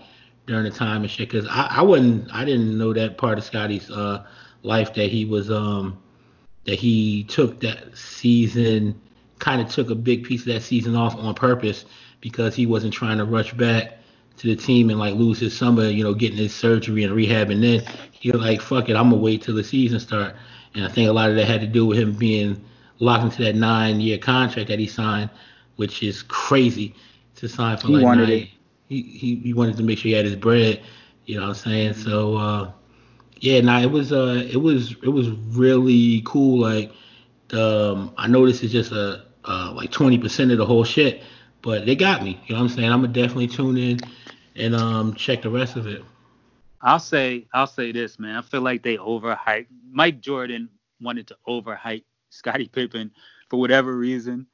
during 0.50 0.64
the 0.64 0.72
time 0.72 1.04
and 1.04 1.12
shit, 1.12 1.30
because 1.30 1.48
I, 1.48 1.68
I 1.78 1.82
wasn't 1.84 2.34
I 2.34 2.44
didn't 2.44 2.76
know 2.76 2.92
that 2.94 3.18
part 3.20 3.38
of 3.38 3.44
Scottie's 3.44 3.90
uh, 3.92 4.26
life 4.64 4.94
that 4.96 5.10
he 5.12 5.24
was 5.24 5.52
um 5.52 6.02
that 6.66 6.76
he 6.76 7.24
took 7.26 7.60
that 7.62 7.96
season 7.96 9.00
kind 9.38 9.62
of 9.62 9.70
took 9.70 9.92
a 9.92 9.96
big 9.96 10.24
piece 10.24 10.42
of 10.42 10.48
that 10.48 10.64
season 10.64 10.96
off 10.96 11.16
on 11.16 11.34
purpose 11.36 11.86
because 12.20 12.56
he 12.56 12.66
wasn't 12.66 12.94
trying 12.94 13.18
to 13.20 13.26
rush 13.26 13.54
back 13.54 14.00
to 14.38 14.48
the 14.48 14.56
team 14.56 14.90
and 14.90 15.00
like 15.00 15.14
lose 15.14 15.40
his 15.40 15.56
summer, 15.56 15.88
you 15.88 16.04
know, 16.04 16.14
getting 16.14 16.38
his 16.38 16.54
surgery 16.54 17.04
and 17.04 17.14
rehab, 17.14 17.52
and 17.52 17.64
then 17.64 17.84
he 18.12 18.32
was 18.32 18.42
like, 18.42 18.60
"Fuck 18.60 18.90
it, 18.90 18.96
I'm 18.96 19.12
gonna 19.12 19.22
wait 19.22 19.44
till 19.44 19.56
the 19.56 19.64
season 19.64 20.00
start." 20.00 20.36
And 20.74 20.84
I 20.84 20.88
think 20.88 21.10
a 21.10 21.14
lot 21.14 21.30
of 21.30 21.36
that 21.36 21.46
had 21.46 21.62
to 21.62 21.68
do 21.68 21.86
with 21.86 22.00
him 22.00 22.14
being 22.14 22.60
locked 22.98 23.24
into 23.24 23.44
that 23.44 23.56
nine-year 23.56 24.18
contract 24.18 24.70
that 24.70 24.80
he 24.80 24.88
signed, 24.88 25.30
which 25.76 26.02
is 26.02 26.24
crazy 26.24 26.96
to 27.36 27.48
sign 27.48 27.78
for 27.78 27.88
he 27.88 27.94
like 27.94 28.04
wanted 28.04 28.30
nine. 28.30 28.38
it. 28.40 28.50
He, 28.90 29.36
he 29.36 29.54
wanted 29.54 29.78
to 29.78 29.84
make 29.84 30.00
sure 30.00 30.10
he 30.10 30.16
had 30.16 30.26
his 30.26 30.36
bread. 30.36 30.82
You 31.26 31.36
know 31.36 31.42
what 31.44 31.50
I'm 31.50 31.56
saying? 31.56 31.94
So 31.94 32.36
uh, 32.38 32.72
yeah, 33.40 33.62
nah, 33.62 33.80
it 33.80 33.92
was 33.92 34.12
uh 34.12 34.44
it 34.52 34.58
was 34.58 34.96
it 35.04 35.10
was 35.10 35.30
really 35.30 36.24
cool. 36.26 36.60
Like 36.60 36.92
um, 37.54 38.14
I 38.18 38.28
know 38.28 38.46
this 38.46 38.64
is 38.64 38.72
just 38.72 38.92
a 38.92 39.26
uh, 39.46 39.72
like 39.74 39.92
20% 39.92 40.52
of 40.52 40.58
the 40.58 40.66
whole 40.66 40.84
shit, 40.84 41.24
but 41.62 41.86
they 41.86 41.96
got 41.96 42.24
me. 42.24 42.42
You 42.46 42.56
know 42.56 42.62
what 42.62 42.72
I'm 42.72 42.76
saying? 42.76 42.92
I'm 42.92 43.02
gonna 43.02 43.14
definitely 43.14 43.48
tune 43.48 43.78
in 43.78 44.00
and 44.56 44.76
um 44.76 45.14
check 45.14 45.42
the 45.44 45.50
rest 45.50 45.76
of 45.76 45.88
it. 45.88 46.04
I'll 46.82 47.00
say 47.00 47.48
I'll 47.54 47.68
say 47.68 47.92
this, 47.92 48.20
man. 48.20 48.36
I 48.36 48.42
feel 48.42 48.62
like 48.62 48.84
they 48.84 48.98
overhyped. 48.98 49.68
Mike 49.92 50.22
Jordan 50.22 50.70
wanted 51.02 51.28
to 51.28 51.38
overhype 51.48 52.04
Scottie 52.30 52.68
Pippen 52.68 53.12
for 53.50 53.60
whatever 53.60 53.96
reason. 53.96 54.48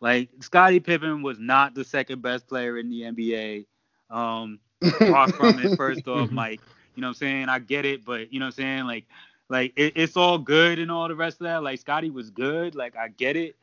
Like 0.00 0.30
Scottie 0.40 0.80
Pippen 0.80 1.22
was 1.22 1.38
not 1.38 1.74
the 1.74 1.84
second 1.84 2.22
best 2.22 2.46
player 2.46 2.78
in 2.78 2.88
the 2.88 3.02
NBA. 3.02 3.66
Um, 4.10 4.58
far 4.98 5.28
from 5.28 5.58
it. 5.58 5.76
First 5.76 6.08
off, 6.08 6.30
Mike, 6.30 6.60
you 6.94 7.02
know 7.02 7.08
what 7.08 7.10
I'm 7.10 7.14
saying? 7.14 7.48
I 7.48 7.58
get 7.58 7.84
it, 7.84 8.04
but 8.04 8.32
you 8.32 8.40
know 8.40 8.46
what 8.46 8.58
I'm 8.58 8.62
saying? 8.62 8.84
Like, 8.84 9.06
like 9.48 9.72
it, 9.76 9.92
it's 9.96 10.16
all 10.16 10.38
good 10.38 10.78
and 10.78 10.90
all 10.90 11.08
the 11.08 11.14
rest 11.14 11.40
of 11.40 11.44
that. 11.44 11.62
Like 11.62 11.80
Scottie 11.80 12.10
was 12.10 12.30
good. 12.30 12.74
Like 12.74 12.96
I 12.96 13.08
get 13.08 13.36
it, 13.36 13.56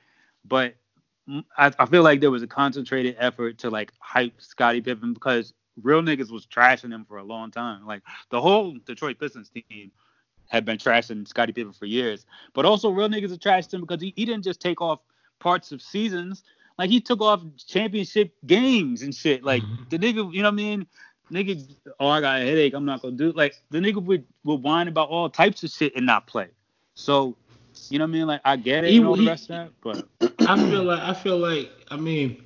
but 0.45 0.76
I, 1.58 1.72
I 1.80 1.86
feel 1.86 2.04
like 2.04 2.22
there 2.22 2.32
was 2.32 2.43
a 2.43 2.48
concentrated 2.48 3.16
effort 3.20 3.58
to 3.60 3.70
like 3.70 3.91
hype 4.00 4.34
Scottie 4.38 4.82
Pippen 4.82 5.14
because 5.14 5.54
real 5.82 6.02
niggas 6.02 6.32
was 6.32 6.45
trashing 6.45 6.91
him 6.91 7.06
for 7.06 7.18
a 7.18 7.24
long 7.24 7.52
time. 7.52 7.86
Like 7.86 8.02
the 8.30 8.41
whole 8.41 8.78
Detroit 8.86 9.20
Pistons 9.20 9.50
team 9.50 9.91
had 10.48 10.66
been 10.66 10.78
trashing 10.78 11.28
Scottie 11.28 11.54
Pippen 11.54 11.74
for 11.74 11.86
years. 11.86 12.26
But 12.54 12.66
also 12.66 12.89
real 12.89 13.10
niggas 13.10 13.32
have 13.32 13.39
trashed 13.39 13.74
him 13.74 13.82
because 13.82 14.02
he, 14.02 14.14
he 14.16 14.26
didn't 14.26 14.43
just 14.43 14.62
take 14.62 14.82
off 14.82 15.00
parts 15.39 15.72
of 15.72 15.82
seasons. 15.82 16.43
Like 16.78 16.90
he 16.90 17.02
took 17.02 17.22
off 17.22 17.42
championship 17.68 18.34
games 18.46 19.02
and 19.02 19.14
shit. 19.14 19.44
Like 19.44 19.64
Mhm. 19.64 19.90
the 19.90 19.98
nigga, 20.00 20.34
you 20.34 20.42
know 20.42 20.50
what 20.50 20.54
I 20.54 20.64
mean? 20.64 20.88
Nigga, 21.32 21.76
oh 22.00 22.08
I 22.08 22.22
got 22.22 22.42
a 22.42 22.46
headache, 22.46 22.74
I'm 22.74 22.86
not 22.86 23.02
gonna 23.02 23.16
do 23.18 23.30
it. 23.30 23.36
like 23.36 23.56
the 23.70 23.80
nigga 23.80 24.02
would, 24.04 24.24
would 24.44 24.62
whine 24.64 24.88
about 24.88 25.10
all 25.10 25.30
types 25.30 25.64
of 25.64 25.70
shit 25.72 25.96
and 25.96 26.06
not 26.06 26.28
play. 26.28 26.48
So, 26.96 27.36
you 27.90 28.00
know 28.00 28.06
what 28.06 28.10
I 28.10 28.14
mean? 28.14 28.28
Like 28.28 28.42
I 28.46 28.56
get 28.56 28.84
it 28.86 28.92
He- 28.92 28.98
and 28.98 29.08
all 29.08 29.16
the 29.16 29.24
he- 29.24 29.28
rest 29.28 29.50
of 29.50 29.56
that, 29.56 29.72
but 29.82 30.08
I 30.48 30.56
feel 30.70 30.84
like 30.84 31.00
I 31.02 31.14
feel 31.14 31.38
like 31.38 31.72
I 31.90 31.98
mean, 31.98 32.44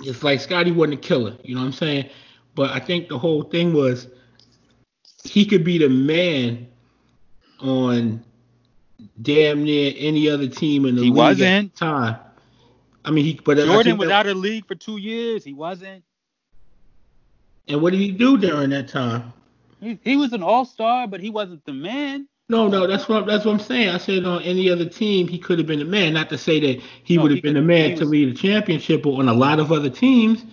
it's 0.00 0.22
like 0.22 0.40
Scottie 0.40 0.70
wasn't 0.72 0.94
a 0.94 0.96
killer. 1.08 1.36
You 1.42 1.54
know 1.54 1.62
what 1.62 1.66
I'm 1.68 1.72
saying? 1.72 2.08
But 2.54 2.70
I 2.70 2.78
think 2.80 3.08
the 3.08 3.18
whole 3.18 3.42
thing 3.42 3.72
was 3.72 4.08
he 5.24 5.44
could 5.44 5.64
be 5.64 5.78
the 5.78 5.88
man 5.88 6.68
on 7.60 8.22
damn 9.22 9.64
near 9.64 9.92
any 9.96 10.28
other 10.28 10.46
team 10.48 10.84
in 10.86 10.94
the 10.94 11.02
He 11.02 11.08
league 11.08 11.16
wasn't. 11.16 11.66
at 11.66 11.72
the 11.74 11.78
time. 11.78 12.16
I 13.08 13.10
mean, 13.10 13.24
he 13.24 13.40
but 13.42 13.56
Jordan 13.56 13.96
was 13.96 14.08
that- 14.10 14.14
out 14.14 14.26
of 14.26 14.36
the 14.36 14.40
league 14.42 14.66
for 14.66 14.74
two 14.74 14.98
years. 14.98 15.42
He 15.42 15.54
wasn't. 15.54 16.04
And 17.66 17.80
what 17.80 17.90
did 17.92 18.00
he 18.00 18.12
do 18.12 18.36
during 18.36 18.68
that 18.70 18.88
time? 18.88 19.32
He, 19.80 19.98
he 20.04 20.16
was 20.16 20.32
an 20.34 20.42
all 20.42 20.64
star, 20.66 21.06
but 21.06 21.20
he 21.20 21.30
wasn't 21.30 21.64
the 21.64 21.72
man. 21.72 22.28
No, 22.50 22.68
no, 22.68 22.86
that's 22.86 23.08
what 23.08 23.26
that's 23.26 23.44
what 23.46 23.52
I'm 23.52 23.58
saying. 23.60 23.88
I 23.90 23.98
said 23.98 24.24
on 24.24 24.42
any 24.42 24.68
other 24.70 24.84
team 24.86 25.26
he 25.26 25.38
could 25.38 25.58
have 25.58 25.66
been 25.66 25.78
the 25.78 25.84
man. 25.86 26.12
Not 26.14 26.28
to 26.30 26.38
say 26.38 26.60
that 26.60 26.82
he 27.04 27.16
No, 27.16 27.22
would 27.22 27.30
have 27.32 27.42
been 27.42 27.54
the 27.54 27.62
man 27.62 27.90
he 27.90 27.96
to 27.96 28.00
was- 28.02 28.10
lead 28.10 28.28
a 28.28 28.34
championship, 28.34 29.02
but 29.02 29.12
on 29.14 29.28
a 29.28 29.34
lot 29.34 29.58
of 29.58 29.72
other 29.72 29.90
teams, 29.90 30.44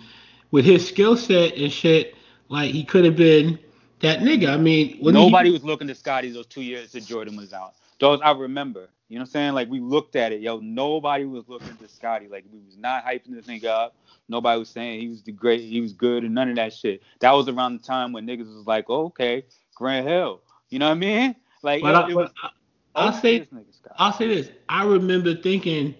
with 0.50 0.64
his 0.64 0.86
skill 0.86 1.16
set 1.16 1.54
and 1.56 1.70
shit, 1.72 2.14
like 2.48 2.70
he 2.70 2.84
could 2.84 3.04
have 3.04 3.16
been 3.16 3.58
that 4.00 4.20
nigga. 4.20 4.48
I 4.48 4.56
mean, 4.56 4.98
Nobody 5.02 5.48
he, 5.50 5.52
was 5.52 5.64
looking 5.64 5.88
to 5.88 5.94
Scottie 5.94 6.30
those 6.30 6.46
two 6.46 6.62
years 6.62 6.92
that 6.92 7.04
Jordan 7.04 7.36
was 7.36 7.52
out. 7.52 7.74
Those 7.98 8.20
I 8.22 8.30
remember. 8.32 8.88
You 9.08 9.18
know 9.18 9.22
what 9.22 9.28
I'm 9.28 9.32
saying? 9.32 9.52
Like 9.54 9.68
we 9.70 9.80
looked 9.80 10.16
at 10.16 10.32
it, 10.32 10.40
yo. 10.40 10.58
Nobody 10.58 11.24
was 11.24 11.48
looking 11.48 11.76
to 11.76 11.88
Scottie. 11.88 12.28
Like 12.28 12.44
we 12.52 12.58
was 12.60 12.76
not 12.76 13.04
hyping 13.04 13.34
this 13.34 13.46
nigga 13.46 13.66
up. 13.66 13.94
Nobody 14.28 14.58
was 14.58 14.68
saying 14.68 15.00
he 15.00 15.08
was 15.08 15.22
the 15.22 15.30
great, 15.32 15.60
he 15.60 15.80
was 15.80 15.92
good, 15.92 16.24
and 16.24 16.34
none 16.34 16.48
of 16.50 16.56
that 16.56 16.72
shit. 16.72 17.02
That 17.20 17.32
was 17.32 17.48
around 17.48 17.80
the 17.80 17.86
time 17.86 18.12
when 18.12 18.26
niggas 18.26 18.52
was 18.52 18.66
like, 18.66 18.86
oh, 18.88 19.06
okay, 19.06 19.44
Grant 19.74 20.06
Hill. 20.06 20.40
You 20.70 20.80
know 20.80 20.86
what 20.88 20.96
I 20.96 20.98
mean? 20.98 21.36
Like 21.62 21.82
But 21.82 21.94
yo, 21.94 22.00
I, 22.00 22.08
it 22.10 22.16
was. 22.16 22.30
but 22.42 22.50
I'll 22.96 23.14
oh, 23.16 23.20
say 23.20 23.38
this 23.38 23.48
nigga 23.48 23.72
Scottie. 23.74 23.94
I'll 23.98 24.12
say 24.12 24.26
this. 24.28 24.50
I 24.68 24.84
remember 24.84 25.34
thinking 25.36 25.94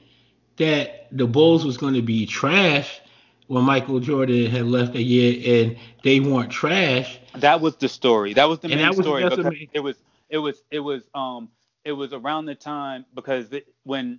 that 0.56 1.06
the 1.12 1.26
Bulls 1.26 1.64
was 1.64 1.76
going 1.76 1.94
to 1.94 2.02
be 2.02 2.26
trash 2.26 3.00
when 3.46 3.62
Michael 3.62 4.00
Jordan 4.00 4.46
had 4.50 4.66
left 4.66 4.96
a 4.96 5.02
year 5.02 5.64
and 5.64 5.76
they 6.02 6.18
weren't 6.18 6.50
trash. 6.50 7.20
That 7.36 7.60
was 7.60 7.76
the 7.76 7.88
story. 7.88 8.34
That 8.34 8.48
was 8.48 8.58
the 8.58 8.68
And 8.72 8.80
main 8.80 8.88
was- 8.88 8.98
story 8.98 9.22
because 9.22 9.44
main- 9.44 9.68
it 9.72 9.80
was 9.80 9.96
it 10.28 10.38
was 10.38 10.62
it 10.72 10.80
was 10.80 11.04
um 11.14 11.48
it 11.86 11.92
was 11.92 12.12
around 12.12 12.46
the 12.46 12.54
time 12.54 13.06
because 13.14 13.50
it, 13.52 13.68
when 13.84 14.18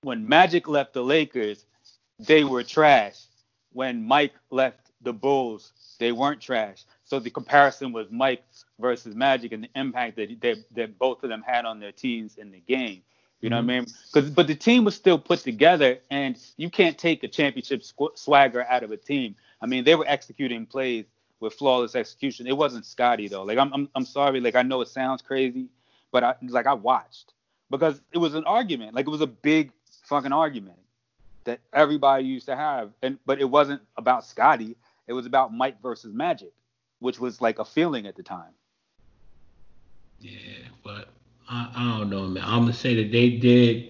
when 0.00 0.26
Magic 0.26 0.66
left 0.66 0.94
the 0.94 1.04
Lakers, 1.04 1.66
they 2.18 2.42
were 2.42 2.64
trash. 2.64 3.26
When 3.72 4.02
Mike 4.02 4.32
left 4.50 4.90
the 5.02 5.12
Bulls, 5.12 5.72
they 5.98 6.10
weren't 6.10 6.40
trash. 6.40 6.84
So 7.04 7.20
the 7.20 7.30
comparison 7.30 7.92
was 7.92 8.10
Mike 8.10 8.42
versus 8.80 9.14
Magic 9.14 9.52
and 9.52 9.64
the 9.64 9.68
impact 9.76 10.16
that 10.16 10.40
that, 10.40 10.64
that 10.72 10.98
both 10.98 11.22
of 11.22 11.28
them 11.28 11.42
had 11.46 11.66
on 11.66 11.78
their 11.78 11.92
teams 11.92 12.38
in 12.38 12.50
the 12.50 12.60
game. 12.60 13.02
You 13.42 13.50
know 13.50 13.56
what 13.56 13.64
I 13.64 13.66
mean? 13.66 13.84
Mm-hmm. 13.84 14.10
Because 14.12 14.30
but 14.30 14.46
the 14.46 14.54
team 14.54 14.84
was 14.84 14.94
still 14.94 15.18
put 15.18 15.40
together, 15.40 15.98
and 16.10 16.38
you 16.56 16.70
can't 16.70 16.96
take 16.96 17.22
a 17.24 17.28
championship 17.28 17.82
squ- 17.82 18.16
swagger 18.16 18.64
out 18.64 18.84
of 18.84 18.90
a 18.90 18.96
team. 18.96 19.34
I 19.60 19.66
mean, 19.66 19.84
they 19.84 19.96
were 19.96 20.06
executing 20.08 20.64
plays 20.64 21.04
with 21.40 21.52
flawless 21.54 21.94
execution. 21.94 22.46
It 22.46 22.56
wasn't 22.56 22.86
Scottie 22.86 23.28
though. 23.28 23.42
Like 23.42 23.58
I'm 23.58 23.72
I'm, 23.74 23.88
I'm 23.94 24.06
sorry. 24.06 24.40
Like 24.40 24.54
I 24.54 24.62
know 24.62 24.80
it 24.80 24.88
sounds 24.88 25.20
crazy, 25.20 25.68
but 26.12 26.22
I 26.22 26.34
like 26.42 26.66
I 26.66 26.74
watched 26.74 27.32
because 27.70 28.00
it 28.12 28.18
was 28.18 28.34
an 28.34 28.44
argument. 28.44 28.94
Like 28.94 29.06
it 29.06 29.10
was 29.10 29.22
a 29.22 29.26
big 29.26 29.72
fucking 30.04 30.32
argument 30.32 30.78
that 31.44 31.58
everybody 31.72 32.24
used 32.24 32.46
to 32.46 32.54
have, 32.54 32.92
and 33.02 33.18
but 33.26 33.40
it 33.40 33.50
wasn't 33.50 33.82
about 33.96 34.24
Scottie. 34.24 34.76
It 35.08 35.14
was 35.14 35.26
about 35.26 35.52
Mike 35.52 35.82
versus 35.82 36.14
Magic, 36.14 36.52
which 37.00 37.18
was 37.18 37.40
like 37.40 37.58
a 37.58 37.64
feeling 37.64 38.06
at 38.06 38.14
the 38.14 38.22
time. 38.22 38.52
Yeah, 40.20 40.38
but 40.84 41.08
I, 41.48 41.72
I 41.74 41.98
don't 41.98 42.10
know, 42.10 42.28
man. 42.28 42.44
I'm 42.46 42.60
gonna 42.60 42.72
say 42.72 42.94
that 43.02 43.10
they 43.10 43.30
did 43.30 43.88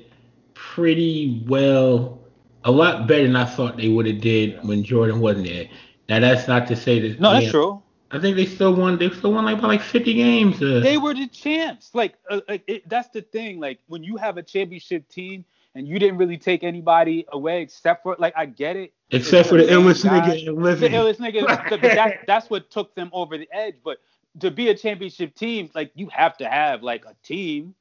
pretty 0.55 1.45
well, 1.47 2.21
a 2.65 2.71
lot 2.71 3.07
better 3.07 3.25
than 3.25 3.37
I 3.37 3.45
thought 3.45 3.77
they 3.77 3.89
would 3.89 4.07
have 4.07 4.21
did 4.21 4.65
when 4.67 4.83
Jordan 4.85 5.21
wasn't 5.21 5.47
there. 5.47 5.69
Now 6.09 6.21
that's 6.21 6.49
not 6.49 6.67
to 6.69 6.77
say 6.77 7.01
that. 7.01 7.21
No, 7.21 7.33
that's 7.33 7.47
yeah, 7.47 7.51
true. 7.51 7.82
I 8.13 8.19
think 8.21 8.37
they 8.37 8.45
still 8.47 8.75
won. 8.75 8.99
They 8.99 9.09
still 9.11 9.33
won 9.33 9.45
like 9.47 9.61
by 9.61 9.69
like 9.69 9.81
50 9.81 10.13
games. 10.15 10.63
Uh, 10.63 10.81
They 10.81 10.99
were 10.99 11.15
the 11.15 11.27
champs. 11.29 11.95
Like, 11.95 12.15
uh, 12.31 12.41
like 12.49 12.63
it, 12.67 12.89
that's 12.89 13.09
the 13.09 13.23
thing. 13.23 13.59
Like 13.59 13.79
when 13.89 14.05
you 14.05 14.17
have 14.19 14.37
a 14.37 14.43
championship 14.43 15.09
team 15.09 15.45
and 15.75 15.89
you 15.89 15.99
didn't 15.99 16.19
really 16.19 16.37
take 16.37 16.63
anybody 16.63 17.25
away 17.33 17.63
except 17.63 18.03
for 18.03 18.15
like 18.19 18.35
I 18.37 18.45
get 18.47 18.77
it. 18.77 18.93
except 19.11 19.49
for 19.49 19.57
the 19.57 19.65
illest 19.65 20.05
nigga 20.05 20.39
in 20.41 20.45
The 20.45 20.53
living. 20.53 20.93
illest 20.93 21.17
nigga. 21.17 21.47
that, 21.81 22.19
that's 22.27 22.51
what 22.51 22.71
took 22.71 22.95
them 22.95 23.09
over 23.15 23.39
the 23.39 23.49
edge. 23.51 23.77
But 23.83 23.99
to 24.41 24.51
be 24.51 24.69
a 24.69 24.75
championship 24.75 25.35
team, 25.35 25.71
like 25.75 25.91
you 25.95 26.09
have 26.09 26.37
to 26.39 26.49
have 26.49 26.83
like 26.83 27.07
a 27.07 27.15
team. 27.23 27.75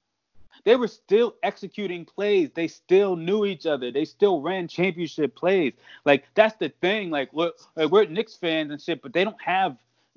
They 0.64 0.76
were 0.76 0.88
still 0.88 1.36
executing 1.44 2.06
plays. 2.06 2.52
They 2.54 2.68
still 2.68 3.16
knew 3.16 3.46
each 3.46 3.66
other. 3.66 3.90
They 3.92 4.06
still 4.06 4.42
ran 4.42 4.68
championship 4.68 5.36
plays. 5.36 5.74
Like 6.06 6.26
that's 6.36 6.56
the 6.58 6.70
thing. 6.70 7.10
Like 7.10 7.34
we're, 7.34 7.52
like, 7.76 7.90
we're 7.92 8.06
Knicks 8.06 8.36
fans 8.36 8.72
and 8.72 8.80
shit, 8.82 9.02
but 9.02 9.12
they 9.12 9.26
don't 9.26 9.42
have. 9.42 9.76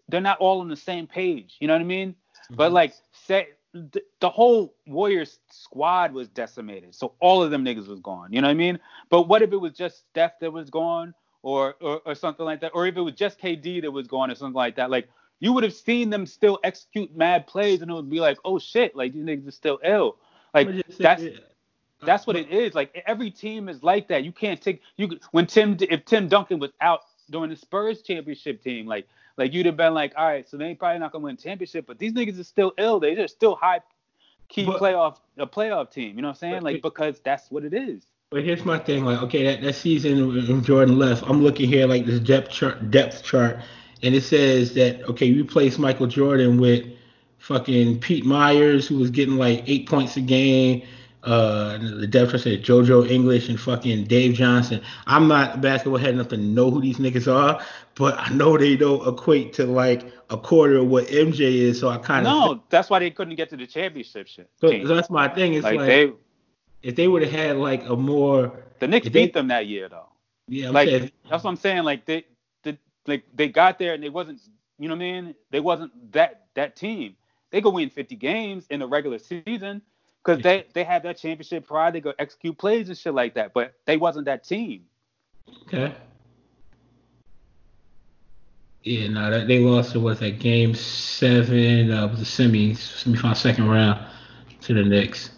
They're 0.08 0.20
not 0.20 0.38
all 0.38 0.60
on 0.60 0.68
the 0.68 0.76
same 0.76 1.06
page. 1.06 1.56
You 1.60 1.68
know 1.68 1.74
what 1.74 1.80
I 1.80 1.84
mean? 1.84 2.14
But 2.50 2.72
like, 2.72 2.94
say 3.12 3.48
the, 3.72 4.02
the 4.20 4.28
whole 4.30 4.74
Warriors 4.86 5.38
squad 5.50 6.12
was 6.12 6.28
decimated, 6.28 6.94
so 6.94 7.14
all 7.20 7.42
of 7.42 7.50
them 7.50 7.64
niggas 7.64 7.88
was 7.88 8.00
gone. 8.00 8.32
You 8.32 8.40
know 8.40 8.48
what 8.48 8.52
I 8.52 8.54
mean? 8.54 8.78
But 9.08 9.22
what 9.28 9.42
if 9.42 9.52
it 9.52 9.56
was 9.56 9.72
just 9.72 10.00
Steph 10.10 10.38
that 10.40 10.52
was 10.52 10.70
gone, 10.70 11.14
or 11.42 11.74
or, 11.80 12.00
or 12.04 12.14
something 12.14 12.44
like 12.44 12.60
that, 12.60 12.72
or 12.74 12.86
if 12.86 12.96
it 12.96 13.00
was 13.00 13.14
just 13.14 13.40
KD 13.40 13.82
that 13.82 13.90
was 13.90 14.06
gone, 14.06 14.30
or 14.30 14.34
something 14.34 14.54
like 14.54 14.76
that? 14.76 14.90
Like 14.90 15.08
you 15.40 15.52
would 15.52 15.64
have 15.64 15.74
seen 15.74 16.10
them 16.10 16.26
still 16.26 16.60
execute 16.64 17.14
mad 17.16 17.46
plays, 17.46 17.82
and 17.82 17.90
it 17.90 17.94
would 17.94 18.10
be 18.10 18.20
like, 18.20 18.38
oh 18.44 18.58
shit, 18.58 18.94
like 18.94 19.12
these 19.12 19.24
niggas 19.24 19.48
are 19.48 19.52
still 19.52 19.80
ill. 19.82 20.16
Like 20.52 20.68
I'ma 20.68 20.76
just 20.86 20.98
say 20.98 21.02
that's 21.02 21.22
that- 21.22 21.50
that's 22.06 22.26
what 22.26 22.36
it 22.36 22.50
is. 22.50 22.74
Like 22.74 23.02
every 23.06 23.30
team 23.30 23.68
is 23.70 23.82
like 23.82 24.08
that. 24.08 24.24
You 24.24 24.32
can't 24.32 24.60
take 24.60 24.82
you 24.96 25.18
when 25.30 25.46
Tim 25.46 25.76
if 25.80 26.04
Tim 26.04 26.28
Duncan 26.28 26.58
was 26.58 26.70
out 26.82 27.00
during 27.30 27.48
the 27.48 27.56
Spurs 27.56 28.02
championship 28.02 28.62
team, 28.62 28.86
like 28.86 29.08
like 29.36 29.52
you'd 29.52 29.66
have 29.66 29.76
been 29.76 29.94
like, 29.94 30.12
all 30.16 30.26
right, 30.26 30.48
so 30.48 30.56
they 30.56 30.74
probably 30.74 30.98
not 30.98 31.12
gonna 31.12 31.24
win 31.24 31.36
championship, 31.36 31.86
but 31.86 31.98
these 31.98 32.12
niggas 32.12 32.38
are 32.38 32.44
still 32.44 32.72
ill. 32.78 33.00
They 33.00 33.14
just 33.14 33.34
still 33.34 33.54
high 33.54 33.80
key 34.48 34.64
But- 34.64 34.80
playoff 34.80 35.18
a 35.36 35.46
playoff 35.46 35.90
team. 35.90 36.16
You 36.16 36.22
know 36.22 36.28
what 36.28 36.36
I'm 36.42 36.50
saying? 36.50 36.62
Like 36.62 36.82
because 36.82 37.20
that's 37.20 37.50
what 37.50 37.64
it 37.64 37.74
is. 37.74 38.06
But 38.30 38.42
here's 38.42 38.64
my 38.64 38.78
thing, 38.78 39.04
like, 39.04 39.22
okay, 39.22 39.44
that, 39.44 39.62
that 39.62 39.74
season 39.74 40.26
when 40.26 40.64
Jordan 40.64 40.98
left, 40.98 41.22
I'm 41.28 41.42
looking 41.42 41.68
here 41.68 41.86
like 41.86 42.04
this 42.04 42.18
depth 42.18 42.50
chart, 42.50 42.90
depth 42.90 43.22
chart, 43.22 43.58
and 44.02 44.12
it 44.12 44.22
says 44.22 44.74
that 44.74 45.02
okay, 45.08 45.26
you 45.26 45.42
replace 45.42 45.78
Michael 45.78 46.08
Jordan 46.08 46.58
with 46.58 46.84
fucking 47.38 48.00
Pete 48.00 48.24
Myers, 48.24 48.88
who 48.88 48.98
was 48.98 49.10
getting 49.10 49.36
like 49.36 49.62
eight 49.66 49.88
points 49.88 50.16
a 50.16 50.20
game. 50.20 50.82
Uh, 51.24 51.78
the 51.78 52.06
depth 52.06 52.32
chart 52.32 52.42
said 52.42 52.62
JoJo 52.62 53.10
English 53.10 53.48
and 53.48 53.58
fucking 53.58 54.04
Dave 54.04 54.34
Johnson. 54.34 54.82
I'm 55.06 55.26
not 55.26 55.62
basketball 55.62 55.98
head 55.98 56.12
enough 56.14 56.28
to 56.28 56.36
know 56.36 56.70
who 56.70 56.82
these 56.82 56.98
niggas 56.98 57.32
are, 57.32 57.64
but 57.94 58.18
I 58.18 58.28
know 58.28 58.58
they 58.58 58.76
don't 58.76 59.06
equate 59.08 59.54
to 59.54 59.64
like 59.64 60.04
a 60.28 60.36
quarter 60.36 60.76
of 60.76 60.88
what 60.88 61.06
MJ 61.06 61.40
is. 61.40 61.80
So 61.80 61.88
I 61.88 61.96
kind 61.96 62.26
of 62.26 62.32
No, 62.32 62.64
that's 62.68 62.90
why 62.90 62.98
they 62.98 63.10
couldn't 63.10 63.36
get 63.36 63.48
to 63.50 63.56
the 63.56 63.66
championship 63.66 64.26
shit. 64.26 64.50
So, 64.60 64.68
so 64.68 64.94
that's 64.94 65.08
my 65.08 65.28
thing. 65.28 65.54
It's 65.54 65.64
like, 65.64 65.76
like, 65.76 65.86
they 65.86 66.12
if 66.82 66.94
they 66.94 67.08
would 67.08 67.22
have 67.22 67.32
had 67.32 67.56
like 67.56 67.88
a 67.88 67.96
more, 67.96 68.62
the 68.80 68.86
Knicks 68.86 69.06
if 69.06 69.12
they- 69.14 69.24
beat 69.24 69.32
them 69.32 69.48
that 69.48 69.66
year 69.66 69.88
though. 69.88 70.08
yeah, 70.48 70.68
I'm 70.68 70.74
like 70.74 70.88
saying, 70.90 71.10
that's 71.30 71.42
what 71.42 71.50
I'm 71.50 71.56
saying. 71.56 71.84
Like 71.84 72.04
they, 72.04 72.26
they, 72.64 72.78
like 73.06 73.24
they 73.34 73.48
got 73.48 73.78
there 73.78 73.94
and 73.94 74.02
they 74.02 74.10
wasn't, 74.10 74.40
you 74.78 74.88
know 74.88 74.94
what 74.94 75.02
I 75.02 75.22
mean? 75.22 75.34
They 75.50 75.60
wasn't 75.60 76.12
that 76.12 76.48
that 76.54 76.76
team. 76.76 77.16
They 77.50 77.62
could 77.62 77.72
win 77.72 77.88
50 77.88 78.16
games 78.16 78.66
in 78.68 78.80
the 78.80 78.86
regular 78.86 79.18
season 79.18 79.80
because 80.24 80.42
they 80.42 80.66
they 80.72 80.84
had 80.84 81.02
that 81.02 81.18
championship 81.18 81.66
pride. 81.66 81.94
They 81.94 82.00
go 82.00 82.12
execute 82.18 82.56
plays 82.58 82.88
and 82.88 82.96
shit 82.96 83.14
like 83.14 83.34
that. 83.34 83.52
But 83.52 83.74
they 83.84 83.96
wasn't 83.96 84.26
that 84.26 84.44
team. 84.44 84.84
Okay. 85.62 85.94
Yeah, 88.82 89.08
no, 89.08 89.30
that 89.30 89.48
they 89.48 89.60
lost. 89.60 89.94
It 89.94 89.98
was 89.98 90.20
that 90.20 90.38
game 90.38 90.74
seven. 90.74 91.90
Uh, 91.90 92.06
was 92.06 92.18
the 92.18 92.24
semis, 92.24 92.76
semifinal 92.76 93.36
second 93.36 93.68
round 93.68 94.06
to 94.60 94.74
the 94.74 94.82
Knicks. 94.82 95.30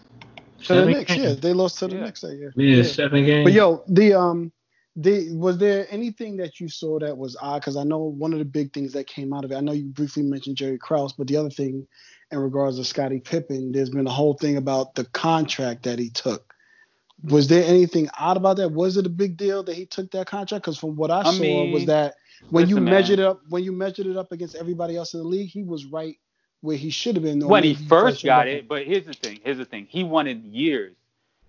To 0.64 0.74
the 0.74 0.80
Seven 0.80 0.92
Knicks, 0.92 1.16
yeah, 1.16 1.34
they 1.34 1.52
lost 1.52 1.78
to 1.78 1.86
the 1.86 1.96
Yeah. 1.96 2.04
Knicks 2.04 2.20
that 2.22 2.36
year. 2.36 2.52
Yeah, 2.56 2.82
seven 2.82 3.24
games. 3.24 3.44
But 3.44 3.52
yo, 3.52 3.84
the 3.86 4.14
um, 4.14 4.52
the 4.96 5.32
was 5.36 5.58
there 5.58 5.86
anything 5.90 6.36
that 6.38 6.58
you 6.58 6.68
saw 6.68 6.98
that 6.98 7.16
was 7.16 7.36
odd? 7.40 7.60
Because 7.60 7.76
I 7.76 7.84
know 7.84 7.98
one 7.98 8.32
of 8.32 8.40
the 8.40 8.44
big 8.44 8.72
things 8.72 8.92
that 8.94 9.06
came 9.06 9.32
out 9.32 9.44
of 9.44 9.52
it. 9.52 9.56
I 9.56 9.60
know 9.60 9.72
you 9.72 9.84
briefly 9.84 10.24
mentioned 10.24 10.56
Jerry 10.56 10.78
Krause, 10.78 11.12
but 11.12 11.28
the 11.28 11.36
other 11.36 11.50
thing, 11.50 11.86
in 12.30 12.38
regards 12.38 12.78
to 12.78 12.84
Scottie 12.84 13.20
Pippen, 13.20 13.72
there's 13.72 13.90
been 13.90 14.06
a 14.06 14.12
whole 14.12 14.34
thing 14.34 14.56
about 14.56 14.94
the 14.94 15.04
contract 15.04 15.84
that 15.84 15.98
he 15.98 16.10
took. 16.10 16.54
Was 17.24 17.48
there 17.48 17.64
anything 17.64 18.08
odd 18.18 18.36
about 18.36 18.58
that? 18.58 18.72
Was 18.72 18.96
it 18.96 19.06
a 19.06 19.10
big 19.10 19.36
deal 19.36 19.62
that 19.64 19.74
he 19.74 19.86
took 19.86 20.10
that 20.10 20.26
contract? 20.26 20.64
Because 20.64 20.78
from 20.78 20.96
what 20.96 21.10
I, 21.10 21.20
I 21.20 21.32
saw, 21.32 21.64
was 21.64 21.86
that 21.86 22.16
when 22.50 22.68
you 22.68 22.76
listen, 22.76 22.84
man. 22.84 22.94
measured 22.94 23.18
it 23.20 23.24
up, 23.24 23.40
when 23.48 23.64
you 23.64 23.72
measured 23.72 24.06
it 24.06 24.16
up 24.16 24.32
against 24.32 24.54
everybody 24.54 24.96
else 24.96 25.14
in 25.14 25.20
the 25.20 25.26
league, 25.26 25.48
he 25.48 25.62
was 25.62 25.86
right 25.86 26.16
where 26.60 26.76
he 26.76 26.90
should 26.90 27.16
have 27.16 27.22
been. 27.24 27.40
when 27.46 27.62
he 27.62 27.74
maybe 27.74 27.84
first 27.86 28.24
got 28.24 28.48
it, 28.48 28.68
but 28.68 28.84
here's 28.86 29.06
the 29.06 29.14
thing. 29.14 29.40
Here's 29.42 29.58
the 29.58 29.64
thing. 29.64 29.86
He 29.88 30.04
wanted 30.04 30.44
years. 30.44 30.96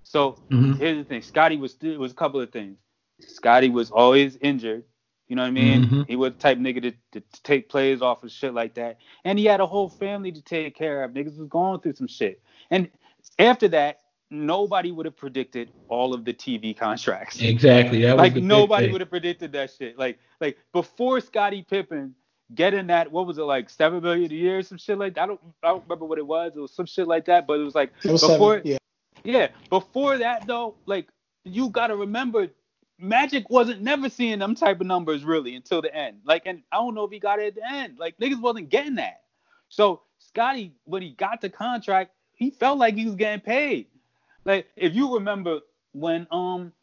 So 0.03 0.39
Mhm. 0.49 0.77
here's 0.77 0.97
the 0.97 1.03
thing. 1.03 1.21
Scottie 1.21 1.57
was 1.57 1.75
it 1.81 1.99
was 1.99 2.11
a 2.11 2.15
couple 2.15 2.39
of 2.39 2.51
things. 2.51 2.77
Scottie 3.19 3.69
was 3.69 3.91
always 3.91 4.37
injured. 4.37 4.85
You 5.27 5.35
know 5.35 5.41
what 5.41 5.49
I 5.49 5.51
mean? 5.51 5.85
Mhm. 5.85 6.07
He 6.07 6.15
was 6.15 6.33
the 6.33 6.39
type 6.39 6.57
of 6.57 6.63
nigga 6.63 6.81
to, 6.83 6.91
to, 6.91 7.19
to 7.19 7.43
take 7.43 7.69
plays 7.69 8.01
off 8.01 8.23
of 8.23 8.31
shit 8.31 8.53
like 8.53 8.75
that. 8.75 8.97
And 9.25 9.37
he 9.37 9.45
had 9.45 9.59
a 9.59 9.65
whole 9.65 9.89
family 9.89 10.31
to 10.31 10.41
take 10.41 10.75
care 10.75 11.03
of. 11.03 11.11
Niggas 11.11 11.37
was 11.37 11.47
going 11.49 11.81
through 11.81 11.93
some 11.95 12.07
shit. 12.07 12.41
And 12.71 12.89
after 13.37 13.67
that, 13.69 13.99
nobody 14.29 14.91
would 14.91 15.05
have 15.05 15.15
predicted 15.17 15.71
all 15.89 16.13
of 16.13 16.25
the 16.25 16.33
TV 16.33 16.75
contracts. 16.77 17.41
Exactly. 17.41 18.01
That 18.03 18.17
Like 18.17 18.35
the 18.35 18.41
nobody 18.41 18.91
would 18.91 19.01
have 19.01 19.09
predicted 19.09 19.51
that 19.53 19.71
shit. 19.71 19.97
Like 19.97 20.19
like 20.39 20.57
before 20.73 21.19
Scottie 21.19 21.63
Pippen 21.63 22.15
getting 22.55 22.87
that, 22.87 23.11
what 23.11 23.27
was 23.27 23.37
it 23.37 23.43
like 23.43 23.69
seven 23.69 24.01
million 24.01 24.31
a 24.31 24.35
year, 24.35 24.61
some 24.61 24.77
shit 24.77 24.97
like 24.97 25.15
that. 25.15 25.23
I 25.23 25.27
don't 25.27 25.41
I 25.63 25.67
don't 25.69 25.83
remember 25.83 26.05
what 26.05 26.17
it 26.17 26.27
was. 26.27 26.53
It 26.55 26.59
was 26.59 26.73
some 26.73 26.85
shit 26.85 27.07
like 27.07 27.25
that, 27.25 27.47
but 27.47 27.59
it 27.59 27.63
was 27.63 27.75
like 27.75 27.91
It 28.03 28.11
was 28.11 28.21
before 28.21 28.55
seven, 28.57 28.67
yeah. 28.71 28.77
yeah, 29.23 29.47
before 29.69 30.17
that 30.17 30.47
though, 30.47 30.75
like 30.85 31.07
you 31.43 31.69
gotta 31.69 31.95
remember, 31.95 32.47
Magic 32.99 33.49
wasn't 33.49 33.81
never 33.81 34.09
seeing 34.09 34.39
them 34.39 34.55
type 34.55 34.81
of 34.81 34.87
numbers 34.87 35.23
really 35.23 35.55
until 35.55 35.81
the 35.81 35.93
end. 35.95 36.21
Like, 36.25 36.43
and 36.45 36.63
I 36.71 36.77
don't 36.77 36.95
know 36.95 37.03
if 37.05 37.11
he 37.11 37.19
got 37.19 37.39
it 37.39 37.47
at 37.47 37.55
the 37.55 37.69
end. 37.69 37.99
Like 37.99 38.17
niggas 38.19 38.41
wasn't 38.41 38.69
getting 38.69 38.95
that. 38.95 39.21
So 39.69 40.01
Scottie, 40.19 40.73
when 40.85 41.01
he 41.01 41.11
got 41.11 41.41
the 41.41 41.49
contract, 41.49 42.11
he 42.33 42.51
felt 42.51 42.77
like 42.79 42.95
he 42.95 43.05
was 43.05 43.15
getting 43.15 43.41
paid. 43.41 43.87
Like 44.45 44.67
if 44.75 44.95
you 44.95 45.15
remember 45.15 45.59
when 45.93 46.27
um 46.31 46.73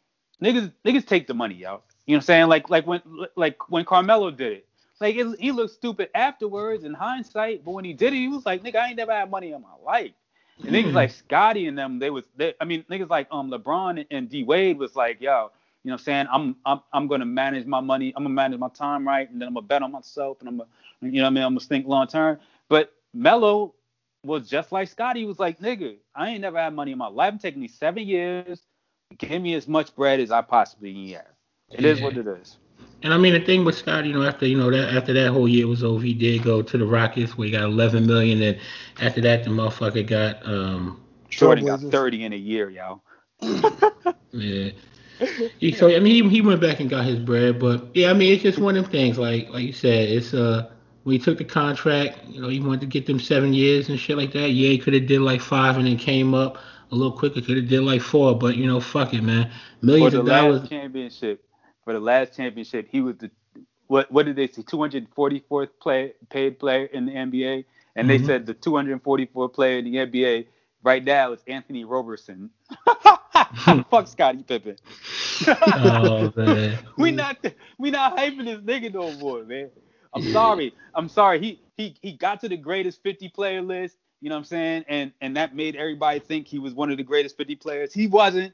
niggas 0.41 0.71
niggas 0.85 1.05
take 1.05 1.27
the 1.27 1.33
money 1.33 1.65
out. 1.65 1.83
You 2.05 2.13
know 2.13 2.17
what 2.17 2.23
I'm 2.23 2.25
saying? 2.25 2.47
Like 2.47 2.69
like 2.69 2.87
when 2.87 3.01
like 3.35 3.69
when 3.69 3.85
Carmelo 3.85 4.31
did 4.31 4.53
it. 4.53 4.67
Like 4.99 5.15
it, 5.15 5.39
he 5.39 5.51
looked 5.51 5.73
stupid 5.73 6.09
afterwards 6.15 6.83
in 6.83 6.93
hindsight, 6.93 7.63
but 7.65 7.71
when 7.71 7.85
he 7.85 7.93
did 7.93 8.13
it, 8.13 8.17
he 8.17 8.27
was 8.29 8.45
like, 8.45 8.63
nigga, 8.63 8.77
I 8.77 8.87
ain't 8.89 8.97
never 8.97 9.11
had 9.13 9.29
money 9.29 9.51
in 9.51 9.61
my 9.61 9.75
life. 9.83 10.11
And 10.65 10.75
niggas 10.75 10.93
Hmm. 10.93 10.95
like 10.95 11.11
Scottie 11.11 11.67
and 11.67 11.77
them, 11.77 11.99
they 11.99 12.09
was, 12.09 12.25
they, 12.35 12.53
I 12.59 12.65
mean, 12.65 12.83
niggas 12.89 13.09
like 13.09 13.27
um 13.31 13.51
LeBron 13.51 14.05
and 14.11 14.29
D 14.29 14.43
Wade 14.43 14.77
was 14.77 14.95
like, 14.95 15.21
yo, 15.21 15.51
you 15.85 15.91
know 15.91 15.95
what 15.95 16.01
I'm 16.01 16.05
saying? 16.05 16.27
I'm 16.31 16.57
I'm 16.65 16.81
I'm 16.93 17.07
gonna 17.07 17.25
manage 17.25 17.67
my 17.67 17.81
money, 17.81 18.13
I'm 18.17 18.23
gonna 18.25 18.35
manage 18.35 18.59
my 18.59 18.69
time 18.69 19.07
right, 19.07 19.29
and 19.31 19.41
then 19.41 19.47
I'm 19.49 19.55
gonna 19.55 19.67
bet 19.67 19.83
on 19.83 19.93
myself, 19.93 20.39
and 20.41 20.49
I'm 20.49 20.57
gonna, 20.57 20.69
you 21.01 21.13
know 21.13 21.23
what 21.23 21.27
I 21.27 21.31
mean? 21.31 21.43
I'm 21.45 21.53
gonna 21.53 21.61
think 21.61 21.87
long 21.87 22.07
term. 22.07 22.39
But 22.69 22.93
Melo 23.13 23.75
was 24.25 24.49
just 24.49 24.71
like 24.73 24.89
Scottie. 24.89 25.21
He 25.21 25.25
was 25.27 25.39
like, 25.39 25.59
nigga, 25.59 25.97
I 26.15 26.29
ain't 26.31 26.41
never 26.41 26.57
had 26.59 26.73
money 26.73 26.91
in 26.93 26.97
my 26.97 27.07
life. 27.07 27.35
It's 27.35 27.43
taking 27.43 27.61
me 27.61 27.67
seven 27.69 28.07
years. 28.07 28.63
Give 29.17 29.41
me 29.41 29.53
as 29.55 29.67
much 29.67 29.95
bread 29.95 30.19
as 30.19 30.31
I 30.31 30.41
possibly 30.41 30.93
can 30.93 31.07
have. 31.15 31.27
It 31.71 31.85
is 31.85 31.99
Yeah. 31.99 32.03
what 32.03 32.17
it 32.17 32.27
is. 32.27 32.57
And 33.03 33.13
I 33.13 33.17
mean 33.17 33.33
the 33.33 33.39
thing 33.39 33.65
with 33.65 33.75
Scott, 33.77 34.05
you 34.05 34.13
know, 34.13 34.23
after 34.23 34.47
you 34.47 34.57
know 34.57 34.71
that 34.71 34.93
after 34.95 35.13
that 35.13 35.31
whole 35.31 35.47
year 35.47 35.67
was 35.67 35.83
over, 35.83 36.03
he 36.03 36.13
did 36.13 36.43
go 36.43 36.61
to 36.63 36.77
the 36.77 36.85
Rockets 36.85 37.37
where 37.37 37.45
he 37.47 37.51
got 37.51 37.63
11 37.63 38.07
million, 38.07 38.41
and 38.41 38.57
after 39.01 39.21
that 39.21 39.43
the 39.43 39.51
motherfucker 39.51 40.05
got 40.07 40.45
um 40.47 41.01
Jordan 41.29 41.65
got 41.65 41.81
30 41.81 42.23
in 42.25 42.33
a 42.33 42.37
year, 42.37 42.69
yo. 42.69 43.01
yeah. 44.31 44.71
He, 45.59 45.71
so 45.71 45.87
I 45.87 45.99
mean 45.99 46.23
he, 46.23 46.29
he 46.29 46.41
went 46.41 46.61
back 46.61 46.79
and 46.79 46.89
got 46.89 47.05
his 47.05 47.19
bread, 47.19 47.59
but 47.59 47.87
yeah, 47.93 48.09
I 48.09 48.13
mean 48.13 48.33
it's 48.33 48.43
just 48.43 48.59
one 48.59 48.75
of 48.75 48.83
them 48.83 48.91
things. 48.91 49.17
Like 49.17 49.49
like 49.49 49.63
you 49.63 49.73
said, 49.73 50.09
it's 50.09 50.33
uh 50.33 50.69
when 51.03 51.13
he 51.13 51.19
took 51.19 51.37
the 51.37 51.45
contract, 51.45 52.17
you 52.27 52.41
know, 52.41 52.49
he 52.49 52.59
wanted 52.59 52.81
to 52.81 52.87
get 52.87 53.05
them 53.05 53.19
seven 53.19 53.53
years 53.53 53.89
and 53.89 53.99
shit 53.99 54.17
like 54.17 54.31
that. 54.33 54.49
Yeah, 54.49 54.69
he 54.69 54.77
could 54.77 54.93
have 54.93 55.05
did 55.05 55.21
like 55.21 55.39
five 55.41 55.77
and 55.77 55.85
then 55.85 55.97
came 55.97 56.33
up 56.33 56.57
a 56.91 56.95
little 56.95 57.11
quicker. 57.11 57.41
Could 57.41 57.57
have 57.57 57.67
did 57.67 57.81
like 57.81 58.01
four, 58.01 58.37
but 58.37 58.57
you 58.57 58.65
know, 58.65 58.79
fuck 58.79 59.13
it, 59.13 59.21
man. 59.21 59.51
Millions 59.81 60.13
of 60.15 60.25
dollars. 60.25 60.61
last 60.61 60.69
championship, 60.69 61.43
for 61.83 61.93
the 61.93 61.99
last 61.99 62.35
championship, 62.35 62.87
he 62.89 63.01
was 63.01 63.17
the 63.17 63.29
what 63.87 64.11
what 64.11 64.25
did 64.25 64.35
they 64.35 64.47
say? 64.47 64.63
244th 64.63 65.69
play, 65.79 66.13
paid 66.29 66.59
player 66.59 66.85
in 66.85 67.05
the 67.05 67.11
NBA, 67.11 67.65
and 67.95 68.09
they 68.09 68.17
Mhm. 68.17 68.25
said 68.25 68.45
the 68.45 68.53
244th 68.55 69.53
player 69.53 69.77
in 69.77 69.85
the 69.85 69.97
NBA 69.97 70.47
right 70.83 71.03
now 71.03 71.31
is 71.33 71.41
Anthony 71.47 71.85
Roberson. 71.85 72.49
Fuck 73.89 74.07
Scottie 74.07 74.43
Pippen. 74.43 74.75
Oh 75.47 76.31
man. 76.35 76.77
we 76.97 77.11
not 77.11 77.37
we 77.77 77.91
not 77.91 78.17
hyping 78.17 78.45
this 78.45 78.59
nigga 78.59 78.93
no 78.93 79.11
more, 79.13 79.43
man. 79.43 79.69
I'm 80.13 80.23
sorry. 80.31 80.73
I'm 80.93 81.09
sorry. 81.09 81.39
He 81.41 81.61
he 81.77 81.95
he 82.01 82.11
got 82.13 82.39
to 82.41 82.49
the 82.49 82.57
greatest 82.57 83.01
50 83.03 83.29
player 83.29 83.61
list. 83.61 83.97
You 84.21 84.29
know 84.29 84.35
what 84.35 84.39
I'm 84.39 84.45
saying? 84.45 84.85
And 84.87 85.11
and 85.21 85.35
that 85.37 85.55
made 85.55 85.75
everybody 85.75 86.19
think 86.19 86.47
he 86.47 86.57
was 86.59 86.73
one 86.73 86.89
of 86.91 86.97
the 86.97 87.03
greatest 87.03 87.37
50 87.37 87.55
players. 87.57 87.93
He 87.93 88.07
wasn't. 88.07 88.53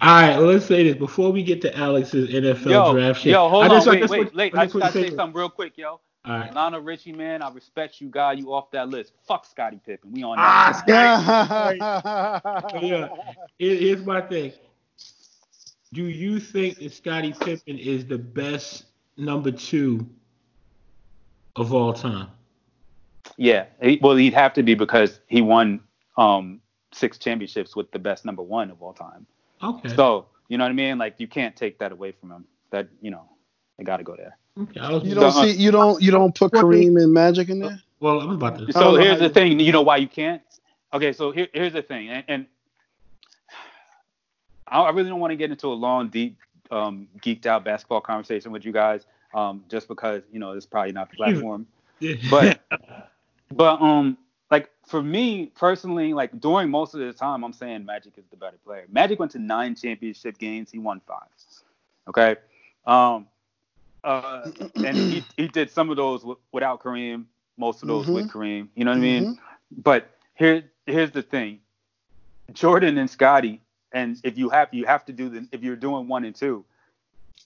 All 0.00 0.08
right, 0.22 0.36
let's 0.36 0.64
say 0.64 0.84
this 0.84 0.96
before 0.96 1.30
we 1.32 1.42
get 1.42 1.60
to 1.62 1.76
Alex's 1.76 2.30
NFL 2.30 2.70
Yo, 2.70 2.92
draft 2.94 3.20
shit. 3.20 3.32
yo, 3.32 3.46
hold 3.48 3.64
I 3.64 3.68
on, 3.68 3.72
just- 3.74 3.88
I 3.88 3.90
wait, 3.90 4.00
just 4.00 4.10
wait, 4.10 4.34
wait. 4.34 4.54
I 4.54 4.62
I 4.62 4.64
just 4.64 4.72
just 4.72 4.74
want 4.74 4.80
gotta 4.82 4.92
to 4.92 5.02
say 5.04 5.10
say- 5.10 5.16
something 5.16 5.38
real 5.38 5.50
quick, 5.50 5.76
yo. 5.76 6.00
All 6.24 6.38
right. 6.38 6.52
Lionel 6.52 6.80
Richie, 6.80 7.12
man, 7.12 7.40
I 7.42 7.50
respect 7.50 8.00
you, 8.00 8.08
God. 8.08 8.38
You 8.38 8.52
off 8.52 8.70
that 8.72 8.88
list. 8.88 9.12
Fuck 9.26 9.46
Scottie 9.46 9.80
Pippen. 9.84 10.12
We 10.12 10.22
on 10.22 10.36
that. 10.36 10.82
Ah, 10.86 11.78
that. 11.78 12.82
yeah. 12.82 13.08
Here- 13.58 13.76
Here's 13.76 14.04
my 14.04 14.20
thing. 14.20 14.52
Do 15.92 16.04
you 16.04 16.38
think 16.38 16.78
that 16.78 16.92
Scottie 16.92 17.32
Pippen 17.32 17.78
is 17.78 18.04
the 18.06 18.18
best 18.18 18.84
number 19.16 19.50
two 19.50 20.06
of 21.56 21.72
all 21.74 21.92
time? 21.92 22.28
Yeah. 23.36 23.66
He, 23.82 23.98
well, 24.02 24.14
he'd 24.16 24.34
have 24.34 24.52
to 24.54 24.62
be 24.62 24.74
because 24.74 25.20
he 25.26 25.40
won 25.40 25.80
um 26.16 26.60
six 26.92 27.18
championships 27.18 27.74
with 27.74 27.90
the 27.92 27.98
best 27.98 28.24
number 28.24 28.42
one 28.42 28.70
of 28.70 28.82
all 28.82 28.92
time. 28.92 29.26
Okay. 29.62 29.88
So 29.96 30.26
you 30.48 30.58
know 30.58 30.64
what 30.64 30.70
I 30.70 30.74
mean? 30.74 30.98
Like 30.98 31.14
you 31.18 31.26
can't 31.28 31.56
take 31.56 31.78
that 31.78 31.92
away 31.92 32.12
from 32.12 32.30
him. 32.30 32.44
That 32.70 32.88
you 33.00 33.10
know, 33.10 33.24
they 33.80 33.84
got 33.84 33.96
to 33.96 34.04
go 34.04 34.14
there. 34.14 34.36
okay. 34.58 34.80
Was 34.80 35.04
You 35.04 35.14
don't 35.14 35.32
So, 35.32 35.42
see 35.42 35.52
you 35.52 35.70
don't 35.70 36.02
you 36.02 36.10
don't 36.10 36.34
put 36.34 36.52
Kareem 36.52 37.02
and 37.02 37.12
Magic 37.14 37.48
in 37.48 37.60
there. 37.60 37.80
well, 37.98 38.20
I'm 38.20 38.30
about 38.30 38.58
to. 38.58 38.72
So 38.72 38.96
here's 38.96 39.18
the 39.18 39.24
you- 39.24 39.30
thing. 39.30 39.58
You 39.58 39.72
know 39.72 39.80
why 39.82 39.96
you 39.96 40.06
can't? 40.06 40.42
Okay, 40.92 41.12
so 41.14 41.30
here, 41.30 41.48
here's 41.54 41.72
the 41.72 41.82
thing, 41.82 42.08
and, 42.10 42.24
and 42.28 42.46
I, 44.68 44.80
I 44.82 44.90
really 44.90 45.08
don't 45.08 45.20
want 45.20 45.30
to 45.30 45.36
get 45.36 45.50
into 45.50 45.68
a 45.68 45.78
long, 45.86 46.08
deep, 46.08 46.36
um, 46.70 47.06
geeked 47.20 47.46
out 47.46 47.64
basketball 47.64 48.00
conversation 48.00 48.50
with 48.52 48.64
you 48.64 48.72
guys, 48.72 49.06
um, 49.32 49.64
just 49.68 49.88
because 49.88 50.22
you 50.32 50.40
know 50.40 50.52
it's 50.52 50.66
probably 50.66 50.92
not 50.92 51.10
the 51.10 51.16
platform. 51.16 51.66
But 52.28 52.60
but 53.52 53.80
um, 53.80 54.18
like 54.50 54.68
for 54.86 55.02
me 55.02 55.46
personally, 55.56 56.12
like 56.12 56.38
during 56.38 56.68
most 56.70 56.92
of 56.94 57.00
the 57.00 57.12
time, 57.12 57.44
I'm 57.44 57.52
saying 57.54 57.86
Magic 57.86 58.12
is 58.18 58.24
the 58.30 58.36
better 58.36 58.58
player. 58.66 58.84
Magic 58.90 59.18
went 59.18 59.32
to 59.32 59.38
nine 59.38 59.74
championship 59.74 60.36
games. 60.38 60.70
He 60.70 60.78
won 60.78 61.00
five. 61.06 61.28
Okay. 62.08 62.36
Um. 62.86 63.26
Uh, 64.04 64.48
and 64.84 64.96
he, 64.98 65.24
he 65.36 65.48
did 65.48 65.70
some 65.70 65.90
of 65.90 65.96
those 65.96 66.20
w- 66.20 66.38
without 66.52 66.82
Kareem, 66.82 67.26
most 67.58 67.82
of 67.82 67.88
those 67.88 68.06
with 68.08 68.28
Kareem. 68.28 68.68
You 68.74 68.84
know 68.84 68.92
what 68.92 68.98
I 68.98 69.00
mean? 69.00 69.38
But 69.70 70.10
here 70.34 70.64
here's 70.86 71.10
the 71.10 71.22
thing. 71.22 71.60
Jordan 72.52 72.98
and 72.98 73.08
Scottie, 73.08 73.60
and 73.92 74.16
if 74.24 74.36
you 74.38 74.48
have 74.50 74.68
you 74.72 74.86
have 74.86 75.04
to 75.06 75.12
do 75.12 75.28
the 75.28 75.46
if 75.52 75.62
you're 75.62 75.76
doing 75.76 76.08
one 76.08 76.24
and 76.24 76.34
two, 76.34 76.64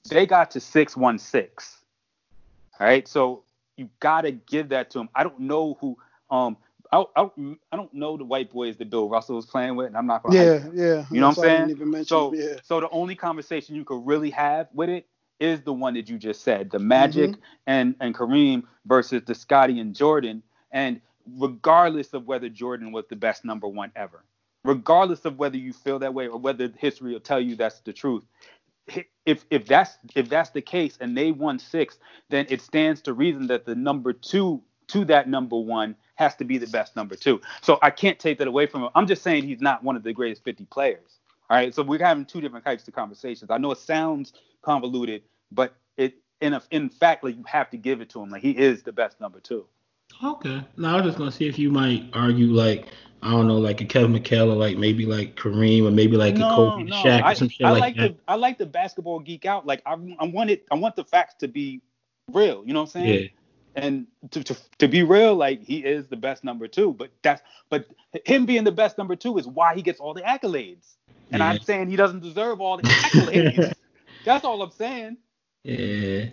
they 0.08 0.26
got 0.26 0.52
to 0.52 0.60
six 0.60 0.96
one 0.96 1.18
six. 1.18 1.78
All 2.80 2.86
right, 2.86 3.06
so 3.06 3.44
you 3.76 3.88
gotta 4.00 4.30
give 4.32 4.70
that 4.70 4.90
to 4.90 5.00
him. 5.00 5.08
I 5.14 5.24
don't 5.24 5.40
know 5.40 5.76
who 5.80 5.98
um 6.30 6.56
I, 6.92 7.04
I, 7.16 7.28
I 7.72 7.76
don't 7.76 7.92
know 7.92 8.16
the 8.16 8.24
white 8.24 8.52
boys 8.52 8.76
that 8.76 8.88
Bill 8.88 9.08
Russell 9.08 9.36
was 9.36 9.46
playing 9.46 9.74
with, 9.76 9.88
and 9.88 9.96
I'm 9.96 10.06
not 10.06 10.22
gonna 10.22 10.36
Yeah, 10.36 10.66
yeah. 10.72 11.04
You 11.10 11.20
know 11.20 11.28
what 11.28 11.30
I'm 11.30 11.34
That's 11.34 11.36
why 11.36 11.42
I 11.42 11.48
saying? 11.48 11.60
didn't 11.62 11.70
even 11.70 11.90
mention 11.90 12.06
So, 12.06 12.34
yeah. 12.34 12.56
so 12.62 12.80
the 12.80 12.88
only 12.90 13.16
conversation 13.16 13.74
you 13.74 13.84
could 13.84 14.06
really 14.06 14.30
have 14.30 14.68
with 14.72 14.88
it 14.90 15.06
is 15.40 15.62
the 15.62 15.72
one 15.72 15.94
that 15.94 16.08
you 16.08 16.18
just 16.18 16.42
said, 16.42 16.70
the 16.70 16.78
Magic 16.78 17.32
Mm-hmm. 17.32 17.40
and 17.66 17.94
and 18.00 18.14
Kareem 18.14 18.64
versus 18.86 19.22
the 19.26 19.34
Scottie 19.34 19.80
and 19.80 19.94
Jordan, 19.94 20.42
and 20.72 21.00
regardless 21.38 22.14
of 22.14 22.26
whether 22.26 22.48
Jordan 22.48 22.92
was 22.92 23.06
the 23.08 23.16
best 23.16 23.44
number 23.44 23.68
one 23.68 23.92
ever, 23.96 24.24
regardless 24.64 25.24
of 25.24 25.38
whether 25.38 25.56
you 25.56 25.72
feel 25.72 25.98
that 26.00 26.14
way 26.14 26.28
or 26.28 26.38
whether 26.38 26.72
history 26.78 27.12
will 27.12 27.20
tell 27.20 27.40
you 27.40 27.56
that's 27.56 27.80
the 27.80 27.92
truth. 27.92 28.24
If 29.26 29.44
if 29.50 29.66
that's 29.66 29.98
if 30.14 30.28
that's 30.28 30.50
the 30.50 30.62
case 30.62 30.98
and 31.00 31.16
they 31.16 31.32
won 31.32 31.58
six, 31.58 31.98
then 32.30 32.46
it 32.50 32.60
stands 32.62 33.00
to 33.02 33.14
reason 33.14 33.46
that 33.48 33.64
the 33.66 33.74
number 33.74 34.12
two 34.12 34.62
to 34.88 35.04
that 35.06 35.28
number 35.28 35.56
one 35.58 35.96
has 36.16 36.36
to 36.36 36.44
be 36.44 36.58
the 36.58 36.66
best 36.68 36.96
number 36.96 37.16
two. 37.16 37.40
So 37.62 37.78
I 37.82 37.90
can't 37.90 38.18
take 38.18 38.38
that 38.38 38.48
away 38.48 38.66
from 38.66 38.82
him. 38.84 38.90
I'm 38.94 39.06
just 39.06 39.22
saying 39.22 39.44
he's 39.44 39.60
not 39.62 39.82
one 39.84 39.96
of 39.96 40.02
the 40.02 40.12
greatest 40.12 40.44
50 40.44 40.66
players. 40.66 41.20
All 41.50 41.56
right. 41.56 41.74
So 41.74 41.82
we're 41.82 41.98
having 42.04 42.26
two 42.26 42.40
different 42.42 42.64
types 42.64 42.86
of 42.88 42.94
conversations. 42.94 43.50
I 43.50 43.58
know 43.58 43.72
it 43.72 43.78
sounds 43.78 44.34
convoluted, 44.64 45.22
but 45.52 45.74
it 45.96 46.14
in 46.40 46.54
a, 46.54 46.62
in 46.70 46.88
fact, 46.88 47.24
like 47.24 47.36
you 47.36 47.44
have 47.46 47.70
to 47.70 47.76
give 47.76 48.00
it 48.00 48.10
to 48.10 48.20
him. 48.20 48.30
Like 48.30 48.42
he 48.42 48.50
is 48.50 48.82
the 48.82 48.92
best 48.92 49.20
number 49.20 49.40
two. 49.40 49.66
Okay. 50.22 50.62
Now 50.76 50.94
I 50.94 50.96
was 50.96 51.06
just 51.06 51.18
gonna 51.18 51.32
see 51.32 51.46
if 51.46 51.58
you 51.58 51.70
might 51.70 52.10
argue 52.12 52.48
like 52.48 52.88
I 53.22 53.30
don't 53.30 53.48
know, 53.48 53.58
like 53.58 53.80
a 53.80 53.86
Kevin 53.86 54.12
McHale 54.12 54.52
or 54.52 54.56
like 54.56 54.76
maybe 54.76 55.06
like 55.06 55.34
Kareem 55.34 55.86
or 55.86 55.90
maybe 55.90 56.16
like 56.16 56.36
a 56.36 56.40
Kobe 56.40 56.84
Shaq 56.90 57.22
I, 57.22 57.32
or 57.32 57.34
some 57.34 57.48
shit 57.48 57.66
I 57.66 57.70
like, 57.70 57.80
like 57.80 57.96
that. 57.96 58.16
the 58.16 58.16
I 58.28 58.34
like 58.34 58.58
the 58.58 58.66
basketball 58.66 59.18
geek 59.20 59.46
out. 59.46 59.66
Like 59.66 59.82
I 59.86 59.92
I 60.18 60.26
want 60.26 60.50
it 60.50 60.66
I 60.70 60.74
want 60.74 60.94
the 60.96 61.04
facts 61.04 61.34
to 61.40 61.48
be 61.48 61.80
real. 62.32 62.62
You 62.66 62.74
know 62.74 62.80
what 62.80 62.94
I'm 62.94 63.02
saying? 63.02 63.22
yeah. 63.22 63.82
and 63.82 64.06
to, 64.30 64.44
to 64.44 64.56
to 64.78 64.88
be 64.88 65.02
real, 65.02 65.34
like 65.34 65.62
he 65.62 65.78
is 65.78 66.06
the 66.08 66.16
best 66.16 66.44
number 66.44 66.68
two. 66.68 66.92
But 66.92 67.12
that's 67.22 67.42
but 67.70 67.86
him 68.26 68.44
being 68.44 68.64
the 68.64 68.72
best 68.72 68.98
number 68.98 69.16
two 69.16 69.38
is 69.38 69.46
why 69.46 69.74
he 69.74 69.80
gets 69.80 70.00
all 70.00 70.12
the 70.12 70.22
accolades. 70.22 70.96
And 71.30 71.40
Yeah. 71.40 71.48
I'm 71.48 71.60
saying 71.60 71.88
he 71.88 71.96
doesn't 71.96 72.20
deserve 72.20 72.60
all 72.60 72.76
the 72.76 72.82
accolades. 72.82 73.72
that's 74.24 74.44
all 74.44 74.62
I'm 74.62 74.70
saying. 74.70 75.18
Yeah. 75.62 76.26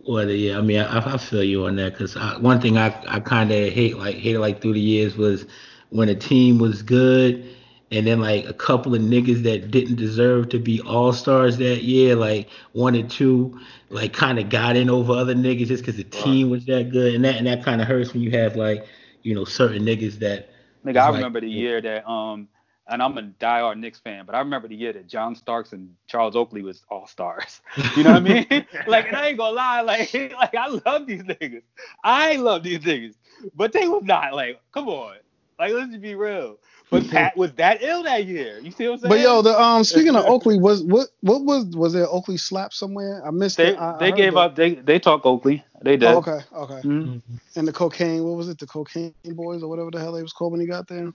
Well, 0.00 0.28
yeah. 0.30 0.58
I 0.58 0.60
mean, 0.62 0.80
I, 0.80 1.14
I 1.14 1.16
feel 1.16 1.44
you 1.44 1.66
on 1.66 1.76
that 1.76 1.92
because 1.92 2.16
one 2.40 2.60
thing 2.60 2.76
I, 2.78 2.88
I 3.08 3.20
kind 3.20 3.50
of 3.52 3.72
hate 3.72 3.96
like 3.96 4.16
hated 4.16 4.40
like 4.40 4.60
through 4.60 4.74
the 4.74 4.80
years 4.80 5.16
was 5.16 5.46
when 5.90 6.08
a 6.08 6.14
team 6.14 6.58
was 6.58 6.82
good 6.82 7.54
and 7.90 8.06
then 8.06 8.20
like 8.20 8.46
a 8.46 8.54
couple 8.54 8.94
of 8.94 9.02
niggas 9.02 9.42
that 9.42 9.70
didn't 9.70 9.96
deserve 9.96 10.48
to 10.48 10.58
be 10.58 10.80
all 10.80 11.12
stars 11.12 11.58
that 11.58 11.82
year, 11.82 12.16
like 12.16 12.48
one 12.72 12.96
or 12.96 13.02
two, 13.06 13.60
like 13.90 14.12
kind 14.14 14.38
of 14.38 14.48
got 14.48 14.76
in 14.76 14.88
over 14.90 15.12
other 15.12 15.34
niggas 15.34 15.66
just 15.66 15.82
because 15.84 15.96
the 15.98 16.04
team 16.04 16.48
was 16.50 16.64
that 16.66 16.90
good, 16.90 17.14
and 17.14 17.24
that 17.24 17.36
and 17.36 17.46
that 17.46 17.62
kind 17.62 17.80
of 17.82 17.86
hurts 17.86 18.12
when 18.14 18.22
you 18.22 18.30
have 18.30 18.56
like 18.56 18.86
you 19.22 19.34
know 19.34 19.44
certain 19.44 19.84
niggas 19.84 20.18
that. 20.20 20.48
Nigga, 20.84 20.96
I 20.96 21.06
Like- 21.06 21.16
remember 21.16 21.40
the 21.40 21.50
year 21.50 21.80
that 21.80 22.08
um 22.08 22.48
and 22.88 23.02
I'm 23.02 23.16
a 23.18 23.22
diehard 23.22 23.78
Knicks 23.78 24.00
fan, 24.00 24.26
but 24.26 24.34
I 24.34 24.40
remember 24.40 24.68
the 24.68 24.74
year 24.76 24.92
that 24.92 25.06
John 25.06 25.34
Starks 25.34 25.72
and 25.72 25.94
Charles 26.06 26.34
Oakley 26.34 26.62
was 26.62 26.82
all 26.88 27.06
stars. 27.06 27.60
You 27.96 28.04
know 28.04 28.12
what 28.12 28.22
I 28.22 28.46
mean? 28.50 28.66
like, 28.86 29.08
and 29.08 29.16
I 29.16 29.28
ain't 29.28 29.38
gonna 29.38 29.54
lie, 29.54 29.80
like, 29.82 30.12
like 30.14 30.54
I 30.54 30.68
love 30.68 31.06
these 31.06 31.22
niggas. 31.22 31.62
I 32.02 32.36
love 32.36 32.62
these 32.62 32.80
niggas, 32.80 33.14
but 33.54 33.72
they 33.72 33.86
was 33.86 34.02
not 34.04 34.34
like, 34.34 34.60
come 34.72 34.88
on, 34.88 35.16
like 35.58 35.72
let's 35.72 35.90
just 35.90 36.02
be 36.02 36.14
real. 36.14 36.58
But 36.92 37.08
Pat 37.08 37.38
was 37.38 37.52
that 37.54 37.82
ill 37.82 38.02
that 38.02 38.26
year. 38.26 38.58
You 38.60 38.70
see 38.70 38.86
what 38.86 38.94
I'm 38.94 38.98
saying? 39.00 39.10
But 39.10 39.20
yo, 39.20 39.40
the 39.40 39.58
um 39.58 39.82
speaking 39.82 40.14
of 40.14 40.24
Oakley, 40.28 40.58
was 40.58 40.82
what 40.84 41.08
what 41.22 41.42
was 41.42 41.64
was 41.74 41.94
there 41.94 42.06
Oakley 42.06 42.36
slap 42.36 42.74
somewhere? 42.74 43.26
I 43.26 43.30
missed 43.30 43.56
they 43.56 43.68
it. 43.68 43.78
I, 43.78 43.92
I 43.94 43.98
they 43.98 44.10
heard 44.10 44.18
gave 44.18 44.34
that. 44.34 44.38
up. 44.40 44.56
They 44.56 44.74
they 44.74 44.98
talk 44.98 45.24
Oakley. 45.24 45.64
They 45.82 45.96
did. 45.96 46.08
Oh, 46.08 46.18
okay, 46.18 46.40
okay. 46.54 46.80
Mhm. 46.86 47.22
And 47.56 47.66
the 47.66 47.72
cocaine, 47.72 48.24
what 48.24 48.36
was 48.36 48.50
it? 48.50 48.58
The 48.58 48.66
cocaine 48.66 49.14
boys 49.24 49.62
or 49.62 49.68
whatever 49.68 49.90
the 49.90 50.00
hell 50.00 50.12
they 50.12 50.22
was 50.22 50.34
called 50.34 50.52
when 50.52 50.60
he 50.60 50.66
got 50.66 50.86
there. 50.86 51.10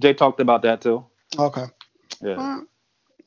They 0.00 0.14
talked 0.14 0.40
about 0.40 0.62
that 0.62 0.80
too. 0.80 1.06
Okay. 1.38 1.66
Yeah. 2.20 2.36
Alright. 2.36 2.66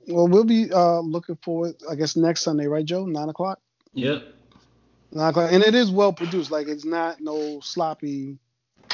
Well, 0.09 0.27
we'll 0.27 0.43
be 0.43 0.71
uh 0.73 0.99
looking 0.99 1.37
forward. 1.37 1.75
I 1.89 1.95
guess 1.95 2.17
next 2.17 2.41
Sunday, 2.41 2.67
right, 2.67 2.83
Joe? 2.83 3.05
Nine 3.05 3.29
o'clock. 3.29 3.59
Yep. 3.93 4.23
Nine 5.13 5.29
o'clock, 5.29 5.51
and 5.53 5.63
it 5.63 5.73
is 5.73 5.89
well 5.89 6.11
produced. 6.11 6.51
Like 6.51 6.67
it's 6.67 6.85
not 6.85 7.21
no 7.21 7.61
sloppy 7.61 8.39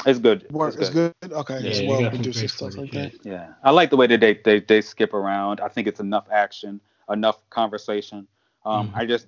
It's 0.06 0.18
good. 0.18 0.46
work. 0.50 0.74
It's 0.78 0.90
good. 0.90 1.14
Okay, 1.24 1.60
Yeah, 1.60 1.70
it's 1.70 1.80
well 1.82 2.10
produced 2.10 2.56
stuff 2.56 2.76
like 2.76 2.90
that. 2.92 3.12
Yeah, 3.24 3.52
I 3.62 3.70
like 3.70 3.90
the 3.90 3.96
way 3.96 4.06
that 4.06 4.20
they, 4.20 4.34
they 4.44 4.60
they 4.60 4.80
skip 4.80 5.12
around. 5.14 5.60
I 5.60 5.68
think 5.68 5.86
it's 5.86 6.00
enough 6.00 6.26
action, 6.30 6.80
enough 7.10 7.38
conversation. 7.50 8.26
Um, 8.64 8.90
Mhm. 8.90 8.96
I 8.96 9.06
just, 9.06 9.26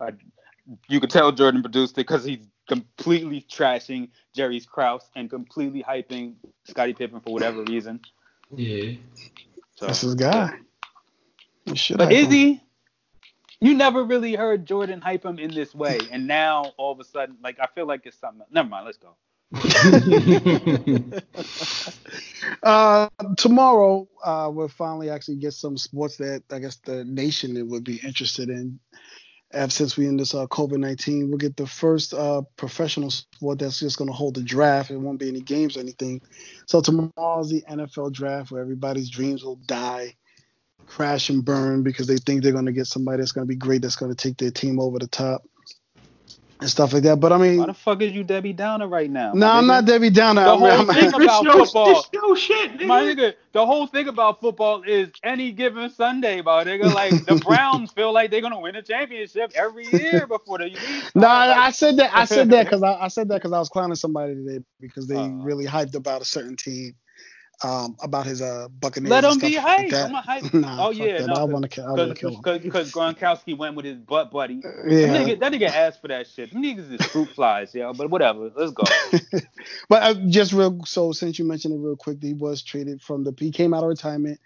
I, 0.00 0.12
you 0.88 1.00
could 1.00 1.10
tell 1.10 1.32
Jordan 1.32 1.62
produced 1.62 1.94
it 1.94 2.06
because 2.06 2.24
he's 2.24 2.46
completely 2.68 3.44
trashing 3.50 4.08
Jerry's 4.34 4.66
Krause 4.66 5.10
and 5.16 5.28
completely 5.30 5.82
hyping 5.82 6.34
Scottie 6.64 6.94
Pippen 6.94 7.20
for 7.20 7.32
whatever 7.32 7.64
reason. 7.64 8.00
Yeah. 8.54 8.92
So, 9.76 9.86
That's 9.86 10.02
his 10.02 10.14
guy. 10.14 10.58
Should 11.74 11.98
but 11.98 12.12
have 12.12 12.12
is 12.12 12.28
he? 12.28 12.62
you 13.60 13.74
never 13.74 14.04
really 14.04 14.34
heard 14.34 14.66
Jordan 14.66 15.00
hype 15.00 15.24
him 15.24 15.38
in 15.38 15.52
this 15.52 15.74
way, 15.74 15.98
and 16.10 16.26
now 16.26 16.72
all 16.76 16.92
of 16.92 17.00
a 17.00 17.04
sudden, 17.04 17.36
like 17.42 17.58
I 17.60 17.66
feel 17.74 17.86
like 17.86 18.06
it's 18.06 18.18
something. 18.18 18.46
Never 18.50 18.68
mind. 18.68 18.86
Let's 18.86 18.98
go. 18.98 19.16
uh, 22.62 23.08
tomorrow, 23.36 24.06
uh, 24.22 24.50
we'll 24.52 24.68
finally 24.68 25.08
actually 25.08 25.36
get 25.36 25.54
some 25.54 25.78
sports 25.78 26.18
that 26.18 26.42
I 26.50 26.58
guess 26.58 26.76
the 26.76 27.04
nation 27.04 27.68
would 27.70 27.84
be 27.84 27.96
interested 27.96 28.50
in. 28.50 28.78
And 29.50 29.72
since 29.72 29.96
we 29.96 30.06
in 30.06 30.18
this 30.18 30.34
uh, 30.34 30.46
COVID 30.48 30.76
nineteen, 30.76 31.28
we'll 31.28 31.38
get 31.38 31.56
the 31.56 31.66
first 31.66 32.12
uh, 32.12 32.42
professional 32.56 33.10
sport 33.10 33.60
that's 33.60 33.80
just 33.80 33.96
going 33.96 34.10
to 34.10 34.16
hold 34.16 34.34
the 34.34 34.42
draft. 34.42 34.90
It 34.90 34.98
won't 34.98 35.18
be 35.18 35.28
any 35.28 35.40
games 35.40 35.78
or 35.78 35.80
anything. 35.80 36.20
So 36.66 36.82
tomorrow's 36.82 37.48
the 37.48 37.62
NFL 37.62 38.12
draft, 38.12 38.50
where 38.50 38.60
everybody's 38.60 39.08
dreams 39.08 39.42
will 39.42 39.56
die, 39.56 40.14
crash 40.84 41.30
and 41.30 41.42
burn 41.42 41.82
because 41.82 42.06
they 42.06 42.18
think 42.18 42.42
they're 42.42 42.52
going 42.52 42.66
to 42.66 42.72
get 42.72 42.86
somebody 42.86 43.22
that's 43.22 43.32
going 43.32 43.46
to 43.46 43.48
be 43.48 43.56
great, 43.56 43.80
that's 43.80 43.96
going 43.96 44.14
to 44.14 44.22
take 44.22 44.36
their 44.36 44.50
team 44.50 44.78
over 44.78 44.98
the 44.98 45.06
top 45.06 45.42
and 46.60 46.68
stuff 46.68 46.92
like 46.92 47.02
that. 47.04 47.20
But 47.20 47.32
I 47.32 47.38
mean, 47.38 47.58
why 47.58 47.66
the 47.66 47.74
fuck 47.74 48.02
is 48.02 48.12
you 48.12 48.24
Debbie 48.24 48.52
Downer 48.52 48.88
right 48.88 49.10
now? 49.10 49.32
No, 49.32 49.48
I'm 49.48 49.66
not 49.66 49.84
Debbie 49.84 50.10
Downer. 50.10 50.44
The 50.44 50.56
whole 50.56 50.84
thing 50.84 51.14
about 51.14 51.44
football, 51.44 52.06
no 52.14 52.34
shit, 52.34 52.78
nigga. 52.78 52.86
my 52.86 53.02
nigga. 53.02 53.34
The 53.52 53.64
whole 53.64 53.86
thing 53.86 54.08
about 54.08 54.40
football 54.40 54.82
is 54.82 55.10
any 55.22 55.52
given 55.52 55.90
Sunday, 55.90 56.42
my 56.42 56.64
nigga. 56.64 56.88
Like 56.98 57.26
the 57.26 57.36
Browns 57.36 57.92
feel 57.92 58.12
like 58.12 58.30
they're 58.32 58.40
gonna 58.40 58.58
win 58.58 58.74
a 58.74 58.82
championship 58.82 59.52
every 59.54 59.86
year 59.86 60.26
before 60.26 60.58
the 60.58 60.64
league. 60.64 60.78
No, 61.14 61.22
nah, 61.22 61.46
like, 61.46 61.56
I 61.56 61.70
said 61.70 61.96
that. 61.98 62.10
I 62.12 62.24
said 62.24 62.50
that 62.50 62.64
because 62.66 62.82
I, 62.82 62.94
I, 62.94 63.08
said 63.08 63.28
that 63.28 63.36
because 63.36 63.52
I 63.52 63.58
was 63.60 63.68
clowning 63.68 63.94
somebody 63.94 64.34
today 64.34 64.64
because 64.80 65.06
they 65.06 65.16
uh, 65.16 65.28
really 65.28 65.64
hyped 65.64 65.94
about 65.94 66.22
a 66.22 66.24
certain 66.24 66.56
team 66.56 66.94
um, 67.62 67.96
about 68.00 68.26
his 68.26 68.40
uh 68.40 68.68
Buccaneers. 68.68 69.10
Let 69.10 69.24
him 69.24 69.38
be 69.38 69.54
hype. 69.54 69.90
Like 69.90 70.04
I'm 70.04 70.14
a 70.14 70.20
hype. 70.20 70.54
nah, 70.54 70.86
oh 70.86 70.90
yeah, 70.90 71.26
no, 71.26 71.34
I 71.34 71.44
want 71.44 71.70
to. 71.70 71.82
I 71.82 71.92
want 71.92 72.08
to 72.10 72.14
kill 72.14 72.36
him 72.36 72.62
because 72.62 72.92
Gronkowski 72.92 73.56
went 73.56 73.74
with 73.74 73.84
his 73.84 73.98
butt 73.98 74.30
buddy. 74.30 74.62
Yeah, 74.88 75.12
that 75.12 75.26
nigga, 75.26 75.40
that 75.40 75.52
nigga 75.52 75.68
asked 75.68 76.00
for 76.00 76.08
that 76.08 76.26
shit. 76.26 76.52
Them 76.52 76.62
niggas 76.62 76.92
is 76.92 77.04
fruit 77.06 77.28
flies, 77.30 77.74
yeah. 77.74 77.92
But 77.94 78.10
whatever, 78.10 78.50
let's 78.56 78.72
go. 78.72 78.84
but 79.88 80.02
uh, 80.02 80.14
just 80.28 80.52
real. 80.52 80.84
So 80.84 81.12
since 81.12 81.38
you 81.38 81.44
mentioned 81.44 81.74
it 81.74 81.78
real 81.78 81.96
quick, 81.96 82.22
he 82.22 82.32
was 82.32 82.62
traded 82.62 83.02
from 83.02 83.24
the. 83.24 83.34
He 83.38 83.50
came 83.50 83.74
out 83.74 83.82
of 83.82 83.88
retirement 83.88 84.40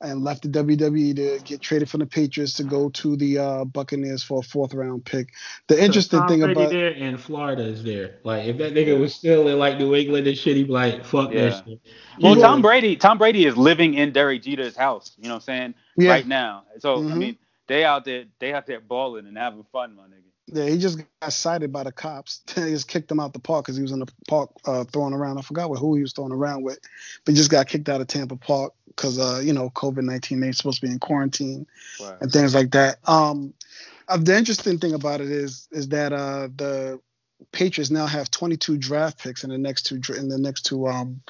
and 0.00 0.22
left 0.24 0.42
the 0.42 0.48
WWE 0.48 1.16
to 1.16 1.40
get 1.44 1.60
traded 1.60 1.88
from 1.88 2.00
the 2.00 2.06
Patriots 2.06 2.54
to 2.54 2.64
go 2.64 2.88
to 2.90 3.16
the 3.16 3.38
uh, 3.38 3.64
Buccaneers 3.64 4.22
for 4.22 4.40
a 4.40 4.42
fourth 4.42 4.74
round 4.74 5.04
pick. 5.04 5.32
The 5.68 5.82
interesting 5.82 6.18
Tom 6.20 6.28
thing 6.28 6.40
Brady 6.40 6.60
about 6.60 6.70
there 6.70 6.94
and 6.94 7.20
Florida 7.20 7.62
is 7.62 7.82
there. 7.84 8.16
Like 8.24 8.44
if 8.46 8.58
that 8.58 8.74
nigga 8.74 8.98
was 8.98 9.14
still 9.14 9.48
in 9.48 9.58
like 9.58 9.78
New 9.78 9.94
England 9.94 10.26
and 10.26 10.36
shit, 10.36 10.56
he'd 10.56 10.66
be 10.66 10.72
like, 10.72 11.04
fuck 11.04 11.32
Yeah. 11.32 11.48
that 11.50 11.64
shit. 11.66 11.80
Well, 12.20 12.36
Yeah. 12.36 12.42
Tom 12.42 12.60
Brady, 12.62 12.96
Tom 12.96 13.18
Brady 13.18 13.46
is 13.46 13.56
living 13.56 13.94
in 13.94 14.12
Derek 14.12 14.42
Jeter's 14.42 14.76
house. 14.76 15.12
You 15.16 15.28
know 15.28 15.34
what 15.34 15.36
I'm 15.36 15.40
saying? 15.42 15.74
Yeah. 15.96 16.10
Right 16.10 16.26
now. 16.26 16.64
So 16.80 16.96
I 16.96 17.00
Mhm. 17.00 17.16
mean, 17.18 17.38
they 17.66 17.84
out 17.84 18.04
there, 18.04 18.24
they 18.40 18.52
out 18.52 18.66
there 18.66 18.80
balling 18.80 19.26
and 19.26 19.38
having 19.38 19.64
fun, 19.72 19.94
my 19.96 20.02
nigga. 20.02 20.23
Yeah, 20.54 20.66
he 20.66 20.78
just 20.78 21.00
got 21.20 21.32
cited 21.32 21.72
by 21.72 21.82
the 21.82 21.90
cops. 21.90 22.38
they 22.54 22.70
just 22.70 22.86
kicked 22.88 23.10
him 23.10 23.18
out 23.18 23.32
the 23.32 23.40
park 23.40 23.64
because 23.64 23.76
he 23.76 23.82
was 23.82 23.90
in 23.90 23.98
the 23.98 24.06
park 24.28 24.50
uh, 24.64 24.84
throwing 24.84 25.12
around. 25.12 25.36
I 25.36 25.42
forgot 25.42 25.68
what, 25.68 25.80
who 25.80 25.96
he 25.96 26.02
was 26.02 26.12
throwing 26.12 26.32
around 26.32 26.62
with, 26.62 26.78
but 27.24 27.32
he 27.32 27.36
just 27.36 27.50
got 27.50 27.66
kicked 27.66 27.88
out 27.88 28.00
of 28.00 28.06
Tampa 28.06 28.36
Park 28.36 28.72
because 28.86 29.18
uh, 29.18 29.40
you 29.42 29.52
know 29.52 29.70
COVID 29.70 30.04
nineteen. 30.04 30.38
They're 30.38 30.52
supposed 30.52 30.80
to 30.80 30.86
be 30.86 30.92
in 30.92 31.00
quarantine 31.00 31.66
Right. 32.00 32.16
and 32.20 32.30
things 32.30 32.54
like 32.54 32.70
that. 32.70 32.98
Um, 33.08 33.52
uh, 34.06 34.18
the 34.18 34.36
interesting 34.36 34.78
thing 34.78 34.94
about 34.94 35.20
it 35.20 35.30
is 35.30 35.68
is 35.72 35.88
that 35.88 36.12
uh, 36.12 36.48
the 36.54 37.00
Patriots 37.52 37.90
now 37.90 38.06
have 38.06 38.30
22 38.30 38.78
draft 38.78 39.18
picks 39.18 39.44
in 39.44 39.50
the 39.50 39.58
next 39.58 39.82
two 39.82 40.00
in 40.16 40.28
the 40.28 40.38
next 40.38 40.62
two 40.62 40.86
um, 40.86 41.20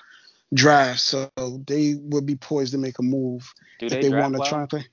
drafts, 0.53 1.05
so 1.05 1.31
they 1.67 1.95
would 1.99 2.27
be 2.27 2.37
poised 2.37 2.73
to 2.73 2.79
make 2.79 2.99
a 2.99 3.03
move 3.03 3.53
Do 3.79 3.87
if 3.87 3.93
they, 3.93 4.03
they, 4.03 4.09
want 4.11 4.35
to 4.35 4.41
well? 4.41 4.49
try 4.49 4.61
and 4.61 4.69
play. 4.69 4.87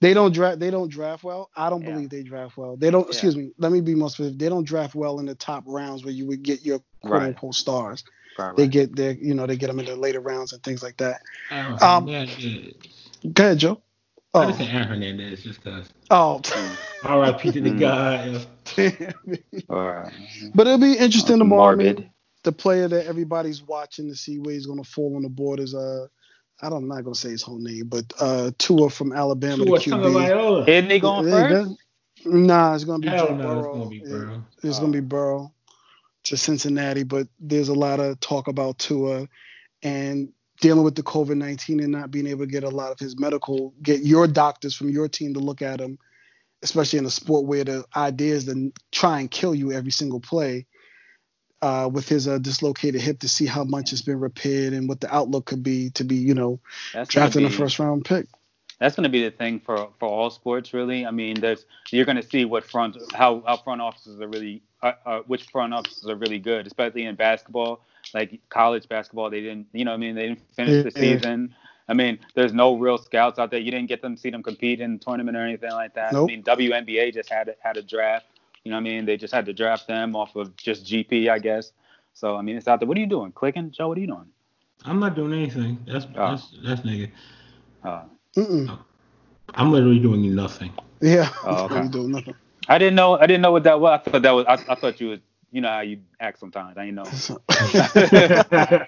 They 0.00 0.14
don't 0.14 0.32
draft. 0.32 0.60
They 0.60 0.70
don't 0.70 0.90
draft 0.90 1.24
well. 1.24 1.50
I 1.56 1.70
don't 1.70 1.82
Yeah. 1.82 1.92
believe 1.92 2.10
they 2.10 2.22
draft 2.22 2.56
well. 2.56 2.76
They 2.76 2.90
don't. 2.90 3.04
Yeah. 3.04 3.08
Excuse 3.12 3.36
me. 3.36 3.52
Let 3.58 3.72
me 3.72 3.80
be 3.80 3.94
more 3.94 4.10
specific. 4.10 4.38
They 4.38 4.48
don't 4.48 4.66
draft 4.66 4.94
well 4.94 5.18
in 5.20 5.26
the 5.26 5.34
top 5.34 5.64
rounds 5.66 6.04
where 6.04 6.12
you 6.12 6.26
would 6.26 6.42
get 6.42 6.64
your 6.64 6.80
quote 7.02 7.22
Right. 7.22 7.28
unquote 7.28 7.54
stars. 7.54 8.04
Right, 8.38 8.54
They 8.56 8.68
get 8.68 8.94
their, 8.94 9.12
you 9.12 9.32
know, 9.34 9.46
they 9.46 9.56
get 9.56 9.68
them 9.68 9.78
in 9.80 9.86
the 9.86 9.96
later 9.96 10.20
rounds 10.20 10.52
and 10.52 10.62
things 10.62 10.82
like 10.82 10.98
that. 10.98 11.22
Aaron 11.50 11.78
Um, 11.80 12.06
Hernandez. 12.06 12.74
Go 13.32 13.44
ahead, 13.44 13.58
Joe. 13.58 13.80
I 14.34 14.46
just 14.46 14.58
Oh, 14.60 14.64
say 14.64 14.70
Aaron 14.70 14.88
Hernandez 14.88 15.42
just 15.42 15.64
cause. 15.64 15.88
oh. 16.10 16.42
R.I.P. 17.02 17.52
to 17.52 17.60
the 17.62 17.70
Mm. 17.70 17.80
guy. 17.80 18.46
All 19.70 19.86
right. 19.86 20.12
but 20.54 20.66
it'll 20.66 20.78
be 20.78 20.92
interesting 20.98 21.38
tomorrow. 21.38 21.72
I 21.72 21.76
mean, 21.76 22.10
the 22.44 22.52
player 22.52 22.88
that 22.88 23.06
everybody's 23.06 23.62
watching 23.62 24.08
to 24.08 24.14
see 24.16 24.38
where 24.38 24.52
he's 24.54 24.66
going 24.66 24.82
to 24.82 24.88
fall 24.88 25.16
on 25.16 25.22
the 25.22 25.28
board 25.28 25.60
is 25.60 25.74
uh, 25.74 26.06
I 26.62 26.70
don't, 26.70 26.84
I'm 26.84 26.88
not 26.88 27.04
going 27.04 27.14
to 27.14 27.20
say 27.20 27.30
his 27.30 27.42
whole 27.42 27.58
name, 27.58 27.88
but 27.88 28.04
uh, 28.20 28.50
Tua 28.58 28.90
from 28.90 29.12
Alabama, 29.12 29.64
Tua 29.64 29.78
the 29.78 29.84
QB. 29.84 30.02
Tagovailoa. 30.02 30.68
Isn't 30.68 30.90
he 30.90 30.98
going 31.00 31.28
Yeah, 31.28 31.48
first? 31.48 31.72
Nah, 32.26 32.74
it's 32.74 32.84
going 32.84 33.02
to 33.02 33.08
be 33.08 33.14
Hell 33.14 33.28
Joe 33.28 33.34
no, 33.34 33.42
Burrow. 33.44 33.58
it's 33.60 33.68
gonna 33.78 33.90
be 33.90 33.98
Yeah. 33.98 34.18
Burrow. 34.18 34.44
It's 34.62 34.78
Oh. 34.78 34.80
going 34.80 34.92
to 34.92 35.02
be 35.02 35.06
Burrow 35.06 35.52
to 36.24 36.36
Cincinnati, 36.36 37.04
but 37.04 37.28
there's 37.40 37.68
a 37.68 37.74
lot 37.74 38.00
of 38.00 38.20
talk 38.20 38.48
about 38.48 38.78
Tua 38.78 39.28
and 39.82 40.30
dealing 40.60 40.84
with 40.84 40.96
the 40.96 41.04
COVID 41.04 41.36
19 41.38 41.80
and 41.80 41.92
not 41.92 42.10
being 42.12 42.28
able 42.28 42.46
to 42.46 42.52
get 42.52 42.64
a 42.64 42.70
lot 42.70 42.92
of 42.92 42.98
his 43.00 43.18
medical, 43.18 43.74
get 43.82 44.02
your 44.02 44.26
doctors 44.28 44.74
from 44.76 44.90
your 44.90 45.08
team 45.08 45.34
to 45.34 45.40
look 45.40 45.62
at 45.62 45.80
him, 45.80 45.98
especially 46.62 46.98
in 47.00 47.06
a 47.06 47.10
sport 47.10 47.46
where 47.46 47.64
the 47.64 47.84
idea 47.96 48.34
is 48.34 48.46
to 48.46 48.72
try 48.92 49.20
and 49.20 49.30
kill 49.30 49.54
you 49.54 49.72
every 49.72 49.92
single 49.92 50.20
play. 50.20 50.66
Uh, 51.62 51.88
with 51.90 52.06
his 52.06 52.28
uh, 52.28 52.36
dislocated 52.36 53.00
hip 53.00 53.18
to 53.18 53.28
see 53.28 53.46
how 53.46 53.64
much 53.64 53.90
it's 53.90 54.02
been 54.02 54.20
repaired 54.20 54.74
and 54.74 54.88
what 54.88 55.00
the 55.00 55.12
outlook 55.12 55.46
could 55.46 55.62
be 55.62 55.88
to 55.88 56.04
be, 56.04 56.16
you 56.16 56.34
know, 56.34 56.60
That's 56.92 57.14
gonna 57.14 57.30
drafting 57.30 57.46
a 57.46 57.50
first 57.50 57.78
round 57.78 58.04
pick. 58.04 58.26
That's 58.78 58.94
going 58.94 59.04
to 59.04 59.10
be 59.10 59.22
the 59.24 59.30
thing 59.30 59.60
for 59.60 59.88
for 59.98 60.06
all 60.06 60.28
sports, 60.30 60.74
really. 60.74 61.06
I 61.06 61.10
mean, 61.10 61.40
there's 61.40 61.64
you're 61.90 62.04
going 62.04 62.16
to 62.16 62.22
see 62.22 62.44
what 62.44 62.64
front 62.64 62.96
how 63.14 63.42
how 63.46 63.56
front 63.56 63.80
offices 63.80 64.20
are 64.20 64.28
really 64.28 64.62
uh, 64.82 64.92
uh, 65.06 65.20
which 65.26 65.44
front 65.44 65.72
offices 65.72 66.06
are 66.08 66.14
really 66.16 66.38
good, 66.38 66.66
especially 66.66 67.04
in 67.06 67.14
basketball, 67.14 67.80
like 68.12 68.38
college 68.50 68.86
basketball. 68.88 69.30
They 69.30 69.40
didn't, 69.40 69.68
you 69.72 69.86
know, 69.86 69.94
I 69.94 69.96
mean, 69.96 70.14
they 70.14 70.28
didn't 70.28 70.54
finish 70.54 70.84
the 70.84 70.90
season. 70.90 71.54
I 71.88 71.94
mean, 71.94 72.18
there's 72.34 72.52
no 72.52 72.76
real 72.76 72.98
scouts 72.98 73.38
out 73.38 73.50
there. 73.50 73.60
You 73.60 73.70
didn't 73.70 73.88
get 73.88 74.02
them 74.02 74.16
see 74.16 74.28
them 74.30 74.42
compete 74.42 74.80
in 74.80 74.98
tournament 74.98 75.36
or 75.36 75.42
anything 75.42 75.70
like 75.70 75.94
that. 75.94 76.12
Nope. 76.12 76.28
I 76.28 76.34
mean, 76.34 76.42
WNBA 76.42 77.14
just 77.14 77.30
had 77.30 77.48
a- 77.48 77.56
had 77.60 77.76
a 77.76 77.82
draft. 77.82 78.26
You 78.66 78.70
know, 78.72 78.78
what 78.78 78.80
I 78.80 78.94
mean, 78.94 79.04
they 79.06 79.16
just 79.16 79.32
had 79.32 79.46
to 79.46 79.52
draft 79.52 79.86
them 79.86 80.16
off 80.16 80.34
of 80.34 80.56
just 80.56 80.84
GP, 80.84 81.30
I 81.30 81.38
guess. 81.38 81.70
So 82.14 82.36
I 82.36 82.42
mean, 82.42 82.56
it's 82.56 82.66
out 82.66 82.80
there. 82.80 82.88
What 82.88 82.96
are 82.96 83.00
you 83.00 83.06
doing? 83.06 83.30
Clicking, 83.30 83.70
Joe? 83.70 83.86
What 83.86 83.96
are 83.96 84.00
you 84.00 84.08
doing? 84.08 84.26
I'm 84.84 84.98
not 84.98 85.14
doing 85.14 85.32
anything. 85.34 85.78
That's 85.86 86.04
Oh. 86.16 86.30
that's 86.32 86.52
that's 86.64 86.80
nigga. 86.80 87.08
Uh, 87.84 88.02
Mm-mm. 88.36 88.76
I'm 89.54 89.70
literally 89.70 90.00
doing 90.00 90.34
nothing. 90.34 90.72
Yeah, 91.00 91.28
Oh, 91.44 91.66
okay. 91.70 91.86
Doing 91.86 92.10
nothing. 92.10 92.34
I 92.66 92.78
didn't 92.78 92.96
know. 92.96 93.16
I 93.16 93.28
didn't 93.28 93.42
know 93.42 93.52
what 93.52 93.62
that 93.62 93.78
was. 93.80 94.00
I 94.04 94.10
thought 94.10 94.22
that 94.22 94.32
was. 94.32 94.46
I, 94.48 94.54
I 94.54 94.74
thought 94.74 95.00
you 95.00 95.10
was. 95.10 95.20
You 95.50 95.60
know 95.60 95.68
how 95.68 95.80
you 95.80 96.00
act 96.20 96.38
sometimes. 96.38 96.76
I 96.76 96.86
didn't 96.86 96.96
know. 96.96 97.16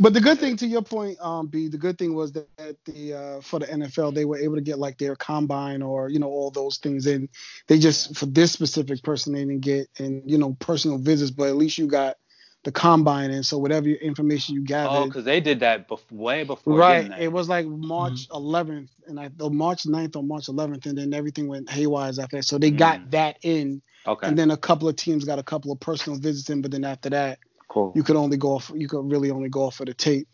But 0.00 0.14
the 0.14 0.20
good 0.20 0.38
thing, 0.40 0.56
to 0.56 0.66
your 0.66 0.82
point, 0.82 1.18
um, 1.20 1.46
B, 1.48 1.68
the 1.68 1.78
good 1.78 1.98
thing 1.98 2.14
was 2.14 2.32
that 2.32 2.56
the 2.66 2.92
uh, 2.92 3.22
for 3.24 3.38
the 3.38 3.48
NFL 3.50 3.96
they 3.96 4.06
were 4.06 4.20
able 4.38 4.38
to 4.38 4.44
get 4.46 4.64
like 4.64 4.84
their 4.84 5.04
combine 5.16 5.82
or 5.82 6.08
you 6.08 6.18
know 6.18 6.28
all 6.28 6.50
those 6.50 6.78
things 6.78 7.06
in. 7.06 7.28
They 7.66 7.78
just 7.78 8.16
for 8.16 8.26
this 8.26 8.52
specific 8.52 9.02
person 9.02 9.32
they 9.32 9.40
didn't 9.40 9.60
get 9.60 9.88
and 9.98 10.22
you 10.28 10.38
know 10.38 10.56
personal 10.60 10.98
visits, 10.98 11.30
but 11.30 11.48
at 11.48 11.56
least 11.56 11.78
you 11.78 11.86
got 11.86 12.16
the 12.64 12.72
combine 12.72 13.30
and 13.30 13.44
So 13.44 13.58
whatever 13.58 13.88
your 13.88 13.98
information 13.98 14.54
you 14.54 14.62
gathered. 14.64 14.88
oh, 14.88 15.06
gathered, 15.06 15.08
because 15.08 15.24
they 15.24 15.40
did 15.40 15.60
that 15.60 15.88
bef- 15.88 16.10
way 16.10 16.44
before. 16.44 16.76
right? 16.76 17.02
didn't? 17.02 17.22
It 17.22 17.32
was 17.32 17.48
like 17.48 17.66
March 17.66 18.26
11th 18.30 18.90
and 19.06 19.18
I 19.20 19.28
the 19.34 19.50
March 19.50 19.84
9th 19.84 20.16
or 20.16 20.22
March 20.22 20.48
11th, 20.48 20.86
and 20.86 20.98
then 20.98 21.12
everything 21.14 21.48
went 21.48 21.70
haywire 21.70 22.08
after 22.08 22.36
that. 22.38 22.44
So 22.44 22.58
they 22.58 22.70
Mm. 22.70 22.76
got 22.76 23.10
that 23.10 23.38
in, 23.42 23.82
okay. 24.06 24.26
and 24.26 24.38
then 24.38 24.50
a 24.50 24.56
couple 24.56 24.88
of 24.88 24.96
teams 24.96 25.24
got 25.24 25.38
a 25.38 25.42
couple 25.42 25.72
of 25.72 25.80
personal 25.80 26.18
visits 26.18 26.50
in, 26.50 26.62
but 26.62 26.70
then 26.70 26.84
after 26.84 27.10
that 27.10 27.38
cool. 27.68 27.92
you 27.94 28.02
could 28.02 28.16
only 28.16 28.36
go 28.36 28.52
off 28.56 28.70
you 28.74 28.88
could 28.88 29.10
really 29.10 29.30
only 29.30 29.48
go 29.48 29.62
off 29.62 29.76
for 29.76 29.84
the 29.84 29.94
tape 29.94 30.28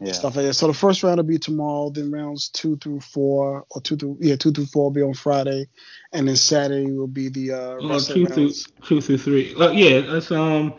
yeah. 0.00 0.12
stuff 0.12 0.36
like 0.36 0.46
that. 0.46 0.54
So 0.54 0.66
the 0.66 0.74
first 0.74 1.02
round 1.02 1.16
will 1.16 1.24
be 1.24 1.38
tomorrow, 1.38 1.90
then 1.90 2.10
rounds 2.10 2.48
two 2.48 2.76
through 2.76 3.00
four, 3.00 3.64
or 3.70 3.80
two 3.80 3.96
through 3.96 4.18
yeah, 4.20 4.36
two 4.36 4.52
through 4.52 4.66
four 4.66 4.84
will 4.84 4.90
be 4.90 5.02
on 5.02 5.14
Friday, 5.14 5.66
and 6.12 6.28
then 6.28 6.36
Saturday 6.36 6.90
will 6.90 7.06
be 7.06 7.28
the 7.28 7.52
uh, 7.52 7.76
Oh, 7.80 7.88
rest 7.88 8.10
of 8.10 8.16
two 8.16 8.26
through 8.26 8.44
rounds. 8.44 8.66
two 8.84 9.00
through 9.00 9.18
three. 9.18 9.54
Uh, 9.54 9.70
yeah, 9.70 10.00
that's 10.00 10.30
um 10.30 10.74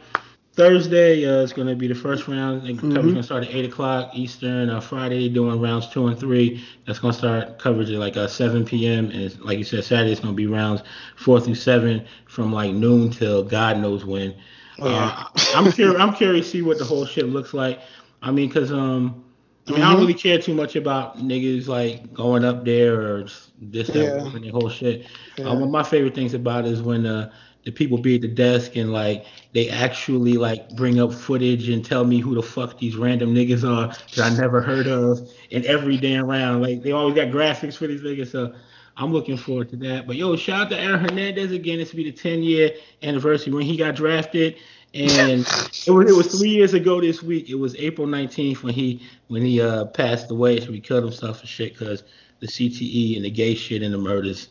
Thursday. 0.55 1.25
Uh, 1.25 1.41
is 1.41 1.53
going 1.53 1.67
to 1.67 1.75
be 1.75 1.87
the 1.87 1.95
first 1.95 2.27
round. 2.27 2.63
The 2.63 2.73
coverage 2.73 2.93
Mhm. 2.93 3.03
going 3.03 3.15
to 3.15 3.23
start 3.23 3.43
at 3.43 3.53
eight 3.53 3.65
o'clock 3.65 4.11
Eastern. 4.13 4.69
Uh, 4.69 4.79
Friday 4.79 5.27
doing 5.29 5.59
rounds 5.59 5.87
two 5.89 6.07
and 6.07 6.17
three. 6.17 6.63
That's 6.85 6.99
going 6.99 7.11
to 7.11 7.17
start 7.17 7.59
coverage 7.59 7.89
at 7.89 7.99
like 7.99 8.15
uh, 8.17 8.27
7 8.27 8.63
p.m. 8.65 9.05
And 9.11 9.21
it's- 9.21 9.37
like 9.41 9.57
you 9.57 9.63
said, 9.63 9.83
Saturday 9.83 10.11
it's 10.11 10.21
going 10.21 10.33
to 10.33 10.37
be 10.37 10.47
rounds 10.47 10.81
four 11.17 11.39
through 11.41 11.55
seven 11.55 12.03
from 12.25 12.53
like 12.53 12.73
noon 12.73 13.09
till 13.09 13.43
God 13.43 13.79
knows 13.79 14.05
when. 14.05 14.33
Oh, 14.79 14.89
yeah. 14.89 15.25
Uh, 15.35 15.39
I'm 15.55 15.71
curious. 15.71 15.99
I'm 15.99 16.13
curious 16.13 16.45
to 16.47 16.51
see 16.51 16.61
what 16.61 16.77
the 16.79 16.85
whole 16.85 17.05
shit 17.05 17.27
looks 17.29 17.53
like. 17.53 17.79
I 18.21 18.31
mean, 18.31 18.49
cause 18.49 18.71
um, 18.71 19.23
I 19.67 19.71
mean, 19.71 19.81
I 19.81 19.89
don't 19.89 19.97
Mhm. 19.97 20.01
really 20.01 20.13
care 20.13 20.37
too 20.39 20.53
much 20.53 20.75
about 20.75 21.17
niggas 21.17 21.67
like 21.67 22.13
going 22.13 22.45
up 22.45 22.63
there 22.65 23.01
or 23.01 23.25
this 23.61 23.87
that 23.87 23.95
Yeah. 23.95 24.25
and 24.35 24.43
the 24.43 24.49
whole 24.49 24.69
shit. 24.69 25.05
Yeah. 25.37 25.45
Uh, 25.49 25.53
one 25.55 25.63
of 25.63 25.69
my 25.69 25.83
favorite 25.83 26.13
things 26.15 26.33
about 26.33 26.65
it 26.65 26.71
is 26.71 26.81
when 26.81 27.05
uh, 27.05 27.29
the 27.65 27.71
people 27.71 27.97
be 27.97 28.15
at 28.15 28.21
the 28.21 28.27
desk 28.27 28.75
and 28.75 28.93
like 28.93 29.25
they 29.53 29.69
actually 29.69 30.33
like 30.33 30.69
bring 30.75 30.99
up 30.99 31.11
footage 31.11 31.67
and 31.67 31.83
tell 31.83 32.05
me 32.05 32.19
who 32.19 32.35
the 32.35 32.41
fuck 32.41 32.77
these 32.77 32.95
random 32.95 33.33
niggas 33.33 33.63
are 33.67 33.87
that 34.15 34.31
I 34.31 34.37
never 34.37 34.61
heard 34.61 34.87
of 34.87 35.27
in 35.49 35.65
every 35.65 35.97
damn 35.97 36.27
round. 36.27 36.61
Like 36.61 36.83
they 36.83 36.91
always 36.91 37.15
got 37.15 37.29
graphics 37.29 37.75
for 37.75 37.87
these 37.87 38.01
niggas. 38.01 38.31
So 38.31 38.53
I'm 38.97 39.11
looking 39.11 39.35
forward 39.35 39.69
to 39.69 39.77
that. 39.77 40.05
But 40.05 40.15
yo, 40.15 40.35
shout 40.35 40.67
out 40.67 40.69
to 40.69 40.79
Aaron 40.79 40.99
Hernandez 40.99 41.51
again. 41.51 41.79
This 41.79 41.91
will 41.91 41.97
be 41.97 42.11
the 42.11 42.17
10 42.17 42.43
year 42.43 42.71
anniversary 43.01 43.51
when 43.51 43.65
he 43.65 43.75
got 43.75 43.95
drafted. 43.95 44.55
And 44.93 45.41
it 45.41 45.91
was 45.91 46.09
it 46.09 46.15
was 46.15 46.39
three 46.39 46.51
years 46.51 46.75
ago 46.75 47.01
this 47.01 47.23
week. 47.23 47.49
It 47.49 47.55
was 47.55 47.75
April 47.77 48.07
19th 48.07 48.61
when 48.61 48.73
he 48.75 49.01
when 49.27 49.41
he 49.41 49.59
uh 49.59 49.85
passed 49.85 50.29
away. 50.29 50.59
So 50.59 50.71
he 50.71 50.79
killed 50.79 51.03
himself 51.03 51.41
and 51.41 51.49
shit 51.49 51.73
because 51.73 52.03
the 52.39 52.47
CTE 52.47 53.15
and 53.15 53.25
the 53.25 53.31
gay 53.31 53.55
shit 53.55 53.81
and 53.81 53.93
the 53.93 53.97
murders 53.97 54.49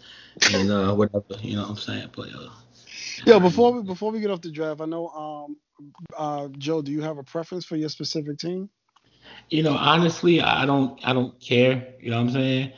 and 0.53 0.71
uh 0.73 0.93
whatever. 0.95 1.25
You 1.41 1.55
know 1.57 1.63
what 1.63 1.71
I'm 1.71 1.77
saying? 1.77 2.11
But 2.15 2.35
uh, 2.35 2.51
Yo, 3.27 3.41
before 3.41 3.73
we 3.73 3.83
before 3.83 4.11
we 4.11 4.21
get 4.21 4.31
off 4.31 4.41
the 4.41 4.51
draft, 4.51 4.81
I 4.81 4.87
know 4.87 5.09
um 5.09 5.57
uh 6.17 6.49
Joe, 6.59 6.83
do 6.83 6.93
you 6.93 7.03
have 7.03 7.19
a 7.19 7.25
preference 7.25 7.65
for 7.65 7.77
your 7.77 7.89
specific 7.89 8.39
team? 8.39 8.69
you 9.51 9.63
know, 9.63 9.75
honestly, 9.75 10.41
I 10.41 10.67
don't 10.67 10.99
I 11.07 11.13
don't 11.13 11.39
care. 11.41 11.95
You 12.01 12.11
know 12.11 12.17
what 12.17 12.29
I'm 12.29 12.33
saying? 12.33 12.73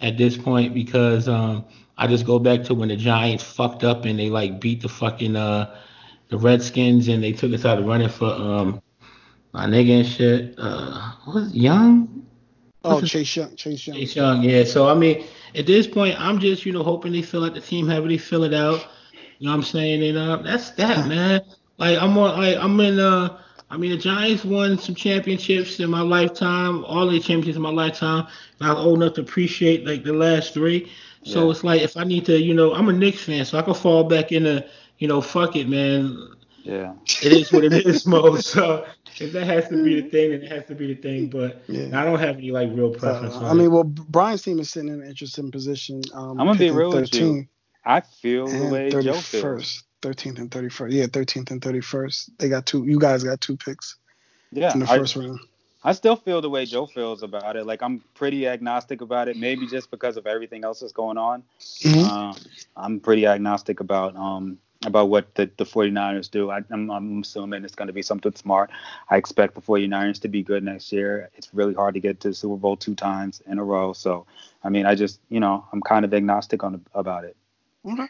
At 0.00 0.18
this 0.18 0.36
point, 0.36 0.74
because 0.74 1.28
um, 1.28 1.64
I 1.96 2.06
just 2.06 2.26
go 2.26 2.38
back 2.38 2.64
to 2.64 2.74
when 2.74 2.88
the 2.88 2.96
Giants 2.96 3.44
fucked 3.44 3.84
up 3.84 4.04
and 4.04 4.18
they 4.18 4.30
like 4.30 4.60
beat 4.60 4.82
the 4.82 4.88
fucking 4.88 5.36
uh 5.36 5.76
the 6.28 6.38
Redskins 6.38 7.08
and 7.08 7.22
they 7.22 7.32
took 7.32 7.52
us 7.52 7.64
out 7.64 7.78
of 7.78 7.84
running 7.84 8.08
for 8.08 8.26
um 8.26 8.82
my 9.52 9.66
nigga 9.66 9.98
and 10.00 10.06
shit. 10.06 10.54
Uh, 10.58 11.12
what 11.24 11.34
was 11.34 11.52
it, 11.52 11.56
Young? 11.56 12.26
Oh, 12.84 13.00
Chase 13.00 13.36
Young, 13.36 13.54
Chase 13.54 13.86
Young. 13.86 13.96
Chase 13.96 14.16
Young, 14.16 14.42
yeah. 14.42 14.64
So 14.64 14.88
I 14.88 14.94
mean, 14.94 15.24
at 15.54 15.66
this 15.66 15.86
point, 15.86 16.20
I'm 16.20 16.40
just 16.40 16.66
you 16.66 16.72
know 16.72 16.82
hoping 16.82 17.12
they 17.12 17.22
fill 17.22 17.44
out 17.44 17.54
the 17.54 17.60
team, 17.60 17.86
however 17.86 18.08
they 18.08 18.18
fill 18.18 18.44
it 18.44 18.54
out. 18.54 18.86
You 19.42 19.48
know 19.48 19.54
what 19.54 19.56
I'm 19.56 19.62
saying? 19.64 20.04
And 20.04 20.16
uh, 20.16 20.36
that's 20.36 20.70
that, 20.70 21.08
man. 21.08 21.40
Like 21.76 21.98
I'm 21.98 22.16
on, 22.16 22.38
like 22.38 22.56
I'm 22.58 22.78
in. 22.78 23.00
Uh, 23.00 23.40
I 23.70 23.76
mean, 23.76 23.90
the 23.90 23.96
Giants 23.96 24.44
won 24.44 24.78
some 24.78 24.94
championships 24.94 25.80
in 25.80 25.90
my 25.90 26.00
lifetime, 26.00 26.84
all 26.84 27.08
the 27.08 27.18
championships 27.18 27.56
in 27.56 27.62
my 27.62 27.70
lifetime. 27.70 28.28
And 28.60 28.68
I 28.70 28.72
was 28.72 28.84
old 28.84 29.02
enough 29.02 29.14
to 29.14 29.22
appreciate 29.22 29.84
like 29.84 30.04
the 30.04 30.12
last 30.12 30.54
three. 30.54 30.92
So 31.24 31.46
Yeah. 31.46 31.50
it's 31.50 31.64
like 31.64 31.82
if 31.82 31.96
I 31.96 32.04
need 32.04 32.24
to, 32.26 32.38
you 32.40 32.54
know, 32.54 32.72
I'm 32.72 32.88
a 32.88 32.92
Knicks 32.92 33.24
fan, 33.24 33.44
so 33.44 33.58
I 33.58 33.62
can 33.62 33.74
fall 33.74 34.04
back 34.04 34.30
into, 34.30 34.64
you 34.98 35.08
know, 35.08 35.20
fuck 35.20 35.56
it, 35.56 35.68
man. 35.68 36.16
Yeah. 36.62 36.92
It 37.24 37.32
is 37.32 37.50
what 37.50 37.64
it 37.64 37.72
is, 37.72 38.06
Mo. 38.06 38.36
So 38.40 38.86
if 39.18 39.32
that 39.32 39.46
has 39.46 39.66
to 39.70 39.82
be 39.82 40.00
the 40.00 40.08
thing, 40.08 40.30
then 40.30 40.42
it 40.42 40.52
has 40.52 40.66
to 40.66 40.76
be 40.76 40.94
the 40.94 41.02
thing. 41.02 41.30
But 41.30 41.64
Yeah. 41.66 42.00
I 42.00 42.04
don't 42.04 42.20
have 42.20 42.36
any 42.36 42.52
like 42.52 42.68
real 42.72 42.90
preference. 42.94 43.34
Uh, 43.34 43.38
on 43.38 43.44
I 43.46 43.50
it. 43.50 43.54
mean, 43.54 43.72
well, 43.72 43.82
Brian's 43.82 44.42
team 44.42 44.60
is 44.60 44.70
sitting 44.70 44.90
in 44.92 45.00
an 45.02 45.08
interesting 45.08 45.50
position. 45.50 46.00
Um, 46.14 46.38
I'm 46.38 46.46
gonna 46.46 46.52
be 46.52 46.58
picking 46.66 46.76
real 46.76 46.92
with 46.92 47.12
you. 47.14 47.46
13 47.84 47.92
I 47.96 48.00
feel 48.00 48.46
the 48.46 48.54
and 48.54 48.72
way 48.72 48.90
Joe 48.90 49.14
feels. 49.14 49.84
13th 50.02 50.38
and 50.38 50.50
31st. 50.50 50.92
Yeah, 50.92 51.06
13th 51.06 51.50
and 51.52 51.60
31st. 51.60 52.30
They 52.38 52.48
got 52.48 52.66
two. 52.66 52.84
You 52.84 52.98
guys 52.98 53.22
got 53.22 53.40
two 53.40 53.56
picks 53.56 53.96
Yeah. 54.50 54.72
in 54.72 54.80
the 54.80 54.90
I, 54.90 54.98
first 54.98 55.16
round. 55.16 55.38
I 55.84 55.92
still 55.92 56.16
feel 56.16 56.40
the 56.40 56.50
way 56.50 56.64
Joe 56.64 56.86
feels 56.86 57.22
about 57.22 57.56
it. 57.56 57.66
Like 57.66 57.82
I'm 57.82 58.02
pretty 58.14 58.46
agnostic 58.48 59.00
about 59.00 59.28
it. 59.28 59.36
Maybe 59.36 59.66
just 59.66 59.90
because 59.90 60.16
of 60.16 60.26
everything 60.26 60.64
else 60.64 60.80
that's 60.80 60.92
going 60.92 61.18
on. 61.18 61.44
Mhm. 61.60 62.04
Um, 62.04 62.36
I'm 62.76 63.00
pretty 63.00 63.26
agnostic 63.26 63.80
about 63.80 64.16
um 64.16 64.58
about 64.84 65.08
what 65.08 65.32
the, 65.36 65.48
the 65.58 65.64
49ers 65.64 66.28
do. 66.28 66.50
I, 66.50 66.60
I'm, 66.70 66.90
I'm 66.90 67.20
assuming 67.20 67.64
it's 67.64 67.76
going 67.76 67.86
to 67.86 67.92
be 67.92 68.02
something 68.02 68.34
smart. 68.34 68.70
I 69.08 69.16
expect 69.16 69.54
the 69.54 69.60
49ers 69.60 70.20
to 70.22 70.28
be 70.28 70.42
good 70.42 70.64
next 70.64 70.90
year. 70.92 71.30
It's 71.36 71.54
really 71.54 71.74
hard 71.74 71.94
to 71.94 72.00
get 72.00 72.18
to 72.20 72.28
the 72.28 72.34
Super 72.34 72.56
Bowl 72.56 72.76
two 72.76 72.96
times 72.96 73.40
in 73.46 73.60
a 73.60 73.64
row. 73.64 73.92
So, 73.92 74.26
I 74.64 74.70
mean, 74.70 74.84
I 74.84 74.96
just, 74.96 75.20
you 75.28 75.38
know, 75.38 75.64
I'm 75.72 75.80
kind 75.82 76.04
of 76.04 76.12
agnostic 76.12 76.64
on 76.64 76.84
about 76.94 77.22
it. 77.24 77.36
Okay. 77.84 78.06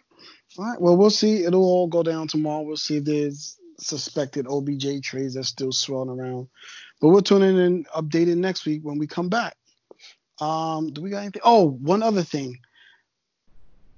All 0.58 0.64
right. 0.64 0.80
Well, 0.80 0.96
we'll 0.96 1.10
see. 1.10 1.44
It'll 1.44 1.64
all 1.64 1.86
go 1.86 2.02
down 2.02 2.28
tomorrow. 2.28 2.62
We'll 2.62 2.76
see 2.76 2.98
if 2.98 3.04
there's 3.04 3.58
suspected 3.78 4.46
OBJ 4.46 5.02
trades 5.02 5.34
that's 5.34 5.48
still 5.48 5.72
swirling 5.72 6.20
around. 6.20 6.48
But 7.00 7.08
we'll 7.08 7.22
tune 7.22 7.42
in 7.42 7.56
and 7.56 7.88
update 7.88 8.28
it 8.28 8.36
next 8.36 8.66
week 8.66 8.82
when 8.82 8.98
we 8.98 9.06
come 9.06 9.28
back. 9.28 9.56
Um, 10.40 10.92
do 10.92 11.00
we 11.02 11.10
got 11.10 11.20
anything? 11.20 11.42
Oh, 11.44 11.70
one 11.70 12.02
other 12.02 12.22
thing. 12.22 12.58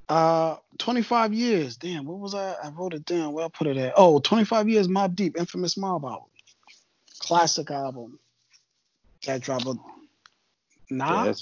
Uh, 0.09 0.56
25 0.78 1.32
years. 1.32 1.76
Damn, 1.76 2.05
what 2.05 2.18
was 2.18 2.34
I? 2.34 2.52
I 2.62 2.68
wrote 2.70 2.94
it 2.94 3.05
down. 3.05 3.32
Where 3.32 3.44
I 3.44 3.48
put 3.48 3.66
it 3.66 3.76
at? 3.76 3.94
Oh, 3.96 4.18
25 4.18 4.68
years 4.68 4.88
Mobb 4.88 5.14
Deep, 5.14 5.36
infamous 5.38 5.76
Mob 5.76 6.05
album. 6.05 6.28
Classic 7.20 7.70
album. 7.70 8.18
That 9.26 9.40
dropped 9.40 9.64
a 9.64 9.74
nah. 10.90 11.24
Yeah, 11.24 11.32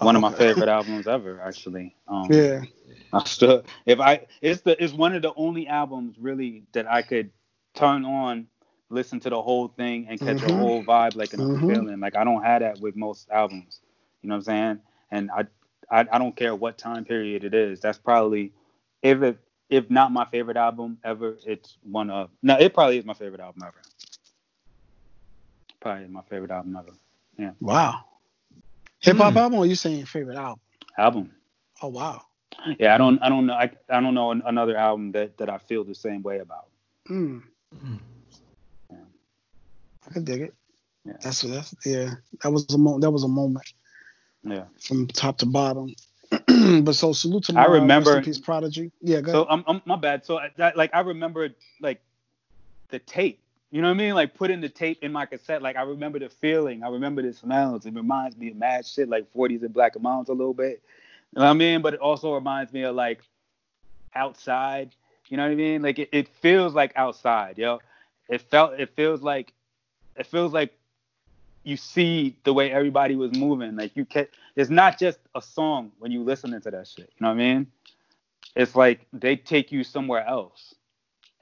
one 0.00 0.16
of 0.16 0.20
my. 0.20 0.28
Okay. 0.28 0.48
favorite 0.52 0.68
albums 0.68 1.06
ever, 1.06 1.40
actually. 1.40 1.96
Um, 2.06 2.26
Yeah. 2.30 2.62
I 3.14 3.24
still, 3.24 3.64
if 3.86 4.00
I, 4.00 4.26
it's 4.40 4.62
the, 4.62 4.82
it's 4.82 4.92
one 4.94 5.14
of 5.14 5.22
the 5.22 5.34
only 5.36 5.66
albums 5.68 6.16
really 6.18 6.64
that 6.72 6.90
I 6.90 7.02
could 7.02 7.30
turn 7.74 8.04
on, 8.04 8.48
listen 8.90 9.20
to 9.20 9.30
the 9.30 9.42
whole 9.42 9.68
thing, 9.68 10.06
and 10.08 10.20
catch 10.20 10.42
a 10.42 10.48
Mhm. 10.48 10.52
whole 10.52 10.84
vibe, 10.84 11.16
like 11.16 11.34
another 11.34 11.58
Mhm. 11.58 11.66
feeling. 11.66 12.00
Like 12.00 12.16
I 12.16 12.24
don't 12.24 12.42
have 12.42 12.60
that 12.62 12.80
with 12.80 12.96
most 12.96 13.30
albums. 13.30 13.80
You 14.22 14.28
know 14.30 14.36
what 14.36 14.38
I'm 14.40 14.44
saying? 14.44 14.80
And 15.10 15.30
I, 15.30 15.44
I, 15.90 16.06
I 16.12 16.18
don't 16.18 16.36
care 16.36 16.54
what 16.54 16.78
time 16.78 17.04
period 17.04 17.44
it 17.44 17.54
is. 17.54 17.80
That's 17.80 17.98
probably, 17.98 18.52
if 19.02 19.22
it, 19.22 19.38
if 19.70 19.90
not 19.90 20.12
my 20.12 20.24
favorite 20.26 20.56
album 20.56 20.98
ever, 21.04 21.36
it's 21.46 21.78
one 21.82 22.10
of. 22.10 22.30
No, 22.42 22.56
it 22.58 22.74
probably 22.74 22.98
is 22.98 23.04
my 23.04 23.14
favorite 23.14 23.40
album 23.40 23.62
ever. 23.66 23.82
Probably 25.80 26.04
is 26.04 26.10
my 26.10 26.22
favorite 26.22 26.50
album 26.50 26.76
ever. 26.76 26.92
Yeah. 27.38 27.52
Wow. 27.60 28.04
Hip 29.00 29.16
hop 29.18 29.34
Hmm. 29.34 29.36
album 29.36 29.58
or 29.58 29.66
you 29.66 29.74
saying 29.74 30.06
favorite 30.06 30.36
album? 30.36 30.60
Album. 30.98 31.32
Oh 31.82 31.88
wow. 31.88 32.22
Yeah, 32.78 32.94
I 32.94 32.98
don't, 32.98 33.18
I 33.22 33.28
don't 33.28 33.46
know, 33.46 33.54
I, 33.54 33.70
I 33.88 34.00
don't 34.00 34.14
know 34.14 34.30
an- 34.30 34.42
another 34.46 34.76
album 34.76 35.12
that 35.12 35.36
that 35.38 35.48
I 35.50 35.58
feel 35.58 35.84
the 35.84 35.94
same 35.94 36.22
way 36.22 36.38
about. 36.38 36.66
Mm. 37.08 37.42
I 40.06 40.12
can 40.12 40.24
dig 40.24 40.42
it. 40.42 40.54
Yeah. 41.04 41.14
That's 41.22 41.40
that's 41.42 41.74
yeah. 41.84 42.10
That 42.42 42.50
was 42.50 42.72
a 42.74 42.78
mo- 42.78 42.98
that 43.00 43.10
was 43.10 43.24
a 43.24 43.28
moment 43.28 43.72
Yeah. 44.44 44.64
from 44.80 45.06
top 45.08 45.38
to 45.38 45.46
bottom. 45.46 45.94
but 46.84 46.92
so 46.92 47.12
salute 47.12 47.44
to 47.44 47.52
I 47.52 47.66
my 47.66 47.74
remember- 47.74 48.10
rest 48.14 48.18
in 48.18 48.24
peace 48.24 48.38
prodigy. 48.38 48.90
Yeah, 49.00 49.20
So. 49.26 49.46
I'm, 49.48 49.64
I'm 49.66 49.82
my 49.84 49.96
bad. 49.96 50.24
So 50.24 50.38
I- 50.38 50.50
that, 50.56 50.76
like 50.76 50.94
I 50.94 51.00
remember 51.00 51.50
like 51.80 52.00
the 52.90 52.98
tape. 53.00 53.38
You 53.70 53.80
know 53.80 53.88
what 53.88 53.94
I 53.94 53.98
mean? 53.98 54.14
Like 54.14 54.34
putting 54.34 54.60
the 54.60 54.68
tape 54.68 55.02
in 55.02 55.12
my 55.12 55.24
cassette. 55.26 55.62
Like 55.62 55.76
I 55.76 55.82
remember 55.82 56.18
the 56.18 56.28
feeling. 56.28 56.82
I 56.82 56.88
remember 56.88 57.22
the 57.22 57.32
smells. 57.32 57.86
It 57.86 57.94
reminds 57.94 58.36
me 58.36 58.48
of 58.50 58.56
mad 58.56 58.86
shit 58.86 59.08
like 59.08 59.32
40s 59.32 59.62
and 59.62 59.72
Black 59.72 59.98
& 60.00 60.00
Milds 60.00 60.28
a 60.28 60.34
little 60.34 60.52
bit. 60.54 60.82
You 61.34 61.40
know 61.40 61.46
what 61.46 61.50
I 61.52 61.54
mean? 61.54 61.82
But 61.82 61.94
it 61.94 62.00
also 62.00 62.34
reminds 62.34 62.72
me 62.72 62.82
of 62.82 62.94
like 62.94 63.20
outside. 64.14 64.94
You 65.28 65.36
know 65.36 65.44
what 65.44 65.52
I 65.52 65.56
mean? 65.56 65.82
Like 65.82 65.98
it, 65.98 66.10
it 66.12 66.28
feels 66.28 66.74
like 66.74 66.92
outside, 66.96 67.58
yo. 67.58 67.80
It 68.28 68.42
felt 68.42 68.78
it 68.78 68.90
feels 68.96 69.22
like 69.22 69.52
it 70.16 70.26
feels 70.26 70.52
like 70.52 70.74
you 71.64 71.76
see 71.76 72.36
the 72.44 72.52
way 72.52 72.70
everybody 72.72 73.16
was 73.16 73.32
moving. 73.32 73.76
Like 73.76 73.96
you 73.96 74.04
can 74.04 74.26
it's 74.56 74.70
not 74.70 74.98
just 74.98 75.18
a 75.34 75.42
song 75.42 75.92
when 75.98 76.12
you 76.12 76.22
listening 76.22 76.60
to 76.62 76.70
that 76.70 76.86
shit. 76.88 77.10
You 77.18 77.24
know 77.24 77.28
what 77.28 77.34
I 77.34 77.38
mean? 77.38 77.66
It's 78.56 78.76
like 78.76 79.06
they 79.12 79.36
take 79.36 79.72
you 79.72 79.84
somewhere 79.84 80.26
else. 80.26 80.74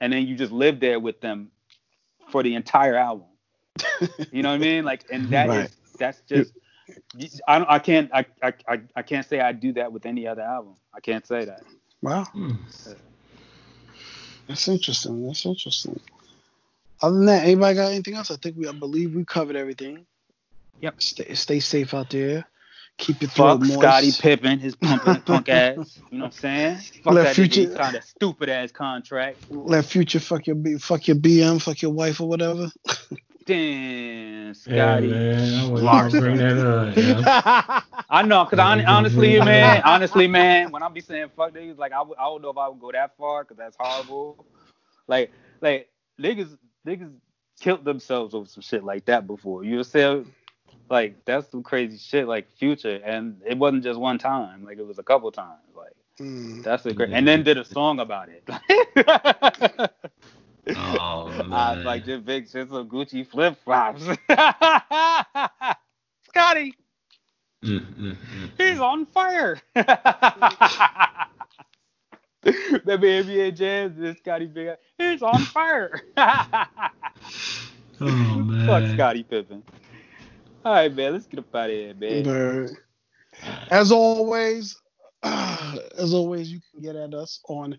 And 0.00 0.12
then 0.12 0.26
you 0.26 0.36
just 0.36 0.52
live 0.52 0.80
there 0.80 1.00
with 1.00 1.20
them 1.20 1.50
for 2.30 2.42
the 2.42 2.54
entire 2.54 2.96
album. 2.96 3.26
You 4.30 4.42
know 4.42 4.50
what 4.50 4.56
I 4.56 4.58
mean? 4.58 4.84
Like 4.84 5.04
and 5.10 5.30
that 5.30 5.52
is 5.52 5.70
Right. 5.70 5.70
that's 5.98 6.20
just 6.28 6.52
I 7.48 7.58
don't 7.58 7.68
I 7.70 7.78
can't 7.78 8.10
I, 8.12 8.24
I 8.42 8.52
I 8.68 8.80
I 8.96 9.02
can't 9.02 9.26
say 9.26 9.40
I 9.40 9.52
do 9.52 9.72
that 9.74 9.92
with 9.92 10.06
any 10.06 10.26
other 10.26 10.42
album. 10.42 10.74
I 10.94 11.00
can't 11.00 11.26
say 11.26 11.44
that. 11.44 11.62
wow, 12.02 12.26
Mm. 12.34 12.56
that's 14.46 14.68
interesting. 14.68 15.26
That's 15.26 15.44
interesting. 15.46 16.00
Other 17.02 17.16
than 17.16 17.26
that, 17.26 17.44
anybody 17.44 17.74
got 17.76 17.92
anything 17.92 18.14
else? 18.14 18.30
I 18.30 18.36
think 18.36 18.56
we 18.56 18.68
I 18.68 18.72
believe 18.72 19.14
we 19.14 19.24
covered 19.24 19.56
everything. 19.56 20.06
Yep. 20.80 21.02
Stay 21.02 21.34
stay 21.34 21.60
safe 21.60 21.94
out 21.94 22.10
there. 22.10 22.46
Keep 22.98 23.22
your 23.22 23.30
throat 23.30 23.48
Fuck 23.52 23.60
moist. 23.60 23.72
Scottie 23.80 24.12
Pippen, 24.20 24.58
his 24.58 24.76
punk, 24.76 25.24
punk 25.24 25.48
ass. 25.48 25.98
You 26.10 26.18
know 26.18 26.24
what 26.24 26.26
I'm 26.26 26.32
saying? 26.32 26.76
Fuck 27.02 27.14
Let 27.14 27.22
that 27.24 27.34
Future- 27.34 27.74
kind 27.74 27.96
of 27.96 28.04
stupid 28.04 28.48
ass 28.50 28.72
contract. 28.72 29.38
Let 29.48 29.86
future 29.86 30.20
fuck 30.20 30.46
your 30.46 30.56
fuck 30.78 31.06
your 31.08 31.16
BM, 31.16 31.62
fuck 31.62 31.80
your 31.80 31.92
wife 31.92 32.20
or 32.20 32.28
whatever. 32.28 32.70
Damn, 33.50 34.54
Yeah, 34.66 35.00
man. 35.00 35.54
I 35.54 35.68
wasn't 35.68 36.20
bring 36.22 36.36
that 36.38 36.58
up. 36.58 36.96
Yeah. 36.96 37.80
I 38.10 38.22
know, 38.22 38.44
cause 38.44 38.58
I, 38.58 38.82
honestly, 38.84 39.40
man, 39.40 39.82
honestly, 39.84 40.26
man, 40.28 40.70
when 40.70 40.82
I 40.82 40.88
be 40.88 41.00
saying 41.00 41.30
fuck 41.36 41.52
niggas, 41.52 41.78
like 41.78 41.92
I, 41.92 42.00
I 42.00 42.24
don't 42.24 42.42
know 42.42 42.50
if 42.50 42.58
I 42.58 42.68
would 42.68 42.80
go 42.80 42.92
that 42.92 43.16
far, 43.16 43.44
cause 43.44 43.56
that's 43.56 43.76
horrible. 43.78 44.44
Like, 45.08 45.32
like 45.60 45.88
niggas, 46.20 46.56
niggas 46.86 47.12
killed 47.60 47.84
themselves 47.84 48.34
over 48.34 48.46
some 48.48 48.62
shit 48.62 48.84
like 48.84 49.04
that 49.06 49.26
before. 49.26 49.64
You 49.64 49.70
know 49.72 49.76
what 49.78 50.26
Like 50.88 51.24
that's 51.24 51.50
some 51.50 51.62
crazy 51.62 51.98
shit, 51.98 52.28
like 52.28 52.50
Future, 52.56 53.00
and 53.04 53.40
it 53.46 53.58
wasn't 53.58 53.84
just 53.84 53.98
one 53.98 54.18
time. 54.18 54.64
Like 54.64 54.78
it 54.78 54.86
was 54.86 54.98
a 54.98 55.04
couple 55.04 55.30
times. 55.32 55.58
Like 55.76 55.92
Mm. 56.20 56.62
that's 56.62 56.84
a 56.84 56.92
great, 56.92 57.10
and 57.12 57.26
then 57.26 57.42
did 57.42 57.56
a 57.56 57.64
song 57.64 57.98
about 57.98 58.28
it. 58.28 58.44
Oh 60.76 61.48
I 61.52 61.76
was 61.76 61.84
like, 61.84 62.04
just 62.04 62.24
big 62.24 62.48
shit, 62.48 62.68
some 62.68 62.88
Gucci 62.88 63.26
flip 63.26 63.56
flops. 63.64 64.02
Scottie. 66.28 66.74
Mm, 67.64 67.94
mm, 67.94 68.16
mm. 68.16 68.50
He's 68.56 68.80
on 68.80 69.06
fire. 69.06 69.60
Maybe 72.44 73.08
NBA 73.08 73.54
Jams, 73.56 73.98
this 73.98 74.16
Scottie 74.18 74.46
Big. 74.46 74.76
He's 74.96 75.22
on 75.22 75.40
fire. 75.40 76.00
Oh 78.02 78.06
man. 78.06 78.66
Fuck 78.66 78.94
Scottie 78.94 79.24
Pippen. 79.24 79.62
All 80.64 80.72
right, 80.72 80.94
man. 80.94 81.12
Let's 81.12 81.26
get 81.26 81.40
up 81.40 81.54
out 81.54 81.68
of 81.68 81.76
here, 81.76 81.94
man. 81.94 82.22
But 82.24 82.70
as 83.70 83.92
always, 83.92 84.76
as 85.22 86.14
always, 86.14 86.50
you 86.50 86.60
can 86.72 86.82
get 86.82 86.96
at 86.96 87.12
us 87.12 87.40
on 87.48 87.78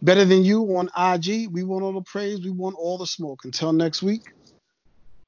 Better 0.00 0.24
Than 0.24 0.42
You 0.42 0.62
on 0.76 0.88
IG. 0.96 1.52
We 1.52 1.62
want 1.62 1.84
all 1.84 1.92
the 1.92 2.00
praise. 2.00 2.40
We 2.40 2.50
want 2.50 2.76
all 2.78 2.96
the 2.96 3.06
smoke. 3.06 3.44
Until 3.44 3.72
next 3.72 4.02
week, 4.02 4.32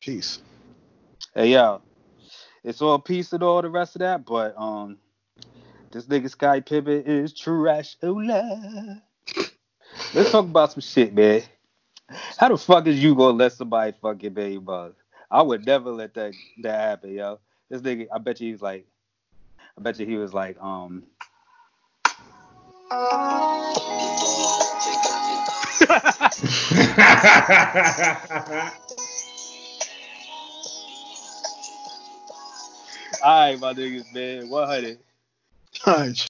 peace. 0.01 0.41
Hey 1.35 1.53
y'all. 1.53 1.83
it's 2.65 2.81
all 2.81 2.99
peace 2.99 3.33
and 3.33 3.43
all 3.43 3.61
the 3.61 3.69
rest 3.69 3.95
of 3.95 4.01
that, 4.01 4.25
but 4.25 4.55
um, 4.57 4.97
this 5.91 6.07
nigga 6.07 6.31
Sky 6.31 6.61
Pivot 6.61 7.07
is 7.07 7.35
trash. 7.35 7.97
Let's 8.03 9.01
talk 10.31 10.47
about 10.47 10.73
some 10.73 10.81
shit, 10.81 11.15
man. 11.15 11.43
How 12.39 12.49
the 12.49 12.57
fuck 12.57 12.87
is 12.87 13.03
you 13.03 13.15
gonna 13.15 13.37
let 13.37 13.53
somebody 13.53 13.93
fuck 14.01 14.23
your 14.23 14.33
baby 14.33 14.59
mother? 14.59 14.95
I 15.31 15.43
would 15.43 15.67
never 15.67 15.91
let 15.91 16.15
that 16.15 16.33
that 16.63 16.81
happen, 16.81 17.13
yo. 17.13 17.39
This 17.69 17.83
nigga, 17.83 18.07
I 18.13 18.19
bet 18.19 18.41
you 18.41 18.51
he's 18.51 18.63
like, 18.63 18.87
I 19.79 19.83
bet 19.83 20.01
you 20.01 20.07
he 20.07 20.17
was 20.17 20.33
like, 20.33 20.57
um. 20.63 21.05
All 22.91 22.99
right, 33.25 33.61
my 33.61 33.75
niggas, 33.75 34.13
man. 34.15 34.49
100. 34.51 34.99
All 35.87 35.95
right. 35.97 36.17